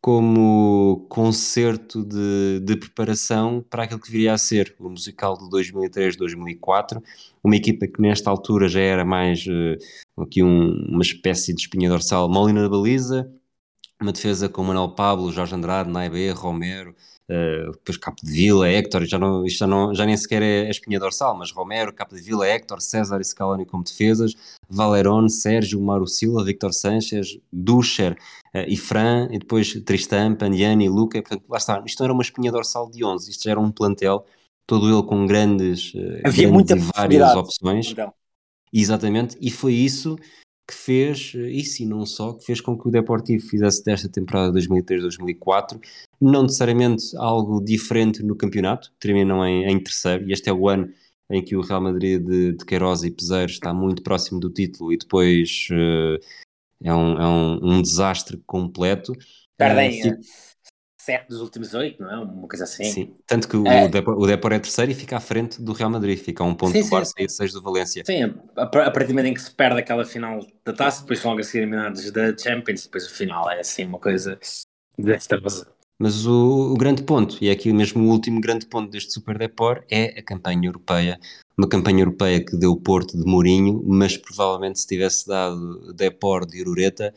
como 0.07 1.05
concerto 1.09 2.05
de, 2.05 2.61
de, 2.61 2.77
preparação 2.77 3.61
para 3.69 3.83
aquilo 3.83 3.99
que 3.99 4.09
viria 4.09 4.35
a 4.35 4.39
ser 4.39 4.73
o 4.79 4.89
musical 4.89 5.37
de 5.37 5.47
2003-2004, 5.47 7.03
uma 7.43 7.57
equipa 7.57 7.89
que 7.89 8.01
nesta 8.01 8.31
altura 8.31 8.69
já 8.69 8.79
era 8.79 9.05
mais 9.05 9.45
uh, 9.49 10.23
aqui 10.23 10.45
um, 10.45 10.87
uma 10.89 11.03
espécie 11.03 11.53
de 11.53 11.63
espinha 11.63 11.91
dorsal, 11.91 12.29
Molina 12.29 12.63
da 12.63 12.69
Baliza, 12.69 13.29
uma 14.01 14.13
defesa 14.13 14.49
com 14.49 14.63
Manuel 14.63 14.91
Pablo, 14.91 15.33
Jorge 15.33 15.57
Andrade, 15.57 15.91
Naibé, 15.91 16.31
Romero, 16.31 16.95
uh, 17.29 17.73
depois 17.73 17.97
Capo 17.97 18.25
de 18.25 18.31
Vila, 18.31 18.69
Héctor, 18.69 19.07
já, 19.07 19.19
não, 19.19 19.45
isto 19.45 19.59
já, 19.59 19.67
não, 19.67 19.93
já 19.93 20.07
nem 20.07 20.17
sequer 20.17 20.41
é 20.41 20.69
a 20.69 20.71
espinha 20.71 21.01
dorsal, 21.01 21.37
mas 21.37 21.51
Romero, 21.51 21.93
Capo 21.93 22.15
de 22.15 22.23
Vila, 22.23 22.47
Héctor, 22.47 22.81
César 22.81 23.21
e 23.21 23.25
Scaloni 23.25 23.67
como 23.67 23.83
defesas, 23.83 24.35
Valerón, 24.71 25.29
Sérgio, 25.29 25.81
Mauro 25.81 26.07
Silva, 26.07 26.45
Victor 26.45 26.73
Sanchez, 26.73 27.41
Ducher 27.53 28.17
e 28.69 28.77
Fran, 28.77 29.29
e 29.31 29.39
depois 29.39 29.73
Tristan, 29.85 30.35
Pandiani, 30.35 30.89
Luca, 30.89 31.21
portanto, 31.21 31.45
lá 31.49 31.59
está, 31.59 31.83
isto 31.85 32.01
não 32.01 32.07
era 32.07 32.13
uma 32.13 32.23
espinha 32.23 32.53
dorsal 32.53 32.91
de 32.91 33.05
11, 33.05 33.31
isto 33.31 33.45
já 33.45 33.51
era 33.51 33.61
um 33.61 33.71
plantel, 33.71 34.25
todo 34.67 34.89
ele 34.89 35.07
com 35.07 35.27
grandes, 35.27 35.93
uh, 35.95 35.99
Havia 36.25 36.49
grandes 36.49 36.51
muita 36.51 36.77
e 36.77 36.79
várias 36.79 37.35
opções. 37.35 37.91
Então. 37.91 38.13
Exatamente, 38.73 39.37
e 39.41 39.51
foi 39.51 39.75
isso 39.75 40.17
que 40.67 40.75
fez, 40.75 41.33
isso 41.35 41.83
e 41.83 41.87
não 41.87 42.05
só, 42.05 42.33
que 42.33 42.45
fez 42.45 42.61
com 42.61 42.77
que 42.77 42.89
o 42.89 42.91
Deportivo 42.91 43.47
fizesse 43.47 43.85
desta 43.85 44.09
temporada 44.09 44.59
2003-2004 44.59 45.81
não 46.21 46.43
necessariamente 46.43 47.17
algo 47.17 47.63
diferente 47.63 48.23
no 48.23 48.35
campeonato, 48.35 48.91
terminam 48.99 49.47
em, 49.47 49.65
em, 49.65 49.79
terceiro, 49.79 50.29
e 50.29 50.33
este 50.33 50.49
é 50.49 50.53
o 50.53 50.69
ano 50.69 50.93
em 51.31 51.43
que 51.43 51.57
o 51.57 51.61
Real 51.61 51.81
Madrid 51.81 52.23
de, 52.23 52.53
de 52.53 52.65
Queiroz 52.65 53.03
e 53.03 53.11
Peseiro 53.11 53.51
está 53.51 53.75
muito 53.75 54.03
próximo 54.03 54.41
do 54.41 54.51
título 54.51 54.93
e 54.93 54.97
depois 54.97 55.69
uh, 55.71 56.19
é, 56.83 56.93
um, 56.93 57.21
é 57.21 57.27
um, 57.27 57.59
um, 57.63 57.83
desastre 57.83 58.43
completo. 58.47 59.13
Perdem 59.57 60.13
uh, 60.13 60.19
sete 61.07 61.29
dos 61.29 61.41
últimos 61.41 61.73
oito, 61.73 62.03
não 62.03 62.11
é? 62.11 62.19
Uma 62.19 62.49
coisa 62.49 62.65
assim. 62.65 62.85
Sim, 62.85 63.17
tanto 63.27 63.49
que 63.49 63.57
é. 63.57 63.85
o, 63.85 63.89
Depor, 63.89 64.19
o 64.19 64.27
Depor 64.27 64.53
é 64.53 64.59
terceiro 64.59 64.91
e 64.91 64.95
fica 64.95 65.17
à 65.17 65.21
frente 65.21 65.63
do 65.63 65.73
Real 65.73 65.89
Madrid, 65.89 66.19
fica 66.19 66.43
a 66.43 66.47
um 66.47 66.55
ponto 66.55 66.73
sim, 66.73 66.83
do 66.83 66.91
Barça 66.91 67.13
e 67.19 67.25
a 67.25 67.29
seis 67.29 67.53
do 67.53 67.63
Valência. 67.63 68.03
Sim, 68.05 68.35
a, 68.57 68.67
partir 68.67 69.07
do 69.07 69.11
momento 69.11 69.27
em 69.27 69.35
que 69.35 69.41
se 69.41 69.51
perde 69.51 69.79
aquela 69.79 70.05
final 70.05 70.45
da 70.65 70.73
taça, 70.73 71.03
depois 71.03 71.23
logo 71.23 71.39
a 71.39 71.45
ser 71.45 71.59
eliminados 71.59 72.11
da 72.11 72.37
Champions, 72.37 72.85
depois 72.85 73.07
o 73.07 73.15
final 73.15 73.49
é 73.51 73.61
assim 73.61 73.85
uma 73.85 74.01
coisa 74.01 74.39
desastrosa. 74.99 75.76
Mas 75.99 76.27
o, 76.27 76.73
o, 76.73 76.75
grande 76.75 77.03
ponto, 77.03 77.39
e 77.43 77.49
é 77.49 77.53
aqui 77.53 77.73
mesmo 77.73 78.05
o 78.05 78.11
último 78.11 78.39
grande 78.39 78.67
ponto 78.67 78.91
deste 78.91 79.13
Super 79.15 79.39
Depor, 79.39 79.83
é 79.91 80.19
a 80.19 80.23
campanha 80.23 80.69
europeia. 80.69 81.19
Uma 81.57 81.67
campanha 81.67 82.01
europeia 82.03 82.45
que 82.45 82.55
deu 82.55 82.77
Porto 82.77 83.17
de 83.17 83.25
Mourinho, 83.25 83.83
mas 83.87 84.15
provavelmente 84.17 84.79
se 84.79 84.87
tivesse 84.87 85.27
dado 85.27 85.95
Depor 85.95 86.45
de 86.45 86.61
Urureta, 86.61 87.15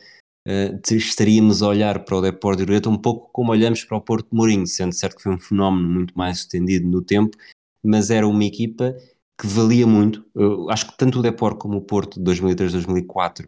uh, 0.48 0.94
estaríamos 0.94 1.62
a 1.62 1.68
olhar 1.68 2.04
para 2.06 2.16
o 2.16 2.22
Depor 2.22 2.56
de 2.56 2.62
Urureta 2.62 2.88
um 2.88 2.96
pouco 2.96 3.28
como 3.32 3.52
olhamos 3.52 3.84
para 3.84 3.98
o 3.98 4.00
Porto 4.00 4.30
de 4.30 4.36
Mourinho, 4.36 4.66
sendo 4.66 4.94
certo 4.94 5.16
que 5.16 5.24
foi 5.24 5.34
um 5.34 5.38
fenómeno 5.38 5.86
muito 5.86 6.16
mais 6.16 6.38
estendido 6.38 6.88
no 6.88 7.02
tempo, 7.02 7.36
mas 7.84 8.08
era 8.10 8.26
uma 8.26 8.44
equipa 8.44 8.96
que 9.38 9.46
valia 9.46 9.86
muito. 9.86 10.24
Eu 10.34 10.70
acho 10.70 10.86
que 10.90 10.96
tanto 10.96 11.18
o 11.18 11.22
Depor 11.22 11.56
como 11.56 11.76
o 11.76 11.82
Porto 11.82 12.18
de 12.18 12.30
2003-2004 12.30 13.46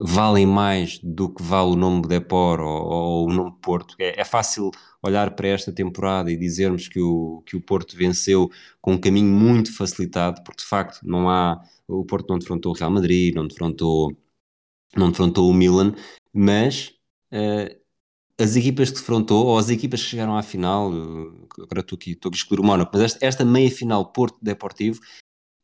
valem 0.00 0.46
mais 0.46 0.98
do 1.02 1.28
que 1.28 1.42
vale 1.42 1.72
o 1.72 1.76
nome 1.76 2.08
Depor 2.08 2.60
ou, 2.60 2.82
ou 2.86 3.28
o 3.28 3.32
nome 3.32 3.54
Porto. 3.60 3.94
É, 3.98 4.18
é, 4.18 4.24
fácil 4.24 4.70
olhar 5.02 5.32
para 5.32 5.48
esta 5.48 5.70
temporada 5.70 6.32
e 6.32 6.36
dizermos 6.38 6.88
que 6.88 6.98
o, 6.98 7.42
que 7.44 7.54
o 7.54 7.60
Porto 7.60 7.94
venceu 7.94 8.50
com 8.80 8.94
um 8.94 8.98
caminho 8.98 9.30
muito 9.30 9.76
facilitado, 9.76 10.42
porque 10.42 10.62
de 10.62 10.68
facto 10.68 11.00
não 11.02 11.28
há. 11.28 11.62
O 11.86 12.04
Porto 12.04 12.30
não 12.30 12.38
defrontou 12.38 12.72
o 12.72 12.74
Real 12.74 12.90
Madrid, 12.90 13.34
não 13.34 13.46
defrontou, 13.46 14.16
não 14.96 15.10
defrontou 15.10 15.50
o 15.50 15.54
Milan, 15.54 15.94
mas 16.32 16.94
uh, 17.32 17.80
as 18.38 18.56
equipas 18.56 18.90
que 18.90 18.96
defrontou, 18.96 19.46
ou 19.46 19.58
as 19.58 19.68
equipas 19.68 20.02
que 20.02 20.08
chegaram 20.08 20.36
à 20.36 20.42
final, 20.42 20.90
uh, 20.90 21.46
agora 21.60 21.80
estou 21.80 21.96
aqui, 21.96 22.12
estou 22.12 22.30
a 22.32 22.34
excluir 22.34 22.60
o 22.60 22.64
Mónaco, 22.64 22.92
mas 22.94 23.02
esta, 23.02 23.26
esta 23.26 23.44
meia 23.44 23.70
final 23.70 24.12
Porto 24.12 24.38
Deportivo 24.40 25.00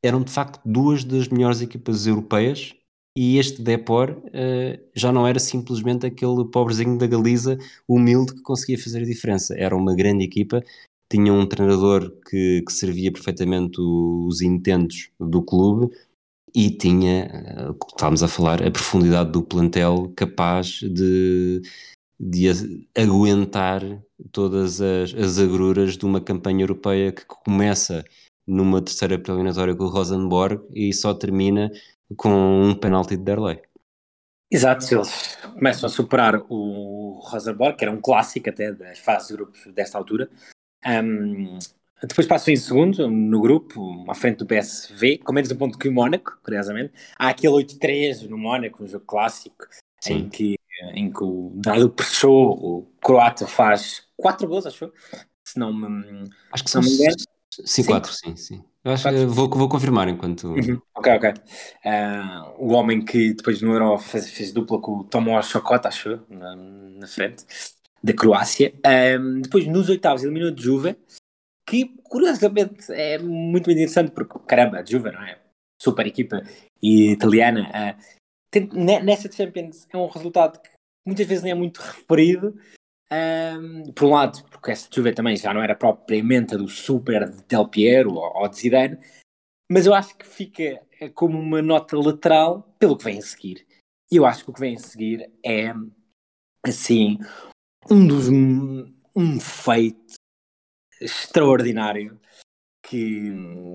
eram 0.02 0.22
de 0.22 0.30
facto 0.30 0.60
duas 0.64 1.04
das 1.04 1.28
melhores 1.28 1.62
equipas 1.62 2.06
europeias 2.06 2.74
e 3.16 3.38
este 3.38 3.62
Depor 3.62 4.10
uh, 4.10 4.78
já 4.94 5.10
não 5.10 5.26
era 5.26 5.38
simplesmente 5.38 6.05
aquele 6.05 6.44
pobrezinho 6.44 6.98
da 6.98 7.06
Galiza 7.06 7.56
humilde 7.88 8.34
que 8.34 8.43
conseguia 8.43 8.78
fazer 8.78 9.02
a 9.02 9.06
diferença. 9.06 9.55
Era 9.56 9.74
uma 9.74 9.97
grande 9.97 10.24
equipa, 10.24 10.62
tinha 11.10 11.32
um 11.32 11.47
treinador 11.47 12.12
que, 12.28 12.62
que 12.62 12.72
servia 12.72 13.10
perfeitamente 13.10 13.80
os 13.80 14.43
intentos 14.43 15.09
do 15.18 15.43
clube 15.43 15.90
e 16.55 16.70
tinha, 16.70 17.70
uh, 17.70 17.76
estávamos 17.88 18.22
a 18.22 18.28
falar, 18.28 18.62
a 18.62 18.70
profundidade 18.70 19.32
do 19.32 19.43
plantel 19.43 20.12
capaz 20.14 20.80
de, 20.82 21.62
de 22.20 22.86
aguentar 22.94 23.82
todas 24.30 24.82
as, 24.82 25.14
as 25.14 25.38
agruras 25.38 25.97
de 25.97 26.05
uma 26.05 26.20
campanha 26.20 26.64
europeia 26.64 27.12
que 27.12 27.24
começa 27.24 28.05
numa 28.47 28.80
terceira 28.80 29.18
preliminatória 29.18 29.74
com 29.74 29.84
o 29.84 29.88
Rosenborg 29.88 30.62
e 30.72 30.93
só 30.93 31.12
termina 31.12 31.70
com 32.16 32.31
um 32.62 32.74
penalti 32.74 33.16
de 33.16 33.23
Derlei. 33.23 33.62
Exato, 34.51 34.87
eles 34.95 35.37
começam 35.55 35.87
a 35.87 35.91
superar 35.91 36.41
o 36.49 37.19
Rosenborg, 37.24 37.77
que 37.77 37.85
era 37.85 37.93
um 37.93 38.01
clássico 38.01 38.49
até 38.49 38.73
das 38.73 38.99
fases 38.99 39.28
de 39.28 39.35
grupos 39.35 39.66
desta 39.73 39.99
altura. 39.99 40.31
Um, 40.87 41.59
depois 42.03 42.28
passam 42.28 42.53
em 42.53 42.57
segundo 42.57 43.11
no 43.11 43.41
grupo, 43.41 44.05
à 44.09 44.15
frente 44.15 44.39
do 44.39 44.47
PSV, 44.47 45.19
com 45.19 45.33
menos 45.33 45.51
um 45.51 45.57
ponto 45.57 45.78
que 45.78 45.89
o 45.89 45.93
Mónaco, 45.93 46.39
curiosamente. 46.45 46.93
Há 47.19 47.31
aquele 47.31 47.55
8-3 47.55 48.28
no 48.28 48.39
Mónaco, 48.39 48.85
um 48.85 48.87
jogo 48.87 49.05
clássico, 49.05 49.66
em 50.07 50.28
que, 50.28 50.57
em 50.93 51.11
que 51.11 51.24
o 51.24 51.53
Dado 51.57 51.91
Prechou, 51.91 52.53
o 52.53 52.93
croata, 53.03 53.47
faz 53.47 54.05
4 54.16 54.47
gols, 54.47 54.66
acho 54.66 54.93
se 55.45 55.59
não 55.59 55.73
me, 55.73 56.28
acho 56.53 56.65
que 56.65 56.70
são 56.70 56.83
me 56.83 56.89
engano. 56.89 57.16
Sim, 57.64 57.85
4, 57.85 58.12
sim, 58.12 58.36
sim. 58.36 58.64
Eu 58.85 58.93
acho 58.93 59.09
que 59.09 59.27
vou, 59.27 59.48
vou 59.48 59.68
confirmar 59.68 60.09
enquanto. 60.09 60.48
Uhum. 60.48 60.81
Ok, 60.94 61.12
ok. 61.12 61.31
Uh, 61.31 62.55
o 62.59 62.73
homem 62.73 63.05
que 63.05 63.35
depois 63.35 63.60
no 63.60 63.73
Euro 63.73 63.98
fez, 63.98 64.31
fez 64.31 64.52
dupla 64.52 64.81
com 64.81 64.98
o 64.98 65.05
Tomás 65.05 65.47
Chocota, 65.47 65.89
acho 65.89 66.23
na, 66.28 66.55
na 66.55 67.06
frente, 67.09 67.44
da 68.02 68.12
Croácia. 68.12 68.73
Um, 69.18 69.40
depois 69.40 69.66
nos 69.66 69.89
oitavos 69.89 70.23
eliminou 70.23 70.52
de 70.52 70.62
Juve, 70.62 70.97
que 71.66 71.86
curiosamente 72.05 72.93
é 72.93 73.18
muito 73.18 73.70
interessante, 73.70 74.12
porque 74.12 74.39
caramba, 74.47 74.78
a 74.78 74.85
Juve 74.85 75.10
não 75.10 75.23
é? 75.23 75.39
Super 75.82 76.06
equipa 76.06 76.43
italiana. 76.81 77.68
Uh, 77.70 78.02
tem, 78.51 78.68
nessa 79.02 79.31
Champions 79.31 79.86
é 79.93 79.97
um 79.97 80.06
resultado 80.06 80.60
que 80.60 80.70
muitas 81.05 81.27
vezes 81.27 81.43
nem 81.43 81.52
é 81.52 81.56
muito 81.56 81.78
referido. 81.78 82.56
Um, 83.11 83.93
por 83.93 84.07
um 84.07 84.11
lado, 84.11 84.43
porque 84.51 84.73
essa 84.73 84.89
Juve 84.93 85.15
também 85.15 85.37
já 85.37 85.55
não 85.55 85.62
era 85.62 85.77
propriamente 85.77 86.55
a 86.55 86.59
do 86.59 86.69
super 86.69 87.31
de 87.31 87.45
Del 87.45 87.69
Piero 87.69 88.15
ou, 88.15 88.43
ou 88.43 88.49
de 88.49 88.57
Zidane, 88.57 88.99
mas 89.70 89.87
eu 89.87 89.95
acho 89.95 90.16
que 90.16 90.27
fica 90.27 90.81
como 91.15 91.39
uma 91.39 91.62
nota 91.62 91.97
lateral 91.97 92.62
pelo 92.78 92.97
que 92.97 93.05
vem 93.05 93.19
a 93.19 93.23
seguir. 93.23 93.66
E 94.11 94.16
eu 94.16 94.27
acho 94.27 94.45
que 94.45 94.51
o 94.51 94.53
que 94.53 94.61
vem 94.61 94.77
a 94.77 94.78
seguir 94.78 95.31
é, 95.45 95.73
assim, 96.65 97.19
um 97.91 98.07
dos. 98.07 98.28
um 98.28 99.41
feito 99.41 100.15
extraordinário 101.01 102.19
que. 102.83 103.33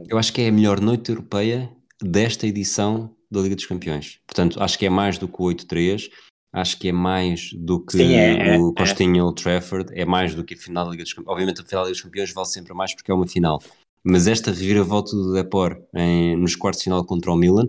Eu 0.09 0.17
acho 0.17 0.33
que 0.33 0.41
é 0.41 0.47
a 0.47 0.51
melhor 0.51 0.79
noite 0.79 1.09
europeia 1.09 1.71
desta 2.01 2.47
edição 2.47 3.15
da 3.29 3.41
Liga 3.41 3.55
dos 3.55 3.65
Campeões. 3.65 4.19
Portanto, 4.25 4.61
acho 4.61 4.77
que 4.77 4.85
é 4.85 4.89
mais 4.89 5.17
do 5.17 5.27
que 5.27 5.41
o 5.41 5.45
8-3 5.45 6.09
acho 6.53 6.77
que 6.77 6.89
é 6.89 6.91
mais 6.91 7.53
do 7.53 7.79
que 7.83 7.97
Sim, 7.97 8.13
é, 8.13 8.57
o 8.57 8.71
é, 8.71 8.73
Costinha 8.73 9.21
é. 9.21 9.23
Old 9.23 9.41
Trafford, 9.41 9.91
é 9.93 10.05
mais 10.05 10.35
do 10.35 10.43
que 10.43 10.53
a 10.53 10.57
final 10.57 10.85
da 10.85 10.91
Liga 10.91 11.03
dos 11.03 11.13
Campeões. 11.13 11.31
Obviamente 11.31 11.61
a 11.61 11.63
final 11.65 11.83
da 11.83 11.89
Liga 11.89 11.95
dos 11.95 12.03
Campeões 12.03 12.33
vale 12.33 12.47
sempre 12.47 12.73
mais 12.73 12.93
porque 12.93 13.11
é 13.11 13.13
uma 13.13 13.27
final. 13.27 13.61
Mas 14.03 14.27
esta 14.27 14.51
reviravolta 14.51 15.11
do 15.11 15.33
Depor 15.33 15.81
em, 15.93 16.35
nos 16.35 16.55
quartos 16.55 16.79
de 16.79 16.85
final 16.85 17.05
contra 17.05 17.31
o 17.31 17.35
Milan, 17.35 17.65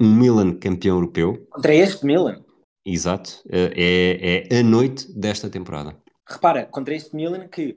um 0.00 0.14
Milan 0.14 0.54
campeão 0.54 0.96
europeu. 0.96 1.46
Contra 1.50 1.74
este 1.74 2.04
Milan? 2.04 2.42
Exato, 2.84 3.42
é, 3.48 4.46
é 4.50 4.58
a 4.58 4.62
noite 4.62 5.12
desta 5.12 5.48
temporada. 5.48 5.96
Repara, 6.26 6.66
contra 6.66 6.94
este 6.94 7.14
Milan 7.14 7.46
que 7.48 7.76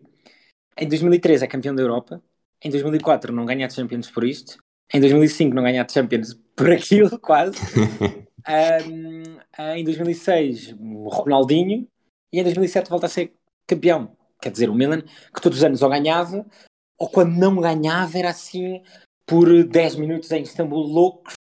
em 0.78 0.88
2003 0.88 1.44
é 1.44 1.48
campeão 1.48 1.76
da 1.76 1.82
Europa, 1.82 2.22
em 2.64 2.69
2004 2.69 3.34
não 3.34 3.45
ganha 3.45 3.65
a 3.65 3.69
Champions 3.69 4.10
por 4.10 4.23
isto, 4.23 4.57
em 4.94 4.99
2005 4.99 5.56
não 5.56 5.64
ganha 5.64 5.84
a 5.84 5.88
Champions 5.88 6.34
por 6.56 6.72
aquilo, 6.72 7.19
quase. 7.19 7.57
Um, 8.47 9.23
em 9.76 9.84
2006, 9.84 10.76
o 10.80 11.09
Ronaldinho, 11.09 11.88
e 12.34 12.39
em 12.39 12.43
2007 12.43 12.89
volta 12.89 13.05
a 13.05 13.09
ser 13.09 13.34
campeão. 13.68 14.15
Quer 14.41 14.51
dizer, 14.51 14.69
o 14.69 14.76
Milan, 14.76 15.01
que 15.01 15.41
todos 15.41 15.59
os 15.59 15.63
anos 15.63 15.81
ou 15.81 15.89
ganhava, 15.89 16.45
ou 16.97 17.09
quando 17.09 17.38
não 17.38 17.55
ganhava, 17.57 18.18
era 18.18 18.30
assim 18.30 18.81
por 19.26 19.63
10 19.63 19.95
minutos 19.95 20.31
em 20.31 20.43
Istambul 20.43 20.84
loucos, 20.84 21.34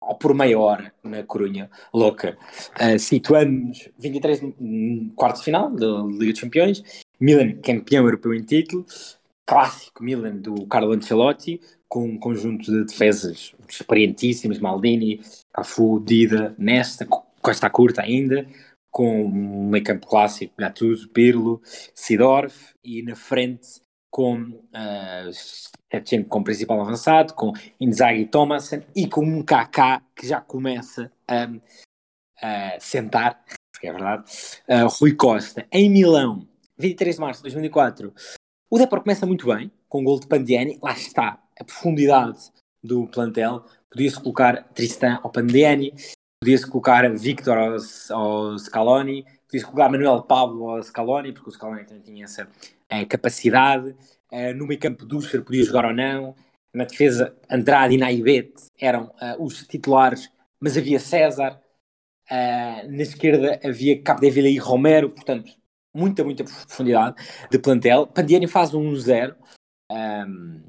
ou 0.00 0.14
por 0.14 0.34
meia 0.34 0.58
hora 0.58 0.92
na 1.02 1.22
Corunha 1.22 1.70
louca. 1.92 2.38
Uh, 2.80 2.98
Situando-nos 2.98 3.88
23 3.98 4.40
quartos 5.14 5.40
de 5.40 5.44
final 5.46 5.70
da 5.70 6.02
Liga 6.02 6.32
dos 6.32 6.40
Campeões, 6.40 6.82
Milan 7.20 7.60
campeão 7.60 8.04
europeu 8.04 8.32
em 8.34 8.42
título, 8.42 8.86
clássico 9.46 10.02
Milan 10.02 10.36
do 10.36 10.66
Carlo 10.66 10.92
Ancelotti, 10.92 11.60
com 11.88 12.04
um 12.04 12.18
conjunto 12.18 12.70
de 12.70 12.84
defesas 12.84 13.54
experientíssimos, 13.68 14.58
Maldini, 14.58 15.20
Cafu, 15.52 16.00
Dida, 16.00 16.54
Nesta, 16.58 17.06
Costa 17.40 17.70
Curta 17.70 18.02
ainda, 18.02 18.46
com 18.90 19.24
um 19.24 19.68
meio 19.68 19.84
campo 19.84 20.06
clássico, 20.06 20.54
Gattuso, 20.58 21.08
Pirlo, 21.08 21.60
Sidorf, 21.94 22.74
e 22.84 23.02
na 23.02 23.16
frente 23.16 23.80
com 24.10 24.40
uh, 24.42 26.28
como 26.28 26.44
principal 26.44 26.80
avançado, 26.80 27.34
com 27.34 27.52
Inzaghi 27.80 28.22
e 28.22 28.26
Thomasen, 28.26 28.82
e 28.94 29.06
com 29.06 29.22
um 29.22 29.42
KK 29.42 30.02
que 30.16 30.26
já 30.26 30.40
começa 30.40 31.12
a, 31.26 31.48
a 32.42 32.80
sentar, 32.80 33.42
porque 33.72 33.86
é 33.86 33.92
verdade, 33.92 34.24
uh, 34.68 34.88
Rui 34.88 35.14
Costa, 35.14 35.66
em 35.70 35.88
Milão, 35.88 36.46
23 36.76 37.16
de 37.16 37.20
março 37.20 37.40
de 37.40 37.44
2004, 37.44 38.12
O 38.70 38.78
Depor 38.78 39.00
começa 39.02 39.26
muito 39.26 39.46
bem, 39.46 39.70
com 39.88 40.00
o 40.00 40.04
gol 40.04 40.20
de 40.20 40.26
Pandiani, 40.26 40.78
lá 40.82 40.92
está, 40.92 41.42
a 41.58 41.64
profundidade 41.64 42.38
do 42.82 43.06
plantel, 43.08 43.64
podia-se 43.90 44.20
colocar 44.20 44.62
Tristan 44.74 45.18
ao 45.22 45.30
Pandiani, 45.30 45.92
podia-se 46.40 46.66
colocar 46.66 47.10
Victor 47.10 47.58
ao, 47.58 47.76
ao 48.16 48.58
Scaloni, 48.58 49.24
podia-se 49.46 49.64
colocar 49.64 49.88
Manuel 49.90 50.22
Pablo 50.22 50.70
ao 50.70 50.82
Scaloni, 50.82 51.32
porque 51.32 51.48
o 51.48 51.52
Scaloni 51.52 51.84
também 51.84 52.02
tinha 52.02 52.24
essa 52.24 52.48
é, 52.88 53.04
capacidade, 53.04 53.94
é, 54.30 54.52
no 54.52 54.66
meio 54.66 54.80
campo 54.80 55.04
Duscher 55.04 55.42
podia 55.42 55.64
jogar 55.64 55.86
ou 55.86 55.94
não, 55.94 56.34
na 56.72 56.84
defesa 56.84 57.34
Andrade 57.50 57.94
e 57.94 57.98
Naibete 57.98 58.66
eram 58.78 59.04
uh, 59.04 59.42
os 59.42 59.66
titulares, 59.66 60.30
mas 60.60 60.76
havia 60.76 61.00
César, 61.00 61.60
na 62.30 63.02
esquerda 63.02 63.58
havia 63.64 64.02
Capdevila 64.02 64.48
e 64.48 64.58
Romero, 64.58 65.08
portanto, 65.08 65.50
muita, 65.94 66.22
muita 66.22 66.44
profundidade 66.44 67.16
de 67.50 67.58
plantel. 67.58 68.06
Pandiani 68.06 68.46
faz 68.46 68.74
um 68.74 68.92
1-0 68.92 69.34
um, 69.90 70.60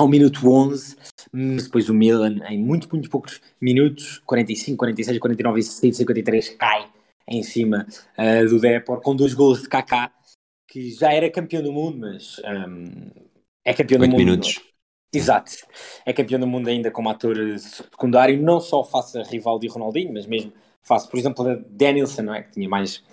ao 0.00 0.08
minuto 0.08 0.50
11, 0.50 0.96
mas 1.30 1.64
depois 1.64 1.90
o 1.90 1.94
Milan, 1.94 2.38
em 2.48 2.58
muito, 2.58 2.88
muito 2.90 3.10
poucos 3.10 3.40
minutos, 3.60 4.18
45, 4.24 4.78
46, 4.78 5.18
49 5.18 5.60
e 5.60 5.62
53, 5.62 6.48
cai 6.56 6.90
em 7.28 7.42
cima 7.42 7.86
uh, 8.18 8.48
do 8.48 8.58
Depor, 8.58 9.00
com 9.02 9.14
dois 9.14 9.34
gols 9.34 9.62
de 9.62 9.68
Kaká, 9.68 10.10
que 10.66 10.90
já 10.90 11.12
era 11.12 11.30
campeão 11.30 11.62
do 11.62 11.72
mundo, 11.72 11.98
mas 11.98 12.38
um, 12.38 13.10
é 13.62 13.74
campeão 13.74 14.00
do 14.00 14.06
mundo. 14.06 14.16
minutos. 14.16 14.60
Exato. 15.12 15.52
É 16.06 16.12
campeão 16.12 16.40
do 16.40 16.46
mundo 16.46 16.68
ainda 16.68 16.90
como 16.90 17.10
ator 17.10 17.36
secundário, 17.58 18.40
não 18.40 18.58
só 18.58 18.82
face 18.82 19.18
a 19.18 19.22
rival 19.22 19.58
de 19.58 19.68
Ronaldinho, 19.68 20.14
mas 20.14 20.26
mesmo 20.26 20.52
face, 20.82 21.08
por 21.10 21.18
exemplo, 21.18 21.46
a 21.46 21.56
Danielson, 21.68 22.22
não 22.22 22.34
é? 22.34 22.42
que 22.42 22.52
tinha 22.52 22.68
mais, 22.68 23.04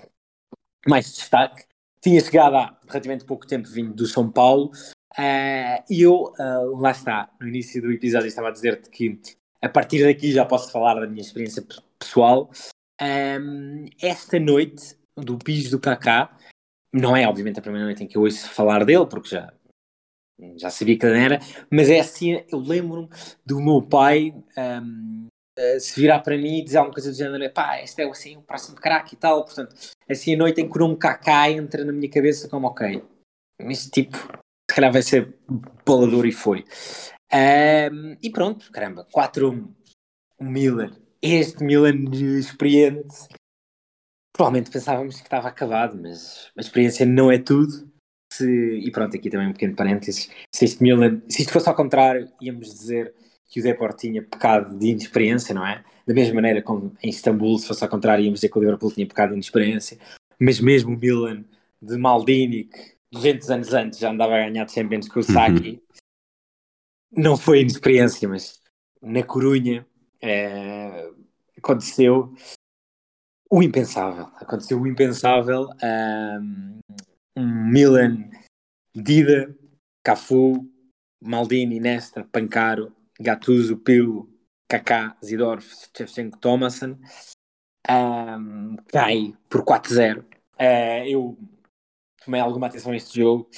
mais 0.87 1.13
destaque. 1.13 1.65
Tinha 2.01 2.21
chegado 2.21 2.55
há 2.55 2.79
relativamente 2.87 3.25
pouco 3.25 3.45
tempo 3.45 3.67
vindo 3.67 3.93
do 3.93 4.05
São 4.05 4.31
Paulo. 4.31 4.71
Uh, 5.17 5.83
e 5.89 6.03
eu, 6.03 6.33
uh, 6.39 6.79
lá 6.79 6.91
está, 6.91 7.29
no 7.39 7.47
início 7.47 7.81
do 7.81 7.91
episódio 7.91 8.27
estava 8.27 8.49
a 8.49 8.51
dizer-te 8.51 8.89
que 8.89 9.19
a 9.61 9.67
partir 9.67 10.03
daqui 10.03 10.31
já 10.31 10.45
posso 10.45 10.71
falar 10.71 10.99
da 10.99 11.07
minha 11.07 11.21
experiência 11.21 11.65
pessoal. 11.97 12.51
Um, 13.01 13.85
esta 14.01 14.39
noite 14.39 14.95
do 15.15 15.37
bis 15.37 15.71
do 15.71 15.79
Kaká, 15.79 16.37
não 16.93 17.15
é 17.15 17.27
obviamente 17.27 17.59
a 17.59 17.61
primeira 17.61 17.85
noite 17.85 18.03
em 18.03 18.07
que 18.07 18.17
eu 18.17 18.21
ouço 18.21 18.49
falar 18.49 18.85
dele, 18.85 19.07
porque 19.07 19.29
já 19.29 19.53
já 20.55 20.69
sabia 20.69 20.97
que 20.99 21.05
era, 21.05 21.39
mas 21.71 21.89
é 21.89 21.99
assim, 21.99 22.43
eu 22.51 22.59
lembro-me 22.59 23.09
do 23.43 23.59
meu 23.59 23.81
pai 23.81 24.35
um, 24.55 25.27
se 25.79 25.99
virar 25.99 26.19
para 26.19 26.37
mim 26.37 26.59
e 26.59 26.63
dizer 26.63 26.77
alguma 26.77 26.93
coisa 26.93 27.09
do 27.09 27.17
género, 27.17 27.51
pá, 27.51 27.81
este 27.81 28.03
é 28.03 28.07
assim, 28.07 28.37
o 28.37 28.43
próximo 28.43 28.77
craque 28.77 29.15
e 29.15 29.17
tal, 29.17 29.43
portanto, 29.43 29.75
assim 30.07 30.35
a 30.35 30.37
noite 30.37 30.61
em 30.61 30.69
que 30.69 30.77
o 30.77 30.79
nome 30.79 30.97
Kaká 30.97 31.49
entra 31.49 31.83
na 31.83 31.91
minha 31.91 32.09
cabeça 32.09 32.47
como, 32.47 32.67
ok, 32.67 33.03
este 33.61 33.89
tipo, 33.89 34.17
calhar 34.77 34.93
vai 34.93 35.01
ser 35.01 35.35
bolador 35.85 36.25
e 36.25 36.31
foi. 36.31 36.63
Um, 37.33 38.15
e 38.21 38.29
pronto, 38.29 38.71
caramba, 38.71 39.05
4-1, 39.13 39.67
o 40.39 40.45
Milan, 40.45 40.95
este 41.21 41.63
Milan 41.63 42.05
experiente, 42.39 43.27
provavelmente 44.31 44.71
pensávamos 44.71 45.17
que 45.17 45.23
estava 45.23 45.47
acabado, 45.47 45.99
mas 45.99 46.51
a 46.55 46.61
experiência 46.61 47.05
não 47.05 47.31
é 47.31 47.39
tudo, 47.39 47.91
se, 48.31 48.45
e 48.45 48.91
pronto, 48.91 49.15
aqui 49.15 49.29
também 49.29 49.47
um 49.47 49.53
pequeno 49.53 49.75
parênteses, 49.75 50.29
se 50.53 50.65
isto, 50.65 50.83
Milan, 50.83 51.21
se 51.27 51.41
isto 51.41 51.51
fosse 51.51 51.67
ao 51.67 51.75
contrário, 51.75 52.31
íamos 52.39 52.67
dizer 52.67 53.13
que 53.49 53.59
o 53.59 53.63
Depor 53.63 53.93
tinha 53.93 54.21
pecado 54.21 54.77
de 54.77 54.87
inexperiência, 54.89 55.55
não 55.55 55.65
é? 55.65 55.83
Da 56.05 56.13
mesma 56.13 56.35
maneira 56.35 56.61
como 56.61 56.93
em 57.01 57.09
Istambul, 57.09 57.57
se 57.57 57.67
fosse 57.67 57.83
ao 57.83 57.89
contrário, 57.89 58.23
íamos 58.23 58.39
dizer 58.39 58.49
que 58.49 58.57
o 58.57 58.61
Liverpool 58.61 58.91
tinha 58.91 59.07
pecado 59.07 59.29
de 59.29 59.35
inexperiência, 59.35 59.97
mas 60.39 60.59
mesmo 60.59 60.93
o 60.93 60.97
Milan 60.97 61.43
de 61.81 61.97
Maldini, 61.97 62.65
que 62.65 62.96
200 63.11 63.49
anos 63.49 63.73
antes 63.73 63.99
já 63.99 64.11
andava 64.11 64.35
a 64.35 64.49
ganhar 64.49 64.67
Champions 64.67 65.07
com 65.07 65.19
o 65.19 65.23
Saki, 65.23 65.69
uhum. 65.69 67.23
não 67.23 67.37
foi 67.37 67.61
inexperiência, 67.61 68.27
mas 68.27 68.61
na 69.01 69.23
Corunha 69.23 69.85
é, 70.21 71.09
aconteceu 71.57 72.33
o 73.49 73.63
impensável. 73.63 74.25
Aconteceu 74.35 74.79
o 74.79 74.87
impensável. 74.87 75.69
Um, 75.81 76.79
um 77.35 77.71
Milan, 77.71 78.29
Dida, 78.93 79.55
Cafu, 80.03 80.67
Maldini, 81.21 81.79
Nesta, 81.79 82.23
Pancaro, 82.25 82.93
Gattuso, 83.19 83.77
Pirlo, 83.77 84.29
Kaká, 84.67 85.15
Zidorf, 85.23 85.87
Shevchenko, 85.95 86.37
Thomason, 86.39 86.97
um, 87.89 88.75
cai 88.87 89.33
por 89.49 89.63
4-0. 89.63 90.19
Uh, 90.19 90.25
eh, 90.59 91.09
eu 91.09 91.37
tomei 92.27 92.39
alguma 92.39 92.67
atenção 92.67 92.91
a 92.91 92.95
este 92.95 93.19
jogo. 93.19 93.49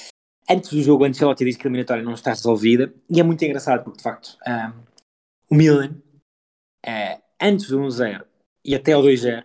Antes 0.48 0.70
do 0.70 0.82
jogo, 0.82 1.04
Ancelotti 1.04 1.44
disse 1.44 1.58
que 1.58 1.66
a 1.66 1.68
eliminatória 1.68 2.02
não 2.02 2.14
está 2.14 2.30
resolvida, 2.30 2.92
e 3.08 3.20
é 3.20 3.22
muito 3.22 3.44
engraçado 3.44 3.84
porque, 3.84 3.98
de 3.98 4.02
facto, 4.02 4.36
um, 4.48 4.82
o 5.50 5.54
Milan, 5.54 5.94
uh, 6.86 7.22
antes 7.40 7.68
do 7.68 7.78
1-0 7.78 8.24
e 8.64 8.74
até 8.74 8.96
o 8.96 9.02
2-0, 9.02 9.44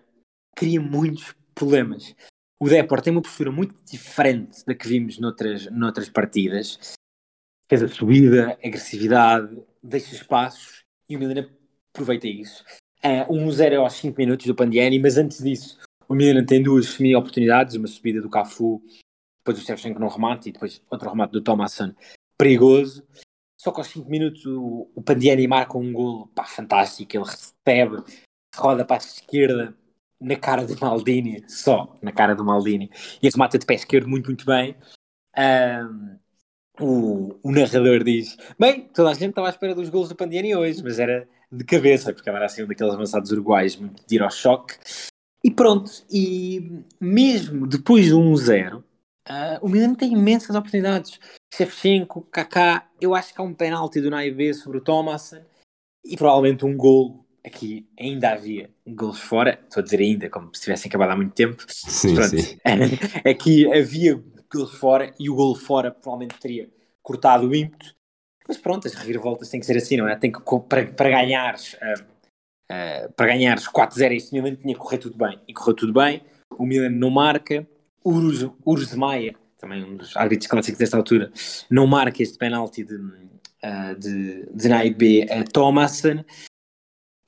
cria 0.55 0.79
muitos 0.79 1.35
problemas 1.53 2.15
o 2.59 2.69
Depor 2.69 3.01
tem 3.01 3.11
uma 3.11 3.21
postura 3.21 3.51
muito 3.51 3.75
diferente 3.85 4.65
da 4.65 4.73
que 4.73 4.87
vimos 4.87 5.19
noutras, 5.19 5.69
noutras 5.71 6.09
partidas. 6.09 6.93
Fez 7.69 7.83
a 7.83 7.87
subida, 7.87 8.57
agressividade, 8.63 9.61
deixa 9.83 10.15
espaços 10.15 10.83
e 11.09 11.15
o 11.15 11.19
Milan 11.19 11.47
aproveita 11.93 12.27
isso. 12.27 12.63
É, 13.03 13.23
um 13.29 13.51
0 13.51 13.81
aos 13.81 13.93
5 13.93 14.17
minutos 14.17 14.45
do 14.45 14.55
Pandiani, 14.55 14.99
mas 14.99 15.17
antes 15.17 15.43
disso 15.43 15.77
o 16.07 16.15
Milan 16.15 16.45
tem 16.45 16.61
duas 16.61 16.87
semi-oportunidades, 16.87 17.75
uma 17.75 17.87
subida 17.87 18.21
do 18.21 18.29
Cafu, 18.29 18.81
depois 19.45 19.59
o 19.59 19.65
Shevchenko 19.65 19.99
no 19.99 20.07
remate 20.07 20.49
e 20.49 20.51
depois 20.51 20.81
outro 20.89 21.07
remate 21.07 21.33
do 21.33 21.41
Thomasson, 21.41 21.93
perigoso. 22.35 23.05
Só 23.57 23.71
que 23.71 23.79
aos 23.79 23.87
5 23.87 24.09
minutos 24.09 24.45
o, 24.45 24.89
o 24.95 25.01
Pandiani 25.01 25.47
marca 25.47 25.77
um 25.77 25.93
gol 25.93 26.27
pá, 26.33 26.45
fantástico, 26.45 27.15
ele 27.15 27.23
recebe, 27.23 28.03
roda 28.55 28.83
para 28.83 28.97
a 28.97 29.05
esquerda, 29.05 29.75
na 30.19 30.35
cara 30.35 30.65
do 30.65 30.77
Maldini, 30.79 31.43
só 31.47 31.95
na 32.01 32.11
cara 32.11 32.35
do 32.35 32.43
Maldini, 32.43 32.89
e 33.21 33.29
remata 33.29 33.59
de 33.59 33.65
pé 33.65 33.75
esquerdo 33.75 34.07
muito, 34.07 34.27
muito 34.27 34.45
bem. 34.45 34.75
Um, 35.37 36.17
o, 36.79 37.39
o, 37.43 37.51
narrador 37.51 38.03
diz: 38.03 38.35
Bem, 38.59 38.89
toda 38.93 39.11
a 39.11 39.13
gente 39.13 39.29
estava 39.29 39.47
à 39.47 39.51
espera 39.51 39.75
dos 39.75 39.89
gols 39.89 40.09
do 40.09 40.15
Pandiani 40.15 40.55
hoje, 40.55 40.83
mas 40.83 40.99
era 40.99 41.27
de 41.51 41.63
cabeça, 41.63 42.13
porque 42.13 42.29
era 42.29 42.45
assim 42.45 42.63
um 42.63 42.67
daqueles 42.67 42.93
avançados 42.93 43.31
uruguais 43.31 43.75
muito 43.75 44.05
de 44.05 44.15
ir 44.15 44.23
ao 44.23 44.31
choque. 44.31 44.75
E 45.43 45.51
pronto, 45.51 45.91
e 46.11 46.81
mesmo 46.99 47.67
depois 47.67 48.09
do 48.09 48.19
1-0, 48.19 48.83
uh, 49.29 49.65
o 49.65 49.69
Milan 49.69 49.93
tem 49.93 50.13
imensas 50.13 50.55
oportunidades. 50.55 51.19
Shevchenko, 51.53 52.21
Kaká, 52.31 52.89
eu 52.99 53.15
acho 53.15 53.33
que 53.33 53.41
há 53.41 53.43
um 53.43 53.53
penalti 53.53 54.01
do 54.01 54.09
Naive 54.09 54.53
sobre 54.53 54.77
o 54.77 54.81
Thomas 54.81 55.33
e 56.03 56.17
provavelmente 56.17 56.65
um 56.65 56.75
gol 56.75 57.25
aqui 57.45 57.87
ainda 57.99 58.31
havia 58.31 58.69
gols 58.87 59.19
fora, 59.19 59.59
estou 59.63 59.81
a 59.81 59.83
dizer 59.83 59.99
ainda, 59.99 60.29
como 60.29 60.53
se 60.53 60.61
tivessem 60.61 60.89
acabado 60.89 61.11
há 61.11 61.15
muito 61.15 61.33
tempo. 61.33 61.63
Sim, 61.67 62.15
pronto, 62.15 62.37
sim. 62.39 62.57
aqui 63.29 63.71
havia 63.71 64.21
gols 64.51 64.73
fora 64.75 65.13
e 65.19 65.29
o 65.29 65.35
gol 65.35 65.55
fora 65.55 65.91
provavelmente 65.91 66.39
teria 66.39 66.69
cortado 67.01 67.47
o 67.47 67.55
ímpeto. 67.55 67.95
Mas 68.47 68.57
pronto, 68.57 68.87
as 68.87 68.93
reviravoltas 68.93 69.49
têm 69.49 69.59
que 69.59 69.65
ser 69.65 69.77
assim, 69.77 69.97
não 69.97 70.07
é? 70.07 70.15
Tem 70.15 70.31
que, 70.31 70.39
para, 70.67 70.85
para 70.87 71.09
ganhares, 71.09 71.73
uh, 71.73 72.03
uh, 72.71 73.13
para 73.13 73.27
ganhares 73.27 73.67
4-0 73.67 74.11
este 74.11 74.33
Milan 74.33 74.55
tinha 74.55 74.73
que 74.73 74.79
correr 74.79 74.97
tudo 74.97 75.17
bem. 75.17 75.39
E 75.47 75.53
correu 75.53 75.75
tudo 75.75 75.93
bem. 75.93 76.21
O 76.57 76.65
Milan 76.65 76.89
não 76.89 77.09
marca. 77.09 77.67
Urus, 78.05 78.47
Urus 78.63 78.93
Maia, 78.93 79.35
também 79.57 79.83
um 79.83 79.97
dos 79.97 80.15
árbitros 80.15 80.47
clássicos 80.47 80.77
desta 80.77 80.95
altura, 80.95 81.31
não 81.69 81.87
marca 81.87 82.21
este 82.21 82.37
penalti 82.37 82.83
de, 82.83 82.95
uh, 82.95 83.95
de, 83.97 84.45
de 84.53 84.67
Naib 84.69 85.01
a 85.31 85.43
Thomason. 85.43 86.23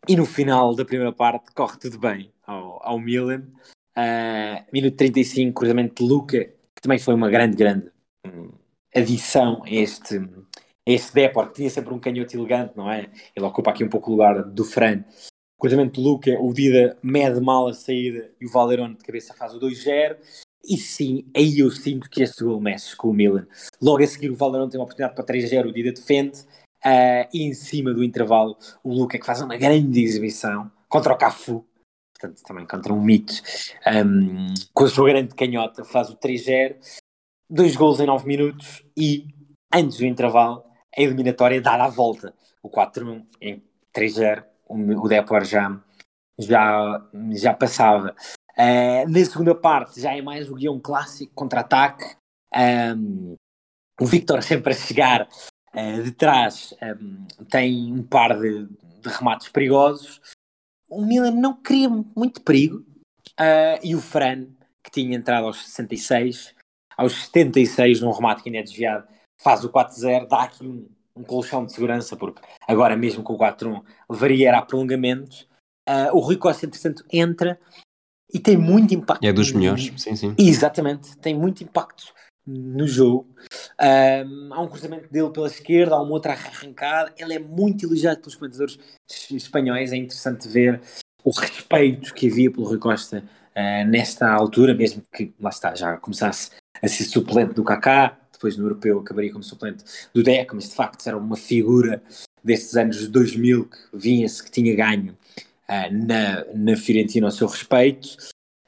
E 0.07 0.15
no 0.15 0.25
final 0.25 0.75
da 0.75 0.85
primeira 0.85 1.11
parte 1.11 1.51
corre 1.53 1.77
tudo 1.77 1.97
bem 1.97 2.31
ao, 2.45 2.79
ao 2.81 2.99
Milan. 2.99 3.43
Uh, 3.97 4.63
minuto 4.71 4.95
35, 4.95 5.53
cruzamento 5.53 6.03
de 6.03 6.09
Luca, 6.09 6.45
que 6.45 6.81
também 6.81 6.99
foi 6.99 7.15
uma 7.15 7.29
grande, 7.29 7.57
grande 7.57 7.91
um, 8.25 8.51
adição 8.95 9.63
a 9.63 9.69
este, 9.71 10.17
a 10.17 10.91
este 10.91 11.13
Depor, 11.13 11.47
que 11.47 11.55
tinha 11.55 11.69
sempre 11.69 11.93
um 11.93 11.99
canhoto 11.99 12.37
elegante, 12.37 12.77
não 12.77 12.89
é? 12.89 13.09
Ele 13.35 13.45
ocupa 13.45 13.71
aqui 13.71 13.83
um 13.83 13.89
pouco 13.89 14.11
o 14.11 14.13
lugar 14.13 14.43
do 14.43 14.63
Fran. 14.63 15.03
Cruzamento 15.59 15.99
de 15.99 16.07
Luca, 16.07 16.39
o 16.39 16.53
Dida 16.53 16.95
mede 17.01 17.41
mal 17.41 17.67
a 17.67 17.73
saída 17.73 18.31
e 18.39 18.45
o 18.45 18.51
Valerone 18.51 18.95
de 18.95 19.03
cabeça 19.03 19.33
faz 19.33 19.55
o 19.55 19.59
2-0. 19.59 20.15
E 20.63 20.77
sim, 20.77 21.25
aí 21.35 21.59
eu 21.59 21.71
sinto 21.71 22.09
que 22.09 22.23
este 22.23 22.43
gol 22.43 22.59
mexe 22.59 22.95
com 22.95 23.09
o 23.09 23.13
Milan. 23.13 23.47
Logo 23.81 24.03
a 24.03 24.07
seguir, 24.07 24.29
o 24.29 24.35
Valerone 24.35 24.69
tem 24.69 24.79
uma 24.79 24.85
oportunidade 24.85 25.15
para 25.15 25.25
3-0, 25.25 25.69
o 25.69 25.73
Dida 25.73 25.91
defende 25.91 26.45
Uh, 26.85 27.27
e 27.33 27.43
em 27.43 27.53
cima 27.53 27.93
do 27.93 28.03
intervalo, 28.03 28.55
o 28.83 28.93
Luca 28.93 29.17
que 29.17 29.25
faz 29.25 29.41
uma 29.41 29.57
grande 29.57 30.01
exibição 30.01 30.71
contra 30.87 31.11
o 31.11 31.17
Cafu, 31.17 31.65
portanto, 32.13 32.41
também 32.43 32.65
contra 32.67 32.93
um 32.93 33.01
mito, 33.01 33.33
um, 33.85 34.53
com 34.73 34.83
a 34.85 34.87
sua 34.87 35.09
grande 35.09 35.33
canhota, 35.33 35.83
faz 35.83 36.09
o 36.09 36.15
3-0, 36.15 36.77
dois 37.49 37.75
gols 37.75 37.99
em 37.99 38.05
9 38.05 38.27
minutos 38.27 38.83
e, 38.95 39.27
antes 39.73 39.97
do 39.97 40.05
intervalo, 40.05 40.63
a 40.95 41.01
eliminatória 41.01 41.59
dá 41.59 41.83
a 41.83 41.89
volta. 41.89 42.33
O 42.61 42.69
4-1 42.69 43.25
em 43.41 43.63
3-0, 43.93 44.43
o 44.67 45.07
Depor 45.07 45.43
já, 45.43 45.81
já, 46.39 47.09
já 47.31 47.53
passava. 47.53 48.15
Uh, 48.57 49.07
na 49.07 49.23
segunda 49.23 49.53
parte, 49.53 50.01
já 50.01 50.15
é 50.15 50.21
mais 50.21 50.49
o 50.49 50.55
guião 50.55 50.79
clássico, 50.79 51.31
contra-ataque. 51.35 52.15
Um, 52.55 53.35
o 54.01 54.05
Victor 54.05 54.41
sempre 54.41 54.73
a 54.73 54.75
chegar 54.75 55.29
uh, 55.75 56.03
de 56.03 56.11
trás 56.11 56.73
um, 56.81 57.45
tem 57.45 57.93
um 57.93 58.01
par 58.01 58.39
de, 58.39 58.65
de, 58.65 59.09
remates 59.09 59.49
perigosos. 59.49 60.19
O 60.89 61.05
Milan 61.05 61.31
não 61.31 61.53
cria 61.53 61.87
muito 61.87 62.41
perigo 62.41 62.79
uh, 63.39 63.79
e 63.83 63.95
o 63.95 64.01
Fran, 64.01 64.47
que 64.83 64.91
tinha 64.91 65.15
entrado 65.15 65.45
aos 65.45 65.63
66, 65.65 66.55
aos 66.97 67.13
76 67.25 68.01
num 68.01 68.11
remate 68.11 68.41
que 68.41 68.49
ainda 68.49 68.59
é 68.59 68.63
desviado, 68.63 69.07
faz 69.39 69.63
o 69.63 69.71
4-0, 69.71 70.27
dá 70.27 70.43
aqui 70.43 70.65
um, 70.65 70.89
um 71.15 71.23
colchão 71.23 71.63
de 71.63 71.73
segurança, 71.73 72.15
porque 72.17 72.41
agora 72.67 72.97
mesmo 72.97 73.21
com 73.21 73.33
o 73.33 73.37
4-1 73.37 73.83
levaria 74.09 74.57
a 74.57 74.61
prolongamento. 74.63 75.45
Uh, 75.87 76.15
o 76.15 76.19
Rui 76.19 76.37
Costa, 76.37 76.65
entretanto, 76.65 77.05
entra 77.11 77.59
e 78.33 78.39
tem 78.39 78.57
muito 78.57 78.93
impacto. 78.93 79.23
É 79.23 79.31
dos 79.31 79.51
melhores, 79.51 79.91
sim, 79.97 80.15
sim. 80.15 80.35
Exatamente, 80.37 81.17
tem 81.17 81.35
muito 81.35 81.63
impacto 81.63 82.13
no 82.45 82.87
jogo. 82.87 83.27
Um, 83.79 84.53
há 84.53 84.61
um 84.61 84.67
cruzamento 84.67 85.11
dele 85.11 85.29
pela 85.29 85.47
esquerda, 85.47 85.95
há 85.95 86.01
uma 86.01 86.13
outra 86.13 86.31
arrancada. 86.31 87.13
Ele 87.17 87.33
é 87.33 87.39
muito 87.39 87.85
elogiado 87.85 88.21
pelos 88.21 88.35
comentadores 88.35 88.79
espanhóis. 89.31 89.91
É 89.91 89.97
interessante 89.97 90.47
ver 90.47 90.81
o 91.23 91.31
respeito 91.31 92.13
que 92.13 92.27
havia 92.27 92.49
pelo 92.49 92.65
Rui 92.65 92.77
Costa 92.77 93.23
uh, 93.51 93.87
nesta 93.87 94.31
altura, 94.31 94.73
mesmo 94.73 95.03
que 95.13 95.33
lá 95.39 95.49
está, 95.49 95.75
já 95.75 95.97
começasse 95.97 96.51
a 96.81 96.87
ser 96.87 97.03
suplente 97.03 97.53
do 97.53 97.63
Kaká, 97.63 98.17
depois 98.31 98.55
no 98.55 98.65
europeu 98.65 98.99
acabaria 98.99 99.31
como 99.31 99.43
suplente 99.43 99.83
do 100.13 100.23
Deco, 100.23 100.55
mas 100.55 100.69
de 100.69 100.75
facto 100.75 101.05
era 101.05 101.17
uma 101.17 101.35
figura 101.35 102.01
destes 102.43 102.77
anos 102.77 103.07
2000 103.07 103.65
que 103.65 103.77
vinha-se 103.93 104.43
que 104.43 104.51
tinha 104.51 104.75
ganho 104.75 105.17
na, 105.91 106.45
na 106.53 106.75
Fiorentina 106.75 107.27
ao 107.27 107.31
seu 107.31 107.47
respeito. 107.47 108.17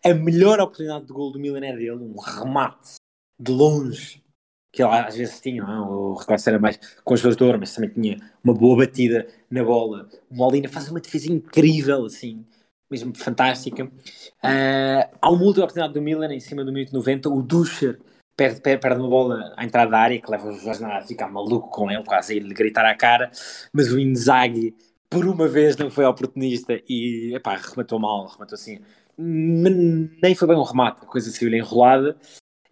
A 0.04 0.14
melhor 0.14 0.60
oportunidade 0.60 1.06
de 1.06 1.14
gol 1.14 1.32
do 1.32 1.40
Milan 1.40 1.66
é 1.66 1.76
dele, 1.76 1.92
um 1.92 2.20
remate 2.20 2.96
de 3.40 3.52
longe, 3.52 4.24
que 4.72 4.84
ele 4.84 4.92
às 4.92 5.16
vezes 5.16 5.40
tinha, 5.42 5.64
não 5.64 5.74
é? 5.74 5.80
o 5.90 6.14
Recosta 6.14 6.52
era 6.52 6.60
mais 6.60 6.80
conservador, 7.04 7.58
mas 7.58 7.74
também 7.74 7.90
tinha 7.90 8.18
uma 8.44 8.54
boa 8.54 8.86
batida 8.86 9.28
na 9.50 9.64
bola. 9.64 10.08
O 10.30 10.36
Molina 10.36 10.70
faz 10.70 10.90
uma 10.90 11.00
defesa 11.00 11.32
incrível, 11.32 12.06
assim, 12.06 12.46
mesmo 12.90 13.16
fantástica. 13.16 13.86
Uh, 13.86 15.18
há 15.22 15.30
uma 15.30 15.44
última 15.44 15.66
oportunidade 15.66 15.94
do 15.94 16.02
Milan 16.02 16.34
em 16.34 16.40
cima 16.40 16.64
do 16.64 16.72
minuto 16.72 16.94
90, 16.94 17.30
o 17.30 17.42
Duscher 17.42 18.00
perde, 18.38 18.62
perde, 18.62 18.82
perde 18.82 19.00
uma 19.02 19.10
bola 19.10 19.54
à 19.58 19.66
entrada 19.66 19.92
da 19.92 20.00
área 20.00 20.22
que 20.22 20.32
leva 20.32 20.48
o 20.48 20.58
Jorge 20.58 20.84
a 20.86 21.02
ficar 21.02 21.28
maluco 21.28 21.70
com 21.70 21.92
ele, 21.92 22.04
quase 22.06 22.38
a 22.38 22.42
lhe 22.42 22.54
gritar 22.54 22.86
à 22.86 22.96
cara, 22.96 23.32
mas 23.74 23.92
o 23.92 24.00
Inzaghi 24.00 24.74
por 25.10 25.26
uma 25.26 25.48
vez 25.48 25.76
não 25.76 25.90
foi 25.90 26.06
oportunista 26.06 26.82
e 26.88 27.34
epá, 27.36 27.56
rematou 27.56 28.00
mal, 28.00 28.28
rematou 28.28 28.56
assim 28.56 28.80
nem 29.22 30.34
foi 30.34 30.48
bem 30.48 30.58
um 30.58 30.64
remate, 30.64 31.02
a 31.04 31.06
coisa 31.06 31.30
saiu-lhe 31.30 31.58
enrolada 31.58 32.18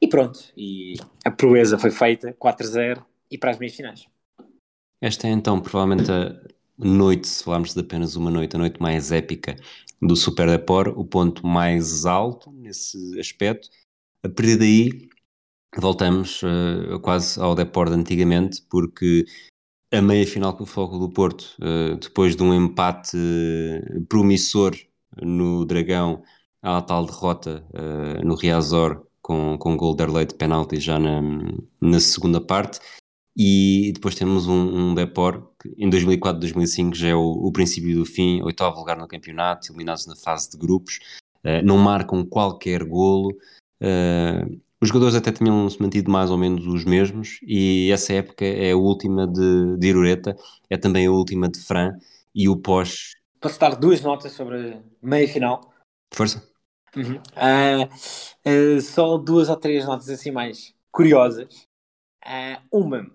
e 0.02 0.08
pronto, 0.08 0.40
e 0.56 0.94
a 1.26 1.32
proeza 1.32 1.78
foi 1.78 1.92
feita, 1.92 2.34
4-0 2.34 3.04
e 3.30 3.38
para 3.38 3.52
as 3.52 3.60
meias 3.60 3.76
finais. 3.76 4.08
Esta 5.02 5.28
é 5.28 5.32
então 5.32 5.60
provavelmente 5.60 6.10
a 6.10 6.40
noite, 6.78 7.28
se 7.28 7.44
falarmos 7.44 7.74
de 7.74 7.82
apenas 7.82 8.16
uma 8.16 8.32
noite, 8.32 8.56
a 8.56 8.60
noite 8.60 8.82
mais 8.82 9.12
épica 9.12 9.56
do 10.02 10.16
Super 10.16 10.48
Depor, 10.48 10.88
o 10.98 11.04
ponto 11.04 11.46
mais 11.46 12.06
alto 12.06 12.52
nesse 12.52 13.20
aspecto. 13.20 13.68
A 14.24 14.30
partir 14.30 14.58
daí 14.58 15.10
voltamos 15.78 16.42
uh, 16.44 17.00
quase 17.02 17.40
ao 17.40 17.56
Depor 17.56 17.90
de 17.90 17.96
antigamente, 17.96 18.62
porque 18.70 19.26
a 19.92 20.02
meia 20.02 20.26
final 20.26 20.56
com 20.56 20.64
o 20.64 20.68
Foco 20.68 20.98
do 20.98 21.10
Porto, 21.10 21.56
uh, 21.60 21.96
depois 21.96 22.36
de 22.36 22.44
um 22.44 22.54
empate 22.54 23.18
uh, 23.18 24.06
promissor 24.06 24.76
no 25.22 25.66
Dragão, 25.66 26.22
à 26.62 26.82
tal 26.82 27.06
derrota 27.06 27.66
no 28.24 28.36
Riazor 28.36 29.06
com, 29.22 29.58
com 29.58 29.78
gol 29.78 29.96
de 29.96 30.04
Arley 30.04 30.26
de 30.26 30.34
penalti 30.34 30.80
já 30.80 31.00
na, 31.00 31.22
na 31.80 32.00
segunda 32.00 32.42
parte. 32.42 32.80
E 33.36 33.92
depois 33.94 34.16
temos 34.16 34.48
um, 34.48 34.90
um 34.90 34.96
Depor 34.96 35.52
que 35.62 35.74
em 35.78 35.90
2004, 35.90 36.40
2005 36.40 36.96
já 36.96 37.10
é 37.10 37.16
o, 37.16 37.22
o 37.22 37.52
princípio 37.52 37.96
do 37.96 38.06
fim, 38.06 38.42
oitavo 38.42 38.80
lugar 38.80 38.98
no 38.98 39.08
campeonato, 39.08 39.72
eliminados 39.72 40.08
na 40.08 40.16
fase 40.16 40.50
de 40.50 40.58
grupos, 40.58 41.00
não 41.64 41.78
marcam 41.78 42.26
qualquer 42.26 42.84
golo. 42.84 43.38
Os 44.82 44.90
jogadores 44.90 45.16
até 45.16 45.32
tinham 45.32 45.70
se 45.70 45.82
mantido 45.82 46.12
mais 46.12 46.30
ou 46.30 46.38
menos 46.38 46.68
os 46.68 46.86
mesmos, 46.86 47.40
e 47.44 47.91
essa 47.91 48.14
época 48.14 48.45
é 48.45 48.72
a 48.72 48.78
última 48.78 49.28
de, 49.28 49.78
de 49.78 49.88
Irureta, 49.88 50.38
é 50.70 50.78
também 50.78 51.08
a 51.08 51.12
última 51.12 51.49
de 51.49 51.60
Fran, 51.60 51.98
e 52.34 52.48
o 52.48 52.56
pós. 52.56 53.16
Posso 53.41 53.60
dar 53.60 53.76
duas 53.76 54.02
notas 54.02 54.32
sobre 54.32 54.74
a 54.74 54.82
meia 55.02 55.28
final? 55.28 55.74
Força. 56.14 56.44
Uhum. 56.95 57.16
Uh, 57.36 58.78
uh, 58.78 58.82
só 58.82 59.18
duas 59.18 59.49
ou 59.49 59.56
três 59.56 59.86
notas 59.86 60.10
assim 60.10 60.32
mais 60.32 60.74
curiosas. 60.91 61.68
Uh, 62.26 62.62
uma, 62.72 63.10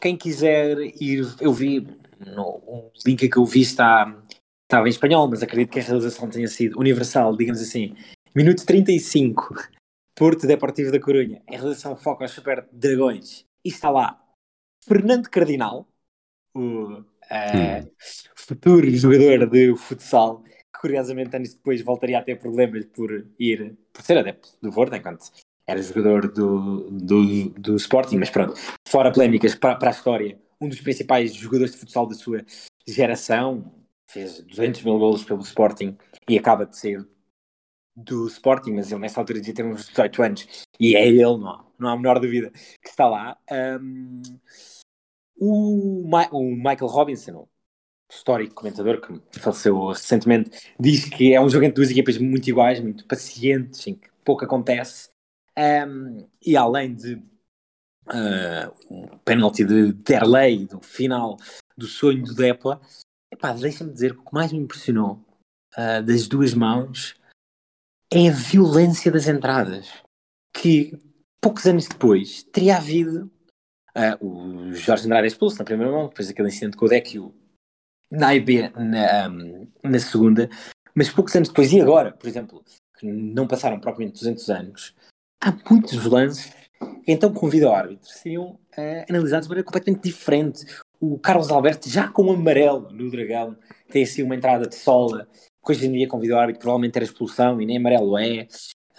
quem 0.00 0.16
quiser 0.16 0.78
ir, 1.00 1.26
eu 1.40 1.52
vi 1.52 1.86
no 2.18 2.62
um 2.66 2.90
link 3.06 3.28
que 3.28 3.36
eu 3.36 3.44
vi 3.44 3.60
está 3.60 4.16
estava 4.62 4.86
em 4.86 4.90
espanhol, 4.90 5.28
mas 5.28 5.42
acredito 5.42 5.72
que 5.72 5.80
a 5.80 5.82
realização 5.82 6.30
tenha 6.30 6.46
sido 6.46 6.78
universal, 6.78 7.36
digamos 7.36 7.60
assim. 7.60 7.94
Minuto 8.34 8.64
35, 8.64 9.54
Porto 10.20 10.46
Deportivo 10.46 10.92
da 10.92 11.00
Corunha. 11.00 11.42
A 11.48 11.52
realização 11.52 11.96
foca 11.96 12.24
aos 12.24 12.32
Super 12.32 12.68
Dragões. 12.70 13.46
E 13.64 13.70
está 13.70 13.88
lá 13.88 14.22
Fernando 14.86 15.30
Cardinal, 15.30 15.88
o 16.54 17.00
uh, 17.00 17.90
futuro 18.36 18.86
jogador 18.90 19.48
de 19.48 19.74
futsal, 19.78 20.44
curiosamente 20.78 21.34
anos 21.34 21.54
depois 21.54 21.80
voltaria 21.80 22.18
a 22.18 22.22
ter 22.22 22.38
problemas 22.38 22.84
por 22.84 23.10
ir, 23.38 23.78
por 23.94 24.02
ser 24.02 24.18
adepto 24.18 24.50
do 24.60 24.70
Porto, 24.70 24.94
enquanto 24.94 25.24
era 25.66 25.80
jogador 25.80 26.30
do, 26.30 26.90
do, 26.90 27.48
do 27.58 27.76
Sporting, 27.76 28.18
mas 28.18 28.28
pronto, 28.28 28.52
fora 28.86 29.10
polémicas 29.10 29.54
para, 29.54 29.76
para 29.76 29.88
a 29.88 29.92
história, 29.92 30.38
um 30.60 30.68
dos 30.68 30.82
principais 30.82 31.32
jogadores 31.32 31.72
de 31.72 31.78
futsal 31.78 32.06
da 32.06 32.14
sua 32.14 32.44
geração, 32.86 33.72
fez 34.06 34.42
200 34.42 34.82
mil 34.82 34.98
golos 34.98 35.24
pelo 35.24 35.40
Sporting 35.40 35.96
e 36.28 36.36
acaba 36.38 36.66
de 36.66 36.76
ser 36.76 37.08
do 37.96 38.26
Sporting, 38.26 38.72
mas 38.72 38.90
ele 38.90 39.00
nessa 39.00 39.20
altura 39.20 39.40
devia 39.40 39.54
ter 39.54 39.64
uns 39.64 39.88
18 39.88 40.22
anos 40.22 40.64
e 40.78 40.96
é 40.96 41.06
ele, 41.06 41.22
não, 41.22 41.66
não 41.78 41.88
há 41.88 41.92
a 41.92 41.96
menor 41.96 42.20
dúvida 42.20 42.50
que 42.50 42.88
está 42.88 43.06
lá. 43.06 43.36
Um, 43.50 44.22
o, 45.36 46.02
o 46.32 46.54
Michael 46.56 46.86
Robinson, 46.86 47.48
histórico 48.10 48.54
comentador 48.54 49.00
que 49.00 49.40
faleceu 49.40 49.88
recentemente, 49.88 50.50
diz 50.78 51.08
que 51.08 51.32
é 51.32 51.40
um 51.40 51.48
jogo 51.48 51.64
entre 51.64 51.76
duas 51.76 51.90
equipas 51.90 52.18
muito 52.18 52.48
iguais, 52.48 52.80
muito 52.80 53.06
pacientes, 53.06 53.86
em 53.86 53.94
que 53.94 54.08
pouco 54.24 54.44
acontece. 54.44 55.08
Um, 55.58 56.28
e 56.44 56.56
além 56.56 56.94
de 56.94 57.14
uh, 57.14 58.74
um 58.90 59.18
penalti 59.18 59.64
de 59.64 59.92
Derley, 59.92 60.66
do 60.66 60.80
final 60.80 61.36
do 61.76 61.86
sonho 61.86 62.22
do 62.22 62.34
Depla, 62.34 62.80
deixa-me 63.58 63.92
dizer 63.92 64.14
que 64.14 64.20
o 64.20 64.24
que 64.24 64.34
mais 64.34 64.52
me 64.52 64.58
impressionou 64.58 65.24
uh, 65.76 66.02
das 66.04 66.28
duas 66.28 66.54
mãos 66.54 67.14
é 68.12 68.28
a 68.28 68.32
violência 68.32 69.10
das 69.10 69.26
entradas. 69.28 69.88
Que 70.52 70.92
poucos 71.40 71.66
anos 71.66 71.86
depois 71.86 72.42
teria 72.44 72.76
havido 72.76 73.30
uh, 73.96 74.26
o 74.26 74.74
Jorge 74.74 75.06
Andrade 75.06 75.28
expulso 75.28 75.58
na 75.58 75.64
primeira 75.64 75.92
mão, 75.92 76.08
depois 76.08 76.28
daquele 76.28 76.48
incidente 76.48 76.76
com 76.76 76.86
o 76.86 76.88
Deck 76.88 77.16
e 77.16 77.20
o 77.20 77.34
na 78.10 78.34
IB 78.34 78.70
na, 78.70 79.28
um, 79.28 79.68
na 79.84 79.98
segunda, 79.98 80.50
mas 80.94 81.10
poucos 81.10 81.34
anos 81.36 81.48
depois, 81.48 81.72
e 81.72 81.80
agora, 81.80 82.12
por 82.12 82.28
exemplo, 82.28 82.64
que 82.98 83.06
não 83.06 83.46
passaram 83.46 83.78
propriamente 83.78 84.18
200 84.18 84.50
anos, 84.50 84.94
há 85.40 85.56
muitos 85.70 86.04
lances 86.04 86.52
que 87.04 87.12
então 87.12 87.32
convido 87.32 87.68
ao 87.68 87.74
árbitro 87.74 88.08
seriam 88.08 88.58
uh, 88.76 89.04
analisados 89.08 89.46
de 89.46 89.50
maneira 89.50 89.66
completamente 89.66 90.02
diferente. 90.02 90.66
O 90.98 91.18
Carlos 91.18 91.50
Alberto, 91.50 91.88
já 91.88 92.08
com 92.08 92.24
o 92.24 92.32
amarelo 92.32 92.90
no 92.90 93.10
Dragão, 93.10 93.56
tem 93.88 94.02
assim 94.02 94.22
uma 94.22 94.34
entrada 94.34 94.66
de 94.66 94.74
sola, 94.74 95.28
que 95.64 95.72
hoje 95.72 95.86
em 95.86 95.92
dia 95.92 96.08
convido 96.08 96.34
ao 96.34 96.40
árbitro, 96.40 96.62
provavelmente 96.62 96.96
era 96.96 97.04
expulsão 97.04 97.60
e 97.60 97.66
nem 97.66 97.76
amarelo 97.76 98.18
é. 98.18 98.46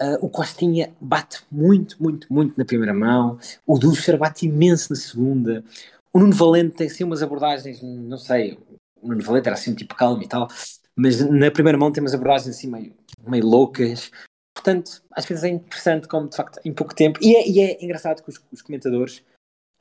Uh, 0.00 0.24
o 0.24 0.28
Costinha 0.28 0.92
bate 1.00 1.44
muito, 1.50 2.02
muito, 2.02 2.32
muito 2.32 2.56
na 2.56 2.64
primeira 2.64 2.94
mão. 2.94 3.38
O 3.66 3.78
Ducher 3.78 4.18
bate 4.18 4.46
imenso 4.46 4.92
na 4.92 4.96
segunda. 4.96 5.64
O 6.12 6.18
Nuno 6.18 6.34
Valente 6.34 6.76
tem 6.76 6.86
assim 6.86 7.04
umas 7.04 7.22
abordagens, 7.22 7.80
não 7.82 8.18
sei, 8.18 8.58
o 9.00 9.08
Nuno 9.08 9.22
Valente 9.22 9.48
era 9.48 9.56
assim 9.56 9.74
tipo 9.74 9.94
calmo 9.94 10.22
e 10.22 10.28
tal, 10.28 10.46
mas 10.94 11.20
na 11.26 11.50
primeira 11.50 11.78
mão 11.78 11.90
temos 11.90 12.12
abordagens 12.12 12.54
assim 12.54 12.70
meio, 12.70 12.94
meio 13.26 13.46
loucas. 13.46 14.10
Portanto, 14.54 15.02
às 15.10 15.24
vezes 15.24 15.44
é 15.44 15.48
interessante 15.48 16.06
como 16.06 16.28
de 16.28 16.36
facto 16.36 16.60
em 16.64 16.72
pouco 16.72 16.94
tempo, 16.94 17.18
e 17.22 17.34
é, 17.34 17.48
e 17.48 17.60
é 17.60 17.84
engraçado 17.84 18.22
que 18.22 18.28
os, 18.28 18.40
os 18.52 18.60
comentadores, 18.60 19.24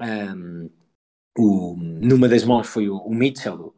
um, 0.02 0.70
o, 1.38 1.76
numa 1.76 2.30
das 2.30 2.46
mãos 2.46 2.68
foi 2.68 2.90
o, 2.90 2.98
o 2.98 3.14
Mitchell, 3.14 3.76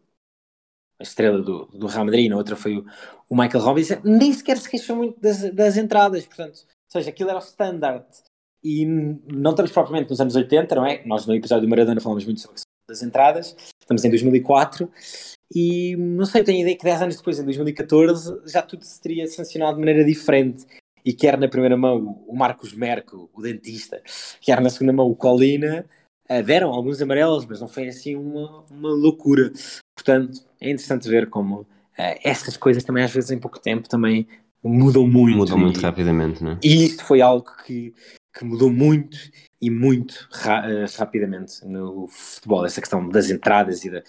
a 0.99 1.03
estrela 1.03 1.41
do, 1.41 1.65
do 1.67 1.87
Real 1.87 2.05
Madrid, 2.05 2.29
na 2.29 2.37
outra 2.37 2.55
foi 2.55 2.77
o, 2.77 2.85
o 3.29 3.35
Michael 3.35 3.63
Robinson, 3.63 3.95
nem 4.03 4.31
sequer 4.33 4.57
se 4.57 4.69
queixou 4.69 4.95
muito 4.95 5.19
das, 5.19 5.51
das 5.53 5.77
entradas, 5.77 6.25
portanto, 6.25 6.59
ou 6.65 6.91
seja, 6.91 7.09
aquilo 7.09 7.29
era 7.29 7.39
o 7.39 7.43
standard. 7.43 8.05
E 8.63 8.85
não 8.85 9.51
estamos 9.51 9.71
propriamente 9.71 10.09
nos 10.09 10.21
anos 10.21 10.35
80, 10.35 10.75
não 10.75 10.85
é? 10.85 11.05
Nós 11.05 11.25
no 11.25 11.35
episódio 11.35 11.67
do 11.67 11.69
Maradona 11.69 11.99
falamos 11.99 12.23
muito 12.23 12.39
sobre 12.39 12.61
das 12.87 13.01
entradas, 13.01 13.55
estamos 13.81 14.03
em 14.03 14.09
2004 14.09 14.89
e 15.53 15.95
não 15.95 16.25
sei, 16.25 16.41
eu 16.41 16.45
tenho 16.45 16.59
a 16.59 16.61
ideia 16.61 16.77
que 16.77 16.83
10 16.83 17.01
anos 17.03 17.15
depois, 17.17 17.39
em 17.39 17.45
2014, 17.45 18.41
já 18.45 18.61
tudo 18.61 18.83
se 18.83 18.99
teria 18.99 19.27
sancionado 19.27 19.75
de 19.75 19.79
maneira 19.79 20.03
diferente. 20.03 20.65
e 21.05 21.13
quer 21.13 21.37
na 21.37 21.49
primeira 21.49 21.75
mão 21.75 22.23
o 22.27 22.35
Marcos 22.35 22.73
Merco, 22.73 23.29
o 23.33 23.41
dentista, 23.41 24.01
quer 24.41 24.61
na 24.61 24.69
segunda 24.69 24.93
mão 24.93 25.09
o 25.09 25.15
Colina, 25.15 25.85
uh, 26.29 26.43
deram 26.43 26.71
alguns 26.71 27.01
amarelos, 27.01 27.45
mas 27.45 27.59
não 27.59 27.67
foi 27.67 27.89
assim 27.89 28.15
uma, 28.15 28.65
uma 28.71 28.89
loucura. 28.89 29.51
Portanto, 29.95 30.39
é 30.63 30.71
interessante 30.71 31.09
ver 31.09 31.29
como 31.29 31.61
uh, 31.61 31.67
estas 32.23 32.57
coisas 32.57 32.83
também, 32.83 33.03
às 33.03 33.11
vezes, 33.11 33.31
em 33.31 33.39
pouco 33.39 33.59
tempo, 33.59 33.89
também 33.89 34.27
mudam 34.63 35.05
muito. 35.05 35.37
Mudam 35.37 35.57
muito 35.57 35.79
e, 35.79 35.83
rapidamente, 35.83 36.43
não 36.43 36.53
é? 36.53 36.59
E 36.63 36.85
isto 36.85 37.03
foi 37.03 37.21
algo 37.21 37.45
que, 37.65 37.93
que 38.33 38.45
mudou 38.45 38.71
muito 38.71 39.17
e 39.61 39.69
muito 39.69 40.27
ra 40.31 40.61
uh, 40.65 40.97
rapidamente 40.97 41.65
no 41.65 42.07
futebol, 42.07 42.65
essa 42.65 42.79
questão 42.79 43.07
das 43.09 43.29
entradas 43.29 43.83
e 43.83 43.89
da 43.89 44.01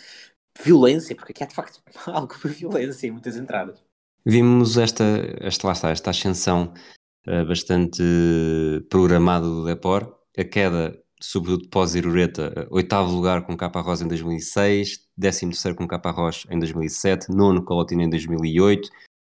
violência, 0.63 1.15
porque 1.17 1.33
aqui 1.33 1.43
há 1.43 1.47
de 1.47 1.55
facto 1.55 1.83
algo 2.07 2.33
por 2.41 2.51
violência 2.51 3.09
em 3.09 3.11
muitas 3.11 3.37
entradas. 3.37 3.83
Vimos 4.25 4.79
esta, 4.79 5.05
esta, 5.41 5.67
lá 5.67 5.73
está, 5.73 5.91
esta 5.91 6.11
ascensão 6.11 6.73
uh, 7.27 7.45
bastante 7.47 8.03
programada 8.89 9.45
do 9.45 9.65
Depor, 9.65 10.17
a 10.39 10.45
queda 10.45 11.04
sobretudo 11.21 11.69
pós-Irureta, 11.69 12.67
oitavo 12.71 13.15
lugar 13.15 13.47
com 13.47 13.57
Capa 13.57 13.81
Rosa 13.81 14.05
em 14.05 14.09
2006, 14.09 15.01
décimo 15.17 15.53
terceiro 15.53 15.77
com 15.77 15.87
Capa 15.87 16.11
Rocha 16.11 16.49
em 16.51 16.59
2007, 16.59 17.31
nono 17.31 17.65
Colotina 17.65 18.03
em 18.03 18.11
2008, 18.11 18.89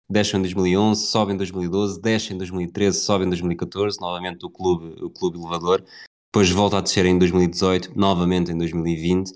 desce 0.09 0.36
em 0.36 0.40
2011, 0.40 1.06
sobe 1.06 1.32
em 1.32 1.36
2012, 1.36 2.01
desce 2.01 2.35
em 2.35 2.39
2013, 2.39 2.98
sobe 2.98 3.24
em 3.24 3.28
2014, 3.28 4.01
novamente 4.01 4.44
o 4.44 4.51
clube, 4.51 4.94
o 5.02 5.11
clube 5.11 5.39
elevador, 5.39 5.85
depois 6.32 6.51
volta 6.51 6.78
a 6.78 6.81
descer 6.81 7.06
em 7.06 7.19
2018, 7.19 7.93
novamente 7.97 8.51
em 8.51 8.59
2020, 8.59 9.31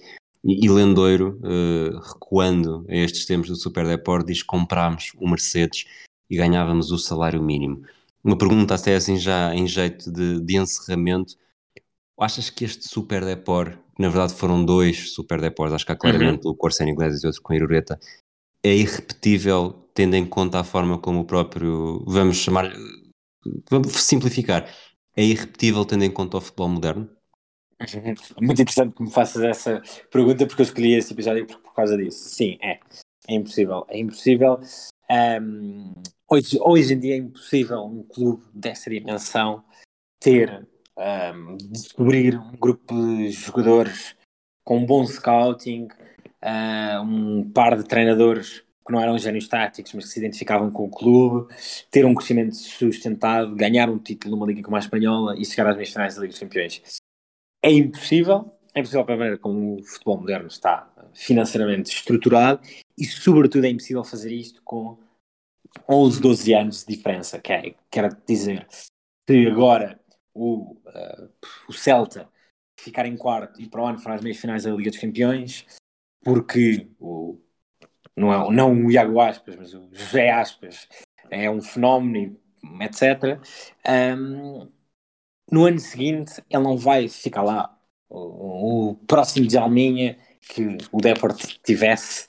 e, 0.44 0.66
e 0.66 0.68
Lendoiro, 0.68 1.40
uh, 1.42 1.98
recuando 2.00 2.84
a 2.88 2.94
estes 2.94 3.24
tempos 3.24 3.48
do 3.48 3.56
Super 3.56 3.86
Deport, 3.86 4.26
diz 4.26 4.42
que 4.42 4.46
comprámos 4.48 5.12
o 5.16 5.28
Mercedes 5.28 5.84
e 6.28 6.36
ganhávamos 6.36 6.90
o 6.90 6.98
salário 6.98 7.42
mínimo. 7.42 7.82
Uma 8.22 8.36
pergunta 8.36 8.74
até 8.74 8.94
assim 8.94 9.16
já 9.16 9.54
em 9.54 9.66
jeito 9.66 10.10
de, 10.10 10.40
de 10.40 10.56
encerramento, 10.56 11.36
achas 12.18 12.50
que 12.50 12.64
este 12.64 12.88
Super 12.88 13.24
Deport, 13.24 13.76
que 13.94 14.02
na 14.02 14.08
verdade 14.08 14.34
foram 14.34 14.64
dois 14.64 15.12
Super 15.12 15.40
Deports, 15.40 15.74
acho 15.74 15.86
que 15.86 15.92
há 15.92 15.96
claramente 15.96 16.44
uhum. 16.46 16.52
o 16.52 16.56
Corsen 16.56 16.88
Inglês 16.88 17.22
e 17.22 17.26
outro 17.26 17.42
com 17.42 17.52
a 17.52 17.56
Irureta, 17.56 17.98
é 18.62 18.74
irrepetível 18.74 19.88
tendo 19.94 20.14
em 20.14 20.26
conta 20.26 20.60
a 20.60 20.64
forma 20.64 20.98
como 20.98 21.20
o 21.20 21.24
próprio, 21.24 22.04
vamos 22.06 22.36
chamar, 22.36 22.72
vamos 23.70 23.92
simplificar, 24.02 24.68
é 25.16 25.24
irrepetível 25.24 25.84
tendo 25.84 26.04
em 26.04 26.10
conta 26.10 26.36
o 26.36 26.40
futebol 26.40 26.68
moderno? 26.68 27.08
Muito 28.40 28.62
interessante 28.62 28.94
que 28.94 29.02
me 29.02 29.10
faças 29.10 29.42
essa 29.42 29.82
pergunta 30.10 30.46
porque 30.46 30.62
eu 30.62 30.66
escolhi 30.66 30.94
esse 30.94 31.12
episódio 31.12 31.46
por, 31.46 31.58
por 31.58 31.74
causa 31.74 31.96
disso. 31.96 32.28
Sim, 32.28 32.58
é. 32.62 32.80
É 33.28 33.34
impossível. 33.34 33.84
É 33.88 33.98
impossível. 33.98 34.60
Um, 35.10 35.94
hoje, 36.28 36.58
hoje 36.60 36.94
em 36.94 36.98
dia 36.98 37.14
é 37.14 37.18
impossível 37.18 37.84
um 37.84 38.02
clube 38.02 38.44
dessa 38.54 38.90
dimensão 38.90 39.62
ter, 40.20 40.66
um, 40.98 41.56
descobrir 41.56 42.36
um 42.38 42.56
grupo 42.56 42.94
de 42.94 43.30
jogadores 43.30 44.16
com 44.64 44.78
um 44.78 44.86
bom 44.86 45.06
scouting, 45.06 45.88
uh, 46.42 47.02
um 47.02 47.50
par 47.50 47.76
de 47.76 47.84
treinadores 47.84 48.64
que 48.84 48.92
não 48.92 49.00
eram 49.00 49.18
gênios 49.18 49.46
táticos, 49.46 49.92
mas 49.92 50.06
que 50.06 50.10
se 50.10 50.18
identificavam 50.18 50.70
com 50.70 50.84
o 50.84 50.90
clube, 50.90 51.54
ter 51.90 52.04
um 52.06 52.14
crescimento 52.14 52.56
sustentado, 52.56 53.54
ganhar 53.54 53.88
um 53.88 53.98
título 53.98 54.34
numa 54.34 54.46
liga 54.46 54.62
como 54.62 54.76
a 54.76 54.80
espanhola 54.80 55.38
e 55.38 55.44
chegar 55.44 55.68
às 55.68 55.76
meias 55.76 55.92
finais 55.92 56.14
da 56.14 56.22
Liga 56.22 56.32
dos 56.32 56.40
Campeões. 56.40 56.82
É 57.62 57.70
impossível, 57.70 58.50
é 58.74 58.80
impossível 58.80 59.04
para 59.04 59.16
maneira 59.16 59.38
como 59.38 59.76
o 59.76 59.84
futebol 59.84 60.18
moderno 60.18 60.48
está 60.48 60.90
financeiramente 61.12 61.94
estruturado 61.94 62.60
e, 62.96 63.04
sobretudo, 63.04 63.66
é 63.66 63.68
impossível 63.68 64.02
fazer 64.02 64.32
isto 64.32 64.62
com 64.62 64.98
11, 65.88 66.20
12 66.20 66.54
anos 66.54 66.84
de 66.84 66.96
diferença. 66.96 67.38
Que 67.38 67.76
quero 67.90 68.16
dizer, 68.26 68.66
se 68.70 69.46
agora 69.46 70.00
o, 70.38 70.72
uh, 70.86 71.30
o 71.68 71.72
Celta 71.72 72.28
ficar 72.78 73.06
em 73.06 73.16
quarto 73.16 73.60
e 73.60 73.68
para 73.68 73.82
o 73.82 73.86
ano 73.86 73.98
for 73.98 74.12
às 74.12 74.22
meias 74.22 74.38
finais 74.38 74.62
da 74.62 74.70
Liga 74.70 74.90
dos 74.90 75.00
Campeões, 75.00 75.66
porque 76.22 76.88
o, 77.00 77.38
não, 78.16 78.32
é, 78.32 78.50
não 78.54 78.86
o 78.86 78.90
Iago 78.90 79.20
Aspas, 79.20 79.56
mas 79.56 79.74
o 79.74 79.88
José 79.92 80.30
Aspas 80.30 80.88
é 81.30 81.50
um 81.50 81.60
fenómeno, 81.60 82.38
etc. 82.80 83.40
Um, 84.16 84.70
no 85.50 85.66
ano 85.66 85.78
seguinte 85.78 86.42
ele 86.48 86.62
não 86.62 86.76
vai 86.76 87.08
ficar 87.08 87.42
lá. 87.42 87.74
O, 88.08 88.90
o 88.90 88.94
próximo 89.06 89.46
de 89.46 89.58
Alminha 89.58 90.18
que 90.40 90.78
o 90.90 90.98
Deport 90.98 91.58
tivesse 91.62 92.28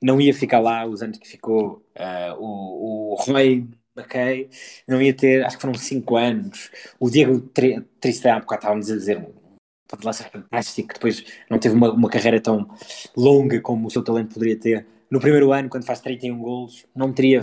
não 0.00 0.20
ia 0.20 0.34
ficar 0.34 0.60
lá 0.60 0.86
os 0.86 1.02
anos 1.02 1.18
que 1.18 1.28
ficou. 1.28 1.84
Uh, 1.96 2.34
o, 2.38 3.12
o 3.12 3.14
Roy 3.16 3.68
McKay 3.96 4.48
não 4.88 5.00
ia 5.00 5.14
ter, 5.14 5.44
acho 5.44 5.56
que 5.56 5.62
foram 5.62 5.74
5 5.74 6.16
anos. 6.16 6.70
O 6.98 7.10
Diego 7.10 7.40
Triste 8.00 8.28
há 8.28 8.40
bocado 8.40 8.60
estávamos 8.60 8.90
a 8.90 8.96
dizer 8.96 9.26
pode 9.92 10.06
lá 10.06 10.12
ser 10.12 10.30
fantástico, 10.30 10.94
depois 10.94 11.24
não 11.50 11.58
teve 11.58 11.74
uma, 11.74 11.92
uma 11.92 12.08
carreira 12.08 12.40
tão 12.40 12.66
longa 13.14 13.60
como 13.60 13.86
o 13.86 13.90
seu 13.90 14.02
talento 14.02 14.34
poderia 14.34 14.58
ter. 14.58 14.86
No 15.10 15.20
primeiro 15.20 15.52
ano, 15.52 15.68
quando 15.68 15.84
faz 15.84 16.00
31 16.00 16.38
golos, 16.38 16.86
não 16.94 17.12
teria 17.12 17.42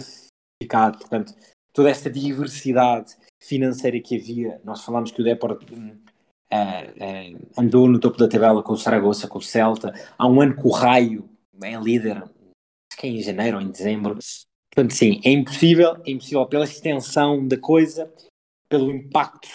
ficado. 0.61 0.97
Portanto, 0.97 1.33
toda 1.71 1.89
esta 1.89 2.09
diversidade 2.09 3.15
financeira 3.39 3.99
que 3.99 4.17
havia, 4.17 4.59
nós 4.63 4.83
falamos 4.83 5.11
que 5.11 5.21
o 5.21 5.23
Deport 5.23 5.61
uh, 5.61 5.75
uh, 6.55 7.49
andou 7.55 7.87
no 7.87 7.99
topo 7.99 8.17
da 8.17 8.27
tabela 8.27 8.63
com 8.63 8.73
o 8.73 8.77
Saragossa, 8.77 9.27
com 9.27 9.37
o 9.37 9.43
Celta. 9.43 9.93
Há 10.17 10.27
um 10.27 10.41
ano 10.41 10.55
que 10.55 10.67
o 10.67 10.71
Raio 10.71 11.29
é 11.61 11.75
líder, 11.75 12.17
acho 12.17 12.99
que 12.99 13.05
é 13.05 13.09
em 13.11 13.21
janeiro 13.21 13.57
ou 13.57 13.63
em 13.63 13.69
dezembro. 13.69 14.17
Portanto, 14.73 14.93
sim, 14.93 15.19
é 15.23 15.31
impossível, 15.31 15.97
é 16.05 16.11
impossível 16.11 16.45
pela 16.45 16.63
extensão 16.63 17.47
da 17.47 17.57
coisa, 17.57 18.11
pelo 18.69 18.91
impacto 18.91 19.49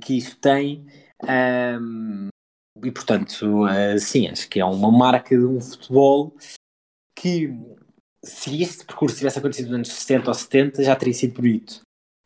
que 0.00 0.18
isso 0.18 0.36
tem. 0.38 0.86
Um, 1.22 2.28
e 2.84 2.90
portanto, 2.90 3.64
uh, 3.64 3.98
sim, 3.98 4.28
acho 4.28 4.48
que 4.48 4.60
é 4.60 4.64
uma 4.64 4.90
marca 4.90 5.36
de 5.36 5.44
um 5.44 5.60
futebol 5.60 6.36
que, 7.16 7.50
se 8.24 8.62
este 8.62 8.84
percurso 8.84 9.16
tivesse 9.16 9.38
acontecido 9.38 9.66
nos 9.66 9.74
anos 9.74 9.88
60 9.88 10.28
ou 10.28 10.34
70, 10.34 10.82
já 10.82 10.94
teria 10.94 11.14
sido 11.14 11.34
bonito. 11.34 11.80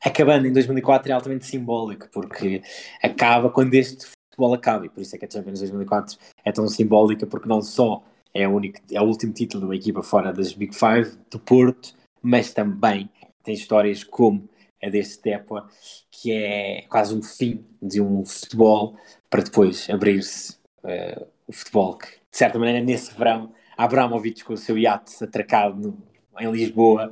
Acabando 0.04 0.46
em 0.46 0.52
2004 0.52 1.10
é 1.10 1.14
altamente 1.14 1.46
simbólico, 1.46 2.08
porque 2.10 2.62
acaba 3.02 3.50
quando 3.50 3.74
este 3.74 4.06
futebol 4.06 4.52
acaba, 4.54 4.86
e 4.86 4.88
por 4.88 5.00
isso 5.00 5.14
é 5.14 5.18
que 5.18 5.24
a 5.24 5.30
Champions 5.30 5.60
2004 5.60 6.18
é 6.44 6.50
tão 6.50 6.66
simbólica, 6.68 7.26
porque 7.26 7.48
não 7.48 7.62
só 7.62 8.02
é 8.34 8.48
o, 8.48 8.52
único, 8.52 8.80
é 8.90 9.00
o 9.00 9.04
último 9.04 9.32
título 9.32 9.60
de 9.60 9.66
uma 9.66 9.76
equipa 9.76 10.02
fora 10.02 10.32
das 10.32 10.52
Big 10.52 10.74
Five 10.74 11.16
do 11.30 11.38
Porto, 11.38 11.94
mas 12.22 12.52
também 12.52 13.10
tem 13.42 13.54
histórias 13.54 14.04
como 14.04 14.48
a 14.82 14.88
deste 14.88 15.22
Depor, 15.22 15.68
que 16.10 16.32
é 16.32 16.82
quase 16.88 17.14
um 17.14 17.22
fim 17.22 17.64
de 17.80 18.00
um 18.00 18.24
futebol 18.24 18.96
para 19.30 19.42
depois 19.42 19.88
abrir-se 19.88 20.56
uh, 20.82 21.26
o 21.46 21.52
futebol 21.52 21.96
que, 21.96 22.06
de 22.06 22.36
certa 22.36 22.58
maneira, 22.58 22.84
nesse 22.84 23.14
verão, 23.16 23.52
Abramovich 23.76 24.44
com 24.44 24.54
o 24.54 24.56
seu 24.56 24.76
iate 24.76 25.22
atracado 25.22 25.80
no, 25.80 25.98
em 26.40 26.50
Lisboa 26.50 27.10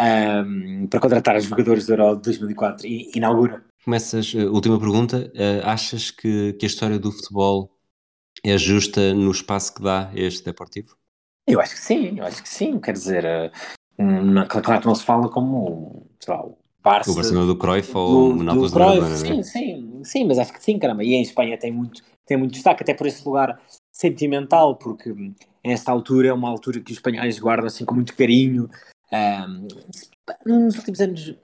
um, 0.00 0.86
para 0.88 1.00
contratar 1.00 1.36
os 1.36 1.44
jogadores 1.44 1.86
do 1.86 1.92
Euro 1.92 2.16
de 2.16 2.22
2004 2.22 2.86
e 2.86 3.10
inaugura. 3.14 3.64
Começas, 3.84 4.32
uh, 4.34 4.50
última 4.52 4.78
pergunta, 4.78 5.30
uh, 5.34 5.66
achas 5.66 6.10
que, 6.10 6.54
que 6.54 6.66
a 6.66 6.68
história 6.68 6.98
do 6.98 7.12
futebol 7.12 7.70
é 8.44 8.58
justa 8.58 9.14
no 9.14 9.30
espaço 9.30 9.74
que 9.74 9.82
dá 9.82 10.10
este 10.14 10.44
Deportivo? 10.44 10.96
Eu 11.46 11.60
acho 11.60 11.74
que 11.74 11.80
sim, 11.80 12.18
eu 12.18 12.24
acho 12.24 12.42
que 12.42 12.48
sim, 12.48 12.78
quer 12.78 12.92
dizer, 12.92 13.24
uh, 13.24 14.48
claro 14.48 14.80
que 14.80 14.86
não 14.86 14.94
se 14.94 15.04
fala 15.04 15.28
como, 15.28 16.06
sei 16.20 16.34
lá, 16.34 16.44
Barça, 16.82 17.10
o 17.10 17.14
Barcelona 17.14 17.46
do 17.46 17.56
Cruyff 17.56 17.96
ou 17.96 18.32
o 18.32 18.42
Nápoles 18.42 18.72
do 18.72 18.78
Maradona, 18.78 19.16
sim, 19.16 19.42
sim, 19.42 20.04
sim, 20.04 20.24
mas 20.24 20.38
acho 20.38 20.52
que 20.52 20.62
sim, 20.62 20.78
caramba. 20.78 21.02
E 21.02 21.14
em 21.14 21.22
Espanha 21.22 21.56
tem 21.56 21.72
muito, 21.72 22.02
tem 22.26 22.36
muito 22.36 22.52
destaque, 22.52 22.82
até 22.82 22.92
por 22.92 23.06
esse 23.06 23.26
lugar 23.26 23.58
sentimental, 23.90 24.76
porque 24.76 25.10
hum, 25.10 25.34
esta 25.62 25.90
altura 25.90 26.28
é 26.28 26.32
uma 26.32 26.50
altura 26.50 26.80
que 26.80 26.92
os 26.92 26.98
espanhóis 26.98 27.38
guardam 27.38 27.66
assim 27.66 27.86
com 27.86 27.94
muito 27.94 28.14
carinho. 28.14 28.68
Um, 29.10 29.68
nos 30.44 30.76
últimos 30.76 31.00
anos 31.00 31.34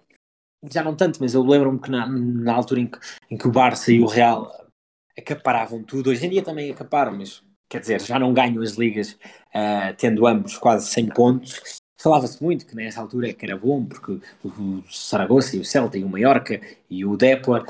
já 0.71 0.83
não 0.83 0.95
tanto, 0.95 1.19
mas 1.21 1.33
eu 1.33 1.43
lembro-me 1.43 1.79
que 1.79 1.91
na, 1.91 2.07
na 2.07 2.55
altura 2.55 2.81
em 2.81 2.87
que, 2.87 2.99
em 3.31 3.37
que 3.39 3.49
o 3.49 3.53
Barça 3.53 3.91
e 3.91 4.01
o 4.01 4.07
Real 4.07 4.70
acaparavam 5.19 5.83
tudo, 5.83 6.11
hoje 6.11 6.27
em 6.27 6.31
dia 6.31 6.43
também 6.43 6.71
acaparam, 6.71 7.17
mas 7.17 7.43
quer 7.69 7.81
dizer, 7.81 8.01
já 8.01 8.19
não 8.19 8.33
ganham 8.33 8.63
as 8.63 8.73
ligas 8.73 9.13
uh, 9.55 9.95
tendo 9.97 10.27
ambos 10.27 10.57
quase 10.59 10.89
100 10.89 11.09
pontos 11.09 11.81
Falava-se 12.01 12.43
muito 12.43 12.65
que 12.65 12.75
nessa 12.75 12.99
altura 12.99 13.29
é 13.29 13.33
que 13.35 13.45
era 13.45 13.59
bom, 13.59 13.85
porque 13.85 14.19
o 14.43 14.83
Saragossa 14.89 15.55
e 15.55 15.61
o 15.61 15.65
Celta 15.65 15.99
e 15.99 16.05
o 16.05 16.09
Mallorca 16.09 16.59
e 16.89 17.05
o 17.05 17.15
Depor, 17.15 17.67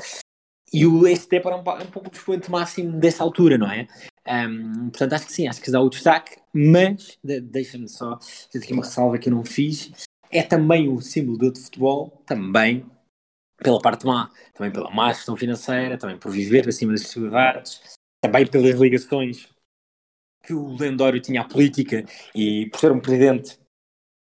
e 0.71 0.85
o, 0.85 1.05
este 1.05 1.27
Depor 1.31 1.51
é 1.51 1.55
um, 1.57 1.81
é 1.81 1.83
um 1.83 1.91
pouco 1.91 2.07
o 2.07 2.13
expoente 2.13 2.49
máximo 2.49 2.97
dessa 2.97 3.23
altura, 3.23 3.57
não 3.57 3.69
é? 3.69 3.87
Um, 4.25 4.89
portanto, 4.89 5.13
acho 5.13 5.25
que 5.25 5.33
sim, 5.33 5.49
acho 5.49 5.61
que 5.61 5.69
dá 5.69 5.81
o 5.81 5.89
destaque, 5.89 6.37
mas 6.53 7.17
de, 7.21 7.41
deixa-me 7.41 7.89
só 7.89 8.17
fazer 8.21 8.63
aqui 8.63 8.71
uma 8.71 8.83
ressalva 8.83 9.17
que 9.17 9.27
eu 9.27 9.35
não 9.35 9.43
fiz. 9.43 9.91
É 10.31 10.41
também 10.41 10.87
o 10.87 11.01
símbolo 11.01 11.37
do 11.37 11.59
futebol, 11.59 12.23
também 12.25 12.85
pela 13.63 13.79
parte 13.79 14.05
má, 14.05 14.29
também 14.53 14.71
pela 14.71 14.89
má 14.91 15.13
gestão 15.13 15.35
financeira, 15.35 15.97
também 15.97 16.17
por 16.17 16.31
viver 16.31 16.67
acima 16.67 16.91
das 16.91 17.03
possibilidades, 17.03 17.81
também 18.21 18.45
pelas 18.45 18.79
ligações 18.79 19.47
que 20.43 20.53
o 20.53 20.75
Lendório 20.75 21.21
tinha 21.21 21.41
à 21.41 21.43
política 21.45 22.03
e 22.33 22.67
por 22.67 22.79
ser 22.79 22.91
um 22.91 22.99
presidente 22.99 23.59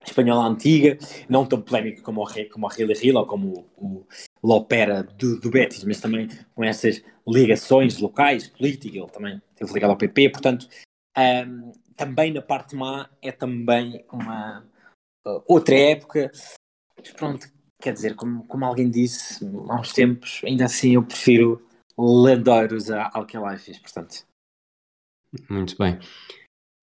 espanhola 0.07 0.47
antiga, 0.47 0.99
não 1.29 1.47
tão 1.47 1.61
polémica 1.61 2.03
como 2.03 2.23
o, 2.23 2.51
como 2.51 2.67
o 2.67 2.69
Rio 2.69 2.89
Rio 2.89 3.17
ou 3.17 3.27
como 3.27 3.71
o, 3.77 4.07
o 4.43 4.47
Lopera 4.47 5.03
do, 5.03 5.41
do 5.41 5.51
Betis, 5.51 5.83
mas 5.85 6.01
também 6.01 6.29
com 6.55 6.63
essas 6.63 7.03
ligações 7.27 7.99
locais, 7.99 8.49
política, 8.49 8.99
ele 8.99 9.11
também 9.11 9.43
esteve 9.51 9.73
ligado 9.73 9.91
ao 9.91 9.97
PP, 9.97 10.31
portanto, 10.31 10.69
um, 11.17 11.73
também 11.97 12.33
na 12.33 12.43
parte 12.43 12.77
má 12.77 13.09
é 13.23 13.33
também 13.33 14.05
uma 14.13 14.61
uh, 15.27 15.43
outra 15.49 15.75
época, 15.75 16.31
mas 16.99 17.11
pronto, 17.13 17.54
quer 17.85 17.93
dizer, 17.93 18.15
como, 18.15 18.45
como 18.45 18.65
alguém 18.65 18.91
disse 18.91 19.45
há 19.69 19.79
uns 19.79 19.93
tempos, 19.93 20.41
ainda 20.43 20.65
assim 20.65 20.95
eu 20.95 21.03
prefiro 21.03 21.63
que 23.27 23.37
ela 23.37 23.57
fez, 23.59 23.79
portanto. 23.79 24.25
Muito 25.51 25.77
bem. 25.77 25.99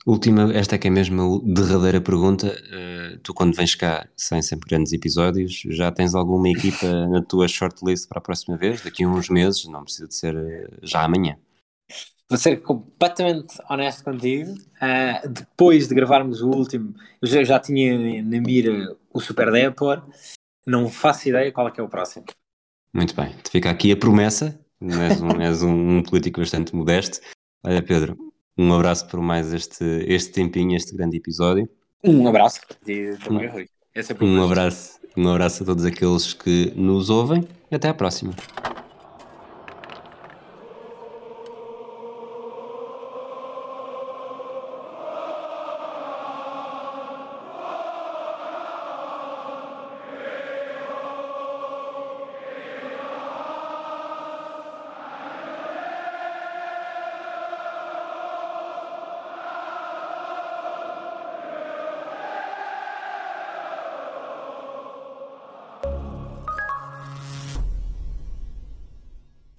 Última, 0.06 0.52
esta 0.54 0.76
é 0.76 0.78
que 0.78 0.88
é 0.88 0.92
mesmo 0.92 1.42
a 1.44 1.54
derradeira 1.54 2.00
pergunta. 2.00 2.48
Uh, 2.48 3.18
tu, 3.20 3.34
quando 3.34 3.56
vens 3.56 3.74
cá 3.74 4.08
sem 4.16 4.42
sempre 4.42 4.70
grandes 4.70 4.94
episódios, 4.94 5.64
já 5.70 5.92
tens 5.92 6.14
alguma 6.14 6.50
equipa 6.50 7.08
na 7.08 7.22
tua 7.24 7.48
shortlist 7.48 8.08
para 8.08 8.20
a 8.20 8.22
próxima 8.22 8.58
vez? 8.58 8.82
Daqui 8.82 9.04
a 9.04 9.08
uns 9.08 9.30
meses, 9.30 9.66
não 9.66 9.84
precisa 9.84 10.08
de 10.08 10.16
ser 10.16 10.36
uh, 10.36 10.80
já 10.84 11.04
amanhã. 11.04 11.38
Vou 12.30 12.38
ser 12.38 12.62
completamente 12.62 13.58
honesto 13.70 14.04
contigo. 14.04 14.52
Uh, 14.52 15.28
depois 15.28 15.88
de 15.88 15.96
gravarmos 15.96 16.42
o 16.42 16.50
último, 16.50 16.96
eu 17.22 17.28
já, 17.28 17.44
já 17.44 17.60
tinha 17.60 18.24
na 18.24 18.40
mira 18.40 18.96
o 19.12 19.20
Super 19.20 19.52
Depor. 19.52 20.04
Não 20.66 20.90
faço 20.90 21.30
ideia 21.30 21.52
qual 21.52 21.68
é 21.68 21.72
que 21.72 21.80
é 21.80 21.84
o 21.84 21.90
próximo. 21.90 22.26
Muito 22.94 23.16
bem. 23.16 23.34
Fica 23.50 23.70
aqui 23.70 23.92
a 23.92 23.98
promessa. 23.98 24.60
És 24.82 25.22
um, 25.22 25.30
és 25.42 25.64
um 25.64 26.04
político 26.04 26.40
bastante 26.40 26.76
modesto. 26.76 27.20
Olha, 27.64 27.82
Pedro, 27.82 28.18
um 28.58 28.74
abraço 28.74 29.08
por 29.08 29.22
mais 29.22 29.54
este, 29.54 29.84
este 30.08 30.32
tempinho, 30.32 30.76
este 30.76 30.96
grande 30.96 31.18
episódio. 31.18 31.70
Um 32.04 32.28
abraço 32.28 32.62
e 32.88 33.16
também, 33.24 33.48
Rui. 33.48 33.68
É 33.94 34.02
um 34.24 34.44
abraço, 34.44 35.00
um 35.16 35.30
abraço 35.30 35.64
a 35.64 35.66
todos 35.66 35.86
aqueles 35.86 36.34
que 36.34 36.74
nos 36.76 37.10
ouvem. 37.10 37.48
Até 37.70 37.90
à 37.90 37.94
próxima. 37.94 38.34